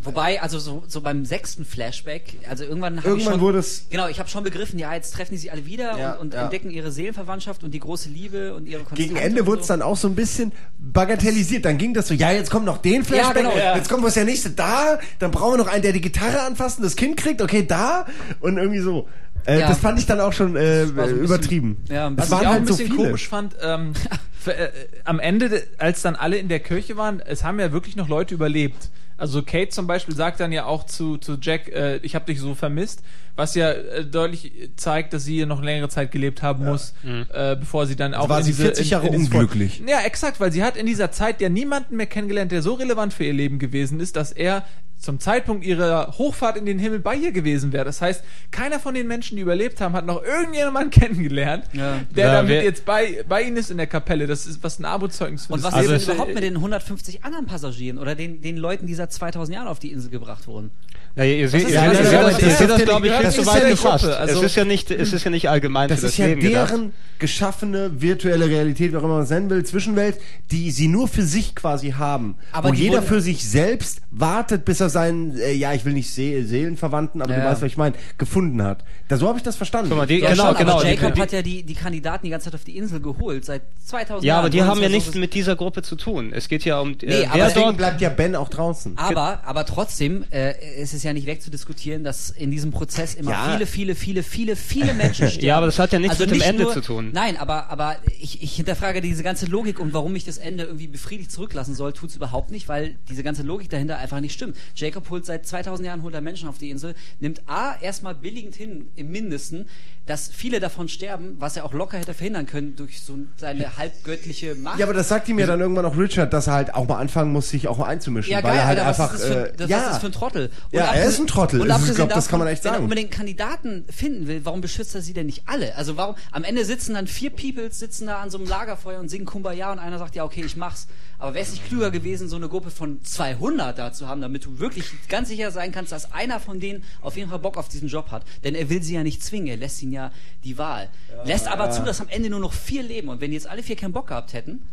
Wobei, 0.04 0.42
also 0.42 0.60
so, 0.60 0.84
so 0.88 1.02
beim 1.02 1.26
sechsten 1.26 1.66
Flashback, 1.66 2.36
also 2.50 2.64
irgendwann 2.64 2.98
habe 2.98 3.00
ich 3.00 3.06
Irgendwann 3.08 3.34
schon, 3.34 3.42
wurde 3.42 3.58
es- 3.58 3.88
genau, 3.90 4.08
ich 4.08 4.20
habe 4.20 4.30
schon 4.30 4.44
begriffen, 4.44 4.78
ja, 4.80 4.94
jetzt 4.94 5.12
treffen 5.14 5.32
die 5.32 5.38
sich 5.38 5.52
alle 5.52 5.66
wieder 5.66 5.98
Ja, 5.98 6.12
und, 6.14 6.20
und 6.28 6.34
ja. 6.36 6.44
entdecken 6.44 6.70
ihre 6.70 6.92
Seelenverwandtschaft 6.92 7.64
und 7.64 7.72
die 7.74 7.80
große 7.80 8.08
Liebe 8.08 8.54
und 8.56 8.68
ihre 8.68 8.84
Konstante 8.84 9.04
Gegen 9.04 9.16
Ende 9.18 9.46
wurde 9.48 9.62
es 9.62 9.68
so. 9.68 9.74
dann 9.74 9.82
auch 9.82 9.98
so 9.98 10.08
ein 10.08 10.16
bisschen 10.16 10.52
bagatellisiert. 10.78 11.66
Dann 11.66 11.78
ging 11.78 11.94
das 11.94 12.08
so, 12.08 12.14
ja, 12.14 12.32
jetzt 12.32 12.50
kommt 12.52 12.66
noch 12.66 12.78
den 12.78 13.04
Flashback, 13.04 13.44
Ja, 13.44 13.50
genau. 13.50 13.58
Ja. 13.58 13.76
jetzt 13.76 13.90
kommt 13.90 14.04
was 14.04 14.14
der 14.14 14.26
nächste 14.26 14.52
da, 14.52 15.00
dann 15.20 15.32
brauchen 15.32 15.54
wir 15.54 15.58
noch 15.66 15.68
einen, 15.72 15.82
der 15.82 15.92
die 15.94 16.02
Gitarre 16.02 16.42
anfasst 16.42 16.78
und 16.78 16.84
das 16.86 16.96
Kind 16.96 17.18
kriegt, 17.18 17.42
okay, 17.42 17.66
da 17.68 18.06
und 18.40 18.58
irgendwie 18.58 18.80
so. 18.80 19.08
Äh, 19.46 19.60
Ja. 19.60 19.68
Das 19.70 19.80
fand 19.80 20.00
ich 20.00 20.06
dann 20.06 20.20
auch 20.20 20.34
schon 20.34 20.56
äh, 20.56 20.96
war 20.96 21.08
so 21.10 21.16
ein 21.16 21.22
übertrieben. 21.22 21.76
bisschen- 21.78 21.96
ja, 21.96 22.08
ein 22.08 22.14
es 22.14 22.18
Was 22.20 22.26
bisschen- 22.30 22.32
waren 22.38 22.42
ich 22.42 22.48
auch 22.48 22.52
halt 22.52 22.62
ein 22.62 22.68
so 22.68 22.74
bisschen 22.78 22.92
viele. 22.96 23.08
komisch 23.08 23.28
fand, 23.28 23.56
ähm, 23.62 23.94
für, 24.40 24.56
äh, 24.56 24.70
am 25.06 25.20
Ende, 25.20 25.50
de- 25.50 25.64
als 25.80 26.02
dann 26.02 26.16
alle 26.16 26.38
in 26.38 26.50
der 26.50 26.60
Kirche 26.60 26.98
waren, 26.98 27.20
es 27.20 27.44
haben 27.44 27.60
ja 27.60 27.72
wirklich 27.72 27.96
noch 27.96 28.08
Leute 28.08 28.34
überlebt. 28.36 28.90
Also 29.18 29.42
Kate 29.42 29.70
zum 29.70 29.88
Beispiel 29.88 30.16
sagt 30.16 30.40
dann 30.40 30.52
ja 30.52 30.66
auch 30.66 30.86
zu, 30.86 31.18
zu 31.18 31.38
Jack, 31.42 31.70
äh, 31.70 31.98
ich 31.98 32.14
habe 32.14 32.26
dich 32.26 32.40
so 32.40 32.54
vermisst, 32.54 33.02
was 33.36 33.56
ja 33.56 33.72
äh, 33.72 34.06
deutlich 34.06 34.70
zeigt, 34.76 35.14
dass 35.14 35.26
sie 35.26 35.36
hier 35.36 35.48
noch 35.48 35.62
längere 35.62 35.90
Zeit 35.90 36.12
gelebt 36.12 36.44
haben 36.44 36.66
muss, 36.66 36.94
äh, 37.04 37.56
bevor 37.56 37.88
sie 37.88 37.96
dann 37.96 38.14
auch 38.14 38.30
war 38.30 38.40
in 38.40 38.46
sie 38.46 38.52
diese, 38.52 38.64
40 38.64 38.90
Jahre 38.92 39.08
in, 39.08 39.14
in 39.14 39.22
unglücklich. 39.22 39.82
Ja, 39.88 40.02
exakt, 40.02 40.40
weil 40.40 40.52
sie 40.52 40.64
hat 40.64 40.78
in 40.78 40.86
dieser 40.86 41.12
Zeit 41.12 41.42
ja 41.42 41.50
niemanden 41.50 41.98
mehr 41.98 42.06
kennengelernt, 42.06 42.52
der 42.52 42.62
so 42.62 42.74
relevant 42.74 43.12
für 43.14 43.24
ihr 43.24 43.34
Leben 43.34 43.58
gewesen 43.58 44.00
ist, 44.00 44.16
dass 44.16 44.32
er 44.32 44.64
zum 45.00 45.20
Zeitpunkt 45.20 45.64
ihrer 45.66 46.14
Hochfahrt 46.18 46.58
in 46.58 46.66
den 46.66 46.80
Himmel 46.80 47.00
bei 47.00 47.16
ihr 47.16 47.32
gewesen 47.32 47.72
wäre. 47.72 47.86
Das 47.86 48.02
heißt, 48.02 48.24
keiner 48.52 48.80
von 48.80 48.94
den 48.96 49.08
Menschen, 49.08 49.36
die 49.36 49.44
überlebt 49.44 49.80
haben, 49.80 49.94
hat 49.94 50.06
noch 50.06 50.24
irgendjemanden 50.24 50.90
kennengelernt, 51.02 51.66
Ja. 51.74 52.00
der 52.16 52.26
Ja, 52.26 52.34
damit 52.34 52.64
jetzt 52.64 52.84
bei, 52.86 53.24
bei 53.30 53.44
ihnen 53.44 53.58
ist 53.58 53.70
in 53.72 53.78
der 53.78 53.88
Kapelle. 53.88 54.26
Das 54.28 54.46
ist 54.48 54.64
was 54.64 54.80
ein 54.80 54.86
Armutszeugnis 54.86 55.46
für 55.46 55.54
Und 55.54 55.64
was 55.64 55.74
Also 55.74 55.92
ist 55.94 56.08
denn 56.08 56.16
überhaupt 56.16 56.34
mit 56.34 56.44
den 56.44 56.56
150 56.56 57.24
anderen 57.24 57.46
Passagieren 57.46 57.98
oder 58.00 58.16
den, 58.16 58.42
den 58.42 58.58
Leuten, 58.58 58.88
die 58.88 58.96
seit 58.96 59.14
2000 59.14 59.56
Jahren 59.56 59.68
auf 59.68 59.80
die 59.80 59.92
Insel 59.92 60.10
gebracht 60.10 60.48
wurden? 60.48 60.72
Ja, 61.16 61.24
ihr 61.24 61.50
seht, 61.50 61.70
ja, 61.70 61.90
seht, 61.90 62.00
das 62.00 62.12
das 62.38 62.58
das, 62.60 62.68
das 62.68 62.82
glaube 62.84 63.08
ich, 63.08 63.14
nicht- 63.20 63.38
ist 63.38 63.46
weit 63.48 63.68
gefasst. 63.70 64.06
Also- 64.06 64.40
es 64.40 64.46
ist 64.52 64.56
ja 64.56 64.66
nicht, 64.66 64.92
es 64.92 65.14
ist 65.14 65.24
ja 65.24 65.32
nicht 65.32 65.50
allgemein 65.50 65.90
Das 65.90 66.00
für 66.00 66.06
das 66.06 66.12
ist 66.12 66.18
ja 66.20 66.28
Leben 66.28 66.42
gedacht. 66.42 66.70
deren 66.72 66.94
geschaffene 67.18 68.02
virtuelle 68.02 68.48
Realität, 68.48 68.92
wie 68.94 68.98
auch 68.98 69.04
immer 69.04 69.16
man 69.16 69.24
es 69.24 69.30
nennen 69.30 69.50
will, 69.50 69.64
Zwischenwelt, 69.66 70.20
die 70.52 70.72
sie 70.72 70.88
nur 70.88 71.08
für 71.08 71.24
sich 71.24 71.56
quasi 71.56 71.92
haben. 71.92 72.36
Aber 72.52 72.70
wo 72.70 72.74
die 72.74 72.84
jeder 72.84 73.02
für 73.02 73.20
sich 73.22 73.48
selbst 73.50 74.02
wartet, 74.12 74.64
bis 74.66 74.80
er 74.80 74.87
seinen, 74.90 75.38
äh, 75.38 75.52
ja, 75.54 75.74
ich 75.74 75.86
will 75.86 75.94
nicht 75.94 76.10
See 76.10 76.42
Seelenverwandten, 76.44 77.22
aber 77.22 77.34
Ja. 77.34 77.40
du 77.42 77.46
weißt, 77.46 77.62
was 77.62 77.68
ich 77.72 77.78
meine, 77.78 77.96
gefunden 78.18 78.62
hat. 78.64 78.84
Da, 79.08 79.18
so 79.18 79.28
habe 79.28 79.38
ich 79.38 79.44
das 79.44 79.56
verstanden. 79.56 79.90
Guck 79.90 79.98
mal, 80.00 80.08
die, 80.08 80.20
Ja, 80.20 80.32
genau, 80.32 80.48
schon, 80.48 80.58
genau. 80.58 80.74
aber 80.74 80.84
die- 80.84 80.90
Jacob 80.90 81.14
die- 81.16 81.22
hat 81.22 81.32
ja 81.32 81.42
die, 81.42 81.64
die 81.64 81.74
Kandidaten 81.74 82.26
die 82.26 82.30
ganze 82.32 82.46
Zeit 82.46 82.56
auf 82.56 82.64
die 82.64 82.78
Insel 82.78 83.00
geholt, 83.00 83.46
seit 83.46 83.62
2000 83.86 84.24
ja, 84.26 84.40
aber 84.40 84.50
die 84.50 84.64
haben 84.64 84.78
es 84.78 84.84
ja 84.84 84.90
nichts 84.90 85.16
mit 85.16 85.34
dieser 85.34 85.56
Gruppe 85.56 85.82
zu 85.82 85.96
tun. 85.96 86.32
Es 86.34 86.48
geht 86.50 86.66
ja 86.66 86.80
um, 86.80 86.92
äh, 87.02 87.06
Nee, 87.06 87.26
aber 87.26 87.50
dort 87.52 87.78
bleibt 87.78 88.02
ja 88.02 88.10
Ben 88.10 88.36
auch 88.36 88.50
draußen. 88.50 88.98
Aber, 88.98 89.42
aber 89.46 89.66
trotzdem 89.66 90.26
äh, 90.32 90.54
ist 90.82 90.94
es 90.94 91.04
ja 91.04 91.14
nicht 91.14 91.26
wegzudiskutieren, 91.28 92.04
dass 92.04 92.30
in 92.30 92.52
diesem 92.52 92.72
Prozess 92.72 93.16
immer 93.16 93.32
Ja. 93.32 93.50
viele, 93.52 93.66
viele, 93.66 93.96
viele, 93.96 94.24
viele, 94.24 94.56
viele 94.56 94.94
Menschen 94.94 95.28
sterben. 95.30 95.46
Ja, 95.48 95.58
aber 95.58 95.66
das 95.68 95.80
hat 95.80 95.94
ja 95.94 96.00
nichts 96.00 96.20
mit 96.20 96.30
dem 96.32 96.38
nicht 96.38 96.48
Ende 96.48 96.64
nur, 96.64 96.74
zu 96.74 96.82
tun. 96.82 97.10
Nein, 97.14 97.38
aber, 97.38 97.70
aber 97.70 97.96
ich, 98.20 98.42
ich 98.44 98.56
hinterfrage 98.56 99.02
diese 99.02 99.24
ganze 99.24 99.46
Logik 99.46 99.80
und 99.80 99.94
warum 99.94 100.16
ich 100.16 100.26
das 100.26 100.38
Ende 100.38 100.64
irgendwie 100.66 100.88
befriedigt 100.88 101.32
zurücklassen 101.32 101.76
soll, 101.76 101.94
tut's 101.94 102.16
überhaupt 102.16 102.52
nicht, 102.52 102.68
weil 102.68 102.96
diese 103.10 103.24
ganze 103.24 103.44
Logik 103.44 103.70
dahinter 103.70 103.98
einfach 103.98 104.20
nicht 104.20 104.34
stimmt. 104.34 104.58
Jacob 104.78 105.10
holt 105.10 105.26
seit 105.26 105.46
2000 105.46 105.88
Jahren 105.88 106.04
holt 106.04 106.14
er 106.14 106.22
Menschen 106.22 106.48
auf 106.48 106.58
die 106.58 106.70
Insel, 106.70 106.96
nimmt 107.20 107.42
A 107.48 107.76
erstmal 107.82 108.16
billigend 108.16 108.56
hin, 108.56 108.90
im 108.96 109.12
Mindesten, 109.12 109.68
dass 110.06 110.30
viele 110.30 110.60
davon 110.60 110.88
sterben, 110.88 111.36
was 111.40 111.58
er 111.58 111.66
auch 111.66 111.74
locker 111.74 111.98
hätte 111.98 112.14
verhindern 112.14 112.46
können 112.46 112.76
durch 112.78 113.02
so 113.02 113.18
seine 113.36 113.78
halbgöttliche 113.78 114.56
Macht. 114.56 114.80
Ja, 114.80 114.86
aber 114.86 114.94
das 114.94 115.10
sagt 115.10 115.28
ihm 115.28 115.38
ja 115.38 115.46
dann 115.48 115.60
irgendwann 115.60 115.86
auch 115.86 115.98
Richard, 115.98 116.32
dass 116.32 116.48
er 116.48 116.54
halt 116.54 116.74
auch 116.76 116.88
mal 116.88 116.98
anfangen 116.98 117.34
muss, 117.34 117.50
sich 117.50 117.68
auch 117.68 117.80
einzumischen. 117.80 118.32
Ja, 118.32 118.38
weil 118.38 118.52
geil, 118.52 118.60
er 118.60 118.68
halt 118.68 118.80
Alter, 118.80 118.90
einfach. 118.90 119.14
was 119.14 119.22
ist 119.22 119.30
das 119.30 119.36
für, 119.36 119.50
äh, 119.50 119.54
das, 119.58 119.70
ja, 119.70 119.78
was 119.78 119.92
ist 119.96 120.00
für 120.00 120.06
ein 120.06 120.12
Trottel? 120.14 120.52
Ja, 120.72 120.94
er 120.94 121.06
ist 121.06 121.20
ein 121.20 121.28
Trottel. 121.28 121.62
Und 121.62 121.70
ich 121.70 121.96
glaub, 121.96 122.10
das 122.10 122.28
kann 122.30 122.40
man 122.40 122.48
echt 122.48 122.64
Wenn 122.64 122.70
er 122.70 122.74
sagen. 122.76 122.84
unbedingt 122.84 123.12
Kandidaten 123.12 123.84
finden 123.90 124.28
will, 124.28 124.42
warum 124.46 124.62
beschützt 124.62 124.96
er 124.96 125.02
sie 125.02 125.14
denn 125.14 125.26
nicht 125.26 125.44
alle? 125.48 125.76
Also 125.76 125.98
warum, 125.98 126.16
am 126.32 126.44
Ende 126.44 126.64
sitzen 126.64 126.94
dann 126.94 127.08
vier 127.08 127.32
Peoples, 127.32 127.80
sitzen 127.80 128.08
da 128.08 128.22
an 128.22 128.30
so 128.30 128.38
einem 128.38 128.48
Lagerfeuer 128.48 129.00
und 129.00 129.10
singen 129.10 129.26
Kumbaya 129.26 129.72
und 129.74 129.80
einer 129.80 129.98
sagt, 130.00 130.16
ja, 130.16 130.24
okay, 130.24 130.44
ich 130.46 130.56
mach's. 130.56 130.88
Aber 131.20 131.34
wäre 131.34 131.44
es 131.44 131.52
nicht 131.52 131.66
klüger 131.66 131.90
gewesen, 131.92 132.30
so 132.30 132.36
eine 132.36 132.48
Gruppe 132.48 132.70
von 132.70 133.04
200 133.04 133.78
da 133.78 133.92
zu 133.92 134.08
haben, 134.08 134.22
damit 134.22 134.46
du 134.46 134.60
wirklich 134.60 134.67
ganz 135.10 135.30
sicher 135.30 135.52
sein 135.52 135.72
kannst, 135.72 135.92
dass 135.92 136.12
einer 136.12 136.40
von 136.40 136.60
denen 136.60 136.84
auf 137.02 137.16
jeden 137.18 137.30
Fall 137.30 137.40
Bock 137.40 137.58
auf 137.58 137.70
diesen 137.70 137.88
Job 137.88 138.12
hat? 138.12 138.24
Denn 138.44 138.56
er 138.56 138.70
will 138.70 138.82
sie 138.82 138.96
ja 138.96 139.04
nicht 139.04 139.24
zwingen, 139.24 139.48
er 139.48 139.58
lässt 139.58 139.82
ihnen 139.82 139.94
ja 139.94 140.12
die 140.44 140.58
Wahl. 140.58 140.90
lässt 141.26 141.48
aber 141.48 141.72
zu, 141.72 141.84
dass 141.84 142.02
am 142.02 142.10
Ende 142.10 142.30
nur 142.30 142.40
noch 142.40 142.54
vier 142.54 142.84
leben. 142.84 143.10
Und 143.10 143.22
wenn 143.22 143.32
die 143.32 143.36
jetzt 143.36 143.48
alle 143.48 143.64
vier 143.64 143.76
keinen 143.76 143.94
Bock 143.94 144.08
gehabt 144.08 144.34
hätten, 144.34 144.68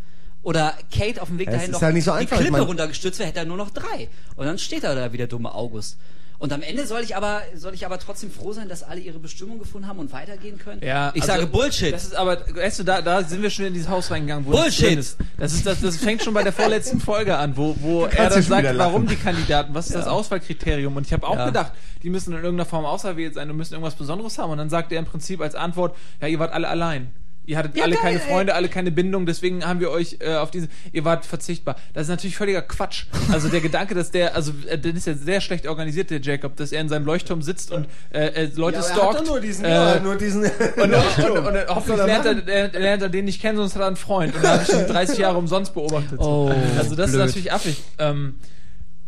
oder 0.44 0.74
Kate 0.94 1.20
auf 1.20 1.28
dem 1.28 1.38
Weg 1.38 1.46
Ja, 1.46 1.54
dahin 1.54 1.70
noch 1.70 1.80
halt 1.80 1.94
nicht 1.94 2.04
so 2.04 2.12
die 2.12 2.18
einfach. 2.18 2.38
Klippe 2.38 2.60
runtergestürzt 2.60 3.18
wäre, 3.18 3.28
hätte 3.28 3.40
er 3.40 3.46
nur 3.46 3.56
noch 3.56 3.70
drei. 3.70 4.08
Und 4.36 4.46
dann 4.46 4.58
steht 4.58 4.84
er 4.84 4.94
da 4.94 5.12
wie 5.12 5.16
der 5.16 5.26
dumme 5.26 5.54
August. 5.54 5.96
Und 6.38 6.52
am 6.52 6.62
Ende 6.62 6.86
soll 6.86 7.00
ich 7.02 7.16
aber, 7.16 7.42
soll 7.54 7.74
ich 7.74 7.86
aber 7.86 7.98
trotzdem 7.98 8.30
froh 8.30 8.52
sein, 8.52 8.68
dass 8.68 8.82
alle 8.82 9.00
ihre 9.00 9.18
Bestimmung 9.18 9.58
gefunden 9.58 9.86
haben 9.86 9.98
und 9.98 10.12
weitergehen 10.12 10.58
können? 10.58 10.82
Ja, 10.84 11.12
ich 11.14 11.22
also, 11.22 11.34
sage 11.34 11.46
Bullshit. 11.46 11.92
Das 11.92 12.04
ist 12.04 12.14
aber, 12.16 12.38
weißt 12.54 12.80
du, 12.80 12.84
da, 12.84 13.00
da 13.02 13.22
sind 13.22 13.42
wir 13.42 13.50
schon 13.50 13.66
in 13.66 13.72
dieses 13.74 13.88
Haus 13.88 14.10
reingegangen, 14.10 14.44
wo 14.46 14.52
das 14.52 14.62
Bullshit. 14.62 14.86
drin 14.88 14.98
ist. 14.98 15.18
Das 15.38 15.52
ist 15.52 15.64
das, 15.66 15.80
das 15.80 15.96
fängt 15.96 16.22
schon 16.22 16.34
bei 16.34 16.42
der 16.42 16.52
vorletzten 16.52 17.00
Folge 17.00 17.36
an, 17.36 17.56
wo, 17.56 17.76
wo 17.80 18.04
er 18.06 18.24
ja 18.24 18.28
dann 18.28 18.42
sagt, 18.42 18.78
warum 18.78 19.06
die 19.06 19.16
Kandidaten, 19.16 19.74
was 19.74 19.86
ist 19.86 19.94
das 19.94 20.06
Auswahlkriterium? 20.06 20.96
Und 20.96 21.06
ich 21.06 21.12
habe 21.12 21.26
auch 21.26 21.36
Ja. 21.36 21.46
gedacht, 21.46 21.72
die 22.02 22.10
müssen 22.10 22.32
in 22.32 22.38
irgendeiner 22.42 22.66
Form 22.68 22.84
auserwählt 22.84 23.34
sein 23.34 23.48
und 23.50 23.56
müssen 23.56 23.74
irgendwas 23.74 23.94
Besonderes 23.94 24.36
haben. 24.38 24.50
Und 24.50 24.58
dann 24.58 24.70
sagt 24.70 24.92
er 24.92 24.98
im 24.98 25.06
Prinzip 25.06 25.40
als 25.40 25.54
Antwort, 25.54 25.96
ja, 26.20 26.28
ihr 26.28 26.38
wart 26.38 26.52
alle 26.52 26.68
allein. 26.68 27.12
Ihr 27.46 27.58
hattet 27.58 27.76
Ja, 27.76 27.84
alle 27.84 27.94
geil, 27.94 28.02
keine 28.02 28.20
ey. 28.20 28.28
Freunde, 28.28 28.54
alle 28.54 28.68
keine 28.68 28.90
Bindung, 28.90 29.26
deswegen 29.26 29.64
haben 29.66 29.80
wir 29.80 29.90
euch 29.90 30.16
äh, 30.20 30.34
auf 30.36 30.50
diese, 30.50 30.68
ihr 30.92 31.04
wart 31.04 31.26
verzichtbar. 31.26 31.76
Das 31.92 32.04
ist 32.04 32.08
natürlich 32.08 32.36
völliger 32.36 32.62
Quatsch. 32.62 33.04
Also 33.30 33.48
der 33.48 33.60
Gedanke, 33.60 33.94
dass 33.94 34.10
der, 34.10 34.34
also 34.34 34.52
äh, 34.68 34.78
der 34.78 34.94
ist 34.94 35.06
ja 35.06 35.14
sehr 35.14 35.40
schlecht 35.40 35.66
organisiert, 35.66 36.10
der 36.10 36.20
Jacob, 36.20 36.56
dass 36.56 36.72
er 36.72 36.80
in 36.80 36.88
seinem 36.88 37.04
Leuchtturm 37.04 37.42
sitzt 37.42 37.70
und 37.70 37.86
äh, 38.10 38.26
äh, 38.28 38.50
Leute 38.54 38.78
Ja, 38.78 38.82
er 38.84 38.92
stalkt. 38.94 39.14
hat 39.14 39.20
doch 39.20 39.26
nur 39.26 39.40
diesen, 39.40 39.64
äh, 39.64 39.70
ja, 39.70 40.00
nur 40.00 40.16
diesen. 40.16 40.42
und, 40.76 40.82
und, 40.82 40.94
und, 40.94 41.46
und 41.46 41.66
hoffentlich 41.68 41.98
er 42.00 42.06
lernt 42.06 42.26
er, 42.26 42.48
er, 42.74 42.80
lernt 42.80 43.02
er 43.02 43.08
den 43.10 43.26
nicht 43.26 43.40
kennen, 43.42 43.56
sonst 43.58 43.74
hat 43.74 43.82
er 43.82 43.88
einen 43.88 43.96
Freund. 43.96 44.34
Und 44.34 44.42
dann 44.42 44.60
habe 44.60 44.62
ich 44.62 44.72
ihn 44.78 44.86
30 44.86 45.18
Jahre 45.18 45.36
umsonst 45.38 45.74
beobachtet. 45.74 46.18
Oh, 46.20 46.50
also 46.78 46.94
das 46.96 47.10
blöd. 47.10 47.20
ist 47.20 47.26
natürlich 47.26 47.52
affig. 47.52 47.82
Ähm, 47.98 48.36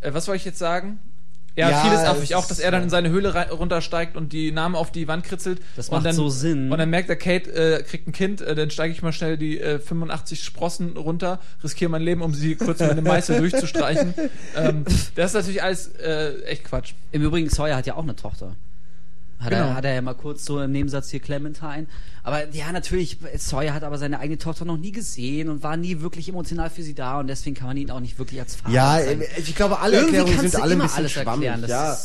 äh, 0.01 0.12
was 0.12 0.28
wollte 0.28 0.39
ich 0.39 0.45
jetzt 0.45 0.59
sagen? 0.59 0.99
Ja, 1.57 1.70
Ja, 1.70 1.80
vieles 1.80 2.00
es 2.02 2.07
affig. 2.07 2.34
Auch, 2.34 2.46
dass 2.46 2.59
er 2.59 2.70
dann 2.70 2.82
in 2.84 2.90
seine 2.90 3.09
Höhle 3.09 3.50
runtersteigt 3.50 4.16
und 4.16 4.32
die 4.32 4.52
Namen 4.52 4.74
auf 4.76 4.92
die 4.92 5.09
Wand 5.09 5.24
kritzelt. 5.24 5.61
Das 5.74 5.88
und 5.88 5.96
macht 5.96 6.07
dann, 6.07 6.14
so 6.14 6.28
Sinn. 6.28 6.70
Und 6.70 6.78
dann 6.78 6.90
merkt 6.90 7.09
er, 7.09 7.16
Kate 7.16 7.50
äh, 7.50 7.82
kriegt 7.82 8.07
ein 8.07 8.12
Kind, 8.12 8.42
äh, 8.42 8.54
dann 8.54 8.70
steige 8.70 8.92
ich 8.92 9.02
mal 9.02 9.12
schnell 9.12 9.36
die 9.38 9.59
äh, 9.59 9.78
85 9.78 10.44
Sprossen 10.44 10.96
runter, 10.96 11.40
riskiere 11.64 11.90
mein 11.90 12.02
Leben, 12.02 12.22
um 12.22 12.34
sie 12.34 12.57
kurz 12.57 12.80
mit 12.80 12.90
einem 12.90 13.04
Meißel 13.04 13.38
durchzustreichen. 13.38 14.14
Ähm, 14.57 14.84
das 15.14 15.30
ist 15.30 15.34
natürlich 15.34 15.62
alles 15.62 15.88
äh, 15.96 16.42
echt 16.42 16.64
Quatsch. 16.64 16.94
Im 17.12 17.22
Übrigen, 17.22 17.48
Sawyer 17.48 17.76
hat 17.76 17.86
ja 17.86 17.94
auch 17.94 18.02
eine 18.02 18.16
Tochter. 18.16 18.57
Hat, 19.39 19.51
Genau. 19.51 19.66
er, 19.66 19.74
hat 19.76 19.84
er 19.84 19.95
ja 19.95 20.01
mal 20.03 20.14
kurz 20.14 20.45
so 20.45 20.61
im 20.62 20.72
Nebensatz 20.72 21.11
hier 21.11 21.20
Clementine. 21.20 21.87
Aber 22.22 22.49
ja, 22.53 22.72
natürlich, 22.72 23.18
Sawyer 23.37 23.74
hat 23.74 23.84
aber 23.84 23.99
seine 23.99 24.18
eigene 24.18 24.39
Tochter 24.39 24.64
noch 24.64 24.78
nie 24.78 24.93
gesehen 24.93 25.49
und 25.51 25.62
war 25.62 25.76
nie 25.76 26.01
wirklich 26.01 26.28
emotional 26.28 26.70
für 26.70 26.82
sie 26.82 26.95
da 26.95 27.20
und 27.20 27.26
deswegen 27.28 27.55
kann 27.55 27.68
man 27.68 27.76
ihn 27.76 27.91
auch 27.91 28.01
nicht 28.01 28.18
wirklich 28.18 28.41
als 28.41 28.57
Vater 28.57 28.74
Ja, 28.74 28.99
sein. 29.01 29.22
ich 29.37 29.55
glaube, 29.55 29.78
alle 29.80 29.97
Irgendwie 29.99 30.16
Erklärungen 30.16 30.51
sind 30.51 30.62
alle 30.62 30.72
ein 30.74 30.78
bisschen 30.80 30.97
alles 30.99 31.12
schwammig. 31.12 31.47
erklären. 31.49 31.70
Ja. 31.70 31.97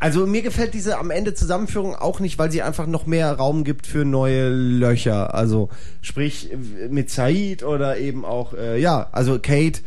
Also 0.00 0.26
mir 0.28 0.42
gefällt 0.42 0.74
diese 0.74 0.96
am 0.98 1.10
Ende 1.10 1.34
Zusammenführung 1.34 1.96
auch 1.96 2.20
nicht, 2.20 2.38
weil 2.38 2.52
sie 2.52 2.62
einfach 2.62 2.86
noch 2.86 3.06
mehr 3.06 3.32
Raum 3.32 3.64
gibt 3.64 3.84
für 3.88 4.04
neue 4.04 4.48
Löcher. 4.48 5.34
Also 5.34 5.70
sprich 6.02 6.50
mit 6.88 7.10
Said 7.10 7.64
oder 7.64 7.98
eben 7.98 8.24
auch, 8.24 8.54
äh, 8.54 8.80
ja, 8.80 9.08
also 9.10 9.40
Kate, 9.40 9.80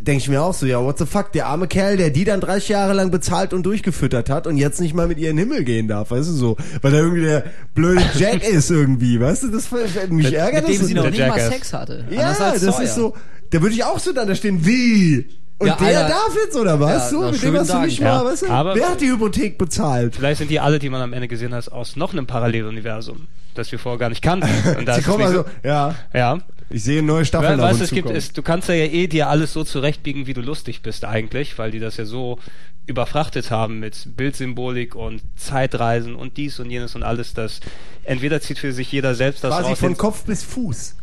denke 0.00 0.18
ich 0.22 0.28
mir 0.28 0.42
auch 0.42 0.54
so, 0.54 0.66
ja, 0.66 0.82
what 0.82 0.98
the 0.98 1.06
fuck, 1.06 1.32
der 1.32 1.46
arme 1.46 1.68
Kerl, 1.68 1.96
der 1.96 2.10
die 2.10 2.24
dann 2.24 2.40
30 2.40 2.68
Jahre 2.70 2.92
lang 2.92 3.10
bezahlt 3.10 3.52
und 3.52 3.64
durchgefüttert 3.64 4.28
hat 4.30 4.46
und 4.46 4.56
jetzt 4.56 4.80
nicht 4.80 4.94
mal 4.94 5.06
mit 5.06 5.18
ihr 5.18 5.30
in 5.30 5.36
den 5.36 5.48
Himmel 5.48 5.64
gehen 5.64 5.88
darf, 5.88 6.10
weißt 6.10 6.28
du 6.28 6.32
so, 6.32 6.56
weil 6.80 6.92
er 6.94 7.00
irgendwie 7.00 7.22
der 7.22 7.44
blöde 7.74 8.02
Jack 8.18 8.42
ist 8.48 8.70
irgendwie, 8.70 9.20
weißt 9.20 9.44
du, 9.44 9.48
das 9.48 9.70
mich 9.70 10.10
Mit- 10.10 10.32
ärgert 10.34 10.66
mit 10.66 10.74
dem 10.74 10.78
das 10.80 10.86
sie 10.88 10.94
so. 10.94 10.96
noch 10.96 11.02
der 11.02 11.10
nicht 11.10 11.20
mal 11.20 11.26
Jackass. 11.38 11.48
Sex 11.52 11.72
hatte. 11.72 12.04
Ja, 12.10 12.34
das 12.38 12.60
Sawyer. 12.60 12.82
ist 12.82 12.94
so, 12.94 13.14
da 13.50 13.60
würde 13.62 13.74
ich 13.74 13.84
auch 13.84 13.98
so 13.98 14.12
dann 14.12 14.26
da 14.28 14.34
stehen, 14.34 14.64
wie? 14.66 15.26
Und 15.58 15.68
Ja, 15.68 15.76
der 15.76 15.86
Alter. 16.00 16.08
darf 16.08 16.34
jetzt, 16.44 16.56
oder 16.56 16.80
was? 16.80 16.90
Ja, 16.90 17.08
so, 17.08 17.30
mit 17.30 17.40
dem 17.40 17.56
hast 17.56 17.68
du 17.68 17.72
Dank. 17.74 17.86
nicht 17.86 18.00
Ja, 18.00 18.16
mal, 18.18 18.24
weißt 18.32 18.42
du? 18.42 18.48
aber- 18.48 18.74
Wer 18.74 18.88
hat 18.90 19.00
die 19.00 19.08
Hypothek 19.12 19.58
bezahlt? 19.58 20.16
Vielleicht 20.16 20.38
sind 20.38 20.50
die 20.50 20.58
alle, 20.58 20.80
die 20.80 20.88
man 20.90 21.00
am 21.00 21.12
Ende 21.12 21.28
gesehen 21.28 21.54
hat, 21.54 21.70
aus 21.70 21.94
noch 21.94 22.12
einem 22.12 22.26
Paralleluniversum, 22.26 23.28
das 23.54 23.70
wir 23.70 23.78
vorher 23.78 23.98
gar 24.00 24.08
nicht 24.08 24.22
kannten. 24.22 24.48
Und 24.78 24.86
da 24.88 24.94
Sie 24.94 25.00
ist 25.00 25.06
kommen 25.06 25.22
also, 25.24 25.44
ja, 25.62 25.94
ja. 26.12 26.38
Ich 26.72 26.82
sehe 26.82 27.02
neue 27.02 27.24
Staffeln 27.24 27.60
auf 27.60 27.70
weißt, 27.70 27.80
es 27.82 27.90
gibt, 27.90 28.10
es, 28.10 28.32
du 28.32 28.42
kannst 28.42 28.68
ja 28.68 28.74
eh 28.74 29.06
dir 29.06 29.28
alles 29.28 29.52
so 29.52 29.64
zurechtbiegen, 29.64 30.26
wie 30.26 30.34
du 30.34 30.40
lustig 30.40 30.82
bist 30.82 31.04
eigentlich, 31.04 31.58
weil 31.58 31.70
die 31.70 31.78
das 31.80 31.96
ja 31.96 32.04
so 32.04 32.38
überfrachtet 32.86 33.50
haben 33.50 33.78
mit 33.78 34.16
Bildsymbolik 34.16 34.94
und 34.94 35.22
Zeitreisen 35.36 36.14
und 36.16 36.36
dies 36.36 36.58
und 36.58 36.70
jenes 36.70 36.94
und 36.96 37.02
alles, 37.02 37.34
das 37.34 37.60
entweder 38.04 38.40
zieht 38.40 38.58
für 38.58 38.72
sich 38.72 38.90
jeder 38.90 39.14
selbst 39.14 39.44
das 39.44 39.54
Quasi 39.54 39.68
raus. 39.70 39.78
von 39.78 39.92
den- 39.92 39.98
Kopf 39.98 40.24
bis 40.24 40.42
Fuß. 40.42 40.96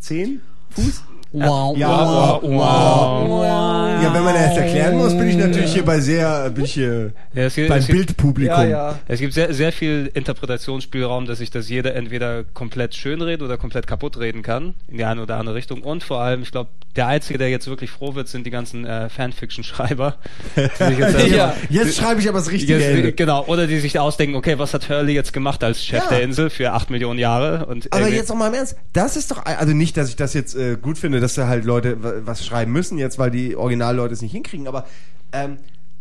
Zehn? 0.00 0.40
Fuß? 0.70 1.02
Wow, 1.38 1.76
Ja, 1.76 1.88
wow, 1.88 2.42
wow. 2.42 4.02
Ja, 4.02 4.14
wenn 4.14 4.24
man 4.24 4.34
das 4.34 4.56
erklären 4.56 4.96
muss, 4.96 5.16
bin 5.16 5.28
ich 5.28 5.36
natürlich 5.36 5.72
hier 5.74 5.84
bei 5.84 6.00
sehr, 6.00 6.48
bin 6.50 6.64
ich 6.64 6.72
hier 6.74 7.12
Ja, 7.34 7.42
es 7.44 7.54
gibt- 7.54 7.68
beim 7.68 7.78
es 7.78 7.86
gibt- 7.86 7.96
Bildpublikum. 7.98 8.74
Es 9.08 9.20
gibt 9.20 9.34
sehr, 9.34 9.52
sehr 9.52 9.72
viel 9.72 10.10
Interpretationsspielraum, 10.14 11.26
dass 11.26 11.38
sich 11.38 11.50
das 11.50 11.68
jeder 11.68 11.94
entweder 11.94 12.44
komplett 12.44 12.94
schönreden 12.94 13.44
oder 13.46 13.58
komplett 13.58 13.86
kaputt 13.86 14.18
reden 14.18 14.42
kann, 14.42 14.74
in 14.88 14.96
die 14.98 15.04
eine 15.04 15.22
oder 15.22 15.36
andere 15.36 15.54
Richtung. 15.56 15.82
Und 15.82 16.02
vor 16.04 16.20
allem, 16.20 16.42
ich 16.42 16.50
glaube, 16.52 16.70
der 16.94 17.06
Einzige, 17.08 17.38
der 17.38 17.50
jetzt 17.50 17.66
wirklich 17.68 17.90
froh 17.90 18.14
wird, 18.14 18.28
sind 18.28 18.46
die 18.46 18.50
ganzen 18.50 18.86
äh, 18.86 19.08
Fanfiction-Schreiber. 19.10 20.14
jetzt 20.56 20.80
Ja, 21.28 21.54
jetzt 21.68 21.96
schreibe 21.98 22.20
ich 22.20 22.28
aber 22.28 22.38
das 22.38 22.50
richtige 22.50 22.78
Jetzt, 22.78 22.86
Ende. 22.96 23.12
genau, 23.12 23.44
oder 23.46 23.66
die 23.66 23.78
sich 23.80 23.98
ausdenken, 23.98 24.36
okay, 24.36 24.58
was 24.58 24.72
hat 24.72 24.88
Hurley 24.88 25.12
jetzt 25.12 25.32
gemacht 25.34 25.62
als 25.62 25.84
Chef 25.84 26.04
Ja. 26.04 26.08
der 26.10 26.22
Insel 26.22 26.48
für 26.48 26.72
acht 26.72 26.88
Millionen 26.90 27.18
Jahre? 27.18 27.66
Und 27.66 27.92
Aber 27.92 28.08
jetzt 28.08 28.28
noch 28.30 28.36
mal 28.36 28.48
im 28.48 28.54
Ernst, 28.54 28.76
das 28.94 29.16
ist 29.16 29.30
doch, 29.30 29.44
also 29.44 29.74
nicht, 29.74 29.96
dass 29.96 30.08
ich 30.08 30.16
das 30.16 30.32
jetzt 30.32 30.54
äh, 30.56 30.76
gut 30.80 30.96
finde, 30.96 31.20
dass 31.26 31.34
da 31.34 31.48
halt 31.48 31.64
Leute 31.64 32.02
wa- 32.02 32.14
was 32.24 32.44
schreiben 32.46 32.72
müssen 32.72 32.98
jetzt, 32.98 33.18
weil 33.18 33.30
die 33.30 33.56
Originalleute 33.56 34.14
es 34.14 34.22
nicht 34.22 34.32
hinkriegen, 34.32 34.66
aber 34.68 34.86
ähm, 35.32 35.58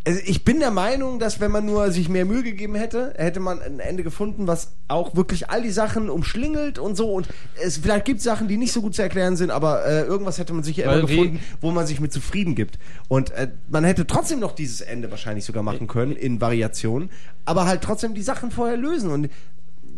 also 0.07 0.19
ich 0.23 0.43
bin 0.45 0.59
der 0.59 0.69
Meinung, 0.69 1.17
dass 1.17 1.39
wenn 1.39 1.49
man 1.49 1.65
nur 1.65 1.89
sich 1.91 2.09
mehr 2.09 2.25
Mühe 2.25 2.43
gegeben 2.43 2.75
hätte, 2.75 3.15
hätte 3.17 3.39
man 3.39 3.59
ein 3.59 3.79
Ende 3.79 4.03
gefunden, 4.03 4.45
was 4.45 4.73
auch 4.87 5.15
wirklich 5.15 5.49
all 5.49 5.63
die 5.63 5.71
Sachen 5.71 6.11
umschlingelt 6.11 6.77
und 6.77 6.95
so. 6.95 7.11
Und 7.11 7.27
es 7.59 7.77
vielleicht 7.77 8.05
gibt 8.05 8.21
Sachen, 8.21 8.47
die 8.47 8.57
nicht 8.57 8.71
so 8.71 8.83
gut 8.83 8.93
zu 8.93 9.01
erklären 9.01 9.35
sind, 9.35 9.49
aber 9.49 9.83
äh, 9.83 10.01
irgendwas 10.03 10.37
hätte 10.37 10.53
man 10.53 10.63
Weil 10.85 10.99
immer 10.99 11.07
gefunden, 11.07 11.39
wo 11.59 11.71
man 11.71 11.87
sich 11.87 11.99
mit 11.99 12.13
zufrieden 12.13 12.53
gibt. 12.53 12.77
Und 13.07 13.31
äh, 13.31 13.49
man 13.67 13.83
hätte 13.83 14.05
trotzdem 14.05 14.39
noch 14.39 14.51
dieses 14.51 14.81
Ende 14.81 15.09
wahrscheinlich 15.09 15.43
sogar 15.43 15.63
machen 15.63 15.87
können 15.87 16.15
in 16.15 16.39
Variationen, 16.39 17.09
aber 17.45 17.65
halt 17.65 17.81
trotzdem 17.81 18.13
die 18.13 18.21
Sachen 18.21 18.51
vorher 18.51 18.77
lösen. 18.77 19.09
Und 19.09 19.29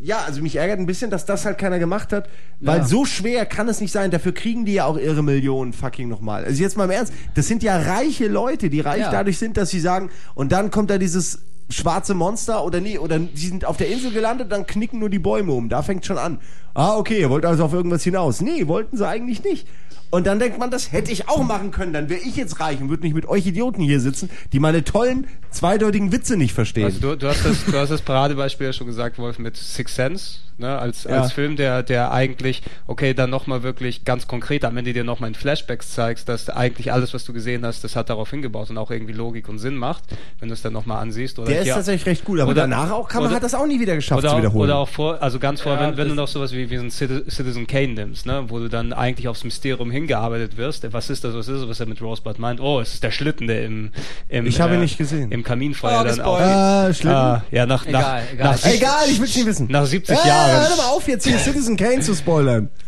ja, 0.01 0.19
also 0.25 0.41
mich 0.41 0.55
ärgert 0.55 0.79
ein 0.79 0.85
bisschen, 0.85 1.09
dass 1.09 1.25
das 1.25 1.45
halt 1.45 1.57
keiner 1.57 1.79
gemacht 1.79 2.13
hat, 2.13 2.29
weil 2.59 2.79
Ja. 2.79 2.85
so 2.85 3.05
schwer 3.05 3.45
kann 3.45 3.67
es 3.67 3.81
nicht 3.81 3.91
sein. 3.91 4.11
Dafür 4.11 4.33
kriegen 4.33 4.65
die 4.65 4.73
ja 4.73 4.85
auch 4.85 4.97
ihre 4.97 5.23
Millionen 5.23 5.73
fucking 5.73 6.07
nochmal. 6.07 6.45
Also 6.45 6.61
jetzt 6.61 6.77
mal 6.77 6.85
im 6.85 6.91
Ernst, 6.91 7.13
das 7.35 7.47
sind 7.47 7.63
ja 7.63 7.77
reiche 7.77 8.27
Leute, 8.27 8.69
die 8.69 8.79
reich 8.79 9.01
Ja. 9.01 9.11
dadurch 9.11 9.37
sind, 9.37 9.57
dass 9.57 9.69
sie 9.69 9.79
sagen, 9.79 10.09
und 10.35 10.51
dann 10.51 10.71
kommt 10.71 10.89
da 10.89 10.97
dieses 10.97 11.39
schwarze 11.69 12.13
Monster 12.13 12.63
oder 12.63 12.79
nee, 12.79 12.97
oder 12.97 13.19
die 13.19 13.47
sind 13.47 13.65
auf 13.65 13.75
der 13.75 13.89
Insel 13.89 14.11
gelandet, 14.11 14.51
dann 14.51 14.65
knicken 14.65 14.99
nur 14.99 15.09
die 15.09 15.19
Bäume 15.19 15.51
um. 15.51 15.67
Da 15.67 15.81
fängt 15.81 16.05
schon 16.05 16.17
an. 16.17 16.39
Ah, 16.73 16.95
okay, 16.95 17.19
ihr 17.19 17.29
wollt 17.29 17.45
also 17.45 17.65
auf 17.65 17.73
irgendwas 17.73 18.03
hinaus. 18.03 18.39
Nee, 18.39 18.67
wollten 18.67 18.95
sie 18.95 19.05
eigentlich 19.07 19.43
nicht. 19.43 19.67
Und 20.09 20.25
dann 20.27 20.39
denkt 20.39 20.57
man, 20.59 20.71
das 20.71 20.91
hätte 20.91 21.11
ich 21.11 21.27
auch 21.29 21.43
machen 21.43 21.71
können. 21.71 21.93
Dann 21.93 22.09
wäre 22.09 22.21
ich 22.21 22.35
jetzt 22.35 22.59
reich 22.59 22.79
und 22.81 22.89
würde 22.89 23.03
nicht 23.03 23.13
mit 23.15 23.25
euch 23.27 23.45
Idioten 23.45 23.81
hier 23.81 23.99
sitzen, 23.99 24.29
die 24.53 24.59
meine 24.59 24.83
tollen, 24.83 25.27
zweideutigen 25.51 26.11
Witze 26.11 26.37
nicht 26.37 26.53
verstehen. 26.53 26.85
Also 26.85 26.99
du, 26.99 27.15
du, 27.17 27.27
hast 27.27 27.45
das, 27.45 27.65
du 27.65 27.73
hast 27.77 27.89
das 27.89 28.01
Paradebeispiel 28.01 28.67
ja 28.67 28.73
schon 28.73 28.87
gesagt, 28.87 29.17
Wolf, 29.17 29.39
mit 29.39 29.57
Six 29.57 29.95
Sense, 29.95 30.39
ne, 30.57 30.77
als, 30.77 31.03
Ja. 31.05 31.21
als 31.21 31.31
Film, 31.33 31.55
der, 31.55 31.83
der 31.83 32.11
eigentlich, 32.11 32.61
okay, 32.85 33.13
dann 33.13 33.29
nochmal 33.29 33.63
wirklich 33.63 34.05
ganz 34.05 34.27
konkret, 34.27 34.65
am 34.65 34.77
Ende 34.77 34.93
dir 34.93 35.03
nochmal 35.03 35.29
in 35.29 35.35
Flashbacks 35.35 35.93
zeigst, 35.93 36.29
dass 36.29 36.49
eigentlich 36.49 36.91
alles, 36.93 37.13
was 37.13 37.25
du 37.25 37.33
gesehen 37.33 37.65
hast, 37.65 37.83
das 37.83 37.95
hat 37.95 38.09
darauf 38.09 38.29
hingebaut 38.29 38.69
und 38.69 38.77
auch 38.77 38.91
irgendwie 38.91 39.13
Logik 39.13 39.49
und 39.49 39.57
Sinn 39.59 39.75
macht, 39.75 40.03
wenn 40.39 40.49
du 40.49 40.53
es 40.53 40.61
dann 40.61 40.73
nochmal 40.73 40.99
ansiehst. 41.01 41.39
Oder 41.39 41.49
der 41.49 41.61
ist 41.63 41.69
tatsächlich 41.69 42.05
recht 42.05 42.25
gut, 42.25 42.39
aber 42.39 42.51
oder- 42.51 42.61
danach 42.61 42.91
auch 42.91 43.07
kann 43.07 43.21
man, 43.21 43.29
oder- 43.31 43.37
hat 43.37 43.43
das 43.43 43.55
auch 43.55 43.65
nie 43.67 43.79
wieder 43.79 43.95
geschafft 43.95 44.19
oder 44.19 44.29
zu 44.29 44.35
auch, 44.35 44.39
wiederholen. 44.39 44.63
oder 44.69 44.77
auch 44.77 44.89
vor, 44.89 45.21
also 45.21 45.39
ganz 45.39 45.61
vor, 45.61 45.73
Ja, 45.73 45.81
wenn, 45.89 45.97
wenn 45.97 46.09
du 46.09 46.15
noch 46.15 46.27
sowas 46.27 46.51
wie, 46.53 46.69
wie 46.69 46.77
so 46.77 46.83
ein 46.83 46.89
Citi- 46.91 47.29
Citizen 47.29 47.67
Kane 47.67 47.89
nimmst, 47.93 48.25
ne, 48.25 48.45
wo 48.47 48.59
du 48.59 48.67
dann 48.69 48.93
eigentlich 48.93 49.27
aufs 49.27 49.43
Mysterium 49.43 49.89
hingearbeitet 49.97 50.57
wirst. 50.57 50.91
Was 50.93 51.09
ist 51.09 51.23
das, 51.23 51.33
was 51.35 51.47
ist 51.47 51.61
das, 51.61 51.67
was 51.69 51.79
er 51.79 51.85
mit 51.87 52.01
Rosebud 52.01 52.39
meint? 52.39 52.59
Oh, 52.59 52.79
es 52.79 52.93
ist 52.95 53.03
der 53.03 53.11
Schlitten, 53.11 53.47
der 53.47 53.65
im, 53.65 53.91
im 54.29 54.45
Ich 54.45 54.61
habe 54.61 54.75
ihn 54.75 54.79
nicht 54.81 54.97
gesehen. 54.97 55.31
im 55.31 55.43
Kaminfeuer 55.43 56.01
Oh, 56.01 56.03
dann 56.03 56.21
auch. 56.21 56.39
Ah, 56.39 56.93
schlimm. 56.93 57.13
Ah, 57.13 57.43
ja, 57.51 57.65
nach, 57.65 57.85
Egal, 57.85 58.01
nach, 58.01 58.33
egal. 58.33 58.51
nach, 58.53 58.65
Egal, 58.65 59.03
ich 59.09 59.19
will's 59.19 59.35
nicht 59.35 59.45
wissen. 59.45 59.67
nach 59.69 59.85
70 59.85 60.15
äh, 60.17 60.27
Jahren. 60.27 60.51
Hör 60.61 60.69
doch 60.69 60.77
mal 60.77 60.87
auf, 60.89 61.07
jetzt 61.07 61.25
hier 61.27 61.37
Citizen 61.39 61.75
Kane 61.75 61.99
zu 62.01 62.15
spoilern. 62.15 62.69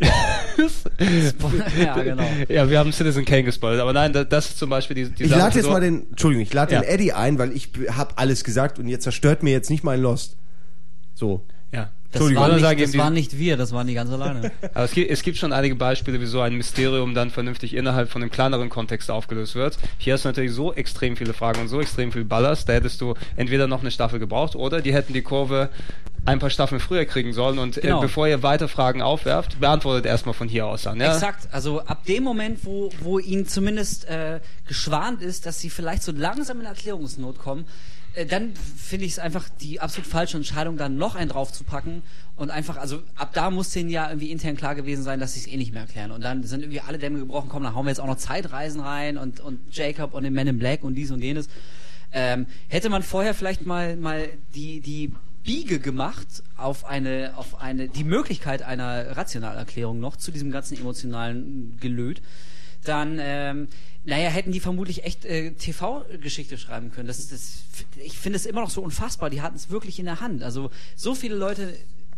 ja, 1.78 1.94
genau. 2.02 2.22
Ja, 2.48 2.68
wir 2.68 2.78
haben 2.78 2.92
Citizen 2.92 3.24
Kane 3.24 3.44
gespoilert, 3.44 3.80
aber 3.80 3.92
nein, 3.92 4.12
da- 4.12 4.24
das 4.24 4.50
ist 4.50 4.58
zum 4.58 4.70
Beispiel 4.70 4.94
die, 4.96 5.10
die 5.10 5.24
Ich 5.24 5.30
lade 5.30 5.54
jetzt 5.54 5.64
so- 5.64 5.70
mal 5.70 5.80
den, 5.80 6.08
Entschuldigung, 6.10 6.42
ich 6.42 6.52
lade 6.52 6.74
Ja. 6.74 6.80
den 6.80 6.88
Eddie 6.88 7.12
ein, 7.12 7.38
weil 7.38 7.52
ich 7.52 7.70
habe 7.92 8.16
alles 8.18 8.44
gesagt 8.44 8.78
und 8.78 8.88
jetzt 8.88 9.04
zerstört 9.04 9.42
mir 9.42 9.50
jetzt 9.52 9.70
nicht 9.70 9.84
mein 9.84 10.00
Lost. 10.00 10.36
So. 11.14 11.44
Ja. 11.72 11.90
Das, 12.12 12.22
oder 12.22 12.48
nicht, 12.48 12.60
sagen 12.60 12.80
das 12.80 12.98
waren 12.98 13.12
nicht 13.14 13.38
wir, 13.38 13.56
das 13.56 13.70
waren 13.70 13.86
die 13.86 13.94
ganz 13.94 14.10
alleine. 14.10 14.50
Aber 14.74 14.84
es 14.84 14.90
gibt, 14.90 15.10
es 15.12 15.22
gibt 15.22 15.38
schon 15.38 15.52
einige 15.52 15.76
Beispiele, 15.76 16.20
wie 16.20 16.26
so 16.26 16.40
ein 16.40 16.56
Mysterium 16.56 17.14
dann 17.14 17.30
vernünftig 17.30 17.72
innerhalb 17.72 18.10
von 18.10 18.20
einem 18.20 18.32
kleineren 18.32 18.68
Kontext 18.68 19.12
aufgelöst 19.12 19.54
wird. 19.54 19.78
Hier 19.98 20.14
hast 20.14 20.24
du 20.24 20.28
natürlich 20.28 20.50
so 20.52 20.72
extrem 20.74 21.16
viele 21.16 21.34
Fragen 21.34 21.60
und 21.60 21.68
so 21.68 21.80
extrem 21.80 22.10
viel 22.10 22.24
Ballast, 22.24 22.68
da 22.68 22.72
hättest 22.72 23.00
du 23.00 23.14
entweder 23.36 23.68
noch 23.68 23.82
eine 23.82 23.92
Staffel 23.92 24.18
gebraucht 24.18 24.56
oder 24.56 24.80
die 24.80 24.92
hätten 24.92 25.12
die 25.12 25.22
Kurve 25.22 25.70
ein 26.26 26.40
paar 26.40 26.50
Staffeln 26.50 26.80
früher 26.80 27.04
kriegen 27.04 27.32
sollen 27.32 27.60
und 27.60 27.76
Genau. 27.80 27.98
äh, 27.98 28.02
bevor 28.02 28.26
ihr 28.26 28.42
weiter 28.42 28.66
Fragen 28.66 29.02
aufwerft, 29.02 29.60
beantwortet 29.60 30.04
erstmal 30.04 30.34
von 30.34 30.48
hier 30.48 30.66
aus 30.66 30.88
an. 30.88 31.00
Ja? 31.00 31.14
Exakt. 31.14 31.48
Also 31.52 31.80
ab 31.82 32.04
dem 32.06 32.24
Moment, 32.24 32.64
wo, 32.64 32.90
wo 33.00 33.20
ihnen 33.20 33.46
zumindest 33.46 34.06
äh, 34.06 34.40
geschwant 34.66 35.22
ist, 35.22 35.46
dass 35.46 35.60
sie 35.60 35.70
vielleicht 35.70 36.02
so 36.02 36.10
langsam 36.12 36.58
in 36.60 36.66
Erklärungsnot 36.66 37.38
kommen, 37.38 37.64
äh, 37.64 37.99
dann 38.28 38.54
finde 38.54 39.06
ich 39.06 39.12
es 39.12 39.18
einfach 39.18 39.48
die 39.60 39.80
absolut 39.80 40.06
falsche 40.06 40.36
Entscheidung, 40.36 40.76
dann 40.76 40.96
noch 40.96 41.14
einen 41.14 41.30
draufzupacken 41.30 42.02
und 42.36 42.50
einfach, 42.50 42.76
also 42.76 43.02
ab 43.14 43.30
da 43.34 43.50
muss 43.50 43.70
denen 43.70 43.88
ja 43.88 44.08
irgendwie 44.08 44.30
intern 44.30 44.56
klar 44.56 44.74
gewesen 44.74 45.02
sein, 45.02 45.20
dass 45.20 45.34
sie 45.34 45.40
es 45.40 45.46
eh 45.46 45.56
nicht 45.56 45.72
mehr 45.72 45.82
erklären. 45.82 46.10
Und 46.10 46.22
dann 46.22 46.42
sind 46.42 46.60
irgendwie 46.60 46.80
alle 46.80 46.98
Dämme 46.98 47.20
gebrochen, 47.20 47.48
komm, 47.48 47.62
dann 47.62 47.74
hauen 47.74 47.86
wir 47.86 47.90
jetzt 47.90 48.00
auch 48.00 48.06
noch 48.06 48.16
Zeitreisen 48.16 48.80
rein 48.80 49.16
und, 49.16 49.40
und 49.40 49.60
Jacob 49.70 50.14
und 50.14 50.24
den 50.24 50.32
Men 50.32 50.48
in 50.48 50.58
Black 50.58 50.82
und 50.82 50.94
dies 50.94 51.10
und 51.10 51.22
jenes. 51.22 51.48
Ähm, 52.12 52.46
hätte 52.68 52.90
man 52.90 53.02
vorher 53.02 53.34
vielleicht 53.34 53.64
mal, 53.64 53.96
mal 53.96 54.28
die, 54.54 54.80
die 54.80 55.12
Biege 55.44 55.78
gemacht 55.78 56.42
auf 56.56 56.84
eine, 56.84 57.32
auf 57.36 57.60
eine, 57.60 57.88
die 57.88 58.04
Möglichkeit 58.04 58.62
einer 58.62 59.16
Rationalerklärung 59.16 60.00
noch 60.00 60.16
zu 60.16 60.32
diesem 60.32 60.50
ganzen 60.50 60.78
emotionalen 60.78 61.78
Gelöt, 61.80 62.20
dann, 62.84 63.18
ähm, 63.20 63.68
naja, 64.04 64.30
hätten 64.30 64.52
die 64.52 64.60
vermutlich 64.60 65.04
echt 65.04 65.24
äh, 65.24 65.52
TV-Geschichte 65.52 66.58
schreiben 66.58 66.90
können. 66.90 67.08
Das, 67.08 67.28
das, 67.28 67.64
ich 67.96 68.18
finde 68.18 68.36
es 68.36 68.46
immer 68.46 68.62
noch 68.62 68.70
so 68.70 68.82
unfassbar. 68.82 69.30
Die 69.30 69.42
hatten 69.42 69.56
es 69.56 69.70
wirklich 69.70 69.98
in 69.98 70.06
der 70.06 70.20
Hand. 70.20 70.42
Also 70.42 70.70
so 70.96 71.14
viele 71.14 71.34
Leute 71.34 71.76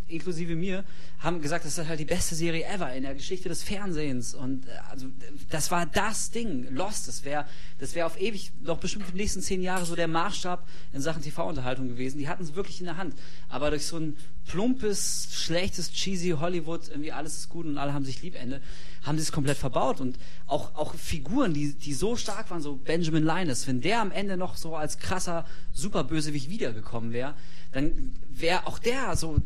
inklusive 0.08 0.54
mir, 0.54 0.84
haben 1.18 1.40
gesagt, 1.40 1.64
das 1.64 1.78
ist 1.78 1.88
halt 1.88 2.00
die 2.00 2.04
beste 2.04 2.34
Serie 2.34 2.64
ever 2.66 2.92
in 2.94 3.02
der 3.02 3.14
Geschichte 3.14 3.48
des 3.48 3.62
Fernsehens. 3.62 4.34
Und 4.34 4.66
äh, 4.66 4.70
also 4.90 5.06
das 5.50 5.70
war 5.70 5.86
das 5.86 6.30
Ding. 6.30 6.68
Lost, 6.70 7.08
das 7.08 7.24
wäre 7.24 7.46
das 7.82 7.96
wäre 7.96 8.06
auf 8.06 8.20
ewig, 8.20 8.52
noch 8.62 8.78
bestimmt 8.78 9.06
für 9.06 9.10
die 9.10 9.18
nächsten 9.18 9.42
zehn 9.42 9.60
Jahre 9.60 9.84
so 9.84 9.96
der 9.96 10.06
Maßstab 10.06 10.64
in 10.92 11.00
Sachen 11.00 11.20
TV-Unterhaltung 11.20 11.88
gewesen. 11.88 12.18
Die 12.18 12.28
hatten 12.28 12.44
es 12.44 12.54
wirklich 12.54 12.78
in 12.78 12.86
der 12.86 12.96
Hand. 12.96 13.14
Aber 13.48 13.70
durch 13.70 13.86
so 13.86 13.96
ein 13.96 14.16
plumpes, 14.46 15.26
schlechtes, 15.32 15.90
cheesy 15.90 16.30
Hollywood, 16.30 16.88
irgendwie 16.88 17.10
alles 17.10 17.36
ist 17.38 17.48
gut 17.48 17.66
und 17.66 17.78
alle 17.78 17.92
haben 17.92 18.04
sich 18.04 18.22
lieb 18.22 18.36
Ende, 18.36 18.60
haben 19.02 19.18
sie 19.18 19.22
es 19.22 19.32
komplett 19.32 19.58
verbaut. 19.58 20.00
Und 20.00 20.16
auch, 20.46 20.76
auch 20.76 20.94
Figuren, 20.94 21.54
die, 21.54 21.74
die 21.74 21.92
so 21.92 22.14
stark 22.14 22.52
waren, 22.52 22.62
so 22.62 22.76
Benjamin 22.76 23.24
Linus, 23.24 23.66
wenn 23.66 23.80
der 23.80 24.00
am 24.00 24.12
Ende 24.12 24.36
noch 24.36 24.56
so 24.56 24.76
als 24.76 24.98
krasser 24.98 25.44
Superbösewicht 25.72 26.50
wiedergekommen 26.50 27.12
wäre, 27.12 27.34
dann 27.72 28.12
wäre 28.30 28.68
auch 28.68 28.78
der 28.78 29.16
so 29.16 29.38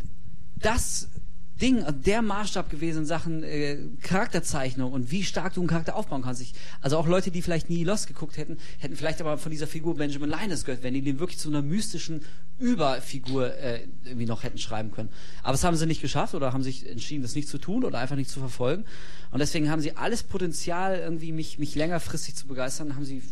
das 0.57 1.09
Ding, 1.61 1.85
der 2.05 2.21
Maßstab 2.21 2.69
gewesen 2.69 2.99
in 2.99 3.07
Sachen 3.07 3.43
äh, 3.43 3.79
Charakterzeichnung 4.03 4.93
und 4.93 5.11
wie 5.11 5.23
stark 5.23 5.55
du 5.55 5.63
einen 5.63 5.69
Charakter 5.69 5.97
aufbauen 5.97 6.21
kannst. 6.21 6.43
Ich, 6.43 6.53
also 6.83 6.99
auch 6.99 7.07
Leute, 7.07 7.31
die 7.31 7.41
vielleicht 7.41 7.71
nie 7.71 7.83
Lost 7.83 8.09
geguckt 8.09 8.37
hätten, 8.37 8.59
hätten 8.79 8.95
vielleicht 8.95 9.23
aber 9.23 9.39
von 9.39 9.51
dieser 9.51 9.67
Figur 9.67 9.97
Benjamin 9.97 10.29
Linus 10.29 10.67
gehört, 10.67 10.83
wenn 10.83 10.93
die 10.93 11.01
den 11.01 11.19
wirklich 11.19 11.39
zu 11.39 11.49
einer 11.49 11.63
mystischen 11.63 12.21
Überfigur 12.59 13.55
äh, 13.57 13.87
irgendwie 14.05 14.27
noch 14.27 14.43
hätten 14.43 14.59
schreiben 14.59 14.91
können. 14.91 15.09
Aber 15.43 15.53
das 15.53 15.65
haben 15.65 15.77
sie 15.77 15.87
nicht 15.87 16.03
geschafft 16.03 16.35
oder 16.35 16.53
haben 16.53 16.63
sich 16.63 16.87
entschieden, 16.87 17.23
das 17.23 17.35
nicht 17.35 17.49
zu 17.49 17.57
tun 17.57 17.85
oder 17.85 17.99
einfach 17.99 18.17
nicht 18.17 18.31
zu 18.31 18.39
verfolgen. 18.39 18.85
Und 19.31 19.39
deswegen 19.39 19.71
haben 19.71 19.81
sie 19.81 19.97
alles 19.97 20.23
Potenzial, 20.25 20.99
irgendwie 20.99 21.33
mich, 21.33 21.59
mich 21.59 21.75
längerfristig 21.75 22.35
zu 22.35 22.47
begeistern, 22.47 22.97
haben 22.97 23.07
sie 23.07 23.23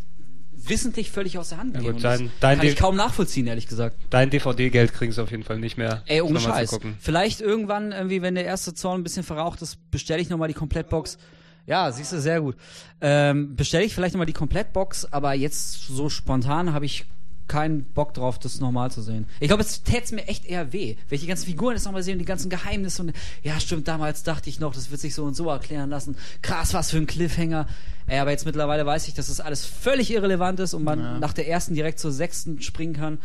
wissentlich 0.69 1.11
völlig 1.11 1.39
aus 1.39 1.51
der 1.51 1.59
Hand 1.59 1.75
Ja 1.75 1.81
gegeben. 1.81 1.97
gut, 1.97 2.05
Und 2.05 2.05
das 2.05 2.19
dein- 2.19 2.31
dein 2.41 2.59
kann 2.59 2.67
ich 2.67 2.77
kaum 2.77 2.97
nachvollziehen, 2.97 3.47
ehrlich 3.47 3.67
gesagt. 3.67 3.97
Dein 4.11 4.31
DVD-Geld 4.31 4.93
kriegen 4.93 5.12
sie 5.12 5.23
auf 5.23 5.31
jeden 5.31 5.43
Fall 5.43 5.59
nicht 5.59 5.77
mehr. 5.77 6.03
Ey, 6.07 6.21
ohne 6.21 6.41
Scheiß. 6.41 6.79
Vielleicht 7.01 7.41
irgendwann, 7.41 7.93
irgendwie, 7.93 8.23
wenn 8.23 8.35
der 8.35 8.45
erste 8.45 8.75
Zorn 8.75 9.01
ein 9.01 9.05
bisschen 9.05 9.23
verraucht 9.23 9.62
ist, 9.62 9.79
bestelle 9.91 10.21
ich 10.21 10.29
nochmal 10.31 10.49
die 10.49 10.55
Komplettbox. 10.55 11.19
Ja, 11.67 11.91
siehst 11.93 12.12
du, 12.12 12.21
sehr 12.21 12.41
gut. 12.43 12.57
Ähm, 13.01 13.57
bestelle 13.57 13.85
ich 13.85 13.95
vielleicht 13.95 14.15
nochmal 14.15 14.27
die 14.27 14.35
Komplettbox, 14.35 15.07
aber 15.07 15.33
jetzt 15.33 15.87
so 15.87 16.11
spontan 16.11 16.73
habe 16.75 16.85
ich 16.85 17.07
keinen 17.49 17.84
Bock 17.84 18.14
drauf, 18.14 18.38
das 18.38 18.61
nochmal 18.61 18.90
zu 18.90 19.03
sehen. 19.03 19.26
Ich 19.40 19.49
glaube, 19.49 19.62
es 19.62 19.82
täte 19.82 20.05
es 20.05 20.12
mir 20.12 20.26
echt 20.26 20.47
eher 20.47 20.72
weh, 20.72 20.97
wenn 21.09 21.16
ich 21.16 21.22
die 21.22 21.26
ganzen 21.26 21.47
Figuren 21.47 21.74
jetzt 21.74 21.84
nochmal 21.84 22.03
sehe 22.03 22.14
und 22.14 22.18
die 22.18 22.24
ganzen 22.24 22.49
Geheimnisse 22.49 23.03
und 23.03 23.12
ja, 23.42 23.61
stimmt, 23.61 23.86
damals 23.88 24.22
dachte 24.22 24.49
ich 24.49 24.61
noch, 24.61 24.74
das 24.74 24.90
wird 24.90 25.01
sich 25.01 25.14
so 25.14 25.24
und 25.24 25.34
so 25.34 25.49
erklären 25.49 25.90
lassen. 25.90 26.16
Krass, 26.42 26.74
was 26.74 26.90
für 26.90 26.97
ein 26.97 27.07
Cliffhanger. 27.07 27.66
Ey, 28.07 28.18
aber 28.18 28.30
jetzt 28.30 28.47
mittlerweile 28.47 28.84
weiß 28.86 29.09
ich, 29.09 29.14
dass 29.14 29.28
das 29.28 29.40
alles 29.40 29.64
völlig 29.64 30.12
irrelevant 30.12 30.61
ist 30.61 30.74
und 30.74 30.84
man 30.84 31.20
nach 31.20 31.32
der 31.32 31.49
ersten 31.49 31.74
direkt 31.74 31.99
zur 31.99 32.12
sechsten 32.12 32.61
springen 32.62 32.95
kann. 32.95 33.18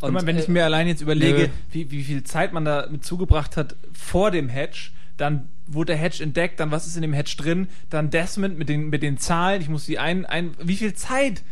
Und, 0.00 0.14
Und, 0.14 0.26
wenn 0.26 0.38
ich 0.38 0.48
äh, 0.48 0.52
mir 0.52 0.64
allein 0.64 0.86
jetzt 0.86 1.00
überlege, 1.00 1.38
nö. 1.38 1.48
wie, 1.72 1.90
wie 1.90 2.04
viel 2.04 2.22
Zeit 2.22 2.52
man 2.52 2.64
da 2.64 2.86
mit 2.90 3.04
zugebracht 3.04 3.56
hat 3.56 3.76
vor 3.92 4.30
dem 4.30 4.48
Hatch, 4.48 4.92
dann 5.16 5.48
wurde 5.66 5.92
der 5.92 5.96
Hatch 5.96 6.20
entdeckt, 6.20 6.60
dann 6.60 6.70
was 6.70 6.86
ist 6.86 6.96
in 6.96 7.02
dem 7.02 7.12
Hatch 7.12 7.36
drin, 7.36 7.68
dann 7.90 8.10
Desmond 8.10 8.56
mit 8.58 8.68
den, 8.68 8.88
mit 8.88 9.02
den 9.02 9.18
Zahlen, 9.18 9.60
ich 9.60 9.68
muss 9.68 9.86
die 9.86 9.98
ein, 9.98 10.24
ein, 10.24 10.52
wie 10.62 10.76
viel 10.76 10.94
Zeit 10.94 11.42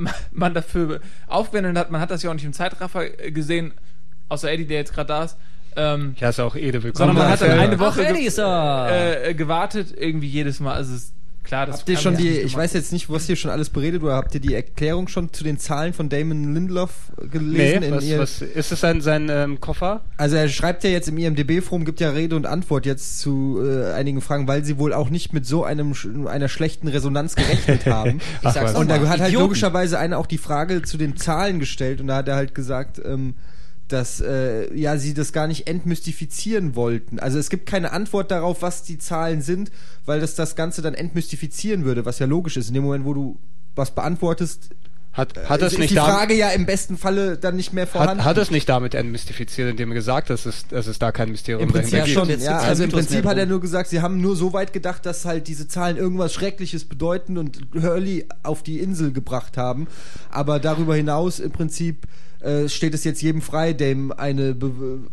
man 0.32 0.54
dafür 0.54 1.00
aufwendet 1.26 1.76
hat, 1.76 1.90
man 1.90 2.00
hat 2.00 2.10
das 2.10 2.22
ja 2.22 2.30
auch 2.30 2.34
nicht 2.34 2.44
im 2.44 2.52
Zeitraffer 2.52 3.08
gesehen, 3.08 3.72
außer 4.28 4.50
Eddie, 4.50 4.66
der 4.66 4.78
jetzt 4.78 4.94
gerade 4.94 5.08
da 5.08 5.24
ist, 5.24 5.36
ähm, 5.76 6.14
Ja, 6.18 6.28
ist 6.28 6.40
auch 6.40 6.54
Ede 6.56 6.82
willkommen. 6.82 7.08
sondern 7.08 7.16
man 7.16 7.28
hat 7.30 7.40
dann 7.40 7.58
eine 7.58 7.78
Woche 7.78 8.04
ge 8.04 8.28
äh, 8.38 9.30
äh, 9.30 9.34
gewartet, 9.34 9.94
irgendwie 9.96 10.28
jedes 10.28 10.60
Mal, 10.60 10.74
also 10.74 10.94
es 10.94 11.04
ist 11.04 11.14
klar, 11.44 11.66
das 11.66 11.78
Habt 11.80 11.88
ihr 11.88 11.96
schon 11.98 12.16
die, 12.16 12.28
nicht 12.30 12.44
ich 12.44 12.56
weiß 12.56 12.72
jetzt 12.72 12.92
nicht, 12.92 13.10
was 13.10 13.28
ihr 13.28 13.36
schon 13.36 13.50
alles 13.50 13.70
beredet, 13.70 14.02
oder 14.02 14.14
habt 14.14 14.34
ihr 14.34 14.40
die 14.40 14.54
Erklärung 14.54 15.08
schon 15.08 15.32
zu 15.32 15.44
den 15.44 15.58
Zahlen 15.58 15.92
von 15.92 16.08
Damon 16.08 16.54
Lindelof 16.54 16.90
Nee, 17.20 17.28
gelesen? 17.28 17.82
in 17.82 17.94
was, 17.94 18.04
ihr, 18.04 18.18
was, 18.18 18.42
ist 18.42 18.72
es 18.72 18.80
sein, 18.80 19.00
sein 19.00 19.28
ähm, 19.30 19.60
Koffer? 19.60 20.02
Also 20.16 20.36
er 20.36 20.48
schreibt 20.48 20.84
ja 20.84 20.90
jetzt 20.90 21.08
im 21.08 21.18
IMDB-Forum, 21.18 21.84
gibt 21.84 22.00
ja 22.00 22.10
Rede 22.10 22.36
und 22.36 22.46
Antwort 22.46 22.86
jetzt 22.86 23.18
zu 23.20 23.60
äh, 23.64 23.92
einigen 23.92 24.20
Fragen, 24.20 24.46
weil 24.48 24.64
sie 24.64 24.78
wohl 24.78 24.92
auch 24.92 25.10
nicht 25.10 25.32
mit 25.32 25.46
so 25.46 25.64
einem 25.64 25.94
einer 26.26 26.48
schlechten 26.48 26.88
Resonanz 26.88 27.34
gerechnet 27.34 27.86
haben. 27.86 28.18
Ich 28.18 28.50
sag's 28.50 28.56
was. 28.60 28.72
noch 28.74 28.80
Und 28.80 28.88
da 28.90 29.00
hat 29.00 29.08
halt 29.20 29.20
Idioten. 29.28 29.42
logischerweise 29.44 29.98
einer 29.98 30.18
auch 30.18 30.26
die 30.26 30.38
Frage 30.38 30.82
zu 30.82 30.96
den 30.96 31.16
Zahlen 31.16 31.58
gestellt 31.60 32.00
und 32.00 32.06
da 32.08 32.16
hat 32.16 32.28
er 32.28 32.36
halt 32.36 32.54
gesagt, 32.54 33.00
ähm, 33.04 33.34
dass 33.92 34.20
äh, 34.20 34.72
ja 34.74 34.96
sie 34.96 35.14
das 35.14 35.32
gar 35.32 35.46
nicht 35.46 35.66
entmystifizieren 35.66 36.74
wollten. 36.74 37.18
Also 37.18 37.38
es 37.38 37.50
gibt 37.50 37.66
keine 37.66 37.92
Antwort 37.92 38.30
darauf, 38.30 38.62
was 38.62 38.82
die 38.82 38.98
Zahlen 38.98 39.42
sind, 39.42 39.70
weil 40.06 40.20
das 40.20 40.34
das 40.34 40.56
Ganze 40.56 40.82
dann 40.82 40.94
entmystifizieren 40.94 41.84
würde, 41.84 42.04
was 42.04 42.18
ja 42.18 42.26
logisch 42.26 42.56
ist. 42.56 42.68
In 42.68 42.74
dem 42.74 42.84
Moment, 42.84 43.04
wo 43.04 43.14
du 43.14 43.38
was 43.74 43.94
beantwortest, 43.94 44.70
Hat, 45.12 45.36
hat 45.48 45.60
es 45.60 45.74
ist 45.74 45.78
nicht 45.78 45.90
die 45.90 45.96
Frage 45.96 46.34
ja 46.34 46.48
im 46.50 46.64
besten 46.64 46.96
Falle 46.96 47.36
dann 47.36 47.56
nicht 47.56 47.74
mehr 47.74 47.86
vorhanden. 47.86 48.24
hat, 48.24 48.36
hat 48.36 48.38
es 48.38 48.50
nicht 48.50 48.66
damit 48.68 48.94
entmystifiziert, 48.94 49.68
indem 49.70 49.90
er 49.90 49.94
gesagt 49.94 50.30
hat, 50.30 50.34
dass 50.34 50.46
es, 50.46 50.66
dass 50.68 50.86
es 50.86 50.98
da 50.98 51.12
kein 51.12 51.30
Mysterium 51.30 51.64
Im 51.64 51.72
Prinzip 51.72 51.98
Ja, 51.98 52.06
schon, 52.06 52.40
ja. 52.40 52.58
Also 52.58 52.84
im 52.84 52.90
Prinzip 52.90 53.26
hat 53.26 53.36
er 53.36 53.44
nur 53.44 53.60
gesagt, 53.60 53.90
sie 53.90 54.00
haben 54.00 54.22
nur 54.22 54.36
so 54.36 54.54
weit 54.54 54.72
gedacht, 54.72 55.04
dass 55.04 55.26
halt 55.26 55.48
diese 55.48 55.68
Zahlen 55.68 55.98
irgendwas 55.98 56.32
Schreckliches 56.32 56.86
bedeuten 56.86 57.36
und 57.36 57.58
Hurley 57.74 58.26
auf 58.42 58.62
die 58.62 58.78
Insel 58.78 59.12
gebracht 59.12 59.58
haben. 59.58 59.86
Aber 60.30 60.58
darüber 60.58 60.96
hinaus 60.96 61.40
im 61.40 61.50
Prinzip 61.50 62.06
äh, 62.42 62.68
steht 62.68 62.94
es 62.94 63.04
jetzt 63.04 63.22
jedem 63.22 63.40
frei, 63.42 63.72
dem 63.72 64.12
eine, 64.12 64.56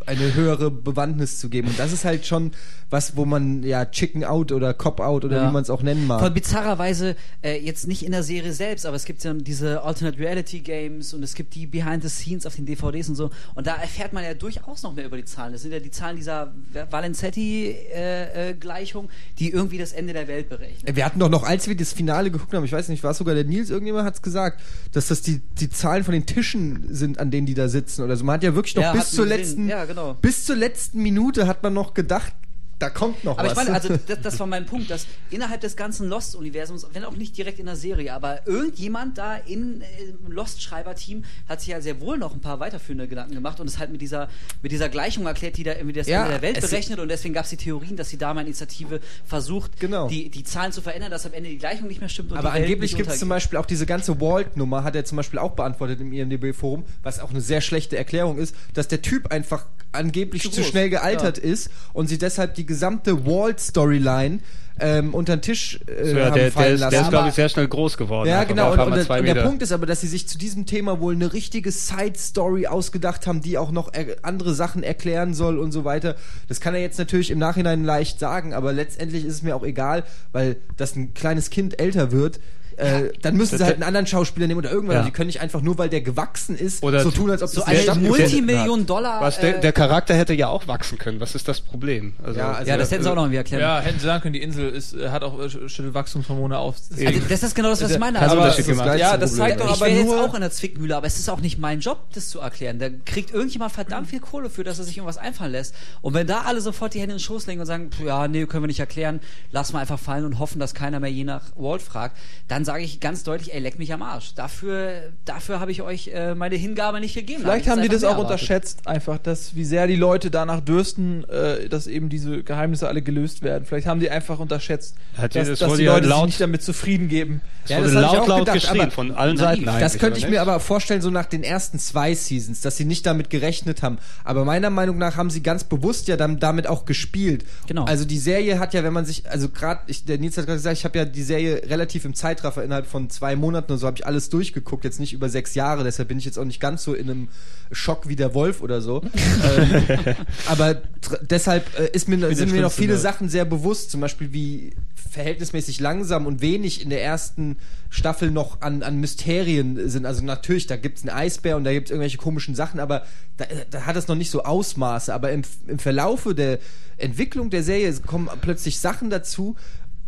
eine 0.05 0.33
höhere 0.33 0.71
Bewandtnis 0.71 1.39
zu 1.39 1.49
geben. 1.49 1.67
Und 1.69 1.79
das 1.79 1.93
ist 1.93 2.03
halt 2.05 2.25
schon 2.25 2.51
was, 2.89 3.15
wo 3.15 3.25
man 3.25 3.61
ja 3.63 3.85
Chicken 3.85 4.23
Out 4.23 4.51
oder 4.51 4.73
Cop 4.73 4.99
Out 4.99 5.23
oder 5.25 5.37
Ja. 5.37 5.47
wie 5.47 5.53
man 5.53 5.61
es 5.61 5.69
auch 5.69 5.83
nennen 5.83 6.07
mag. 6.07 6.19
Von 6.21 6.33
bizarrerweise 6.33 7.15
äh, 7.43 7.59
jetzt 7.63 7.87
nicht 7.87 8.01
in 8.03 8.11
der 8.11 8.23
Serie 8.23 8.51
selbst, 8.51 8.85
aber 8.87 8.95
es 8.95 9.05
gibt 9.05 9.23
ja 9.23 9.31
diese 9.33 9.83
Alternate 9.83 10.17
Reality 10.17 10.59
Games 10.61 11.13
und 11.13 11.21
es 11.21 11.35
gibt 11.35 11.53
die 11.53 11.67
Behind 11.67 12.01
the 12.01 12.09
Scenes 12.09 12.47
auf 12.47 12.55
den 12.55 12.65
DVDs 12.65 13.09
und 13.09 13.15
so. 13.15 13.29
Und 13.53 13.67
da 13.67 13.75
erfährt 13.75 14.11
man 14.13 14.23
ja 14.23 14.33
durchaus 14.33 14.81
noch 14.81 14.95
mehr 14.95 15.05
über 15.05 15.17
die 15.17 15.25
Zahlen. 15.25 15.53
Das 15.53 15.61
sind 15.61 15.71
ja 15.71 15.79
die 15.79 15.91
Zahlen 15.91 16.15
dieser 16.17 16.51
Valenzetti-Gleichung, 16.89 19.09
die 19.37 19.51
irgendwie 19.51 19.77
das 19.77 19.91
Ende 19.93 20.13
der 20.13 20.27
Welt 20.27 20.49
berechnen. 20.49 20.95
Wir 20.95 21.05
hatten 21.05 21.19
doch 21.19 21.29
noch, 21.29 21.43
als 21.43 21.67
wir 21.67 21.75
das 21.75 21.93
Finale 21.93 22.31
geguckt 22.31 22.53
haben, 22.53 22.65
ich 22.65 22.71
weiß 22.71 22.89
nicht, 22.89 23.03
war 23.03 23.11
es 23.11 23.17
sogar 23.17 23.35
der 23.35 23.43
Nils, 23.43 23.69
irgendjemand 23.69 24.05
hat 24.05 24.15
es 24.15 24.21
gesagt, 24.21 24.61
dass 24.93 25.07
das 25.07 25.21
die, 25.21 25.41
die 25.59 25.69
Zahlen 25.69 26.03
von 26.03 26.13
den 26.13 26.25
Tischen 26.25 26.93
sind, 26.93 27.18
an 27.19 27.31
denen 27.31 27.45
die 27.45 27.53
da 27.53 27.67
sitzen 27.67 28.03
oder 28.03 28.15
so. 28.15 28.23
Man 28.23 28.35
hat 28.35 28.43
ja 28.43 28.55
wirklich 28.55 28.75
noch 28.75 28.83
Ja, 28.83 28.93
bis 28.93 29.11
zur 29.11 29.25
letzten. 29.25 29.67
Ja, 29.67 29.85
genau. 29.85 30.15
bis 30.21 30.45
zur 30.45 30.55
letzten 30.55 31.01
Minute 31.03 31.47
hat 31.47 31.63
man 31.63 31.73
noch 31.73 31.93
gedacht, 31.93 32.33
da 32.79 32.89
kommt 32.89 33.23
noch 33.23 33.37
Aber 33.37 33.43
was. 33.49 33.51
ich 33.51 33.57
meine, 33.57 33.73
also 33.73 33.89
das, 34.07 34.21
das 34.21 34.39
war 34.39 34.47
mein 34.47 34.65
Punkt, 34.65 34.89
dass 34.89 35.05
innerhalb 35.29 35.61
des 35.61 35.75
ganzen 35.75 36.07
Lost-Universums, 36.09 36.87
wenn 36.93 37.03
auch 37.03 37.15
nicht 37.15 37.37
direkt 37.37 37.59
in 37.59 37.65
der 37.65 37.75
Serie, 37.75 38.13
aber 38.13 38.47
irgendjemand 38.47 39.17
da 39.17 39.35
im, 39.35 39.81
äh, 39.81 39.85
im 40.25 40.31
Lost-Schreiber-Team 40.31 41.23
hat 41.47 41.59
sich 41.59 41.69
ja 41.69 41.81
sehr 41.81 41.99
wohl 42.01 42.17
noch 42.17 42.33
ein 42.33 42.41
paar 42.41 42.59
weiterführende 42.59 43.07
Gedanken 43.07 43.33
gemacht 43.35 43.59
und 43.59 43.67
es 43.67 43.77
halt 43.79 43.91
mit 43.91 44.01
dieser, 44.01 44.29
mit 44.61 44.71
dieser 44.71 44.89
Gleichung 44.89 45.25
erklärt, 45.25 45.57
die 45.57 45.63
da 45.63 45.73
irgendwie 45.73 45.93
das 45.93 46.07
Ja, 46.07 46.21
Ende 46.25 46.39
der 46.39 46.41
Welt 46.41 46.61
berechnet 46.61 46.99
und 46.99 47.09
deswegen 47.09 47.33
gab 47.33 47.43
es 47.43 47.49
die 47.49 47.57
Theorien, 47.57 47.95
dass 47.97 48.09
die 48.09 48.17
Dama-Initiative 48.17 49.01
versucht, 49.25 49.79
Genau. 49.79 50.07
die, 50.07 50.29
die 50.29 50.43
Zahlen 50.43 50.71
zu 50.71 50.81
verändern, 50.81 51.11
dass 51.11 51.25
am 51.25 51.33
Ende 51.33 51.49
die 51.49 51.57
Gleichung 51.57 51.87
nicht 51.87 51.99
mehr 51.99 52.09
stimmt 52.09 52.31
aber 52.33 52.53
angeblich 52.53 52.95
gibt 52.95 53.09
es 53.09 53.19
zum. 53.19 53.29
Beispiel 53.29 53.59
auch 53.59 53.65
diese 53.65 53.85
ganze 53.85 54.19
Walt-Nummer, 54.21 54.83
hat 54.83 54.95
er 54.95 55.05
zum 55.05 55.15
Beispiel 55.17 55.39
auch 55.39 55.51
beantwortet 55.51 55.99
im 56.01 56.11
IMDB-Forum, 56.13 56.85
was 57.03 57.19
auch 57.19 57.29
eine 57.29 57.41
sehr 57.41 57.61
schlechte 57.61 57.97
Erklärung 57.97 58.37
ist, 58.37 58.55
dass 58.73 58.87
der 58.87 59.01
Typ 59.01 59.31
einfach 59.31 59.65
angeblich 59.91 60.43
Zu 60.43 60.51
zu, 60.51 60.63
schnell 60.63 60.89
gealtert 60.89 61.37
ist 61.37 61.69
und 61.93 62.07
sie 62.07 62.17
deshalb 62.17 62.55
die 62.55 62.65
gesamte 62.65 63.25
Walt-Storyline 63.25 64.39
ähm, 64.81 65.13
unter 65.13 65.35
den 65.35 65.41
Tisch 65.41 65.79
äh, 65.87 66.05
So, 66.05 66.17
ja, 66.17 66.25
haben 66.25 66.33
der, 66.33 66.43
der 66.43 66.51
fallen 66.51 66.75
ist, 66.75 66.79
lassen. 66.79 66.91
der 66.91 67.01
ist, 67.01 67.09
glaube 67.09 67.29
ich, 67.29 67.33
sehr 67.33 67.49
schnell 67.49 67.67
groß 67.67 67.97
geworden. 67.97 68.29
Ja, 68.29 68.43
genau. 68.43 68.71
Und, 68.71 68.79
und, 68.79 68.93
und 68.93 69.09
der 69.09 69.21
Meter. 69.21 69.43
Punkt 69.43 69.61
ist 69.61 69.71
aber, 69.71 69.85
dass 69.85 70.01
sie 70.01 70.07
sich 70.07 70.27
zu 70.27 70.37
diesem 70.37 70.65
Thema 70.65 70.99
wohl 70.99 71.13
eine 71.13 71.33
richtige 71.33 71.71
Side-Story 71.71 72.67
ausgedacht 72.67 73.27
haben, 73.27 73.41
die 73.41 73.57
auch 73.57 73.71
noch 73.71 73.93
er 73.93 74.17
andere 74.23 74.53
Sachen 74.53 74.83
erklären 74.83 75.33
soll 75.33 75.59
und 75.59 75.71
so 75.71 75.83
weiter. 75.83 76.15
Das 76.47 76.59
kann 76.61 76.75
er 76.75 76.81
jetzt 76.81 76.97
natürlich 76.97 77.31
im 77.31 77.39
Nachhinein 77.39 77.83
leicht 77.83 78.19
sagen, 78.19 78.53
aber 78.53 78.73
letztendlich 78.73 79.25
ist 79.25 79.33
es 79.33 79.41
mir 79.41 79.55
auch 79.55 79.63
egal, 79.63 80.03
weil 80.31 80.57
dass 80.77 80.95
ein 80.95 81.13
kleines 81.13 81.49
Kind 81.49 81.79
älter 81.79 82.11
wird. 82.11 82.39
Äh, 82.79 83.11
dann 83.21 83.35
müssen 83.35 83.57
sie 83.57 83.63
halt 83.63 83.75
einen 83.75 83.83
anderen 83.83 84.07
Schauspieler 84.07 84.47
nehmen 84.47 84.59
oder 84.59 84.71
irgendwann. 84.71 84.97
Ja. 84.97 85.03
Die 85.03 85.11
können 85.11 85.27
nicht 85.27 85.41
einfach 85.41 85.61
nur, 85.61 85.77
weil 85.77 85.89
der 85.89 86.01
gewachsen 86.01 86.57
ist, 86.57 86.81
Oder 86.83 87.01
so 87.03 87.11
tun, 87.11 87.29
als 87.29 87.43
ob 87.43 87.49
so 87.49 87.59
das 87.61 87.67
eine 87.67 87.79
hat. 87.87 87.97
Multimillion-Dollar. 88.01 89.21
Was, 89.21 89.39
der, 89.39 89.57
äh, 89.57 89.61
der 89.61 89.73
Charakter 89.73 90.13
hätte 90.15 90.33
ja 90.33 90.47
auch 90.47 90.67
wachsen 90.67 90.97
können. 90.97 91.19
Was 91.19 91.35
ist 91.35 91.47
das 91.47 91.61
Problem? 91.61 92.13
Also, 92.23 92.39
Ja, 92.39 92.51
also- 92.53 92.69
ja, 92.69 92.77
das 92.77 92.91
hätten 92.91 93.03
sie 93.03 93.11
auch 93.11 93.15
noch 93.15 93.23
irgendwie 93.23 93.37
erklären. 93.37 93.61
Ja, 93.61 93.79
hätten 93.79 93.99
sie 93.99 94.05
sagen 94.05 94.21
können, 94.21 94.33
die 94.33 94.41
Insel 94.41 94.69
ist, 94.69 94.93
äh, 94.95 95.09
hat 95.09 95.23
auch 95.23 95.39
äh, 95.39 95.49
schüttelt 95.49 95.93
Wachstumshormone 95.93 96.57
auf. 96.57 96.75
Also 97.05 97.19
das 97.29 97.43
ist 97.43 97.55
genau 97.55 97.69
das, 97.69 97.81
was 97.83 97.91
ich 97.91 97.99
meine. 97.99 98.19
Also, 98.19 98.35
das 98.37 98.59
ist 98.59 98.69
das 98.69 98.77
Ja, 98.99 99.17
das 99.17 99.31
Problem. 99.31 99.47
zeigt 99.49 99.59
doch 99.61 99.65
ich 99.65 99.71
aber 99.71 99.85
wäre 99.87 99.97
jetzt 99.99 100.05
nur- 100.07 100.23
auch 100.25 100.33
in 100.33 100.41
der 100.41 100.51
Zwickmühle, 100.51 100.95
aber 100.95 101.07
es 101.07 101.19
ist 101.19 101.29
auch 101.29 101.41
nicht 101.41 101.59
mein 101.59 101.79
Job, 101.79 101.99
das 102.13 102.29
zu 102.29 102.39
erklären. 102.39 102.79
Da 102.79 102.87
kriegt 103.05 103.31
irgendjemand 103.33 103.71
verdammt 103.71 104.07
viel 104.09 104.19
Kohle 104.19 104.49
für, 104.49 104.63
dass 104.63 104.79
er 104.79 104.85
sich 104.85 104.97
irgendwas 104.97 105.17
einfallen 105.17 105.51
lässt. 105.51 105.73
Und 106.01 106.13
wenn 106.13 106.27
da 106.27 106.41
alle 106.45 106.61
sofort 106.61 106.93
die 106.93 106.99
Hände 106.99 107.13
in 107.13 107.17
den 107.17 107.23
Schoß 107.23 107.47
legen 107.47 107.59
und 107.59 107.65
sagen, 107.65 107.89
"Puh, 107.89 108.05
ja, 108.05 108.27
nee, 108.27 108.45
können 108.45 108.63
wir 108.63 108.67
nicht 108.67 108.79
erklären, 108.79 109.19
lass 109.51 109.73
mal 109.73 109.79
einfach 109.79 109.99
fallen 109.99 110.25
und 110.25 110.39
hoffen, 110.39 110.59
dass 110.59 110.73
keiner 110.73 110.99
mehr 110.99 111.11
je 111.11 111.23
nach 111.23 111.41
Walt 111.55 111.81
fragt, 111.81 112.17
dann 112.47 112.65
sage 112.69 112.83
ich 112.83 112.99
ganz 112.99 113.23
deutlich, 113.23 113.51
ey, 113.51 113.59
leck 113.59 113.79
mich 113.79 113.91
am 113.93 114.03
Arsch. 114.03 114.35
Dafür, 114.35 115.11
dafür 115.25 115.59
habe 115.59 115.71
ich 115.71 115.81
euch 115.81 116.09
äh, 116.13 116.35
meine 116.35 116.53
Hingabe 116.55 116.99
nicht 116.99 117.15
gegeben. 117.15 117.41
Vielleicht 117.41 117.67
haben 117.67 117.79
hab 117.79 117.83
die 117.83 117.89
das 117.89 118.03
auch 118.03 118.11
mehr 118.11 118.19
unterschätzt, 118.19 118.85
einfach, 118.85 119.17
dass 119.17 119.55
wie 119.55 119.65
sehr 119.65 119.87
die 119.87 119.95
Leute 119.95 120.29
danach 120.29 120.61
dürsten, 120.61 121.27
äh, 121.29 121.67
dass 121.67 121.87
eben 121.87 122.09
diese 122.09 122.43
Geheimnisse 122.43 122.87
alle 122.87 123.01
gelöst 123.01 123.41
werden. 123.41 123.65
Vielleicht 123.65 123.87
haben 123.87 123.99
die 123.99 124.11
einfach 124.11 124.37
unterschätzt, 124.37 124.95
Hat 125.17 125.35
dass, 125.35 125.47
das 125.47 125.57
dass 125.57 125.77
die 125.77 125.85
Leute 125.85 126.03
sich 126.05 126.09
laut- 126.11 126.25
nicht 126.27 126.39
damit 126.39 126.61
zufrieden 126.61 127.07
geben. 127.07 127.41
Es 127.63 127.71
Ja, 127.71 127.77
wurde 127.79 127.91
das 127.91 128.01
laut, 128.03 128.17
auch 128.19 128.27
laut 128.27 128.39
gedacht, 128.41 128.53
geschrien 128.61 128.91
von 128.91 129.11
allen 129.13 129.35
naiv. 129.35 129.65
Seiten 129.65 129.79
Das 129.79 129.97
könnte 129.97 130.19
ich 130.19 130.29
mir 130.29 130.39
aber 130.39 130.59
vorstellen, 130.59 131.01
so 131.01 131.09
nach 131.09 131.25
den 131.25 131.41
ersten 131.43 131.79
zwei 131.79 132.13
Seasons, 132.13 132.61
dass 132.61 132.77
sie 132.77 132.85
nicht 132.85 133.03
damit 133.07 133.31
gerechnet 133.31 133.81
haben. 133.81 133.97
Aber 134.23 134.45
meiner 134.45 134.69
Meinung 134.69 134.99
nach 134.99 135.17
haben 135.17 135.31
sie 135.31 135.41
ganz 135.41 135.63
bewusst 135.63 136.07
ja 136.07 136.17
dann 136.17 136.39
damit 136.39 136.67
auch 136.67 136.85
gespielt. 136.85 137.45
Genau. 137.65 137.85
Also 137.85 138.05
die 138.05 138.19
Serie 138.19 138.59
hat 138.59 138.75
ja, 138.75 138.83
wenn 138.83 138.93
man 138.93 139.05
sich, 139.05 139.27
also 139.29 139.49
gerade, 139.49 139.81
der 140.07 140.19
Nils 140.19 140.37
hat 140.37 140.45
gerade 140.45 140.57
gesagt, 140.57 140.77
ich 140.77 140.85
habe 140.85 140.99
ja 140.99 141.05
die 141.05 141.23
Serie 141.23 141.63
relativ 141.67 142.05
im 142.05 142.13
Zeitraffer 142.13 142.58
innerhalb 142.63 142.87
von 142.87 143.09
zwei 143.09 143.35
Monaten 143.35 143.71
und 143.71 143.77
so 143.77 143.87
habe 143.87 143.97
ich 143.97 144.05
alles 144.05 144.29
durchgeguckt, 144.29 144.83
jetzt 144.83 144.99
nicht 144.99 145.13
über 145.13 145.29
sechs 145.29 145.55
Jahre, 145.55 145.83
deshalb 145.83 146.09
bin 146.09 146.17
ich 146.17 146.25
jetzt 146.25 146.37
auch 146.37 146.45
nicht 146.45 146.59
ganz 146.59 146.83
so 146.83 146.93
in 146.93 147.09
einem 147.09 147.27
Schock 147.71 148.07
wie 148.07 148.15
der 148.15 148.33
Wolf 148.33 148.61
oder 148.61 148.81
so. 148.81 149.01
ähm, 149.57 150.15
aber 150.47 150.81
deshalb 151.21 151.67
äh, 151.79 151.89
ist 151.91 152.07
mir, 152.07 152.35
sind 152.35 152.51
mir 152.51 152.61
noch 152.61 152.71
viele. 152.71 152.97
Sachen 152.99 153.29
sehr 153.29 153.45
bewusst, 153.45 153.91
zum 153.91 154.01
Beispiel 154.01 154.33
wie 154.33 154.73
verhältnismäßig 155.09 155.79
langsam 155.79 156.25
und 156.25 156.41
wenig 156.41 156.81
in 156.81 156.89
der 156.89 157.03
ersten 157.03 157.57
Staffel 157.89 158.29
noch 158.29 158.61
an, 158.61 158.83
an 158.83 158.99
Mysterien 158.99 159.89
sind. 159.89 160.05
Also 160.05 160.23
natürlich, 160.23 160.67
da 160.67 160.75
gibt's 160.75 161.01
einen 161.01 161.15
Eisbär 161.15 161.57
und 161.57 161.63
da 161.63 161.73
gibt's 161.73 161.89
irgendwelche 161.91 162.17
komischen 162.17 162.55
Sachen, 162.55 162.79
aber 162.79 163.03
da, 163.37 163.45
da 163.71 163.85
hat 163.85 163.95
es 163.95 164.07
noch 164.07 164.15
nicht 164.15 164.29
so 164.29 164.43
Ausmaße. 164.43 165.13
Aber 165.13 165.31
im, 165.31 165.41
im 165.67 165.79
Verlaufe 165.79 166.35
der 166.35 166.59
Entwicklung 166.97 167.49
der 167.49 167.63
Serie 167.63 167.91
kommen 168.05 168.29
plötzlich 168.41 168.79
Sachen 168.79 169.09
dazu, 169.09 169.55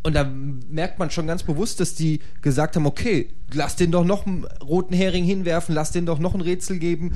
und 0.03 0.13
da 0.13 0.23
merkt 0.23 0.97
man 0.99 1.11
schon 1.11 1.27
ganz 1.27 1.43
bewusst, 1.43 1.79
dass 1.79 1.93
die 1.93 2.21
gesagt 2.41 2.75
haben, 2.75 2.85
okay, 2.85 3.29
lass 3.53 3.75
den 3.75 3.91
doch 3.91 4.03
noch 4.03 4.25
einen 4.25 4.45
roten 4.45 4.93
Hering 4.93 5.23
hinwerfen, 5.23 5.75
lass 5.75 5.91
den 5.91 6.05
doch 6.05 6.19
noch 6.19 6.33
ein 6.33 6.41
Rätsel 6.41 6.79
geben. 6.79 7.15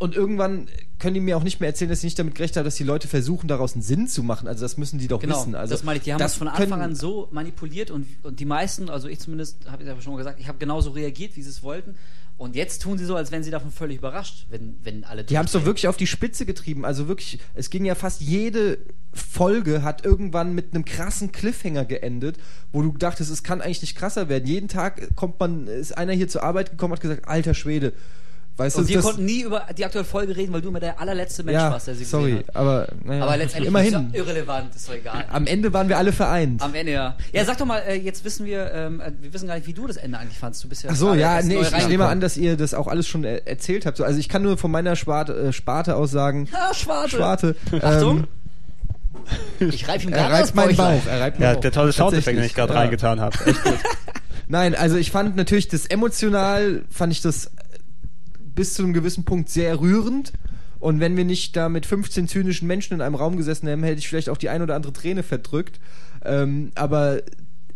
Und 0.00 0.14
irgendwann 0.14 0.68
können 0.98 1.14
die 1.14 1.20
mir 1.20 1.36
auch 1.36 1.42
nicht 1.42 1.60
mehr 1.60 1.68
erzählen, 1.68 1.90
dass 1.90 2.00
sie 2.00 2.06
nicht 2.06 2.18
damit 2.18 2.34
gerechnet 2.34 2.58
haben, 2.58 2.64
dass 2.64 2.76
die 2.76 2.84
Leute 2.84 3.08
versuchen, 3.08 3.48
daraus 3.48 3.74
einen 3.74 3.82
Sinn 3.82 4.06
zu 4.06 4.22
machen. 4.22 4.46
Also 4.48 4.64
das 4.64 4.76
müssen 4.76 4.98
die 4.98 5.08
doch 5.08 5.20
Genau, 5.20 5.40
wissen. 5.40 5.54
Also 5.54 5.74
das 5.74 5.82
meine 5.84 5.98
ich. 5.98 6.04
Die 6.04 6.12
haben 6.12 6.20
das 6.20 6.32
das 6.32 6.38
von 6.38 6.48
Anfang 6.48 6.80
an 6.80 6.94
so 6.94 7.28
manipuliert 7.32 7.90
und, 7.90 8.06
und 8.22 8.38
die 8.38 8.44
meisten, 8.44 8.90
also 8.90 9.08
ich 9.08 9.18
zumindest, 9.20 9.68
habe 9.70 9.82
ich 9.82 9.88
ja 9.88 10.00
schon 10.00 10.12
mal 10.12 10.18
gesagt, 10.18 10.38
ich 10.40 10.48
habe 10.48 10.58
genauso 10.58 10.90
reagiert, 10.90 11.36
wie 11.36 11.42
sie 11.42 11.50
es 11.50 11.62
wollten. 11.62 11.96
Und 12.38 12.54
jetzt 12.54 12.82
tun 12.82 12.98
sie 12.98 13.04
so, 13.04 13.16
als 13.16 13.32
wären 13.32 13.42
sie 13.42 13.50
davon 13.50 13.72
völlig 13.72 13.98
überrascht, 13.98 14.46
wenn, 14.48 14.76
wenn 14.84 15.02
alle 15.02 15.24
Die 15.24 15.36
haben 15.36 15.46
es 15.46 15.52
doch 15.52 15.64
wirklich 15.64 15.88
auf 15.88 15.96
die 15.96 16.06
Spitze 16.06 16.46
getrieben. 16.46 16.84
Also 16.84 17.08
wirklich, 17.08 17.40
es 17.54 17.68
ging 17.68 17.84
ja 17.84 17.96
fast 17.96 18.20
jede 18.20 18.78
Folge 19.12 19.82
hat 19.82 20.04
irgendwann 20.04 20.54
mit 20.54 20.72
einem 20.72 20.84
krassen 20.84 21.32
Cliffhanger 21.32 21.84
geendet, 21.84 22.36
wo 22.72 22.82
du 22.82 22.92
dachtest, 22.92 23.32
es 23.32 23.42
kann 23.42 23.60
eigentlich 23.60 23.82
nicht 23.82 23.96
krasser 23.96 24.28
werden. 24.28 24.46
Jeden 24.46 24.68
Tag 24.68 25.16
kommt 25.16 25.40
man, 25.40 25.66
ist 25.66 25.98
einer 25.98 26.12
hier 26.12 26.28
zur 26.28 26.44
Arbeit 26.44 26.70
gekommen, 26.70 26.92
hat 26.92 27.00
gesagt, 27.00 27.26
alter 27.26 27.54
Schwede. 27.54 27.92
Weißt 28.58 28.76
Und 28.76 28.84
du, 28.84 28.88
wir 28.88 28.96
das, 28.96 29.04
konnten 29.04 29.24
nie 29.24 29.42
über 29.42 29.62
die 29.78 29.84
aktuelle 29.84 30.04
Folge 30.04 30.36
reden, 30.36 30.52
weil 30.52 30.60
du 30.60 30.68
immer 30.68 30.80
der 30.80 31.00
allerletzte 31.00 31.44
Mensch 31.44 31.54
ja, 31.60 31.70
warst, 31.70 31.86
der 31.86 31.94
sie 31.94 32.04
sorry, 32.04 32.30
gesehen 32.32 32.44
hat. 32.48 32.56
aber 32.56 32.88
naja, 33.04 33.22
Aber 33.22 33.36
letztendlich 33.36 33.68
immerhin. 33.68 33.94
ist 33.94 34.14
ja 34.14 34.18
irrelevant, 34.18 34.74
ist 34.74 34.88
doch 34.88 34.94
egal. 34.94 35.24
Am 35.30 35.46
Ende 35.46 35.72
waren 35.72 35.88
wir 35.88 35.96
alle 35.96 36.12
vereint. 36.12 36.60
Am 36.60 36.74
Ende 36.74 36.90
ja. 36.92 37.16
Ja, 37.32 37.44
sag 37.44 37.56
doch 37.58 37.66
mal, 37.66 37.78
äh, 37.86 37.94
jetzt 37.94 38.24
wissen 38.24 38.44
wir, 38.46 38.72
ähm, 38.72 39.00
äh, 39.00 39.12
wir 39.20 39.32
wissen 39.32 39.46
gar 39.46 39.54
nicht, 39.54 39.68
wie 39.68 39.72
du 39.74 39.86
das 39.86 39.96
Ende 39.96 40.18
eigentlich 40.18 40.36
fandst. 40.38 40.64
Du 40.64 40.68
bist 40.68 40.82
ja 40.82 40.90
Ach 40.92 40.96
so, 40.96 41.14
ja, 41.14 41.40
nee, 41.40 41.60
ich, 41.60 41.72
ich 41.72 41.86
nehme 41.88 42.06
an, 42.06 42.20
dass 42.20 42.36
ihr 42.36 42.56
das 42.56 42.74
auch 42.74 42.88
alles 42.88 43.06
schon 43.06 43.22
er 43.22 43.46
erzählt 43.46 43.86
habt. 43.86 43.96
So, 43.96 44.02
also 44.04 44.18
ich 44.18 44.28
kann 44.28 44.42
nur 44.42 44.58
von 44.58 44.72
meiner 44.72 44.96
Sparte, 44.96 45.34
äh, 45.34 45.52
Sparte 45.52 45.94
aus 45.94 46.10
sagen, 46.10 46.48
Ah, 46.52 46.74
Schwarte. 46.74 47.10
Schwarte. 47.16 47.56
Achtung. 47.80 48.18
Ähm, 48.18 48.26
Ich 49.72 49.86
reif 49.88 50.02
ihm 50.04 50.12
er 50.12 50.18
gerade 50.28 50.34
reibt 50.34 50.54
meinen. 50.54 50.76
Bauch. 50.76 51.06
Er 51.08 51.20
reibt 51.20 51.38
meinen 51.38 51.48
Ja, 51.48 51.54
Bauch. 51.54 51.60
der 51.60 51.72
tolle 51.72 51.92
Soundeffekt, 51.92 52.38
den 52.38 52.44
ich 52.44 52.54
gerade 52.54 52.72
Ja. 52.72 52.80
reingetan 52.80 53.20
habe. 53.20 53.36
Echt 53.46 53.62
gut. 53.62 53.74
Nein, 54.50 54.74
also 54.74 54.96
ich 54.96 55.10
fand 55.10 55.36
natürlich 55.36 55.68
das 55.68 55.84
emotional, 55.86 56.82
fand 56.90 57.12
ich 57.12 57.20
das 57.20 57.50
bis 58.58 58.74
zu 58.74 58.82
einem 58.82 58.92
gewissen 58.92 59.24
Punkt 59.24 59.48
sehr 59.48 59.80
rührend. 59.80 60.32
Und 60.80 60.98
wenn 60.98 61.16
wir 61.16 61.24
nicht 61.24 61.56
da 61.56 61.68
mit 61.68 61.86
15 61.86 62.26
zynischen 62.26 62.66
Menschen 62.66 62.94
in 62.94 63.00
einem 63.00 63.14
Raum 63.14 63.36
gesessen 63.36 63.68
hätten, 63.68 63.84
hätte 63.84 64.00
ich 64.00 64.08
vielleicht 64.08 64.28
auch 64.28 64.36
die 64.36 64.48
ein 64.48 64.62
oder 64.62 64.74
andere 64.74 64.92
Träne 64.92 65.22
verdrückt. 65.22 65.78
Ähm, 66.24 66.72
aber 66.74 67.22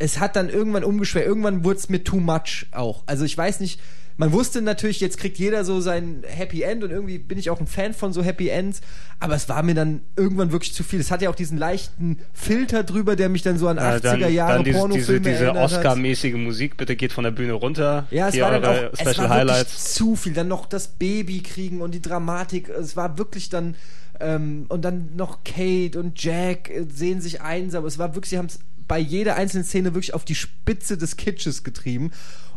es 0.01 0.19
hat 0.19 0.35
dann 0.35 0.51
irgendwann 0.51 0.83
umgeschwert. 0.83 1.25
Irgendwann 1.25 1.63
wurde 1.63 1.79
es 1.79 1.89
mir 1.89 2.03
too 2.03 2.19
much 2.19 2.67
auch. 2.73 3.05
Also 3.07 3.25
ich 3.25 3.39
weiß 3.39 3.61
nicht, 3.61 3.81
man 4.23 4.31
wusste 4.31 4.63
natürlich, 4.63 5.01
jetzt 5.01 5.19
kriegt 5.19 5.37
jeder 5.37 5.65
so 5.65 5.81
sein 5.81 6.23
Happy 6.25 6.63
End 6.63 6.85
und 6.85 6.93
irgendwie 6.93 7.19
bin 7.19 7.39
ich 7.39 7.51
auch 7.51 7.59
ein 7.59 7.67
Fan 7.67 7.93
von 7.93 8.13
so 8.13 8.23
Happy 8.23 8.51
Ends, 8.51 8.81
aber 9.19 9.35
es 9.35 9.49
war 9.49 9.65
mir 9.65 9.75
dann 9.75 10.03
irgendwann 10.15 10.53
wirklich 10.53 10.75
zu 10.75 10.85
viel. 10.85 11.01
Es 11.01 11.11
hat 11.11 11.23
ja 11.23 11.29
auch 11.29 11.35
diesen 11.35 11.59
leichten 11.59 12.21
Filter 12.33 12.85
drüber, 12.85 13.17
der 13.17 13.29
mich 13.29 13.43
dann 13.43 13.59
so 13.59 13.67
an 13.67 13.79
Ja, 13.79 13.97
80er 13.97 14.29
Jahre 14.29 14.53
dann 14.53 14.63
diese, 14.63 14.75
diese, 14.75 14.79
Pornofilme 14.79 15.21
diese 15.29 15.45
erinnert. 15.47 15.65
Oscar-mäßige 15.65 16.35
Musik, 16.35 16.77
bitte 16.77 16.95
geht 16.95 17.13
von 17.13 17.25
der 17.25 17.33
Bühne 17.33 17.55
runter. 17.55 18.07
Ja, 18.13 18.29
es 18.29 18.35
Hier 18.35 18.45
war 18.45 18.61
dann 18.61 18.65
auch 18.65 18.93
es 18.93 19.01
Special 19.01 19.29
war 19.29 19.37
Highlights. 19.39 19.95
zu 19.95 20.15
viel. 20.15 20.35
Dann 20.35 20.47
noch 20.47 20.67
das 20.67 20.87
Baby 20.87 21.41
kriegen 21.41 21.81
und 21.81 21.93
die 21.93 22.01
Dramatik. 22.01 22.69
Es 22.69 22.97
war 22.97 23.19
wirklich 23.19 23.49
dann 23.49 23.75
ähm, 24.21 24.67
und 24.69 24.85
dann 24.85 25.17
noch 25.17 25.43
Kate 25.43 25.99
und 25.99 26.23
Jack 26.23 26.71
äh, 26.71 26.85
sehen 26.89 27.21
sich 27.21 27.41
einsam. 27.41 27.85
Es 27.87 27.99
war 27.99 28.15
wirklich, 28.15 28.31
sie 28.31 28.39
haben 28.39 28.47
es 28.47 28.61
bei 28.87 29.01
jeder 29.01 29.35
einzelnen 29.35 29.65
Szene 29.65 29.95
wirklich 29.95 30.15
auf 30.15 30.25
die 30.25 30.37
Spitze 30.37 30.97
des 30.97 31.17
Kitsches 31.17 31.65
getrieben. 31.65 32.13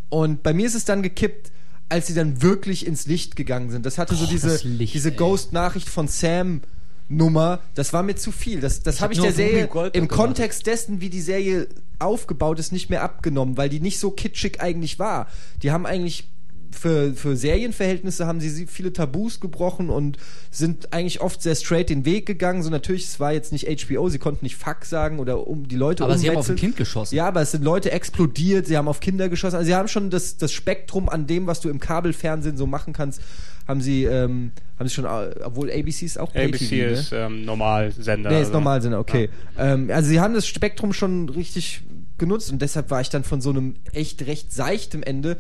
Und 0.10 0.44
bei 0.44 0.54
mir 0.54 0.68
ist 0.68 0.76
es 0.76 0.86
dann 0.86 1.02
gekippt, 1.02 1.52
als 1.90 2.08
sie 2.08 2.14
dann 2.14 2.42
wirklich 2.42 2.86
ins 2.86 3.06
Licht 3.06 3.36
gegangen 3.36 3.70
sind. 3.70 3.86
Das 3.86 3.98
hatte 3.98 4.16
so 4.16 4.26
Boah, 4.26 4.32
diese, 4.32 4.68
Licht, 4.68 4.94
diese. 4.94 5.12
Ghost-Nachricht 5.12 5.90
von 5.90 6.08
Sam. 6.08 6.62
Nummer, 7.08 7.60
das 7.76 7.94
war 7.94 8.02
mir 8.02 8.16
zu 8.16 8.32
viel. 8.32 8.62
Das, 8.62 8.82
das 8.82 8.96
Ich 8.96 9.02
habe 9.02 9.14
hab 9.14 9.18
ich 9.20 9.24
der 9.24 9.32
Serie 9.32 9.68
Goldberg 9.68 9.96
im. 9.96 10.08
Kontext 10.08 10.66
dessen, 10.66 11.02
wie 11.02 11.12
die 11.12 11.22
Serie 11.22 11.68
aufgebaut 12.00 12.58
ist, 12.58 12.72
nicht 12.72 12.90
mehr 12.90 13.04
abgenommen, 13.04 13.58
weil 13.58 13.70
die 13.70 13.80
nicht 13.80 14.00
so 14.00 14.10
kitschig 14.10 14.60
eigentlich 14.60 14.98
war. 14.98 15.28
Die 15.62 15.72
haben 15.72 15.86
eigentlich 15.86 16.28
für, 16.72 17.14
für 17.14 17.36
Serienverhältnisse 17.36 18.26
haben 18.28 18.40
sie 18.40 18.68
viele 18.68 18.94
Tabus 18.94 19.40
gebrochen 19.40 19.90
und 19.90 20.18
sind 20.52 20.94
eigentlich 20.94 21.22
oft 21.22 21.42
sehr 21.42 21.56
straight 21.56 21.90
den 21.90 22.06
Weg 22.06 22.26
gegangen. 22.26 22.64
So 22.64 22.70
natürlich, 22.70 23.06
es 23.06 23.20
war 23.20 23.34
jetzt 23.34 23.52
nicht 23.52 23.68
HBO, 23.68 24.10
sie 24.10 24.20
konnten 24.20 24.46
nicht 24.46 24.56
Fuck 24.56 24.86
sagen 24.86 25.20
oder 25.20 25.48
um 25.48 25.68
die 25.68 25.76
Leute 25.76 26.04
Aber 26.04 26.18
sie 26.18 26.30
haben 26.30 26.38
auf 26.38 26.46
ein 26.46 26.52
umwetzeln. 26.52 26.58
Kind 26.58 26.78
geschossen. 26.78 27.16
Ja, 27.16 27.28
aber 27.28 27.42
es 27.42 27.52
sind 27.52 27.64
Leute 27.64 27.92
explodiert, 27.92 28.68
sie 28.68 28.78
haben 28.78 28.88
auf 28.88 29.00
Kinder 29.00 29.30
geschossen. 29.30 29.56
Also 29.56 29.68
sie 29.68 29.76
haben 29.76 29.88
schon 29.88 30.10
das, 30.10 30.38
das 30.38 30.52
Spektrum 30.52 31.10
an 31.10 31.28
dem, 31.28 31.48
was 31.48 31.62
du 31.62 31.70
im 31.70 31.80
Kabelfernsehen 31.80 32.58
so 32.58 32.68
machen 32.68 32.94
kannst, 32.94 33.22
haben 33.68 33.82
sie, 33.82 34.04
ähm, 34.04 34.52
haben 34.78 34.88
sie 34.88 34.94
schon, 34.94 35.06
obwohl 35.06 35.72
ABC 35.72 36.06
ist 36.06 36.20
auch 36.20 36.36
ABC 36.36 36.76
ne? 36.76 36.84
ist 36.86 37.12
ähm, 37.12 37.46
Normalsender. 37.46 38.30
Nee, 38.30 38.36
ist 38.38 38.48
also- 38.48 38.54
normal 38.54 38.82
Sinn, 38.82 38.94
okay. 38.94 39.30
Ähm, 39.58 39.90
also 39.92 40.10
sie 40.10 40.20
haben 40.20 40.34
das 40.34 40.48
Spektrum 40.48 40.94
schon 40.94 41.30
richtig 41.30 41.82
genutzt 42.18 42.52
und 42.52 42.62
deshalb 42.62 42.92
war 42.92 43.02
ich 43.02 43.10
dann 43.10 43.24
von 43.24 43.42
so 43.42 43.50
einem 43.50 43.76
echt 43.92 44.26
recht 44.28 44.54
seichtem 44.54 45.04
Ende. 45.04 45.38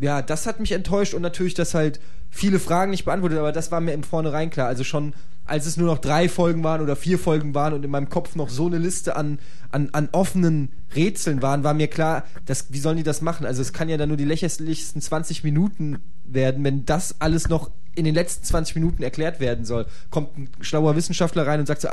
Ja, 0.00 0.22
das 0.22 0.46
hat 0.46 0.60
mich 0.60 0.72
enttäuscht 0.72 1.14
und 1.14 1.22
natürlich, 1.22 1.54
dass 1.54 1.74
halt 1.74 2.00
viele 2.30 2.58
Fragen 2.58 2.90
nicht 2.90 3.04
beantwortet, 3.04 3.38
aber 3.38 3.52
das 3.52 3.70
war 3.70 3.80
mir 3.80 3.92
im 3.92 4.02
Vornherein 4.02 4.50
klar. 4.50 4.66
Also 4.66 4.82
schon, 4.82 5.14
als 5.44 5.66
es 5.66 5.76
nur 5.76 5.86
noch 5.86 5.98
drei 5.98 6.28
Folgen 6.28 6.64
waren 6.64 6.80
oder 6.80 6.96
vier 6.96 7.18
Folgen 7.18 7.54
waren 7.54 7.74
und 7.74 7.84
in 7.84 7.90
meinem 7.90 8.08
Kopf 8.08 8.34
noch 8.34 8.48
so 8.48 8.66
eine 8.66 8.78
Liste 8.78 9.14
an, 9.14 9.38
an, 9.70 9.90
an 9.92 10.08
offenen 10.10 10.70
Rätseln 10.96 11.42
waren, 11.42 11.62
war 11.62 11.74
mir 11.74 11.88
klar, 11.88 12.24
dass, 12.46 12.72
wie 12.72 12.78
sollen 12.78 12.96
die 12.96 13.02
das 13.04 13.22
machen? 13.22 13.46
Also 13.46 13.62
es 13.62 13.72
kann 13.72 13.88
ja 13.88 13.96
dann 13.96 14.08
nur 14.08 14.16
die 14.16 14.24
lächerlichsten 14.24 15.00
20 15.00 15.44
Minuten 15.44 15.98
werden, 16.24 16.64
wenn 16.64 16.84
das 16.84 17.20
alles 17.20 17.48
noch 17.48 17.70
in 17.96 18.04
den 18.04 18.14
letzten 18.14 18.44
20 18.44 18.74
Minuten 18.76 19.02
erklärt 19.02 19.40
werden 19.40 19.64
soll. 19.64 19.86
Kommt 20.10 20.36
ein 20.36 20.48
schlauer 20.60 20.96
Wissenschaftler 20.96 21.46
rein 21.46 21.60
und 21.60 21.66
sagt 21.66 21.82
so, 21.82 21.88
äh, 21.88 21.92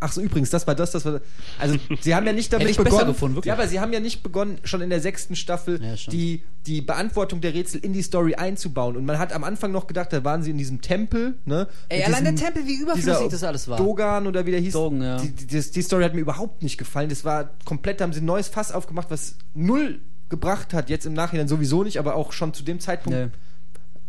ach 0.00 0.12
so, 0.12 0.20
übrigens, 0.20 0.50
das 0.50 0.66
war 0.66 0.74
das, 0.74 0.92
das 0.92 1.04
war 1.04 1.12
das. 1.12 1.22
Also, 1.58 1.76
sie 2.00 2.14
haben 2.14 2.26
ja 2.26 2.32
nicht 2.32 2.52
damit 2.52 2.76
begonnen. 2.76 3.06
gefunden. 3.08 3.40
Ja, 3.44 3.54
aber 3.54 3.66
sie 3.68 3.80
haben 3.80 3.92
ja 3.92 4.00
nicht 4.00 4.22
begonnen, 4.22 4.58
schon 4.64 4.80
in 4.80 4.90
der 4.90 5.00
sechsten 5.00 5.34
Staffel 5.36 5.82
Ja, 5.82 5.94
die, 6.10 6.42
die 6.66 6.80
Beantwortung 6.80 7.40
der 7.40 7.52
Rätsel 7.54 7.80
in 7.80 7.92
die 7.92 8.02
Story 8.02 8.34
einzubauen. 8.36 8.96
Und 8.96 9.04
man 9.04 9.18
hat 9.18 9.32
am 9.32 9.44
Anfang 9.44 9.72
noch 9.72 9.86
gedacht, 9.86 10.12
da 10.12 10.22
waren 10.24 10.42
sie 10.42 10.50
in 10.50 10.58
diesem 10.58 10.80
Tempel, 10.80 11.34
ne? 11.44 11.66
Ey, 11.88 12.04
allein 12.04 12.24
der 12.24 12.32
diesem- 12.32 12.46
Tempel, 12.46 12.66
wie 12.66 12.74
überflüssig 12.80 13.28
das 13.30 13.42
alles 13.44 13.68
war. 13.68 13.78
Dogan 13.78 14.26
oder 14.26 14.46
wie 14.46 14.52
der 14.52 14.60
hieß. 14.60 14.72
Dogan, 14.74 15.02
ja. 15.02 15.16
die, 15.18 15.30
die, 15.32 15.60
die 15.70 15.82
Story 15.82 16.04
hat 16.04 16.14
mir 16.14 16.20
überhaupt 16.20 16.62
nicht 16.62 16.78
gefallen. 16.78 17.08
Das 17.08 17.24
war 17.24 17.50
komplett, 17.64 18.00
da 18.00 18.04
haben 18.04 18.12
sie 18.12 18.20
ein 18.20 18.24
neues 18.26 18.48
Fass 18.48 18.70
aufgemacht, 18.72 19.10
was 19.10 19.34
null 19.54 20.00
gebracht 20.28 20.72
hat. 20.74 20.90
Jetzt 20.90 21.06
im 21.06 21.12
Nachhinein 21.12 21.48
sowieso 21.48 21.84
nicht, 21.84 21.98
aber 21.98 22.14
auch 22.16 22.32
schon 22.32 22.54
zu 22.54 22.62
dem 22.64 22.80
Zeitpunkt 22.80 23.18
Nee. 23.18 23.28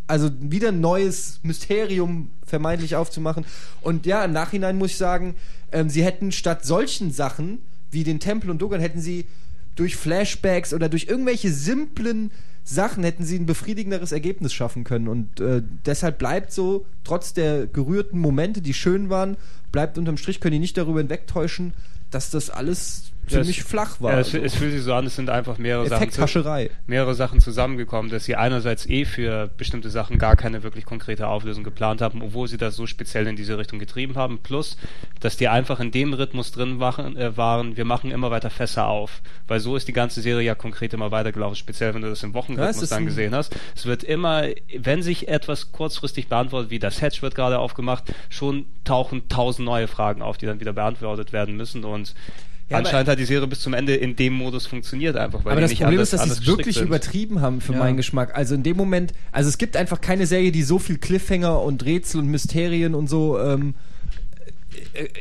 Also 0.08 0.30
wieder 0.40 0.70
ein 0.70 0.82
neues 0.82 1.40
Mysterium 1.44 2.32
vermeintlich 2.46 2.96
aufzumachen. 2.96 3.46
Und 3.82 4.06
ja, 4.06 4.24
im 4.24 4.34
Nachhinein 4.34 4.78
muss 4.78 4.92
ich 4.92 4.98
sagen, 4.98 5.36
ähm, 5.72 5.90
sie 5.90 6.04
hätten 6.04 6.32
statt 6.32 6.66
solchen 6.66 7.12
Sachen 7.12 7.60
wie 7.92 8.04
den 8.04 8.20
Tempel 8.20 8.50
und 8.50 8.62
Dogan, 8.62 8.82
hätten 8.82 9.02
sie 9.02 9.26
durch 9.76 9.96
Flashbacks 9.96 10.74
oder 10.74 10.90
durch 10.90 11.08
irgendwelche 11.08 11.52
simplen 11.52 12.32
Sachen 12.68 13.04
hätten 13.04 13.24
sie 13.24 13.38
ein 13.38 13.46
befriedigenderes 13.46 14.12
Ergebnis 14.12 14.52
schaffen 14.52 14.84
können. 14.84 15.08
Und 15.08 15.40
äh, 15.40 15.62
deshalb 15.86 16.18
bleibt 16.18 16.52
so, 16.52 16.88
trotz 17.04 17.34
der 17.34 17.68
gerührten 17.68 18.20
Momente, 18.20 18.62
die 18.62 18.74
schön 18.74 19.10
waren, 19.10 19.38
bleibt 19.72 20.00
unterm 20.00 20.18
Strich, 20.18 20.40
können 20.40 20.54
die 20.54 20.60
nicht 20.60 20.78
darüber 20.78 21.00
hinwegtäuschen, 21.00 21.74
dass 22.10 22.32
das 22.32 22.50
alles 22.50 23.12
ziemlich 23.28 23.60
es- 23.60 23.66
flach 23.68 24.02
war. 24.02 24.14
Ja, 24.14 24.20
es, 24.20 24.28
Also, 24.34 24.40
es 24.46 24.56
fühlt 24.56 24.72
sich 24.74 24.82
so 24.84 24.94
an, 24.94 25.06
es 25.06 25.16
sind 25.16 25.30
einfach 25.30 25.58
mehrere 25.58 25.88
Sachen, 25.88 26.10
zu- 26.12 26.70
mehrere 26.88 27.16
Sachen 27.16 27.40
zusammengekommen, 27.40 28.12
dass 28.12 28.26
sie 28.26 28.36
einerseits 28.36 28.86
eh 28.88 29.06
für 29.06 29.48
bestimmte 29.58 29.90
Sachen 29.90 30.18
gar 30.18 30.36
keine 30.36 30.64
wirklich 30.64 30.86
konkrete 30.86 31.28
Auflösung 31.28 31.64
geplant 31.64 32.02
haben, 32.02 32.22
obwohl 32.22 32.48
sie 32.48 32.58
das 32.58 32.76
so 32.76 32.86
speziell 32.86 33.28
in 33.28 33.36
diese 33.36 33.58
Richtung 33.58 33.80
getrieben 33.80 34.16
haben, 34.16 34.40
plus, 34.40 34.78
dass 35.20 35.38
die 35.38 35.48
einfach 35.48 35.80
in 35.80 35.92
dem 35.92 36.14
Rhythmus 36.14 36.52
drin 36.52 36.80
waren, 36.80 37.18
äh, 37.18 37.36
waren 37.38 37.78
wir 37.78 37.86
machen 37.86 38.12
immer 38.12 38.32
weiter 38.32 38.50
Fässer 38.50 38.88
auf, 38.88 39.22
weil 39.48 39.60
so 39.60 39.76
ist 39.76 39.88
die 39.88 39.94
ganze 39.94 40.22
Serie 40.22 40.46
ja 40.46 40.56
konkret 40.56 40.94
immer 40.94 41.12
weitergelaufen, 41.12 41.56
speziell 41.56 41.94
wenn 41.94 42.02
du 42.02 42.10
das 42.10 42.24
im 42.24 42.32
Ja, 42.32 42.36
Wochenrhythmus 42.36 42.82
ist 42.84 42.92
dann 42.92 43.06
gesehen 43.06 43.34
hast. 43.36 43.56
Es 43.76 43.86
wird 43.86 44.04
immer, 44.04 44.44
wenn 44.78 45.02
sich 45.02 45.28
etwas 45.28 45.72
kurzfristig 45.72 46.28
beantwortet, 46.28 46.70
wie 46.70 46.80
das 46.80 47.02
Hatch 47.02 47.22
wird 47.22 47.36
gerade 47.36 47.60
aufgemacht, 47.60 48.06
schon 48.30 48.66
tauchen 48.84 49.28
tausend 49.30 49.66
neue 49.66 49.88
Fragen 49.88 50.22
auf, 50.22 50.38
die 50.38 50.46
dann 50.46 50.60
wieder 50.60 50.74
beantwortet 50.74 51.34
werden 51.34 51.56
müssen 51.58 51.84
und 51.84 52.14
Ja, 52.70 52.78
Anscheinend 52.80 53.08
hat 53.10 53.20
die 53.20 53.26
Serie 53.26 53.46
bis 53.48 53.60
zum 53.62 53.74
Ende 53.76 53.96
in 53.96 54.16
dem 54.16 54.34
Modus 54.34 54.66
funktioniert 54.66 55.16
einfach, 55.18 55.46
weil 55.46 55.52
aber 55.52 55.62
das 55.62 55.70
nicht 55.70 55.82
Problem 55.82 56.00
anders, 56.00 56.14
ist, 56.14 56.20
dass 56.20 56.36
sie 56.36 56.42
es 56.42 56.48
wirklich 56.48 56.76
sind. 56.78 56.88
übertrieben 56.88 57.40
haben 57.42 57.62
für 57.62 57.74
Ja. 57.74 57.80
meinen 57.80 57.96
Geschmack. 57.96 58.36
Also 58.36 58.56
in 58.56 58.64
dem 58.64 58.76
Moment, 58.76 59.14
also 59.32 59.50
es 59.50 59.60
gibt 59.60 59.78
einfach 59.78 60.02
keine 60.02 60.26
Serie, 60.26 60.52
die 60.52 60.64
so 60.64 60.80
viel 60.80 60.98
Cliffhanger 60.98 61.62
und 61.62 61.86
Rätsel 61.86 62.22
und 62.22 62.28
Mysterien 62.30 62.96
und 62.96 63.08
so 63.08 63.40
ähm, 63.40 63.70
äh, 63.70 63.95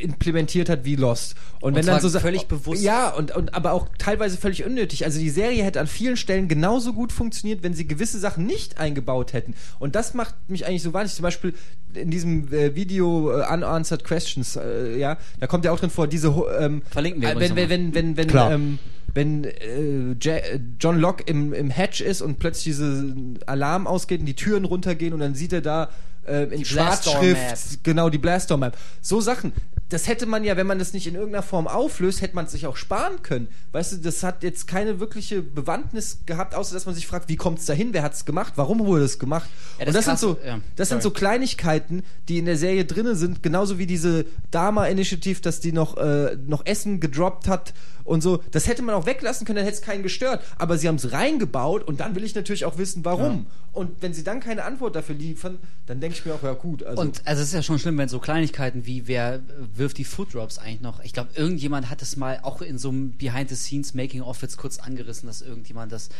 implementiert 0.00 0.68
hat 0.68 0.84
wie 0.84 0.96
Lost. 0.96 1.34
Und, 1.60 1.72
Und 1.72 1.76
wenn 1.76 1.86
dann 1.86 2.00
so 2.00 2.10
völlig 2.18 2.46
bewusst. 2.46 2.82
Ja, 2.82 3.10
und, 3.10 3.34
und 3.34 3.54
aber 3.54 3.72
auch 3.72 3.88
teilweise 3.98 4.36
völlig 4.36 4.64
unnötig. 4.64 5.04
Also 5.04 5.18
die 5.18 5.30
Serie 5.30 5.64
hätte 5.64 5.80
an 5.80 5.86
vielen 5.86 6.16
Stellen 6.16 6.48
genauso 6.48 6.92
gut 6.92 7.12
funktioniert, 7.12 7.62
wenn 7.62 7.74
sie 7.74 7.86
gewisse 7.86 8.18
Sachen 8.18 8.46
nicht 8.46 8.78
eingebaut 8.78 9.32
hätten. 9.32 9.54
Und 9.78 9.94
das 9.94 10.14
macht 10.14 10.34
mich 10.48 10.66
eigentlich 10.66 10.82
so 10.82 10.92
wahnsinnig. 10.92 11.16
Zum 11.16 11.22
Beispiel 11.22 11.54
in 11.94 12.10
diesem 12.10 12.52
äh, 12.52 12.74
Video 12.74 13.30
äh, 13.30 13.52
Unanswered 13.52 14.04
Questions, 14.04 14.56
äh, 14.56 14.98
ja, 14.98 15.16
da 15.40 15.46
kommt 15.46 15.64
ja 15.64 15.72
auch 15.72 15.78
drin 15.78 15.90
vor, 15.90 16.06
diese 16.06 16.28
ähm, 16.58 16.82
Verlinken 16.90 17.22
wir 17.22 17.30
äh, 17.30 17.40
wenn, 17.40 17.56
wenn, 17.56 17.68
wenn, 17.68 17.94
wenn, 17.94 18.16
wenn, 18.16 18.28
Klar. 18.28 18.52
ähm, 18.52 18.78
wenn 19.14 19.44
äh, 19.44 20.12
äh, 20.12 20.60
John 20.80 20.98
Locke 20.98 21.24
im, 21.26 21.52
im 21.52 21.70
Hatch 21.70 22.00
ist 22.00 22.20
und 22.20 22.38
plötzlich 22.38 22.64
diese 22.64 23.14
Alarm 23.46 23.86
ausgeht 23.86 24.20
und 24.20 24.26
die 24.26 24.34
Türen 24.34 24.64
runtergehen 24.64 25.14
und 25.14 25.20
dann 25.20 25.34
sieht 25.34 25.52
er 25.52 25.60
da 25.60 25.90
äh, 26.26 26.44
in 26.44 26.64
Schwarzschrift 26.64 27.82
genau 27.82 28.10
die 28.10 28.18
Blastor 28.18 28.58
Map. 28.58 28.76
So 29.00 29.20
Sachen. 29.20 29.52
Das 29.90 30.08
hätte 30.08 30.26
man 30.26 30.44
ja, 30.44 30.56
wenn 30.56 30.66
man 30.66 30.78
das 30.78 30.92
nicht 30.92 31.06
in 31.06 31.14
irgendeiner 31.14 31.42
Form 31.42 31.68
auflöst, 31.68 32.22
hätte 32.22 32.34
man 32.34 32.46
es 32.46 32.52
sich 32.52 32.66
auch 32.66 32.76
sparen 32.76 33.22
können. 33.22 33.48
Weißt 33.72 33.92
du, 33.92 33.96
das 33.98 34.22
hat 34.22 34.42
jetzt 34.42 34.66
keine 34.66 34.98
wirkliche 34.98 35.42
Bewandtnis 35.42 36.20
gehabt, 36.26 36.54
außer 36.54 36.74
dass 36.74 36.86
man 36.86 36.94
sich 36.94 37.06
fragt, 37.06 37.28
wie 37.28 37.36
kommt 37.36 37.58
es 37.58 37.66
dahin, 37.66 37.92
wer 37.92 38.02
hat 38.02 38.14
es 38.14 38.24
gemacht, 38.24 38.54
warum 38.56 38.80
wurde 38.86 39.04
es 39.04 39.18
gemacht? 39.18 39.48
Ja, 39.78 39.86
und 39.86 39.94
das 39.94 40.04
das 40.04 40.04
sind 40.06 40.18
so, 40.18 40.38
ja, 40.44 40.60
das 40.76 40.88
sind 40.88 41.02
so. 41.02 41.10
Kleinigkeiten, 41.10 42.02
die 42.28 42.38
in 42.38 42.46
der 42.46 42.56
Serie 42.56 42.86
drinne 42.86 43.14
sind, 43.14 43.42
genauso 43.42 43.78
wie 43.78 43.86
diese 43.86 44.24
Dharma 44.50 44.86
Initiative, 44.86 45.40
dass 45.42 45.60
die 45.60 45.72
noch, 45.72 45.96
äh, 45.96 46.36
noch 46.46 46.64
Essen 46.66 46.98
gedroppt 46.98 47.46
hat 47.46 47.74
und 48.04 48.22
so. 48.22 48.42
Das 48.50 48.66
hätte 48.66 48.82
man 48.82 48.94
auch 48.94 49.06
weglassen 49.06 49.46
können, 49.46 49.56
dann 49.56 49.64
hätte 49.64 49.76
es 49.76 49.82
keinen 49.82 50.02
gestört. 50.02 50.44
Aber 50.58 50.78
sie 50.78 50.88
haben 50.88 50.96
es 50.96 51.12
reingebaut 51.12 51.82
und 51.84 52.00
dann 52.00 52.14
will 52.14 52.24
ich 52.24 52.34
natürlich 52.34 52.64
auch 52.64 52.78
wissen, 52.78 53.04
warum. 53.04 53.46
Und 53.72 54.02
wenn 54.02 54.14
sie 54.14 54.22
dann 54.22 54.40
keine 54.40 54.64
Antwort 54.64 54.94
dafür 54.94 55.16
liefern, 55.16 55.58
dann 55.86 56.00
denke 56.00 56.16
ich 56.16 56.24
mir 56.24 56.34
auch, 56.34 56.42
ja 56.42 56.52
gut. 56.52 56.84
Also, 56.84 57.02
Und 57.02 57.22
also 57.24 57.42
es 57.42 57.48
ist 57.48 57.54
ja 57.54 57.62
schon 57.62 57.78
schlimm, 57.78 57.98
wenn 57.98 58.08
so 58.08 58.20
Kleinigkeiten 58.20 58.86
wie 58.86 59.08
wer 59.08 59.40
wirft 59.74 59.98
die 59.98 60.04
Food 60.04 60.34
Drops 60.34 60.58
eigentlich 60.58 60.80
noch. 60.80 61.02
Ich 61.02 61.12
glaube, 61.12 61.30
irgendjemand 61.34 61.90
hat 61.90 62.00
es 62.02 62.16
mal 62.16 62.38
auch 62.42 62.62
in 62.62 62.78
so 62.78 62.90
einem 62.90 63.16
Behind 63.16 63.48
the 63.48 63.56
Scenes 63.56 63.94
Making 63.94 64.22
of 64.22 64.40
jetzt 64.42 64.58
kurz 64.58 64.78
angerissen, 64.78 65.26
dass 65.26 65.42
irgendjemand 65.42 65.90
das 65.90 66.10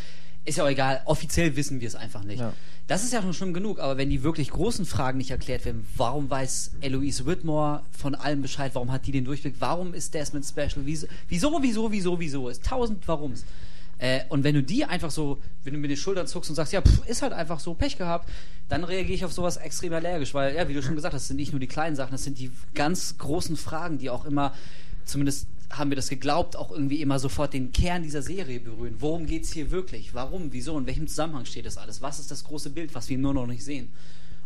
ist 0.44 0.58
ja 0.58 0.64
auch 0.64 0.68
egal, 0.68 1.00
offiziell 1.06 1.56
wissen 1.56 1.80
wir 1.80 1.88
es 1.88 1.94
einfach 1.94 2.24
nicht. 2.24 2.40
Ja. 2.40 2.52
Das 2.86 3.02
ist 3.02 3.14
ja 3.14 3.22
schon 3.22 3.32
schlimm 3.32 3.54
genug, 3.54 3.78
aber 3.78 3.96
wenn 3.96 4.10
die 4.10 4.22
wirklich 4.22 4.50
großen 4.50 4.84
Fragen 4.84 5.16
nicht 5.16 5.30
erklärt 5.30 5.64
werden, 5.64 5.86
warum 5.96 6.28
weiß 6.28 6.72
Eloise 6.82 7.24
Whitmore 7.24 7.82
von 7.92 8.14
allem 8.14 8.42
Bescheid, 8.42 8.74
warum 8.74 8.92
hat 8.92 9.06
die 9.06 9.12
den 9.12 9.24
Durchblick, 9.24 9.54
warum 9.58 9.94
ist 9.94 10.12
Desmond 10.12 10.44
special, 10.44 10.84
wieso, 10.84 11.06
wieso, 11.28 11.62
wieso, 11.62 11.90
wieso, 11.92 12.20
wieso, 12.20 12.48
ist 12.50 12.64
tausend 12.64 13.08
Warums. 13.08 13.44
Äh, 13.98 14.24
und 14.28 14.44
wenn 14.44 14.54
du 14.54 14.62
die 14.62 14.84
einfach 14.84 15.10
so, 15.10 15.40
wenn 15.62 15.72
du 15.72 15.78
mit 15.78 15.88
den 15.88 15.96
Schultern 15.96 16.26
zuckst 16.26 16.50
und 16.50 16.56
sagst, 16.56 16.74
ja, 16.74 16.82
pff, 16.82 17.06
ist 17.06 17.22
halt 17.22 17.32
einfach 17.32 17.58
so, 17.58 17.72
Pech 17.72 17.96
gehabt, 17.96 18.28
dann 18.68 18.84
reagiere 18.84 19.14
ich 19.14 19.24
auf 19.24 19.32
sowas 19.32 19.56
extrem 19.56 19.94
allergisch, 19.94 20.34
weil, 20.34 20.54
ja, 20.54 20.68
wie 20.68 20.74
du 20.74 20.82
schon 20.82 20.94
gesagt 20.94 21.14
hast, 21.14 21.22
das 21.22 21.28
sind 21.28 21.36
nicht 21.36 21.52
nur 21.52 21.60
die 21.60 21.66
kleinen 21.68 21.96
Sachen, 21.96 22.12
das 22.12 22.24
sind 22.24 22.38
die 22.38 22.50
ganz 22.74 23.16
großen 23.16 23.56
Fragen, 23.56 23.96
die 23.96 24.10
auch 24.10 24.26
immer, 24.26 24.52
zumindest 25.06 25.46
haben 25.78 25.90
wir 25.90 25.96
das 25.96 26.08
geglaubt, 26.08 26.56
auch 26.56 26.70
irgendwie 26.70 27.00
immer 27.02 27.18
sofort 27.18 27.52
den 27.52 27.72
Kern 27.72 28.02
dieser 28.02 28.22
Serie 28.22 28.60
berühren. 28.60 28.96
Worum 28.98 29.26
geht's 29.26 29.52
hier 29.52 29.70
wirklich? 29.70 30.14
Warum? 30.14 30.52
Wieso? 30.52 30.78
In 30.78 30.86
welchem 30.86 31.06
Zusammenhang 31.06 31.44
steht 31.44 31.66
das 31.66 31.76
alles? 31.76 32.02
Was 32.02 32.18
ist 32.18 32.30
das 32.30 32.44
große 32.44 32.70
Bild, 32.70 32.94
was 32.94 33.08
wir 33.08 33.18
nur 33.18 33.34
noch 33.34 33.46
nicht 33.46 33.64
sehen? 33.64 33.90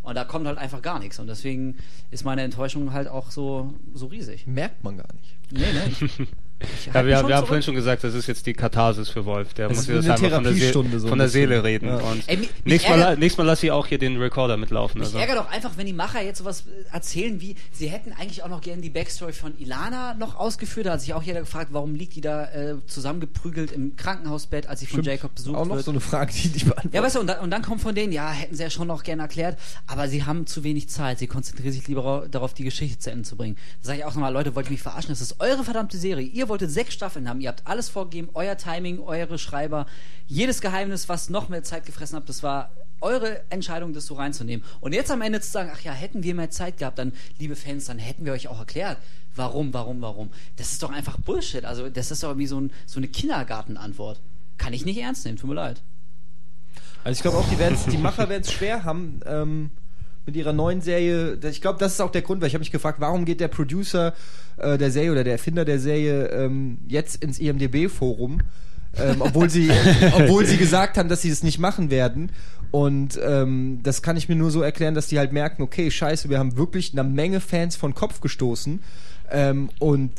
Und 0.03 0.15
da 0.15 0.25
kommt 0.25 0.47
halt 0.47 0.59
einfach 0.59 0.81
gar 0.81 0.99
nichts. 0.99 1.19
Und 1.19 1.27
deswegen 1.27 1.77
ist 2.11 2.25
meine 2.25 2.43
Enttäuschung 2.43 2.93
halt 2.93 3.09
auch 3.09 3.31
so, 3.31 3.75
so 3.95 4.07
riesig. 4.07 4.47
merkt 4.47 4.83
man 4.83 4.97
gar 4.97 5.09
nicht. 5.13 5.53
Nee, 5.53 6.07
nee. 6.19 6.27
Ich, 6.61 6.87
ich 6.89 6.95
Ja, 6.95 7.07
wir, 7.07 7.29
wir 7.29 7.37
haben 7.37 7.47
vorhin 7.47 7.63
schon 7.63 7.75
gesagt, 7.75 8.03
das 8.05 8.15
ist 8.15 8.27
jetzt 8.27 8.45
die 8.47 8.53
Katharsis 8.53 9.09
für 9.09 9.25
Wolf. 9.25 9.55
Der 9.55 9.69
Das 9.69 9.77
muss 9.77 9.89
eine 9.89 9.99
einfach 9.99 10.31
von 10.31 10.45
der, 10.45 10.53
See 10.53 10.59
Therapiestunde 10.61 11.01
so 11.01 11.09
von 11.09 11.19
der. 11.19 11.29
Seele 11.29 11.63
reden. 11.63 11.87
Ja. 11.89 11.97
Und 11.99 12.23
Ey, 12.27 12.37
mich- 12.37 12.49
mich 12.51 12.65
nächstes, 12.65 12.97
Mal, 12.97 13.17
nächstes 13.17 13.39
Mal 13.39 13.45
lass 13.45 13.63
ich 13.63 13.71
auch 13.71 13.87
hier 13.87 13.99
den 13.99 14.17
Recorder 14.17 14.57
mitlaufen. 14.57 14.99
Mich 14.99 15.09
Also. 15.09 15.19
ärgert 15.19 15.39
auch 15.39 15.51
einfach, 15.51 15.73
wenn 15.77 15.87
die 15.87 15.93
Macher 15.93 16.23
jetzt 16.23 16.39
sowas 16.39 16.65
äh, 16.67 16.93
erzählen 16.95 17.41
wie, 17.41 17.55
sie 17.73 17.89
hätten 17.89 18.13
eigentlich 18.13 18.43
auch 18.43 18.49
noch 18.49 18.61
gerne 18.61 18.83
die 18.83 18.91
Backstory 18.91 19.33
von 19.33 19.57
Ilana 19.59 20.15
noch 20.15 20.37
ausgeführt. 20.37 20.87
Da 20.87 20.93
hat 20.93 21.01
sich 21.01 21.15
auch 21.15 21.23
jeder 21.23 21.41
gefragt, 21.41 21.69
warum 21.73 21.95
liegt 21.95 22.17
die 22.17 22.21
da 22.21 22.45
äh, 22.47 22.75
zusammengeprügelt 22.87 23.73
im 23.73 23.97
Krankenhausbett, 23.97 24.67
als 24.67 24.81
sie 24.81 24.87
von 24.87 25.03
Jacob 25.03 25.35
besucht 25.35 25.57
Auch 25.57 25.67
noch 25.67 25.77
wird. 25.77 25.85
so 25.85 25.91
eine 25.93 26.01
Frage, 26.01 26.33
die 26.33 26.49
nicht 26.49 26.65
beantwortet 26.67 26.95
Ja, 26.95 27.03
weißt 27.03 27.17
du, 27.17 27.21
und 27.21 27.27
dann, 27.29 27.39
und 27.41 27.51
dann 27.51 27.63
kommt 27.63 27.81
von 27.81 27.95
denen, 27.95 28.13
ja, 28.13 28.31
hätten 28.33 28.55
sie 28.57 28.63
ja 28.63 28.71
schon 28.71 28.89
noch 28.89 29.05
gerne 29.05 29.23
erklärt, 29.23 29.59
aber 29.87 30.09
sie 30.09 30.25
haben 30.25 30.47
zu 30.47 30.65
wenig 30.65 30.89
Zeit. 30.89 31.19
Sie 31.21 31.27
konzentrieren 31.29 31.73
sich 31.73 31.87
lieber 31.89 32.05
ra- 32.05 32.27
darauf, 32.29 32.53
die 32.55 32.65
Geschichte 32.65 32.99
zu 32.99 33.11
Ende 33.11 33.23
zu 33.25 33.37
bringen. 33.37 33.57
Da 33.83 33.89
sage 33.89 33.99
ich 34.01 34.05
auch 34.05 34.15
nochmal, 34.15 34.33
Leute, 34.33 34.55
wollt 34.57 34.67
ihr 34.67 34.73
mich 34.73 34.83
verarschen? 34.83 35.11
Das 35.11 35.21
ist 35.21 35.37
eure 35.41 35.63
verdammte 35.65 35.97
Serie. 35.99 36.27
Ihr 36.27 36.48
wolltet 36.49 36.71
sechs 36.71 36.95
Staffeln 36.95 37.29
haben. 37.29 37.41
Ihr 37.41 37.49
habt 37.49 37.67
alles 37.67 37.89
vorgegeben, 37.89 38.31
euer 38.35 38.57
Timing, 38.57 39.01
eure 39.01 39.39
Schreiber. 39.39 39.87
Jedes 40.27 40.61
Geheimnis, 40.61 41.09
was 41.09 41.31
noch 41.31 41.49
mehr 41.49 41.63
Zeit 41.63 41.87
gefressen 41.87 42.17
habt, 42.17 42.29
das 42.29 42.43
war 42.43 42.71
eure 43.01 43.43
Entscheidung, 43.51 43.93
das 43.93 44.07
so 44.07 44.15
reinzunehmen. 44.15 44.65
Und 44.81 44.93
jetzt 44.93 45.11
am 45.11 45.23
Ende 45.23 45.41
zu 45.41 45.51
sagen, 45.51 45.71
ach 45.73 45.81
ja, 45.81 45.93
hätten 45.93 46.23
wir 46.23 46.35
mehr 46.35 46.51
Zeit 46.51 46.79
gehabt, 46.79 46.99
dann, 46.99 47.13
liebe 47.39 47.57
Fans, 47.57 47.85
dann 47.85 47.99
hätten 47.99 48.25
wir 48.25 48.33
euch 48.33 48.49
auch 48.49 48.59
erklärt, 48.59 48.99
warum, 49.37 49.73
warum, 49.73 50.01
warum. 50.01 50.31
Das 50.57 50.73
ist 50.73 50.83
doch 50.83 50.91
einfach 50.91 51.19
Bullshit. 51.19 51.65
Also, 51.65 51.89
das 51.89 52.11
ist 52.11 52.23
doch 52.23 52.37
wie 52.39 52.47
so, 52.47 52.61
ein, 52.61 52.73
so 52.87 52.99
eine 52.99 53.09
Kindergartenantwort. 53.09 54.21
Kann 54.57 54.73
ich 54.73 54.85
nicht 54.85 54.99
ernst 54.99 55.25
nehmen, 55.25 55.39
tut 55.39 55.49
mir 55.49 55.55
leid. 55.55 55.81
Also 57.05 57.19
ich 57.19 57.23
glaube 57.23 57.39
auch, 57.39 57.49
die, 57.49 57.91
die 57.91 57.99
Macher 57.99 58.29
werden 58.29 58.43
es 58.43 58.53
schwer 58.53 58.85
haben 58.85 59.21
ähm, 59.25 59.71
mit 60.29 60.37
ihrer 60.37 60.53
neuen 60.53 60.83
Serie. 60.83 61.39
Ich 61.51 61.63
glaube, 61.63 61.79
das 61.79 61.95
ist 61.95 62.01
auch 62.03 62.11
der 62.11 62.21
Grund, 62.21 62.43
weil 62.43 62.49
ich 62.49 62.55
habe 62.55 62.61
mich 62.61 62.71
gefragt, 62.71 63.01
warum 63.01 63.25
geht 63.25 63.41
der 63.41 63.49
Producer 63.49 64.13
äh, 64.59 64.77
der 64.77 64.91
Serie 64.91 65.13
oder 65.13 65.25
der 65.25 65.33
Erfinder 65.33 65.65
der 65.65 65.79
Serie 65.79 66.27
ähm, 66.27 66.77
jetzt 66.87 67.25
ins 67.25 67.39
IMDB-Forum, 67.39 68.43
ähm, 68.99 69.17
obwohl 69.21 69.49
sie, 69.49 69.71
obwohl 70.13 70.45
sie 70.45 70.59
gesagt 70.59 70.99
haben, 70.99 71.09
dass 71.09 71.23
sie 71.23 71.31
es 71.31 71.43
nicht 71.43 71.59
machen 71.59 71.91
werden. 71.91 72.31
Und 72.71 73.19
ähm, 73.25 73.81
das 73.83 74.03
kann 74.03 74.19
ich 74.19 74.29
mir 74.29 74.37
nur 74.37 74.51
so 74.51 74.61
erklären, 74.61 74.95
dass 74.95 75.07
die 75.07 75.19
halt 75.19 75.33
merken, 75.33 75.63
okay, 75.63 75.91
scheiße, 75.91 76.29
wir 76.29 76.39
haben 76.39 76.59
wirklich 76.59 76.93
eine 76.93 77.05
Menge 77.05 77.41
Fans 77.41 77.75
von 77.77 77.95
Kopf 77.95 78.21
gestoßen. 78.21 78.83
Ähm, 79.31 79.71
und 79.79 80.13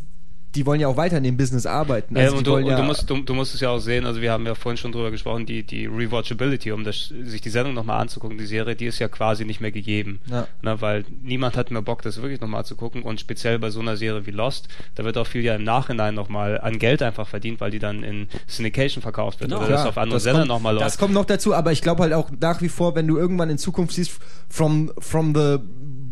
die 0.55 0.65
wollen 0.65 0.79
ja 0.81 0.87
auch 0.87 0.97
weiter 0.97 1.17
in 1.17 1.23
dem 1.23 1.37
Business 1.37 1.67
arbeiten. 1.67 2.15
Ja, 2.17 2.23
Also 2.23 2.37
und 2.37 2.39
die 2.47 2.49
du, 2.49 2.55
und 2.55 2.65
ja, 2.65 2.75
du, 2.77 2.83
musst, 2.83 3.07
du, 3.07 3.21
du 3.21 3.33
musst 3.35 3.53
es 3.53 3.61
ja 3.61 3.69
auch 3.69 3.77
sehen, 3.79 4.05
also 4.07 4.19
wir 4.19 4.31
haben 4.31 4.45
ja 4.47 4.55
vorhin 4.55 4.77
schon 4.77 4.91
drüber 4.91 5.11
gesprochen, 5.11 5.45
die, 5.45 5.61
die 5.61 5.85
Rewatchability, 5.85 6.71
um 6.71 6.83
das, 6.83 7.13
sich 7.23 7.41
die 7.41 7.49
Sendung 7.51 7.75
nochmal 7.75 8.01
anzugucken, 8.01 8.37
die 8.39 8.47
Serie, 8.47 8.75
die 8.75 8.85
ist 8.87 8.97
ja 8.97 9.07
quasi 9.09 9.45
nicht 9.45 9.61
mehr 9.61 9.71
gegeben. 9.71 10.19
Ja. 10.25 10.47
Na, 10.63 10.81
weil 10.81 11.05
niemand 11.21 11.55
hat 11.55 11.69
mehr 11.69 11.83
Bock, 11.83 12.01
das 12.01 12.19
wirklich 12.21 12.41
nochmal 12.41 12.65
zu 12.65 12.75
gucken 12.75 13.03
und 13.03 13.19
speziell 13.19 13.59
bei 13.59 13.69
so 13.69 13.79
einer 13.79 13.95
Serie 13.95 14.25
wie 14.25 14.31
Lost, 14.31 14.69
da 14.95 15.03
wird 15.03 15.17
auch 15.19 15.27
viel 15.27 15.43
ja 15.43 15.53
im 15.55 15.63
Nachhinein 15.63 16.15
nochmal 16.15 16.59
an 16.59 16.79
Geld 16.79 17.03
einfach 17.03 17.27
verdient, 17.27 17.61
weil 17.61 17.69
die 17.69 17.79
dann 17.79 18.03
in 18.03 18.27
Syndication 18.47 19.01
verkauft 19.03 19.39
wird 19.41 19.51
Genau. 19.51 19.61
oder 19.61 19.69
das 19.71 19.85
auf 19.85 19.97
anderen 19.97 20.15
das 20.15 20.23
Sendern 20.23 20.41
kommt- 20.47 20.49
nochmal 20.49 20.73
Das 20.75 20.83
läuft. 20.83 20.99
kommt 20.99 21.13
noch 21.13 21.25
dazu, 21.25 21.53
aber 21.53 21.71
ich 21.71 21.81
glaube 21.83 22.01
halt 22.03 22.13
auch 22.13 22.31
nach 22.41 22.61
wie 22.61 22.69
vor, 22.69 22.95
wenn 22.95 23.07
du 23.07 23.17
irgendwann 23.17 23.51
in 23.51 23.59
Zukunft 23.59 23.93
siehst, 23.93 24.19
from, 24.49 24.91
from 24.97 25.35
the 25.35 25.57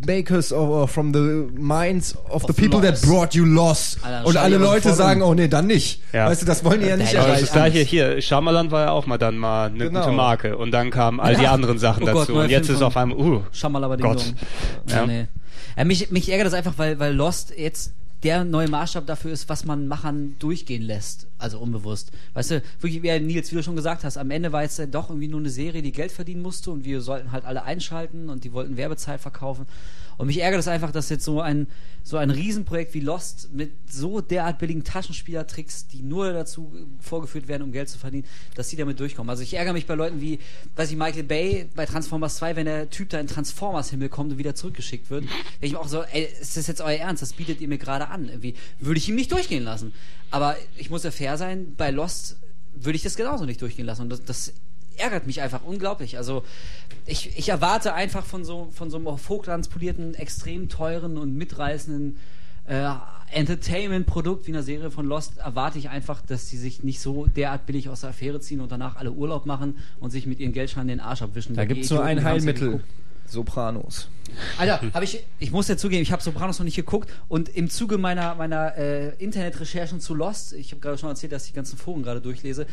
makers 0.06 0.53
of, 0.53 0.69
or 0.69 0.88
from 0.88 1.11
the 1.14 1.19
minds 1.60 2.15
of, 2.30 2.44
the 2.48 2.53
people 2.53 2.80
Lost. 2.82 3.02
that 3.02 3.10
brought 3.10 3.34
you 3.36 3.45
lost. 3.45 3.98
Alter, 4.03 4.28
und 4.28 4.38
alle 4.38 4.57
Leute 4.57 4.94
sagen, 4.94 5.22
oh 5.22 5.34
nee, 5.34 5.48
dann 5.48 5.68
nicht. 5.68 6.02
Ja. 6.14 6.28
Weißt 6.28 6.41
du, 6.41 6.45
das 6.45 6.64
wollen 6.64 6.82
die 6.82 6.88
ja 6.88 6.98
Da 6.98 7.03
nicht 7.03 7.14
ich 7.14 7.18
das 7.19 7.26
erreichen. 7.26 7.48
gleiche 7.53 7.80
hier, 7.80 8.22
Shyamalan 8.22 8.72
war 8.72 8.86
ja 8.86 8.91
auch 8.91 9.06
mal 9.07 9.18
dann 9.18 9.38
mal 9.38 9.68
eine 9.69 9.86
Genau. 9.86 10.02
gute 10.02 10.11
Marke 10.15 10.57
und 10.57 10.72
dann 10.72 10.90
kamen 10.91 11.19
all 11.19 11.36
die 11.36 11.44
Ja. 11.44 11.52
anderen 11.53 11.80
Sachen 11.80 12.03
Oh 12.03 12.11
Gott, 12.11 12.22
dazu 12.24 12.34
neuer 12.34 12.44
und 12.44 12.49
jetzt 12.49 12.69
ist 12.69 12.82
auf 12.82 12.95
einmal, 12.95 13.18
uh, 13.18 13.41
Schamalaba 13.52 13.95
Gott. 13.98 14.34
Ja. 14.88 14.98
Ja, 14.98 15.06
nee. 15.07 15.28
Ja, 15.78 15.84
mich, 15.84 16.11
mich 16.11 16.30
ärgert 16.30 16.48
das 16.48 16.53
einfach, 16.53 16.74
weil, 16.78 16.99
weil 16.99 17.14
Lost 17.14 17.53
jetzt 17.57 17.94
der 18.23 18.44
neue 18.44 18.68
Maßstab 18.68 19.06
dafür 19.06 19.31
ist, 19.31 19.48
was 19.48 19.65
man 19.65 19.88
Machern 19.88 20.35
durchgehen 20.39 20.81
lässt. 20.81 21.27
Also 21.38 21.60
unbewusst. 21.60 22.11
Weißt 22.34 22.52
du, 22.52 22.64
wirklich, 22.80 23.03
wie 23.03 23.19
Nils, 23.19 23.52
wie 23.52 23.56
du 23.56 23.64
schon 23.64 23.76
gesagt 23.76 24.03
hast, 24.03 24.18
am 24.18 24.31
Ende 24.31 24.52
war 24.52 24.64
jetzt 24.64 24.81
doch 24.91 25.10
irgendwie 25.10 25.27
nur 25.27 25.39
eine 25.39 25.49
Serie, 25.49 25.81
die 25.81 25.91
Geld 25.91 26.11
verdienen 26.11 26.41
musste 26.41 26.72
und 26.72 26.84
wir 26.84 27.02
sollten 27.02 27.31
halt 27.31 27.45
alle 27.45 27.64
einschalten 27.64 28.30
und 28.30 28.44
die 28.44 28.53
wollten 28.53 28.77
Werbezeit 28.77 29.22
verkaufen. 29.22 29.68
Und 30.18 30.27
mich 30.27 30.41
ärgert 30.41 30.60
es 30.60 30.68
einfach, 30.68 30.91
dass 30.91 31.10
jetzt 31.10 31.23
so 31.23 31.41
ein, 31.41 31.68
so 32.03 32.18
ein 32.18 32.31
Riesenprojekt 32.31 32.94
wie 32.94 33.02
Lost 33.02 33.53
mit 33.53 33.72
so 33.89 34.19
derart 34.19 34.57
billigen 34.57 34.84
Taschenspielertricks, 34.84 35.88
die 35.88 36.02
nur 36.02 36.34
dazu 36.34 36.73
vorgeführt 36.99 37.48
werden, 37.48 37.64
um 37.64 37.72
Geld 37.72 37.88
zu 37.88 37.99
verdienen, 37.99 38.26
dass 38.56 38.69
die 38.69 38.76
damit 38.76 38.99
durchkommen. 38.99 39.30
Also 39.30 39.44
ich 39.44 39.53
ärgere 39.53 39.73
mich 39.73 39.85
bei 39.85 39.94
Leuten 39.94 40.19
wie, 40.19 40.39
weiß 40.76 40.89
ich, 40.89 40.98
Michael 40.98 41.23
Bay 41.23 41.69
bei 41.76 41.85
Transformers 41.85 42.38
2, 42.38 42.56
wenn 42.56 42.65
der 42.65 42.89
Typ 42.89 43.10
da 43.10 43.19
in 43.19 43.27
Transformers-Himmel 43.27 44.10
kommt 44.10 44.31
und 44.31 44.38
wieder 44.38 44.56
zurückgeschickt 44.56 45.10
wird. 45.10 45.26
Ich 45.60 45.72
mir 45.72 45.80
auch 45.80 45.88
so, 45.88 46.03
ey, 46.03 46.27
ist 46.39 46.56
das 46.56 46.68
jetzt 46.68 46.81
euer 46.81 46.99
Ernst? 46.99 47.22
Das 47.22 47.34
bietet 47.34 47.61
ihr 47.61 47.68
mir 47.68 47.77
gerade 47.77 48.10
an. 48.10 48.30
Irgendwie 48.30 48.53
würde 48.80 48.99
ich 48.99 49.10
ihm 49.10 49.15
nicht 49.15 49.31
durchgehen 49.31 49.64
lassen. 49.64 49.94
Aber 50.30 50.56
ich 50.77 50.89
muss 50.89 51.03
ja 51.03 51.11
fair 51.11 51.38
sein, 51.38 51.73
bei 51.76 51.89
Lost 51.89 52.38
würde 52.73 52.95
ich 52.95 53.03
das 53.03 53.15
genauso 53.15 53.45
nicht 53.45 53.61
durchgehen 53.61 53.85
lassen. 53.85 54.03
Und 54.03 54.10
das, 54.10 54.23
das 54.23 54.53
ärgert 54.98 55.28
mich 55.28 55.41
einfach 55.41 55.64
unglaublich. 55.64 56.18
Also 56.18 56.44
ich, 57.06 57.38
ich 57.38 57.49
erwarte 57.49 57.94
einfach 57.94 58.26
von 58.26 58.44
so, 58.44 58.69
von 58.72 58.90
so 58.90 58.98
einem 58.98 59.07
auf 59.07 59.30
Hochglanz 59.30 59.68
polierten, 59.68 60.15
extrem 60.15 60.69
teuren 60.69 61.18
und 61.18 61.36
mitreißenden 61.36 62.18
äh, 62.65 62.90
Entertainment-Produkt 63.32 64.48
wie 64.48 64.52
einer 64.52 64.64
Serie 64.64 64.91
von 64.91 65.06
Lost 65.06 65.38
erwarte 65.38 65.78
ich 65.80 65.90
einfach, 65.90 66.22
dass 66.22 66.48
die 66.48 66.57
sich 66.57 66.84
nicht 66.84 67.02
so 67.02 67.26
derart 67.26 67.65
billig 67.65 67.90
aus 67.90 68.02
der 68.02 68.11
Affäre 68.11 68.40
ziehen 68.40 68.61
und 68.61 68.72
danach 68.72 68.95
alle 68.95 69.11
Urlaub 69.11 69.45
machen 69.45 69.78
und 69.99 70.11
sich 70.11 70.26
mit 70.26 70.40
ihren 70.40 70.53
Geldscheinen 70.53 70.88
den 70.88 70.99
Arsch 70.99 71.22
abwischen. 71.22 71.56
Da 71.56 71.64
Die 71.64 71.74
gibt's 71.74 71.90
nur 71.90 72.03
ein 72.03 72.24
Heilmittel. 72.24 72.82
Sopranos. 73.26 74.07
Alter, 74.57 74.82
habe 74.94 75.03
ich, 75.03 75.26
ich 75.40 75.52
muss 75.52 75.68
ja 75.68 75.76
zugeben, 75.76 76.02
ich 76.02 76.14
habe 76.14 76.24
Sopranos 76.24 76.60
noch 76.60 76.64
nicht 76.64 76.78
geguckt 76.78 77.10
und 77.28 77.49
im 77.49 77.69
Zuge 77.69 77.98
meiner, 77.98 78.36
meiner 78.36 78.78
äh, 78.78 79.10
Internetrecherchen 79.15 79.99
zu 79.99 80.14
Lost, 80.14 80.53
ich 80.53 80.72
habe 80.72 80.80
gerade 80.80 80.98
schon 80.98 81.10
erzählt, 81.10 81.34
dass 81.34 81.44
ich 81.44 81.52
die 81.52 81.56
ganzen 81.56 81.78
Foren 81.78 82.03
gerade 82.03 82.22
durchlese, 82.22 82.65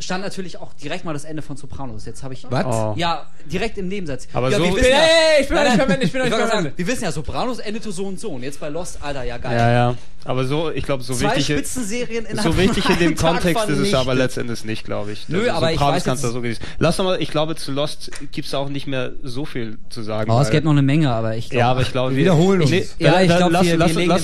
stand 0.00 0.22
natürlich 0.22 0.58
auch 0.58 0.72
direkt 0.74 1.04
mal 1.04 1.12
das 1.12 1.24
Ende 1.24 1.42
von 1.42 1.56
Sopranos. 1.56 2.06
Jetzt 2.06 2.22
habe 2.22 2.34
ich. 2.34 2.46
Was? 2.50 2.66
Oh. 2.66 2.94
Ja, 2.96 3.26
direkt 3.46 3.78
im 3.78 3.88
Nebensatz. 3.88 4.28
Aber 4.32 4.50
ja, 4.50 4.58
so- 4.58 4.64
Ey, 4.64 4.90
ja, 4.90 4.96
ey, 4.98 5.42
ich 5.42 5.48
bin 5.48 5.56
Nein, 5.56 5.66
nicht 5.66 5.78
beim 5.78 5.90
Ende, 5.90 6.06
ich 6.06 6.12
bin 6.12 6.20
noch 6.22 6.28
nicht 6.28 6.38
beim 6.48 6.58
Ende. 6.58 6.72
Wir 6.76 6.86
wissen 6.86 7.04
ja, 7.04 7.12
Sopranos 7.12 7.58
endete 7.58 7.90
so 7.92 8.04
und 8.06 8.20
so. 8.20 8.30
Und 8.30 8.42
jetzt 8.42 8.60
bei 8.60 8.68
Lost, 8.68 8.98
Alter, 9.02 9.24
ja 9.24 9.38
geil. 9.38 9.56
ja, 9.56 9.70
ja. 9.72 9.94
Aber 10.24 10.44
so, 10.44 10.70
ich 10.70 10.84
glaube, 10.84 11.02
so 11.02 11.14
Zwei 11.14 11.36
wichtig, 11.36 11.56
Spitzenserien 11.56 12.26
in 12.26 12.36
so 12.38 12.56
wichtig 12.58 12.86
in 12.90 12.98
dem 12.98 13.14
Kontext 13.16 13.68
ist 13.68 13.78
es 13.78 13.94
aber 13.94 14.14
letztendlich 14.14 14.64
nicht, 14.64 14.84
glaube 14.84 15.12
ich. 15.12 15.28
Nö, 15.28 15.38
Also 15.42 15.52
aber 15.52 15.68
ich 15.70 15.78
Sopranos 15.78 15.96
weiß 15.96 16.04
kannst 16.04 16.24
du 16.24 16.28
so 16.28 16.42
genießen. 16.42 16.64
Lass 16.78 16.96
doch 16.96 17.04
mal, 17.04 17.22
ich 17.22 17.30
glaube, 17.30 17.54
zu 17.56 17.72
Lost 17.72 18.10
gibt's 18.32 18.52
auch 18.52 18.68
nicht 18.68 18.86
mehr 18.86 19.12
so 19.22 19.44
viel 19.46 19.78
zu 19.88 20.02
sagen. 20.02 20.30
Oh, 20.30 20.40
es 20.40 20.50
gibt 20.50 20.64
noch 20.64 20.72
eine 20.72 20.82
Menge, 20.82 21.10
aber 21.10 21.36
ich 21.36 21.48
glaube. 21.48 21.60
ja, 21.60 21.70
aber 21.70 21.80
ich 21.82 21.92
glaube, 21.92 22.10
wir 22.12 22.18
wiederholen 22.18 22.60
uns. 22.60 22.70
Nee, 22.70 22.86
Ja, 22.98 23.20
ich 23.22 23.28
dann 23.28 23.48
glaub, 23.48 23.64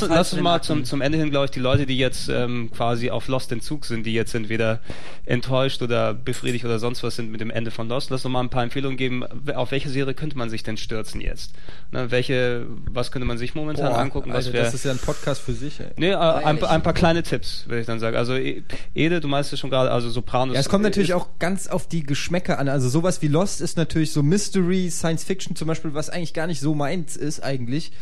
lass, 0.09 0.33
uns 0.33 0.43
mal 0.43 0.61
zum, 0.63 0.85
zum 0.85 1.01
Ende 1.01 1.17
hin, 1.17 1.31
glaube 1.31 1.47
ich, 1.47 1.53
die 1.53 1.61
Leute, 1.61 1.87
die 1.87 1.97
jetzt 1.97 2.29
ähm, 2.29 2.71
quasi 2.77 3.11
auf 3.11 3.29
Lost 3.29 3.51
Entzug 3.53 3.87
sind, 3.87 4.05
die 4.05 4.13
jetzt 4.13 4.35
entweder 4.35 4.81
enttäuscht 5.25 5.64
oder 5.83 6.15
befriedigt 6.15 6.65
oder 6.65 6.79
sonst 6.79 7.03
was 7.03 7.17
sind 7.17 7.31
mit 7.31 7.41
dem 7.41 7.51
Ende 7.51 7.71
von 7.71 7.89
Lost, 7.89 8.11
lass 8.11 8.23
doch 8.23 8.31
mal 8.31 8.41
ein 8.41 8.51
paar 8.51 8.63
Empfehlungen 8.63 8.97
geben, 8.97 9.25
auf 9.55 9.71
welche 9.71 9.89
Serie 9.89 10.15
könnte 10.15 10.37
man 10.39 10.51
sich 10.51 10.63
denn 10.63 10.77
stürzen 10.77 11.21
jetzt? 11.21 11.53
Ne, 11.93 12.11
welche, 12.11 12.67
was 12.91 13.11
könnte 13.13 13.27
man 13.27 13.39
sich 13.39 13.55
momentan 13.55 13.93
Boah, 13.93 13.99
angucken, 13.99 14.31
was 14.31 14.47
Alter, 14.47 14.53
wäre... 14.53 14.65
das 14.65 14.75
ist 14.75 14.85
ja 14.85 14.91
ein 14.93 14.99
Podcast 14.99 15.41
für 15.43 15.53
sich, 15.53 15.81
ey. 15.81 15.87
Nee, 15.97 16.11
äh, 16.11 16.17
ein, 16.17 16.63
ein 16.63 16.83
paar 16.83 16.93
kleine 16.93 17.23
Tipps, 17.23 17.65
würde 17.67 17.81
ich 17.81 17.87
dann 17.87 18.01
sagen. 18.01 18.17
Also 18.17 18.35
E- 18.35 18.63
Ede, 18.95 19.21
du 19.21 19.29
meinst 19.29 19.53
es 19.53 19.61
schon 19.61 19.71
gerade, 19.71 19.91
also 19.91 20.11
Sopranos. 20.11 20.55
Ja, 20.55 20.61
es 20.61 20.69
kommt 20.69 20.85
natürlich 20.85 21.11
ist- 21.11 21.15
auch 21.17 21.29
ganz 21.39 21.67
auf 21.69 21.89
die 21.89 22.03
Geschmäcker 22.03 22.59
an. 22.59 22.69
Also 22.69 22.89
sowas 22.89 23.23
wie 23.23 23.29
Lost 23.29 23.61
ist 23.61 23.77
natürlich 23.77 24.13
so 24.13 24.23
Mystery, 24.23 24.91
Science 24.91 25.25
Fiction 25.25 25.57
zum 25.57 25.69
Beispiel, 25.69 25.95
was 25.95 26.11
eigentlich 26.11 26.35
gar 26.35 26.47
nicht 26.47 26.61
so 26.61 26.75
meins 26.75 27.17
ist 27.17 27.41
eigentlich. 27.43 27.93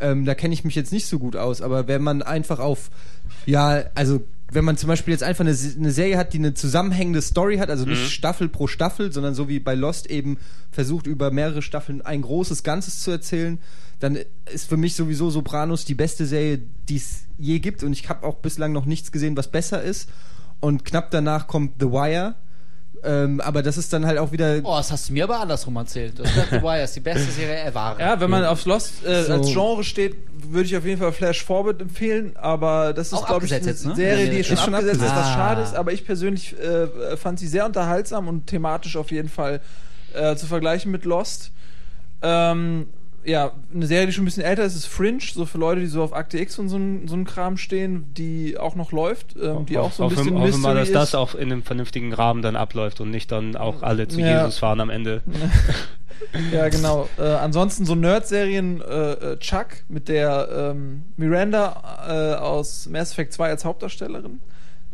Ähm, 0.00 0.24
da 0.24 0.34
kenne 0.34 0.52
ich 0.54 0.64
mich 0.64 0.74
jetzt 0.74 0.92
nicht 0.92 1.06
so 1.06 1.18
gut 1.18 1.36
aus. 1.36 1.62
Aber 1.62 1.86
wenn 1.86 2.02
man 2.02 2.22
einfach 2.22 2.58
auf, 2.58 2.90
ja, 3.46 3.84
also 3.94 4.22
wenn 4.54 4.64
man 4.64 4.76
zum 4.76 4.88
Beispiel 4.88 5.12
jetzt 5.12 5.22
einfach 5.22 5.44
eine, 5.44 5.56
eine 5.76 5.90
Serie 5.90 6.18
hat, 6.18 6.32
die 6.32 6.38
eine 6.38 6.54
zusammenhängende 6.54 7.22
Story 7.22 7.58
hat, 7.58 7.70
also 7.70 7.84
nicht 7.84 8.10
Staffel 8.10 8.48
pro 8.48 8.66
Staffel, 8.66 9.12
sondern 9.12 9.34
so 9.34 9.48
wie 9.48 9.60
bei 9.60 9.74
Lost 9.74 10.08
eben 10.08 10.38
versucht, 10.70 11.06
über 11.06 11.30
mehrere 11.30 11.62
Staffeln 11.62 12.02
ein 12.02 12.22
großes 12.22 12.62
Ganzes 12.62 13.00
zu 13.00 13.10
erzählen, 13.10 13.58
dann 14.00 14.18
ist 14.52 14.68
für 14.68 14.76
mich 14.76 14.94
sowieso 14.94 15.30
Sopranos 15.30 15.84
die 15.84 15.94
beste 15.94 16.26
Serie, 16.26 16.60
die 16.88 16.96
es 16.96 17.22
je 17.38 17.60
gibt. 17.60 17.82
Und 17.82 17.92
ich 17.92 18.08
habe 18.08 18.26
auch 18.26 18.36
bislang 18.36 18.72
noch 18.72 18.84
nichts 18.84 19.12
gesehen, 19.12 19.36
was 19.36 19.48
besser 19.48 19.82
ist. 19.82 20.08
Und 20.60 20.84
knapp 20.84 21.10
danach 21.10 21.46
kommt 21.46 21.74
The 21.80 21.86
Wire. 21.86 22.34
Ähm, 23.04 23.40
aber 23.40 23.62
das 23.62 23.78
ist 23.78 23.92
dann 23.92 24.06
halt 24.06 24.18
auch 24.18 24.30
wieder. 24.30 24.60
Oh, 24.62 24.76
das 24.76 24.92
hast 24.92 25.08
du 25.08 25.12
mir 25.12 25.24
aber 25.24 25.40
andersrum 25.40 25.74
erzählt. 25.76 26.18
Das 26.20 26.28
ist 26.36 26.50
The 26.50 26.62
Wire 26.62 26.82
ist 26.84 26.94
die 26.94 27.00
beste 27.00 27.30
Serie 27.32 27.64
ever. 27.64 27.96
Ja, 27.98 28.20
wenn 28.20 28.30
man 28.30 28.44
aufs 28.44 28.64
Lost 28.64 29.04
äh, 29.04 29.24
So. 29.24 29.32
als 29.32 29.48
Genre 29.52 29.82
steht, 29.82 30.14
würde 30.48 30.66
ich 30.66 30.76
auf 30.76 30.84
jeden 30.84 31.00
Fall 31.00 31.10
Flash 31.12 31.44
Forward 31.44 31.80
empfehlen, 31.82 32.36
aber 32.36 32.92
das 32.92 33.12
ist, 33.12 33.26
glaube 33.26 33.44
ich, 33.46 33.52
eine 33.54 33.64
jetzt, 33.66 33.84
ne? 33.86 33.96
Serie, 33.96 34.24
Ja, 34.26 34.30
die 34.30 34.36
nee, 34.36 34.44
schon 34.44 34.56
schon 34.56 34.74
abgesetzt 34.74 35.02
ist, 35.02 35.16
was 35.16 35.28
schade 35.30 35.60
Ah. 35.60 35.64
ist, 35.64 35.74
aber 35.74 35.92
ich 35.92 36.04
persönlich 36.06 36.54
äh, 36.60 37.16
fand 37.16 37.40
sie 37.40 37.48
sehr 37.48 37.66
unterhaltsam 37.66 38.28
und 38.28 38.46
thematisch 38.46 38.96
auf 38.96 39.10
jeden 39.10 39.28
Fall 39.28 39.60
äh, 40.14 40.36
zu 40.36 40.46
vergleichen 40.46 40.92
mit 40.92 41.04
Lost. 41.04 41.50
Ähm, 42.22 42.86
ja, 43.24 43.52
eine 43.74 43.86
Serie, 43.86 44.06
die 44.06 44.12
schon 44.12 44.22
ein 44.22 44.26
bisschen 44.26 44.42
älter 44.42 44.64
ist, 44.64 44.74
ist 44.74 44.86
Fringe, 44.86 45.20
so 45.20 45.46
für 45.46 45.58
Leute, 45.58 45.80
die 45.80 45.86
so 45.86 46.02
auf 46.02 46.12
Akte 46.12 46.38
X 46.38 46.58
und 46.58 46.68
so, 46.68 46.76
ein- 46.76 47.06
so 47.08 47.14
einem 47.14 47.24
Kram 47.24 47.56
stehen, 47.56 48.06
die 48.14 48.58
auch 48.58 48.74
noch 48.74 48.92
läuft, 48.92 49.36
ähm, 49.40 49.64
die 49.66 49.78
auch 49.78 49.92
so 49.92 50.04
ein 50.04 50.08
bisschen 50.10 50.38
hoffen 50.38 50.60
mal, 50.60 50.74
dass 50.74 50.88
Mystery 50.88 50.92
das 50.94 51.08
ist. 51.10 51.14
auch 51.14 51.34
in 51.34 51.52
einem 51.52 51.62
vernünftigen 51.62 52.12
Rahmen 52.12 52.42
dann 52.42 52.56
abläuft 52.56 53.00
und 53.00 53.10
nicht 53.10 53.30
dann 53.32 53.56
auch 53.56 53.82
alle 53.82 54.08
zu 54.08 54.20
Ja. 54.20 54.40
Jesus 54.42 54.58
fahren 54.58 54.80
am 54.80 54.90
Ende. 54.90 55.22
Ja, 56.52 56.68
genau. 56.68 57.08
Äh, 57.18 57.22
ansonsten 57.22 57.84
so 57.84 57.94
Nerd-Serien 57.96 58.80
äh, 58.80 59.12
äh, 59.12 59.38
Chuck 59.38 59.68
mit 59.88 60.08
der 60.08 60.48
ähm, 60.72 61.02
Miranda 61.16 61.82
äh, 62.08 62.40
aus 62.40 62.88
Mass 62.88 63.10
Effect 63.12 63.32
2 63.32 63.48
als 63.50 63.64
Hauptdarstellerin. 63.64 64.38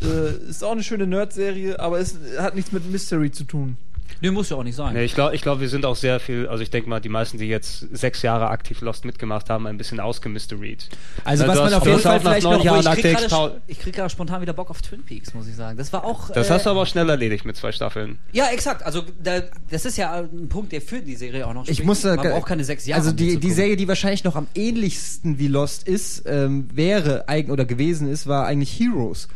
Äh, 0.00 0.48
ist 0.48 0.64
auch 0.64 0.72
eine 0.72 0.82
schöne 0.82 1.06
Nerd-Serie, 1.06 1.78
aber 1.80 1.98
es 1.98 2.16
hat 2.38 2.55
nichts 2.55 2.72
mit 2.72 2.90
Mystery 2.90 3.30
zu 3.30 3.44
tun. 3.44 3.76
Nee, 4.20 4.31
muss 4.31 4.51
ja 4.51 4.57
auch 4.57 4.65
nicht 4.65 4.74
sein. 4.77 4.95
Nee, 4.95 5.05
ich 5.05 5.15
glaube, 5.15 5.35
ich 5.35 5.43
glaub, 5.43 5.61
wir 5.61 5.69
sind 5.69 5.85
auch 5.86 5.97
sehr 5.97 6.19
viel, 6.20 6.49
also 6.49 6.62
ich 6.62 6.70
denke 6.70 6.89
mal, 6.89 7.01
die 7.01 7.09
meisten, 7.09 7.39
die 7.39 7.47
jetzt 7.47 7.86
sechs 7.93 8.23
Jahre 8.23 8.49
aktiv 8.49 8.81
Lost 8.81 9.05
mitgemacht 9.05 9.49
haben, 9.51 9.66
ein 9.66 9.78
bisschen 9.78 10.01
ausgemysteried. 10.01 10.89
Also 11.24 11.45
Na, 11.45 11.51
was 11.53 11.59
man 11.59 11.74
auf 11.74 11.86
jeden 11.86 11.99
Fall 12.01 12.19
auch 12.19 12.23
nach 12.24 12.31
vielleicht 12.32 12.45
neun 12.45 12.59
noch- 12.59 12.65
Jahren 12.65 12.81
ich 12.81 12.89
Akte 12.89 13.03
krieg 13.03 13.12
X 13.12 13.28
gerade 13.28 13.61
ich 13.66 13.78
krieg 13.78 14.11
spontan 14.11 14.40
wieder 14.40 14.53
Bock 14.53 14.70
auf 14.70 14.82
Twin 14.82 15.03
Peaks, 15.05 15.35
muss 15.35 15.47
ich 15.47 15.55
sagen. 15.57 15.77
Das 15.78 15.93
war 15.93 16.05
auch. 16.05 16.31
Das 16.31 16.49
äh, 16.49 16.53
hast 16.55 16.66
du 16.66 16.70
aber 16.70 16.82
auch 16.82 16.86
schnell 16.86 17.09
erledigt 17.09 17.45
mit 17.45 17.57
zwei 17.57 17.73
Staffeln. 17.73 18.19
Ja, 18.32 18.47
exakt. 18.51 18.82
Also 18.85 19.03
da, 19.23 19.43
das 19.70 19.85
ist 19.85 19.97
ja 19.97 20.12
ein 20.15 20.49
Punkt, 20.49 20.73
der 20.73 20.81
für 20.81 21.01
die 21.01 21.15
Serie 21.16 21.47
auch 21.47 21.55
noch 21.55 21.62
Ich 21.69 21.77
spricht. 21.77 21.86
muss 21.86 22.01
da, 22.03 22.16
Man 22.16 22.28
braucht 22.31 22.47
keine 22.47 22.65
sechs 22.65 22.86
Jahre. 22.86 23.01
Also 23.03 23.12
die, 23.12 23.39
die. 23.39 23.51
Serie, 23.53 23.77
die 23.77 23.89
wahrscheinlich 23.89 24.24
noch 24.24 24.36
am 24.36 24.47
ähnlichsten 24.55 25.39
wie 25.39 25.49
Lost 25.49 25.86
ist, 25.89 26.23
ähm, 26.27 26.69
wäre 26.73 27.28
eigen 27.28 27.51
oder 27.51 27.65
gewesen 27.65 28.09
ist, 28.09 28.27
war 28.27 28.47
eigentlich 28.47 28.78
Heroes. 28.78 29.28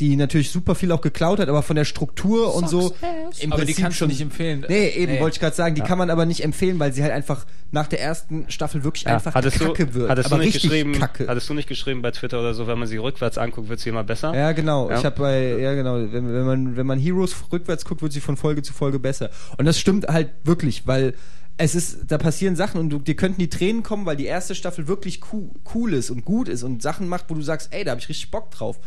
Die 0.00 0.14
natürlich 0.16 0.50
super 0.50 0.74
viel 0.74 0.92
auch 0.92 1.00
geklaut 1.00 1.40
hat, 1.40 1.48
aber 1.48 1.62
von 1.62 1.74
der 1.74 1.84
Struktur 1.84 2.54
und 2.54 2.68
so 2.68 2.94
im 3.40 3.52
Aber 3.52 3.62
die 3.62 3.66
Prinzip 3.72 3.76
kannst 3.84 4.00
du 4.00 4.06
nicht 4.06 4.20
empfehlen. 4.20 4.64
Nee, 4.68 4.90
eben 4.90 5.14
Nee. 5.14 5.20
wollte 5.20 5.34
ich 5.36 5.40
gerade 5.40 5.56
sagen, 5.56 5.74
die 5.74 5.80
kann 5.80 5.98
man 5.98 6.08
aber 6.10 6.24
nicht 6.24 6.44
empfehlen, 6.44 6.78
weil 6.78 6.92
sie 6.92 7.02
halt 7.02 7.12
einfach 7.12 7.46
nach 7.72 7.88
der 7.88 8.00
ersten 8.00 8.48
Staffel 8.50 8.84
wirklich 8.84 9.04
Ja, 9.04 9.14
einfach 9.14 9.34
hattest 9.34 9.58
kacke 9.58 9.86
du, 9.86 9.94
wird. 9.94 10.10
Hattest 10.10 10.26
aber 10.32 10.38
du 10.38 10.44
nicht 10.46 10.60
geschrieben, 10.62 10.92
kacke. 10.92 11.26
hattest 11.26 11.48
du 11.48 11.54
nicht 11.54 11.68
geschrieben 11.68 12.00
bei 12.02 12.12
Twitter 12.12 12.38
oder 12.40 12.54
so, 12.54 12.66
wenn 12.66 12.78
man 12.78 12.86
sie 12.86 12.96
rückwärts 12.96 13.38
anguckt, 13.38 13.68
wird 13.68 13.80
sie 13.80 13.88
immer 13.90 14.04
besser? 14.04 14.34
Ja, 14.34 14.52
genau. 14.52 14.88
Ja. 14.88 14.98
Ich 14.98 15.04
habe 15.04 15.16
bei, 15.18 15.58
ja 15.58 15.74
genau, 15.74 15.96
wenn, 15.96 16.32
wenn 16.32 16.46
man 16.46 16.76
wenn 16.76 16.86
man 16.86 16.98
Heroes 16.98 17.34
rückwärts 17.52 17.84
guckt, 17.84 18.00
wird 18.02 18.12
sie 18.12 18.20
von 18.20 18.36
Folge 18.36 18.62
zu 18.62 18.72
Folge 18.72 18.98
besser. 19.00 19.30
Und 19.56 19.64
das 19.64 19.78
stimmt 19.80 20.06
halt 20.06 20.30
wirklich, 20.44 20.86
weil 20.86 21.14
es 21.60 21.74
ist, 21.74 22.02
da 22.06 22.18
passieren 22.18 22.54
Sachen 22.54 22.80
und 22.80 22.90
du, 22.90 23.00
dir 23.00 23.16
könnten 23.16 23.40
die 23.40 23.50
Tränen 23.50 23.82
kommen, 23.82 24.06
weil 24.06 24.14
die 24.16 24.26
erste 24.26 24.54
Staffel 24.54 24.86
wirklich 24.86 25.20
cool, 25.32 25.50
cool 25.74 25.92
ist 25.92 26.08
und 26.10 26.24
gut 26.24 26.48
ist 26.48 26.62
und 26.62 26.82
Sachen 26.82 27.08
macht, 27.08 27.24
wo 27.28 27.34
du 27.34 27.42
sagst, 27.42 27.74
ey, 27.74 27.82
da 27.82 27.90
habe 27.90 28.00
ich 28.00 28.08
richtig 28.08 28.30
Bock 28.30 28.52
drauf. 28.52 28.78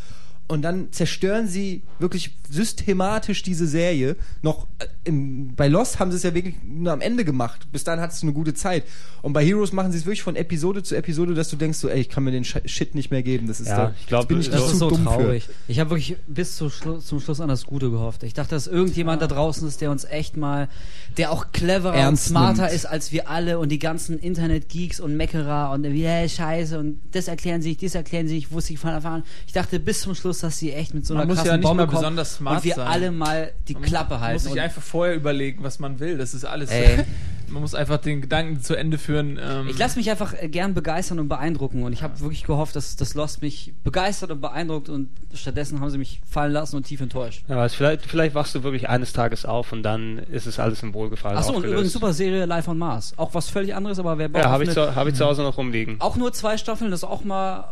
Und 0.51 0.63
dann 0.63 0.91
zerstören 0.91 1.47
sie 1.47 1.81
wirklich 1.97 2.31
systematisch 2.49 3.41
diese 3.41 3.65
Serie. 3.65 4.17
Noch 4.41 4.67
äh, 4.79 4.85
im, 5.05 5.55
bei 5.55 5.69
Lost 5.69 5.99
haben 5.99 6.11
sie 6.11 6.17
es 6.17 6.23
ja 6.23 6.33
wirklich 6.33 6.55
nur 6.61 6.91
am 6.91 6.99
Ende 6.99 7.23
gemacht. 7.23 7.71
Bis 7.71 7.85
dahin 7.85 8.01
hattest 8.01 8.21
du 8.21 8.27
eine 8.27 8.33
gute 8.33 8.53
Zeit. 8.53 8.83
Und 9.21 9.31
bei 9.31 9.45
Heroes 9.45 9.71
machen 9.71 9.93
sie 9.93 9.99
es 9.99 10.05
wirklich 10.05 10.23
von 10.23 10.35
Episode 10.35 10.83
zu 10.83 10.95
Episode, 10.95 11.35
dass 11.35 11.49
du 11.49 11.55
denkst, 11.55 11.77
so, 11.77 11.87
ey, 11.87 12.01
ich 12.01 12.09
kann 12.09 12.25
mir 12.25 12.31
den 12.31 12.43
Shit 12.43 12.95
nicht 12.95 13.11
mehr 13.11 13.23
geben. 13.23 13.47
Das 13.47 13.61
ist 13.61 13.69
Ja, 13.69 13.77
da, 13.77 13.95
ich 13.97 14.07
glaub, 14.07 14.27
bin 14.27 14.41
ich 14.41 14.49
das 14.49 14.61
Das 14.61 14.73
ist 14.73 14.79
so 14.79 14.89
dumm 14.89 15.05
traurig. 15.05 15.45
für. 15.45 15.51
Ich 15.69 15.79
habe 15.79 15.91
wirklich 15.91 16.17
bis 16.27 16.57
zu 16.57 16.69
Schlu 16.69 16.97
zum 16.97 17.21
Schluss 17.21 17.39
an 17.39 17.47
das 17.47 17.65
Gute 17.65 17.89
gehofft. 17.89 18.23
Ich 18.23 18.33
dachte, 18.33 18.53
dass 18.53 18.67
irgendjemand 18.67 19.21
da 19.21 19.27
draußen 19.27 19.65
ist, 19.65 19.79
der 19.79 19.89
uns 19.89 20.03
echt 20.03 20.35
mal, 20.35 20.67
der 21.15 21.31
auch 21.31 21.53
cleverer 21.53 21.95
Ernst 21.95 22.27
und 22.27 22.31
smarter 22.31 22.63
nimmt. 22.63 22.73
ist 22.73 22.85
als 22.85 23.13
wir 23.13 23.29
alle 23.29 23.57
und 23.57 23.69
die 23.69 23.79
ganzen 23.79 24.19
Internet-Geeks 24.19 24.99
und 24.99 25.15
Meckerer 25.15 25.71
und 25.71 25.83
wie 25.83 26.01
yeah, 26.01 26.27
Scheiße 26.27 26.77
und 26.77 26.99
das 27.13 27.29
erklären 27.29 27.61
sich, 27.61 27.77
das 27.77 27.95
erklären 27.95 28.27
sich, 28.27 28.51
wusste 28.51 28.73
ich 28.73 28.79
von 28.79 28.89
an. 28.89 29.23
Ich 29.47 29.53
dachte 29.53 29.79
bis 29.79 30.01
zum 30.01 30.13
Schluss, 30.13 30.40
dass 30.43 30.57
sie 30.57 30.71
echt 30.73 30.93
mit 30.93 31.05
so 31.05 31.13
Man 31.13 31.21
einer 31.21 31.27
muss 31.29 31.37
krassen 31.37 31.51
ja 31.51 31.57
nicht 31.57 31.67
Bombe 31.67 31.83
mal 31.83 31.87
kommen 31.87 32.01
besonders 32.01 32.35
smart 32.35 32.57
und 32.57 32.63
wir 32.63 32.75
sein. 32.75 32.87
alle 32.87 33.11
mal 33.11 33.51
die 33.67 33.75
Klappe 33.75 34.19
halten. 34.19 34.43
muss 34.43 34.51
sich 34.51 34.61
einfach 34.61 34.81
vorher 34.81 35.15
überlegen, 35.15 35.63
was 35.63 35.79
man 35.79 35.99
will. 35.99 36.17
Das 36.17 36.33
ist 36.33 36.45
alles. 36.45 36.69
Ey. 36.69 37.05
Man 37.51 37.61
muss 37.61 37.75
einfach 37.75 37.97
den 37.97 38.21
Gedanken 38.21 38.61
zu 38.61 38.75
Ende 38.75 38.97
führen. 38.97 39.39
Ähm, 39.41 39.67
Ich 39.67 39.77
lasse 39.77 39.97
mich 39.97 40.09
einfach 40.09 40.33
äh, 40.39 40.47
gern 40.47 40.73
begeistern 40.73 41.19
und 41.19 41.27
beeindrucken 41.27 41.83
und 41.83 41.93
ich 41.93 42.01
habe 42.03 42.19
wirklich 42.21 42.43
gehofft, 42.43 42.75
dass 42.75 42.95
das 42.95 43.13
Lost 43.13 43.41
mich 43.41 43.73
begeistert 43.83 44.31
und 44.31 44.41
beeindruckt 44.41 44.89
und 44.89 45.09
stattdessen 45.33 45.79
haben 45.81 45.89
sie 45.89 45.97
mich 45.97 46.21
fallen 46.29 46.53
lassen 46.53 46.75
und 46.77 46.85
tief 46.85 47.01
enttäuscht. 47.01 47.43
Ja, 47.47 47.55
aber 47.55 47.67
vielleicht, 47.69 48.05
vielleicht 48.05 48.35
wachst 48.35 48.55
du 48.55 48.63
wirklich 48.63 48.89
eines 48.89 49.13
Tages 49.13 49.45
auf 49.45 49.71
und 49.71 49.83
dann 49.83 50.17
ist 50.19 50.45
es 50.45 50.59
alles 50.59 50.81
im 50.83 50.93
Wohlgefallen 50.93 51.37
Achso, 51.37 51.53
und 51.53 51.65
übrigens 51.65 51.93
super 51.93 52.13
Serie 52.13 52.45
Live 52.45 52.67
on 52.67 52.77
Mars. 52.77 53.13
Auch 53.17 53.33
was 53.33 53.49
völlig 53.49 53.75
anderes, 53.75 53.99
aber 53.99 54.17
wer 54.17 54.29
Bock 54.29 54.41
Ja, 54.41 54.49
habe 54.49 54.63
ich, 54.63 54.71
zu, 54.71 54.95
hab 54.95 55.07
ich 55.07 55.15
zu 55.15 55.25
Hause 55.25 55.41
noch 55.43 55.57
rumliegen. 55.57 55.97
Auch 55.99 56.15
nur 56.15 56.31
zwei 56.33 56.57
Staffeln, 56.57 56.91
das 56.91 57.01
ist 57.01 57.09
auch 57.09 57.23
mal 57.23 57.65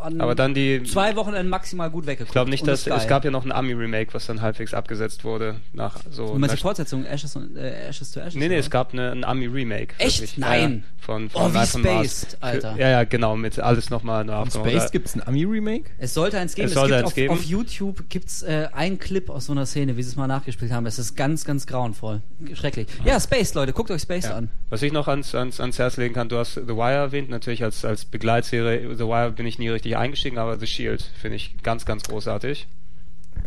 äh, 0.00 0.04
an 0.04 0.20
Aber 0.20 0.34
dann 0.34 0.54
die. 0.54 0.82
zwei 0.84 1.16
Wochenenden 1.16 1.48
maximal 1.50 1.90
gut 1.90 2.06
weggekommen. 2.06 2.28
Ich 2.28 2.32
glaube 2.32 2.50
nicht, 2.50 2.66
dass 2.66 2.86
es 2.86 3.06
gab 3.06 3.24
ja 3.24 3.30
noch 3.30 3.44
ein 3.44 3.52
Ami-Remake, 3.52 4.14
was 4.14 4.26
dann 4.26 4.40
halbwegs 4.40 4.72
abgesetzt 4.74 5.24
wurde 5.24 5.56
nach 5.72 5.96
so. 6.10 6.28
Du 6.28 6.32
meinst 6.38 6.44
die 6.46 6.50
einer- 6.52 6.62
Fortsetzung 6.62 7.04
Ashes, 7.04 7.36
und, 7.36 7.56
äh, 7.56 7.88
Ashes 7.88 8.10
to 8.12 8.20
Ashes? 8.20 8.34
Nee, 8.34 8.48
nee, 8.48 8.54
oder? 8.54 8.60
es 8.60 8.70
gab 8.70 8.92
eine, 8.92 9.17
ein 9.18 9.24
Ami-Remake. 9.24 9.94
Echt? 9.98 10.20
wirklich. 10.20 10.38
Nein. 10.38 10.60
Ja, 10.60 10.68
ja. 10.68 10.82
von, 10.98 11.30
von 11.30 11.42
Oh, 11.42 11.54
wie 11.54 11.58
on 11.76 11.82
Mars. 11.82 12.20
Spaced, 12.20 12.36
Alter. 12.40 12.76
Ja, 12.76 12.88
ja, 12.90 13.04
genau, 13.04 13.36
mit 13.36 13.58
alles 13.58 13.90
nochmal 13.90 14.24
neu 14.24 14.34
aufgenommen. 14.34 14.70
Space 14.70 14.90
gibt's 14.90 15.14
ein 15.14 15.26
Ami-Remake? 15.26 15.84
Es 15.98 16.14
sollte 16.14 16.38
eins 16.38 16.54
geben. 16.54 16.66
Es 16.66 16.72
Es, 16.72 16.74
sollte 16.74 16.94
gibt 16.94 16.98
eins 17.02 17.06
auf, 17.08 17.14
geben. 17.14 17.34
auf 17.34 17.42
YouTube 17.44 18.08
gibt's 18.08 18.42
äh, 18.42 18.68
einen 18.72 18.98
Clip 18.98 19.30
aus 19.30 19.46
so 19.46 19.52
einer 19.52 19.66
Szene, 19.66 19.96
wie 19.96 20.02
sie 20.02 20.10
es 20.10 20.16
mal 20.16 20.26
nachgespielt 20.26 20.70
haben. 20.72 20.86
Es 20.86 20.98
ist 20.98 21.16
ganz, 21.16 21.44
ganz 21.44 21.66
grauenvoll. 21.66 22.20
Schrecklich. 22.54 22.86
Ja, 23.04 23.18
Space, 23.20 23.54
Leute, 23.54 23.72
guckt 23.72 23.90
euch 23.90 24.02
Space 24.02 24.24
Ja. 24.24 24.36
an. 24.36 24.50
Was 24.70 24.82
ich 24.82 24.92
noch 24.92 25.08
ans, 25.08 25.34
ans, 25.34 25.60
ans 25.60 25.78
Herz 25.78 25.96
legen 25.96 26.14
kann, 26.14 26.28
du 26.28 26.36
hast 26.38 26.54
The 26.54 26.68
Wire 26.68 26.94
erwähnt, 26.96 27.30
natürlich 27.30 27.64
als, 27.64 27.84
als 27.84 28.04
Begleitserie. 28.04 28.94
The 28.94 29.04
Wire 29.04 29.30
bin 29.32 29.46
ich 29.46 29.58
nie 29.58 29.68
richtig 29.68 29.96
eingestiegen, 29.96 30.38
aber 30.38 30.58
The 30.58 30.66
Shield 30.66 31.02
finde 31.20 31.36
ich 31.36 31.54
ganz, 31.62 31.84
ganz 31.86 32.02
großartig. 32.04 32.66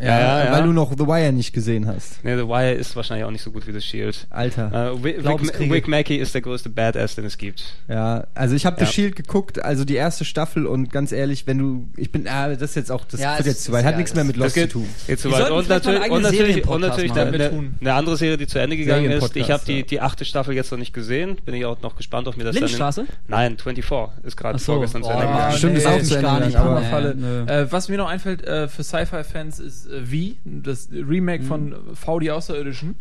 Ja, 0.02 0.20
ja, 0.20 0.46
ja. 0.46 0.52
weil 0.52 0.64
du 0.64 0.72
noch 0.74 0.92
The 0.92 1.06
Wire 1.08 1.32
nicht 1.32 1.54
gesehen 1.54 1.88
hast. 1.88 2.24
Nee, 2.24 2.36
The 2.36 2.48
Wire 2.48 2.74
ist 2.74 2.96
wahrscheinlich 2.96 3.26
auch 3.26 3.32
nicht 3.32 3.44
so 3.44 3.52
gut 3.52 3.68
wie 3.68 3.72
The 3.72 3.82
Shield. 3.82 4.28
Alter. 4.30 4.94
Äh. 4.94 5.04
Wick 5.04 5.88
Mackey 5.88 6.16
ist 6.18 6.34
der 6.34 6.42
größte 6.42 6.70
Badass, 6.70 7.16
den 7.16 7.26
es 7.26 7.38
gibt. 7.38 7.64
Ja, 7.88 8.26
also 8.34 8.56
ich 8.56 8.66
habe 8.66 8.80
Ja. 8.80 8.86
The 8.86 8.92
Shield 8.92 9.16
geguckt, 9.16 9.64
also 9.64 9.86
die 9.86 9.96
erste 9.96 10.26
Staffel 10.26 10.66
und 10.66 10.92
ganz 10.92 11.12
ehrlich, 11.12 11.46
wenn 11.48 11.58
du, 11.58 11.90
ich 11.98 12.12
bin, 12.12 12.28
ah, 12.28 12.50
das 12.50 12.62
ist 12.72 12.76
jetzt 12.76 12.92
auch, 12.92 13.06
das 13.06 13.20
Ja, 13.20 13.32
wird 13.32 13.42
es 13.42 13.46
jetzt 13.48 13.64
zu 13.66 13.72
ist 13.72 13.78
weit, 13.78 13.86
hat 13.86 13.92
ja- 13.94 13.98
nichts 13.98 14.16
mehr 14.16 14.24
mit 14.24 14.38
Lost 14.38 14.56
geht, 14.56 14.72
zu 14.72 14.80
tun. 14.80 14.88
geht 15.08 15.20
zu 15.20 15.32
weit. 15.32 15.42
Und 15.52 15.72
einen 15.72 16.12
und 16.12 16.22
natürlich, 16.24 16.68
und 16.68 16.82
natürlich 16.82 17.14
machen. 17.14 17.34
eine, 17.34 17.52
eine 17.82 17.94
andere 17.94 18.18
Serie, 18.18 18.38
die 18.38 18.48
zu 18.48 18.60
Ende 18.60 18.78
gegangen 18.78 19.12
ist. 19.12 19.36
Ich 19.36 19.52
habe 19.52 19.64
die, 19.66 19.78
ja. 19.80 19.82
die 19.84 20.02
achte 20.02 20.26
Staffel 20.26 20.56
jetzt 20.56 20.72
noch 20.72 20.80
nicht 20.80 20.94
gesehen. 20.94 21.38
Bin 21.46 21.54
ich 21.56 21.66
auch 21.66 21.82
noch 21.82 21.96
gespannt, 21.96 22.28
ob 22.28 22.38
mir 22.38 22.44
das 22.44 22.56
Lindenstraße? 22.56 23.02
dann... 23.02 23.08
In, 23.08 23.56
nein, 23.56 23.58
24 23.58 24.26
ist 24.26 24.38
gerade 24.38 24.58
so. 24.60 24.74
vorgestern 24.74 25.04
zu 25.04 25.10
Oh, 25.10 25.14
Ende 25.14 25.28
gegangen. 25.28 25.58
Stimmt, 25.58 25.78
ist 25.78 25.88
auch 25.88 26.02
zu 26.02 26.16
Ende 26.16 26.22
gar 26.22 26.40
nicht, 26.40 26.58
gegangen. 26.58 27.48
Äh, 27.48 27.72
was 27.72 27.90
mir 27.90 27.98
noch 27.98 28.10
einfällt 28.10 28.44
äh, 28.46 28.68
für 28.68 28.84
Sci-Fi-Fans 28.84 29.60
ist 29.60 29.88
Wie, 30.04 30.38
das 30.46 30.90
Remake 30.92 31.44
von 31.44 31.76
V 31.96 32.20
die 32.20 32.32
Außerirdischen. 32.32 32.96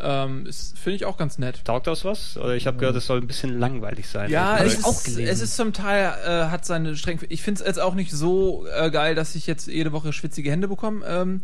Ähm, 0.00 0.44
ist- 0.46 0.76
Finde 0.78 0.96
ich 0.96 1.04
auch 1.04 1.16
ganz 1.16 1.38
nett. 1.38 1.64
Taugt 1.64 1.86
das 1.86 2.04
was? 2.04 2.36
Oder 2.36 2.56
ich 2.56 2.66
habe 2.66 2.78
gehört, 2.78 2.96
es 2.96 3.06
soll 3.06 3.20
ein 3.20 3.26
bisschen 3.28 3.58
langweilig 3.60 4.08
sein. 4.08 4.28
Ja, 4.30 4.58
es 4.58 4.74
ist, 4.74 4.84
auch 4.84 5.02
gelesen. 5.04 5.24
es 5.32 5.40
ist 5.40 5.54
zum 5.56 5.72
Teil, 5.72 6.12
äh, 6.26 6.50
hat 6.50 6.64
seine 6.64 6.96
Stränge. 6.96 7.20
Ich 7.28 7.42
finde 7.42 7.60
es 7.60 7.66
jetzt 7.66 7.80
auch 7.80 7.94
nicht 7.94 8.10
so 8.10 8.66
äh, 8.76 8.90
geil, 8.90 9.14
dass 9.14 9.36
ich 9.36 9.46
jetzt 9.46 9.68
jede 9.68 9.92
Woche 9.92 10.12
schwitzige 10.12 10.50
Hände 10.50 10.66
bekomme. 10.68 11.06
Ähm, 11.06 11.40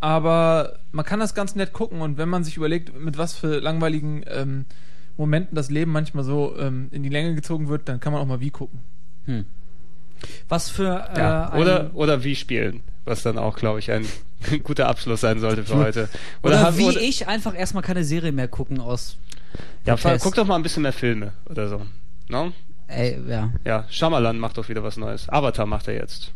aber 0.00 0.80
man 0.90 1.04
kann 1.04 1.20
das 1.20 1.32
ganz 1.34 1.54
nett 1.54 1.72
gucken 1.72 2.00
und 2.00 2.18
wenn 2.18 2.28
man 2.28 2.42
sich 2.42 2.56
überlegt, 2.56 2.98
mit 2.98 3.18
was 3.18 3.34
für 3.34 3.60
langweiligen 3.60 4.24
ähm, 4.26 4.64
Momenten 5.16 5.54
das 5.54 5.70
Leben 5.70 5.92
manchmal 5.92 6.24
so 6.24 6.56
ähm, 6.58 6.88
in 6.90 7.04
die 7.04 7.08
Länge 7.08 7.36
gezogen 7.36 7.68
wird, 7.68 7.88
dann 7.88 8.00
kann 8.00 8.12
man 8.12 8.20
auch 8.20 8.26
mal 8.26 8.40
wie 8.40 8.50
gucken. 8.50 8.80
Hm. 9.26 9.44
Was 10.48 10.70
für 10.70 11.08
äh, 11.14 11.18
Ja, 11.18 11.50
ein, 11.50 11.60
oder, 11.60 11.90
oder 11.94 12.24
wie 12.24 12.34
spielen, 12.34 12.80
was 13.04 13.22
dann 13.22 13.38
auch, 13.38 13.56
glaube 13.56 13.78
ich, 13.78 13.90
ein 13.90 14.06
guter 14.62 14.88
Abschluss 14.88 15.20
sein 15.22 15.40
sollte 15.40 15.64
für 15.64 15.76
heute. 15.76 16.08
oder, 16.42 16.60
hab- 16.60 16.76
wie 16.78 16.84
oder- 16.84 17.00
ich 17.00 17.26
einfach 17.28 17.54
erstmal 17.56 17.82
keine 17.82 18.04
Serie 18.04 18.32
mehr 18.32 18.48
gucken 18.48 18.80
aus. 18.80 19.16
Ja, 19.84 19.96
Protest. 19.96 20.24
guck 20.24 20.34
doch 20.34 20.46
mal 20.46 20.56
ein 20.56 20.62
bisschen 20.62 20.82
mehr 20.82 20.92
Filme 20.92 21.32
oder 21.48 21.68
so. 21.68 21.82
No? 22.28 22.52
Ey, 22.88 23.18
ja. 23.28 23.50
Ja, 23.64 23.84
Shyamalan 23.90 24.38
macht 24.38 24.58
doch 24.58 24.68
wieder 24.68 24.82
was 24.82 24.96
Neues. 24.96 25.28
Avatar 25.28 25.66
macht 25.66 25.88
er 25.88 25.94
jetzt. 25.94 26.32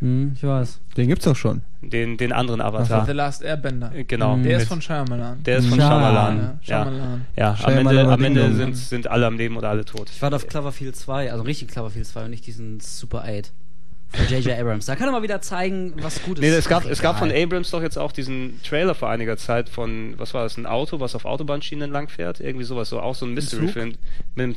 Hm, 0.00 0.32
ich 0.34 0.42
weiß. 0.42 0.80
Den 0.96 1.08
gibt's 1.08 1.26
doch 1.26 1.36
schon. 1.36 1.60
Den, 1.82 2.16
den 2.16 2.32
anderen 2.32 2.60
Avatar. 2.62 3.04
The 3.04 3.12
Last 3.12 3.42
Airbender. 3.42 3.90
Genau. 4.08 4.36
Mhm. 4.36 4.44
Der 4.44 4.58
ist 4.58 4.68
von 4.68 4.80
Shyamalan. 4.80 5.42
der 5.42 5.58
ist 5.58 5.66
von 5.66 5.78
Shyamalan. 5.78 6.58
Shyamalan. 6.62 7.26
Ja, 7.36 7.44
Ja, 7.50 7.56
Shyamalan. 7.56 7.96
ja 7.96 8.02
am 8.12 8.24
Ende, 8.24 8.40
am 8.40 8.44
Ende 8.48 8.54
sind, 8.54 8.76
sind 8.76 9.06
alle 9.08 9.26
am 9.26 9.36
Leben 9.36 9.56
oder 9.58 9.68
alle 9.68 9.84
tot. 9.84 10.08
Ich 10.10 10.22
warte 10.22 10.36
auf 10.36 10.46
Cloverfield 10.46 10.96
2, 10.96 11.30
also 11.32 11.44
richtig 11.44 11.68
Cloverfield 11.68 12.06
2 12.06 12.24
und 12.24 12.30
nicht 12.30 12.46
diesen 12.46 12.80
Super 12.80 13.24
8 13.24 13.52
von 14.12 14.26
J.J. 14.28 14.58
Abrams. 14.58 14.86
Da 14.86 14.96
kann 14.96 15.08
er 15.08 15.12
mal 15.12 15.22
wieder 15.22 15.40
zeigen, 15.40 15.92
was 16.02 16.22
gut 16.22 16.38
ist. 16.38 16.42
Nee, 16.42 16.48
es 16.50 16.68
gab, 16.68 16.84
es 16.84 17.00
gab 17.00 17.18
von. 17.18 17.30
Abrams 17.30 17.70
doch 17.70 17.82
jetzt 17.82 17.96
auch 17.98 18.12
diesen 18.12 18.60
Trailer 18.62 18.94
vor 18.94 19.08
einiger 19.08 19.36
Zeit 19.36 19.68
von, 19.68 20.14
was 20.18 20.34
war 20.34 20.42
das, 20.42 20.56
ein 20.56 20.66
Auto, 20.66 21.00
was 21.00 21.14
auf 21.14 21.24
Autobahnschienen 21.24 21.90
lang 21.90 22.08
fährt? 22.08 22.40
Irgendwie 22.40 22.64
sowas, 22.64 22.88
so 22.88 23.00
auch 23.00 23.14
so 23.14 23.24
ein 23.26 23.34
Mystery-Film. 23.34 23.94
Nee, 24.34 24.54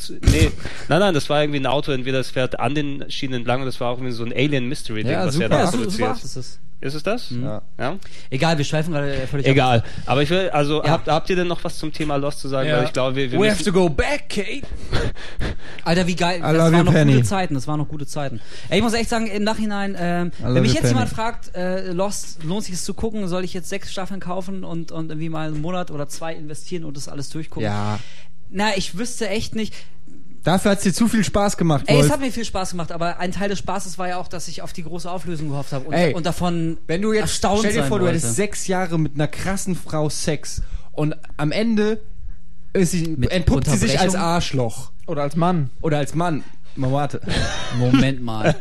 nein, 0.88 1.00
nein, 1.00 1.14
das 1.14 1.30
war 1.30 1.42
irgendwie 1.42 1.60
ein 1.60 1.68
Auto, 1.68 1.92
entweder 1.92 2.20
es 2.20 2.32
fährt 2.32 2.60
an 2.60 2.74
den 2.76 3.10
Schienen 3.12 3.36
entlang 3.36 3.60
und 3.62 3.66
das 3.68 3.80
war 3.80 3.90
auch 3.92 3.98
irgendwie 3.98 4.14
so 4.14 4.24
ein 4.26 4.34
Alien-Mystery-Ding, 4.34 5.12
Ja, 5.12 5.26
was 5.26 5.36
super. 5.36 5.46
er 5.46 5.50
da 5.50 5.58
Ja, 5.60 5.68
so, 5.68 5.78
so 6.28 6.42
Ist 6.84 6.96
es 6.96 7.04
das? 7.04 7.30
Ja. 7.30 7.62
Ja? 7.80 7.96
Egal, 8.30 8.58
wir 8.58 8.66
schweifen 8.66 8.92
gerade 8.94 9.26
völlig 9.28 9.46
ab. 9.46 9.52
Egal. 9.54 9.84
Aber 10.06 10.22
ich 10.22 10.30
will, 10.30 10.50
also 10.50 10.84
Ja. 10.84 10.90
habt, 10.92 11.08
habt 11.08 11.30
ihr 11.30 11.38
denn 11.38 11.48
noch 11.48 11.64
was 11.64 11.78
zum 11.78 11.94
Thema 11.94 12.18
Lost 12.18 12.40
zu 12.42 12.50
sagen? 12.50 12.68
Ja. 12.68 12.78
Weil 12.80 12.86
ich 12.86 12.94
glaube, 12.94 13.16
wir, 13.16 13.32
wir 13.32 13.40
We 13.40 13.50
have 13.50 13.64
to 13.64 13.72
go 13.72 13.88
back, 13.88 14.28
Kate. 14.28 14.64
Alter, 15.86 16.08
wie 16.08 16.16
geil. 16.16 16.40
I 16.40 16.42
Das 16.42 16.58
waren 16.72 16.86
noch 16.86 16.92
Penny. 16.94 17.14
gute 17.14 17.26
Zeiten. 17.26 17.54
Das 17.54 17.68
waren 17.68 17.80
noch 17.80 17.88
gute 17.88 18.06
Zeiten. 18.06 18.42
Ey, 18.70 18.80
ich 18.80 18.84
muss 18.84 18.94
echt 18.94 19.10
sagen, 19.10 19.28
im 19.28 19.44
Nachhinein, 19.44 19.96
ähm, 19.98 20.32
wenn 20.42 20.62
mich 20.62 20.74
jetzt 20.74 20.82
Penny. 20.82 20.94
jemand 20.94 21.10
fragt, 21.10 21.56
äh, 21.56 21.92
Lost, 21.92 22.44
lohnt 22.44 22.66
sich 22.66 22.74
es 22.76 22.84
zu 22.84 22.94
gucken, 22.94 23.28
soll 23.30 23.46
ich 23.46 23.54
jetzt 23.54 23.70
sechs 23.70 23.90
Staffeln 23.92 24.20
kaufen 24.20 24.66
und, 24.66 24.92
und 24.92 25.10
irgendwie 25.10 25.30
mal 25.30 25.48
einen 25.48 25.62
Monat 25.62 25.90
oder 25.90 26.10
zwei 26.10 26.34
investieren 26.34 26.84
und 26.84 26.98
das 26.98 27.08
alles 27.08 27.30
durchgucken? 27.30 27.64
Ja. 27.64 28.00
Na, 28.50 28.76
ich 28.76 28.98
wüsste 28.98 29.30
echt 29.30 29.56
nicht. 29.56 29.74
Dafür 30.44 30.72
hat's 30.72 30.84
dir 30.84 30.94
zu 30.94 31.08
viel 31.08 31.24
Spaß 31.24 31.56
gemacht, 31.56 31.86
Ey, 31.88 31.96
Wolf. 31.96 32.06
es 32.08 32.12
hat 32.12 32.20
mir 32.20 32.32
viel 32.32 32.44
Spaß 32.44 32.72
gemacht, 32.72 32.92
aber 32.92 33.20
ein 33.20 33.32
Teil 33.32 33.50
des 33.50 33.60
Spaßes 33.60 33.98
war 33.98 34.10
ja 34.10 34.18
auch, 34.18 34.28
dass 34.28 34.48
ich 34.50 34.62
auf 34.62 34.74
die 34.74 34.84
große 34.84 35.10
Auflösung 35.10 35.50
gehofft 35.50 35.72
habe 35.72 35.86
und, 35.86 35.94
Ey, 35.94 36.14
und 36.14 36.26
davon 36.26 36.78
Wenn 36.88 37.02
du 37.02 37.14
jetzt, 37.14 37.22
erstaunt 37.22 37.60
stell 37.60 37.74
dir 37.74 37.84
vor, 37.86 38.00
du 38.00 38.08
hättest 38.08 38.36
sechs 38.36 38.68
Jahre 38.68 39.00
mit 39.00 39.16
einer 39.16 39.28
krassen 39.28 39.76
Frau 39.76 40.10
Sex 40.10 40.62
und 40.92 41.16
am 41.38 41.52
Ende 41.52 42.02
ist 42.74 42.92
sie, 42.92 43.16
Mit 43.18 43.32
entpuppt 43.32 43.68
sie 43.68 43.78
sich 43.78 44.00
als? 44.00 44.16
Arschloch. 44.16 44.92
Oder 45.08 45.22
als 45.22 45.36
Mann. 45.36 45.70
Oder 45.82 46.00
als 46.00 46.14
Mann. 46.16 46.44
Mal 46.76 46.92
warte. 46.92 47.22
Moment 47.78 48.22
mal. 48.22 48.56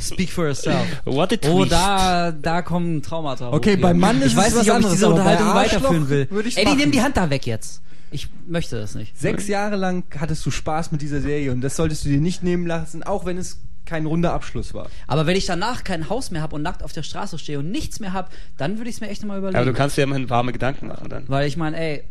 Speak 0.00 0.30
for 0.30 0.46
yourself. 0.46 0.86
What 1.04 1.32
a 1.32 1.36
twist. 1.36 1.52
Oh, 1.54 1.64
da, 1.66 2.32
da 2.32 2.62
kommen 2.62 3.02
Traumata. 3.02 3.52
Okay, 3.52 3.76
hoch. 3.76 3.82
beim 3.82 3.98
Mann 3.98 4.18
ist 4.22 4.28
ich 4.28 4.32
es 4.32 4.38
weiß 4.38 4.54
was 4.54 4.60
nicht, 4.60 4.60
ob 4.60 4.66
ich 4.66 4.72
anderes, 4.76 4.92
diese 4.94 5.06
aber 5.06 5.14
bei 5.16 5.20
Unterhaltung 5.20 5.54
weiterführen 5.54 6.08
will. 6.08 6.28
Ey, 6.56 6.64
die 6.64 6.76
nimm 6.76 6.90
die 6.90 7.02
Hand 7.02 7.16
da 7.18 7.28
weg 7.28 7.46
jetzt. 7.46 7.82
Ich 8.10 8.28
möchte 8.46 8.78
das 8.78 8.94
nicht. 8.94 9.18
Sechs 9.18 9.46
Jahre 9.46 9.76
lang 9.76 10.04
hattest 10.18 10.44
du 10.44 10.50
Spaß 10.50 10.92
mit 10.92 11.00
dieser 11.00 11.20
Serie 11.20 11.52
und 11.52 11.60
das 11.60 11.76
solltest 11.76 12.04
du 12.04 12.08
dir 12.08 12.20
nicht 12.20 12.42
nehmen 12.42 12.66
lassen, 12.66 13.02
auch 13.02 13.24
wenn 13.24 13.38
es 13.38 13.60
kein 13.86 14.06
runder 14.06 14.32
Abschluss 14.32 14.74
war. 14.74 14.88
Aber 15.06 15.26
wenn 15.26 15.36
ich 15.36 15.46
danach 15.46 15.84
kein 15.84 16.08
Haus 16.08 16.30
mehr 16.30 16.42
habe 16.42 16.56
und 16.56 16.62
nackt 16.62 16.82
auf 16.82 16.92
der 16.92 17.02
Straße 17.02 17.38
stehe 17.38 17.58
und 17.58 17.70
nichts 17.70 18.00
mehr 18.00 18.12
habe, 18.12 18.28
dann 18.56 18.78
würde 18.78 18.90
ich 18.90 18.96
es 18.96 19.00
mir 19.00 19.08
echt 19.08 19.22
nochmal 19.22 19.38
überlegen. 19.38 19.58
Aber 19.58 19.66
du 19.66 19.76
kannst 19.76 19.96
dir 19.96 20.02
immerhin 20.02 20.30
warme 20.30 20.52
Gedanken 20.52 20.88
machen 20.88 21.08
dann. 21.08 21.24
Weil 21.28 21.46
ich 21.46 21.56
meine, 21.56 21.76
ey, 21.76 22.04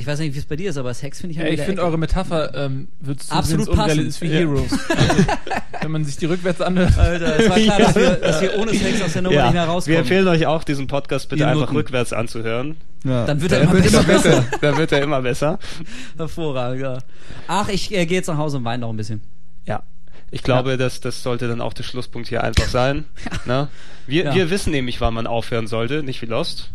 Ich 0.00 0.06
weiß 0.06 0.18
nicht, 0.20 0.34
wie 0.34 0.38
es 0.38 0.46
bei 0.46 0.56
dir 0.56 0.70
ist, 0.70 0.76
aber 0.78 0.92
Sex 0.94 1.20
finde 1.20 1.32
ich 1.32 1.36
Ja, 1.38 1.44
immer 1.44 1.52
ich 1.52 1.60
finde 1.60 1.80
ecke. 1.82 1.82
eure 1.88 1.98
Metapher 1.98 2.54
ähm, 2.54 2.88
wird 3.00 3.20
Absolut 3.28 3.66
zusehends 3.66 3.68
unrealistisch 4.18 4.22
wie 4.22 4.28
passend. 4.28 4.88
Heroes. 4.88 4.90
Also, 5.10 5.24
wenn 5.82 5.90
man 5.90 6.04
sich 6.04 6.16
die 6.16 6.26
rückwärts 6.26 6.60
anhört. 6.60 6.96
Alter, 6.98 7.38
es 7.38 7.48
war 7.50 7.58
klar, 7.58 7.78
dass 7.78 7.94
wir, 7.94 8.10
dass 8.16 8.40
wir 8.42 8.58
ohne 8.58 8.74
Sex 8.74 9.02
aus 9.02 9.12
der 9.12 9.22
Nummer 9.22 9.42
nicht 9.44 9.52
mehr 9.52 9.62
wir 9.66 9.68
rauskommen. 9.70 9.98
empfehlen 10.00 10.28
euch 10.28 10.46
auch, 10.46 10.64
diesen 10.64 10.86
Podcast 10.86 11.28
bitte 11.28 11.42
Ihr 11.42 11.48
einfach 11.48 11.60
Nutten. 11.62 11.76
rückwärts 11.76 12.12
anzuhören. 12.12 12.76
Ja. 13.04 13.26
Dann 13.26 13.40
wird 13.42 13.52
er 13.52 13.60
Dann 13.60 13.68
immer 13.68 13.74
wird 13.74 13.84
besser. 13.84 14.02
immer 14.04 14.12
besser. 14.14 14.44
da 14.60 14.76
wird 14.78 14.92
er 14.92 15.02
immer 15.02 15.22
besser. 15.22 15.58
Hervorragend, 16.16 16.82
ja. 16.82 16.98
Ach, 17.46 17.68
ich 17.68 17.92
äh, 17.94 18.06
gehe 18.06 18.18
jetzt 18.18 18.26
nach 18.28 18.36
Hause 18.38 18.56
und 18.58 18.64
weine 18.64 18.80
noch 18.82 18.90
ein 18.90 18.96
bisschen. 18.96 19.20
Ja. 19.66 19.82
Ich 20.30 20.42
glaube, 20.42 20.76
dass 20.76 21.00
das 21.00 21.22
sollte 21.22 21.48
dann 21.48 21.60
auch 21.60 21.72
der 21.72 21.82
Schlusspunkt 21.82 22.28
hier 22.28 22.42
einfach 22.44 22.66
sein. 22.68 23.04
Ne? 23.46 23.68
Wir, 24.06 24.24
Ja. 24.24 24.34
wir 24.34 24.50
wissen 24.50 24.70
nämlich, 24.70 25.00
wann 25.00 25.14
man 25.14 25.26
aufhören 25.26 25.66
sollte, 25.66 26.02
nicht 26.02 26.20
wie 26.22 26.26
Lost. 26.26 26.70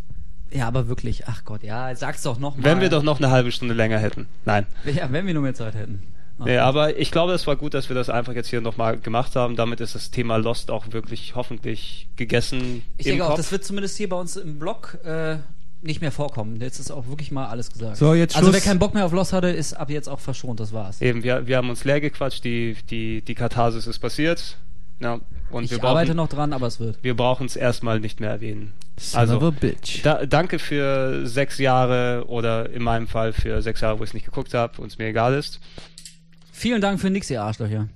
Ja, 0.55 0.67
aber 0.67 0.87
wirklich, 0.87 1.27
ach 1.27 1.43
Gott, 1.43 1.63
ja, 1.63 1.93
sag's 1.95 2.23
doch 2.23 2.39
noch 2.39 2.55
mal. 2.55 2.63
Wenn 2.63 2.79
wir 2.79 2.89
doch 2.89 3.03
noch 3.03 3.19
eine 3.19 3.29
halbe 3.29 3.51
Stunde 3.51 3.73
länger 3.73 3.97
hätten. 3.99 4.27
Nein. 4.45 4.65
Ja, 4.85 5.11
wenn 5.11 5.27
wir 5.27 5.33
nur 5.33 5.43
mehr 5.43 5.53
Zeit 5.53 5.75
hätten. 5.75 6.01
Ach, 6.39 6.45
Nee, 6.45 6.57
aber 6.57 6.97
ich 6.97 7.11
glaube, 7.11 7.33
es 7.33 7.47
war 7.47 7.55
gut, 7.55 7.73
dass 7.73 7.89
wir 7.89 7.95
das 7.95 8.09
einfach 8.09 8.33
jetzt 8.33 8.49
hier 8.49 8.61
nochmal 8.61 8.97
gemacht 8.97 9.35
haben. 9.35 9.55
Damit 9.55 9.81
ist 9.81 9.95
das 9.95 10.11
Thema 10.11 10.37
Lost 10.37 10.71
auch 10.71 10.91
wirklich 10.91 11.35
hoffentlich 11.35 12.07
gegessen. 12.15 12.83
ich 12.97 13.05
denke 13.05 13.23
auch, 13.23 13.29
Kopf. 13.29 13.37
das 13.37 13.51
wird 13.51 13.63
zumindest 13.63 13.97
hier 13.97 14.09
bei 14.09 14.17
uns 14.17 14.35
im 14.35 14.59
Blog 14.59 14.97
äh, 15.05 15.37
nicht 15.81 16.01
mehr 16.01 16.11
vorkommen. 16.11 16.59
Jetzt 16.59 16.79
ist 16.79 16.91
auch 16.91 17.07
wirklich 17.07 17.31
mal 17.31 17.47
alles 17.47 17.71
gesagt. 17.71 17.97
So, 17.97 18.13
jetzt 18.13 18.35
also 18.35 18.47
wer 18.47 18.53
Schluss. 18.59 18.65
keinen 18.65 18.79
Bock 18.79 18.93
mehr 18.93 19.05
auf 19.05 19.13
Lost 19.13 19.33
hatte, 19.33 19.49
ist 19.49 19.73
ab 19.73 19.89
jetzt 19.89 20.09
auch 20.09 20.19
verschont, 20.19 20.59
das 20.59 20.73
war's. 20.73 21.01
Eben, 21.01 21.23
wir, 21.23 21.47
wir 21.47 21.57
haben 21.57 21.69
uns 21.69 21.83
leer 21.83 22.01
gequatscht, 22.01 22.43
die, 22.43 22.75
die, 22.89 23.21
die 23.21 23.35
Katharsis 23.35 23.87
ist 23.87 23.99
passiert. 23.99 24.57
Ja, 24.99 25.19
und 25.49 25.65
ich 25.65 25.71
wir 25.71 25.79
brauchen, 25.79 25.89
arbeite 25.89 26.15
noch 26.15 26.29
dran, 26.29 26.53
aber 26.53 26.67
es 26.67 26.79
wird. 26.79 27.03
Wir 27.03 27.15
brauchen 27.15 27.45
es 27.45 27.55
erstmal 27.55 27.99
nicht 27.99 28.19
mehr 28.19 28.29
erwähnen. 28.29 28.73
Son 28.97 29.19
also, 29.19 29.51
bitch. 29.51 30.03
Da, 30.03 30.25
danke 30.25 30.57
für 30.57 31.25
sechs 31.27 31.57
Jahre 31.57 32.25
oder 32.27 32.69
in 32.69 32.81
meinem 32.81 33.07
Fall 33.07 33.33
für 33.33 33.61
sechs 33.61 33.81
Jahre, 33.81 33.99
wo 33.99 34.03
ich 34.03 34.11
es 34.11 34.13
nicht 34.13 34.25
geguckt 34.25 34.53
habe 34.53 34.81
und 34.81 34.87
es 34.87 34.97
mir 34.97 35.07
egal 35.07 35.33
ist. 35.33 35.59
Vielen 36.51 36.79
Dank 36.79 37.01
für 37.01 37.09
nix, 37.09 37.29
ihr 37.29 37.41
Arschlöcher. 37.41 37.89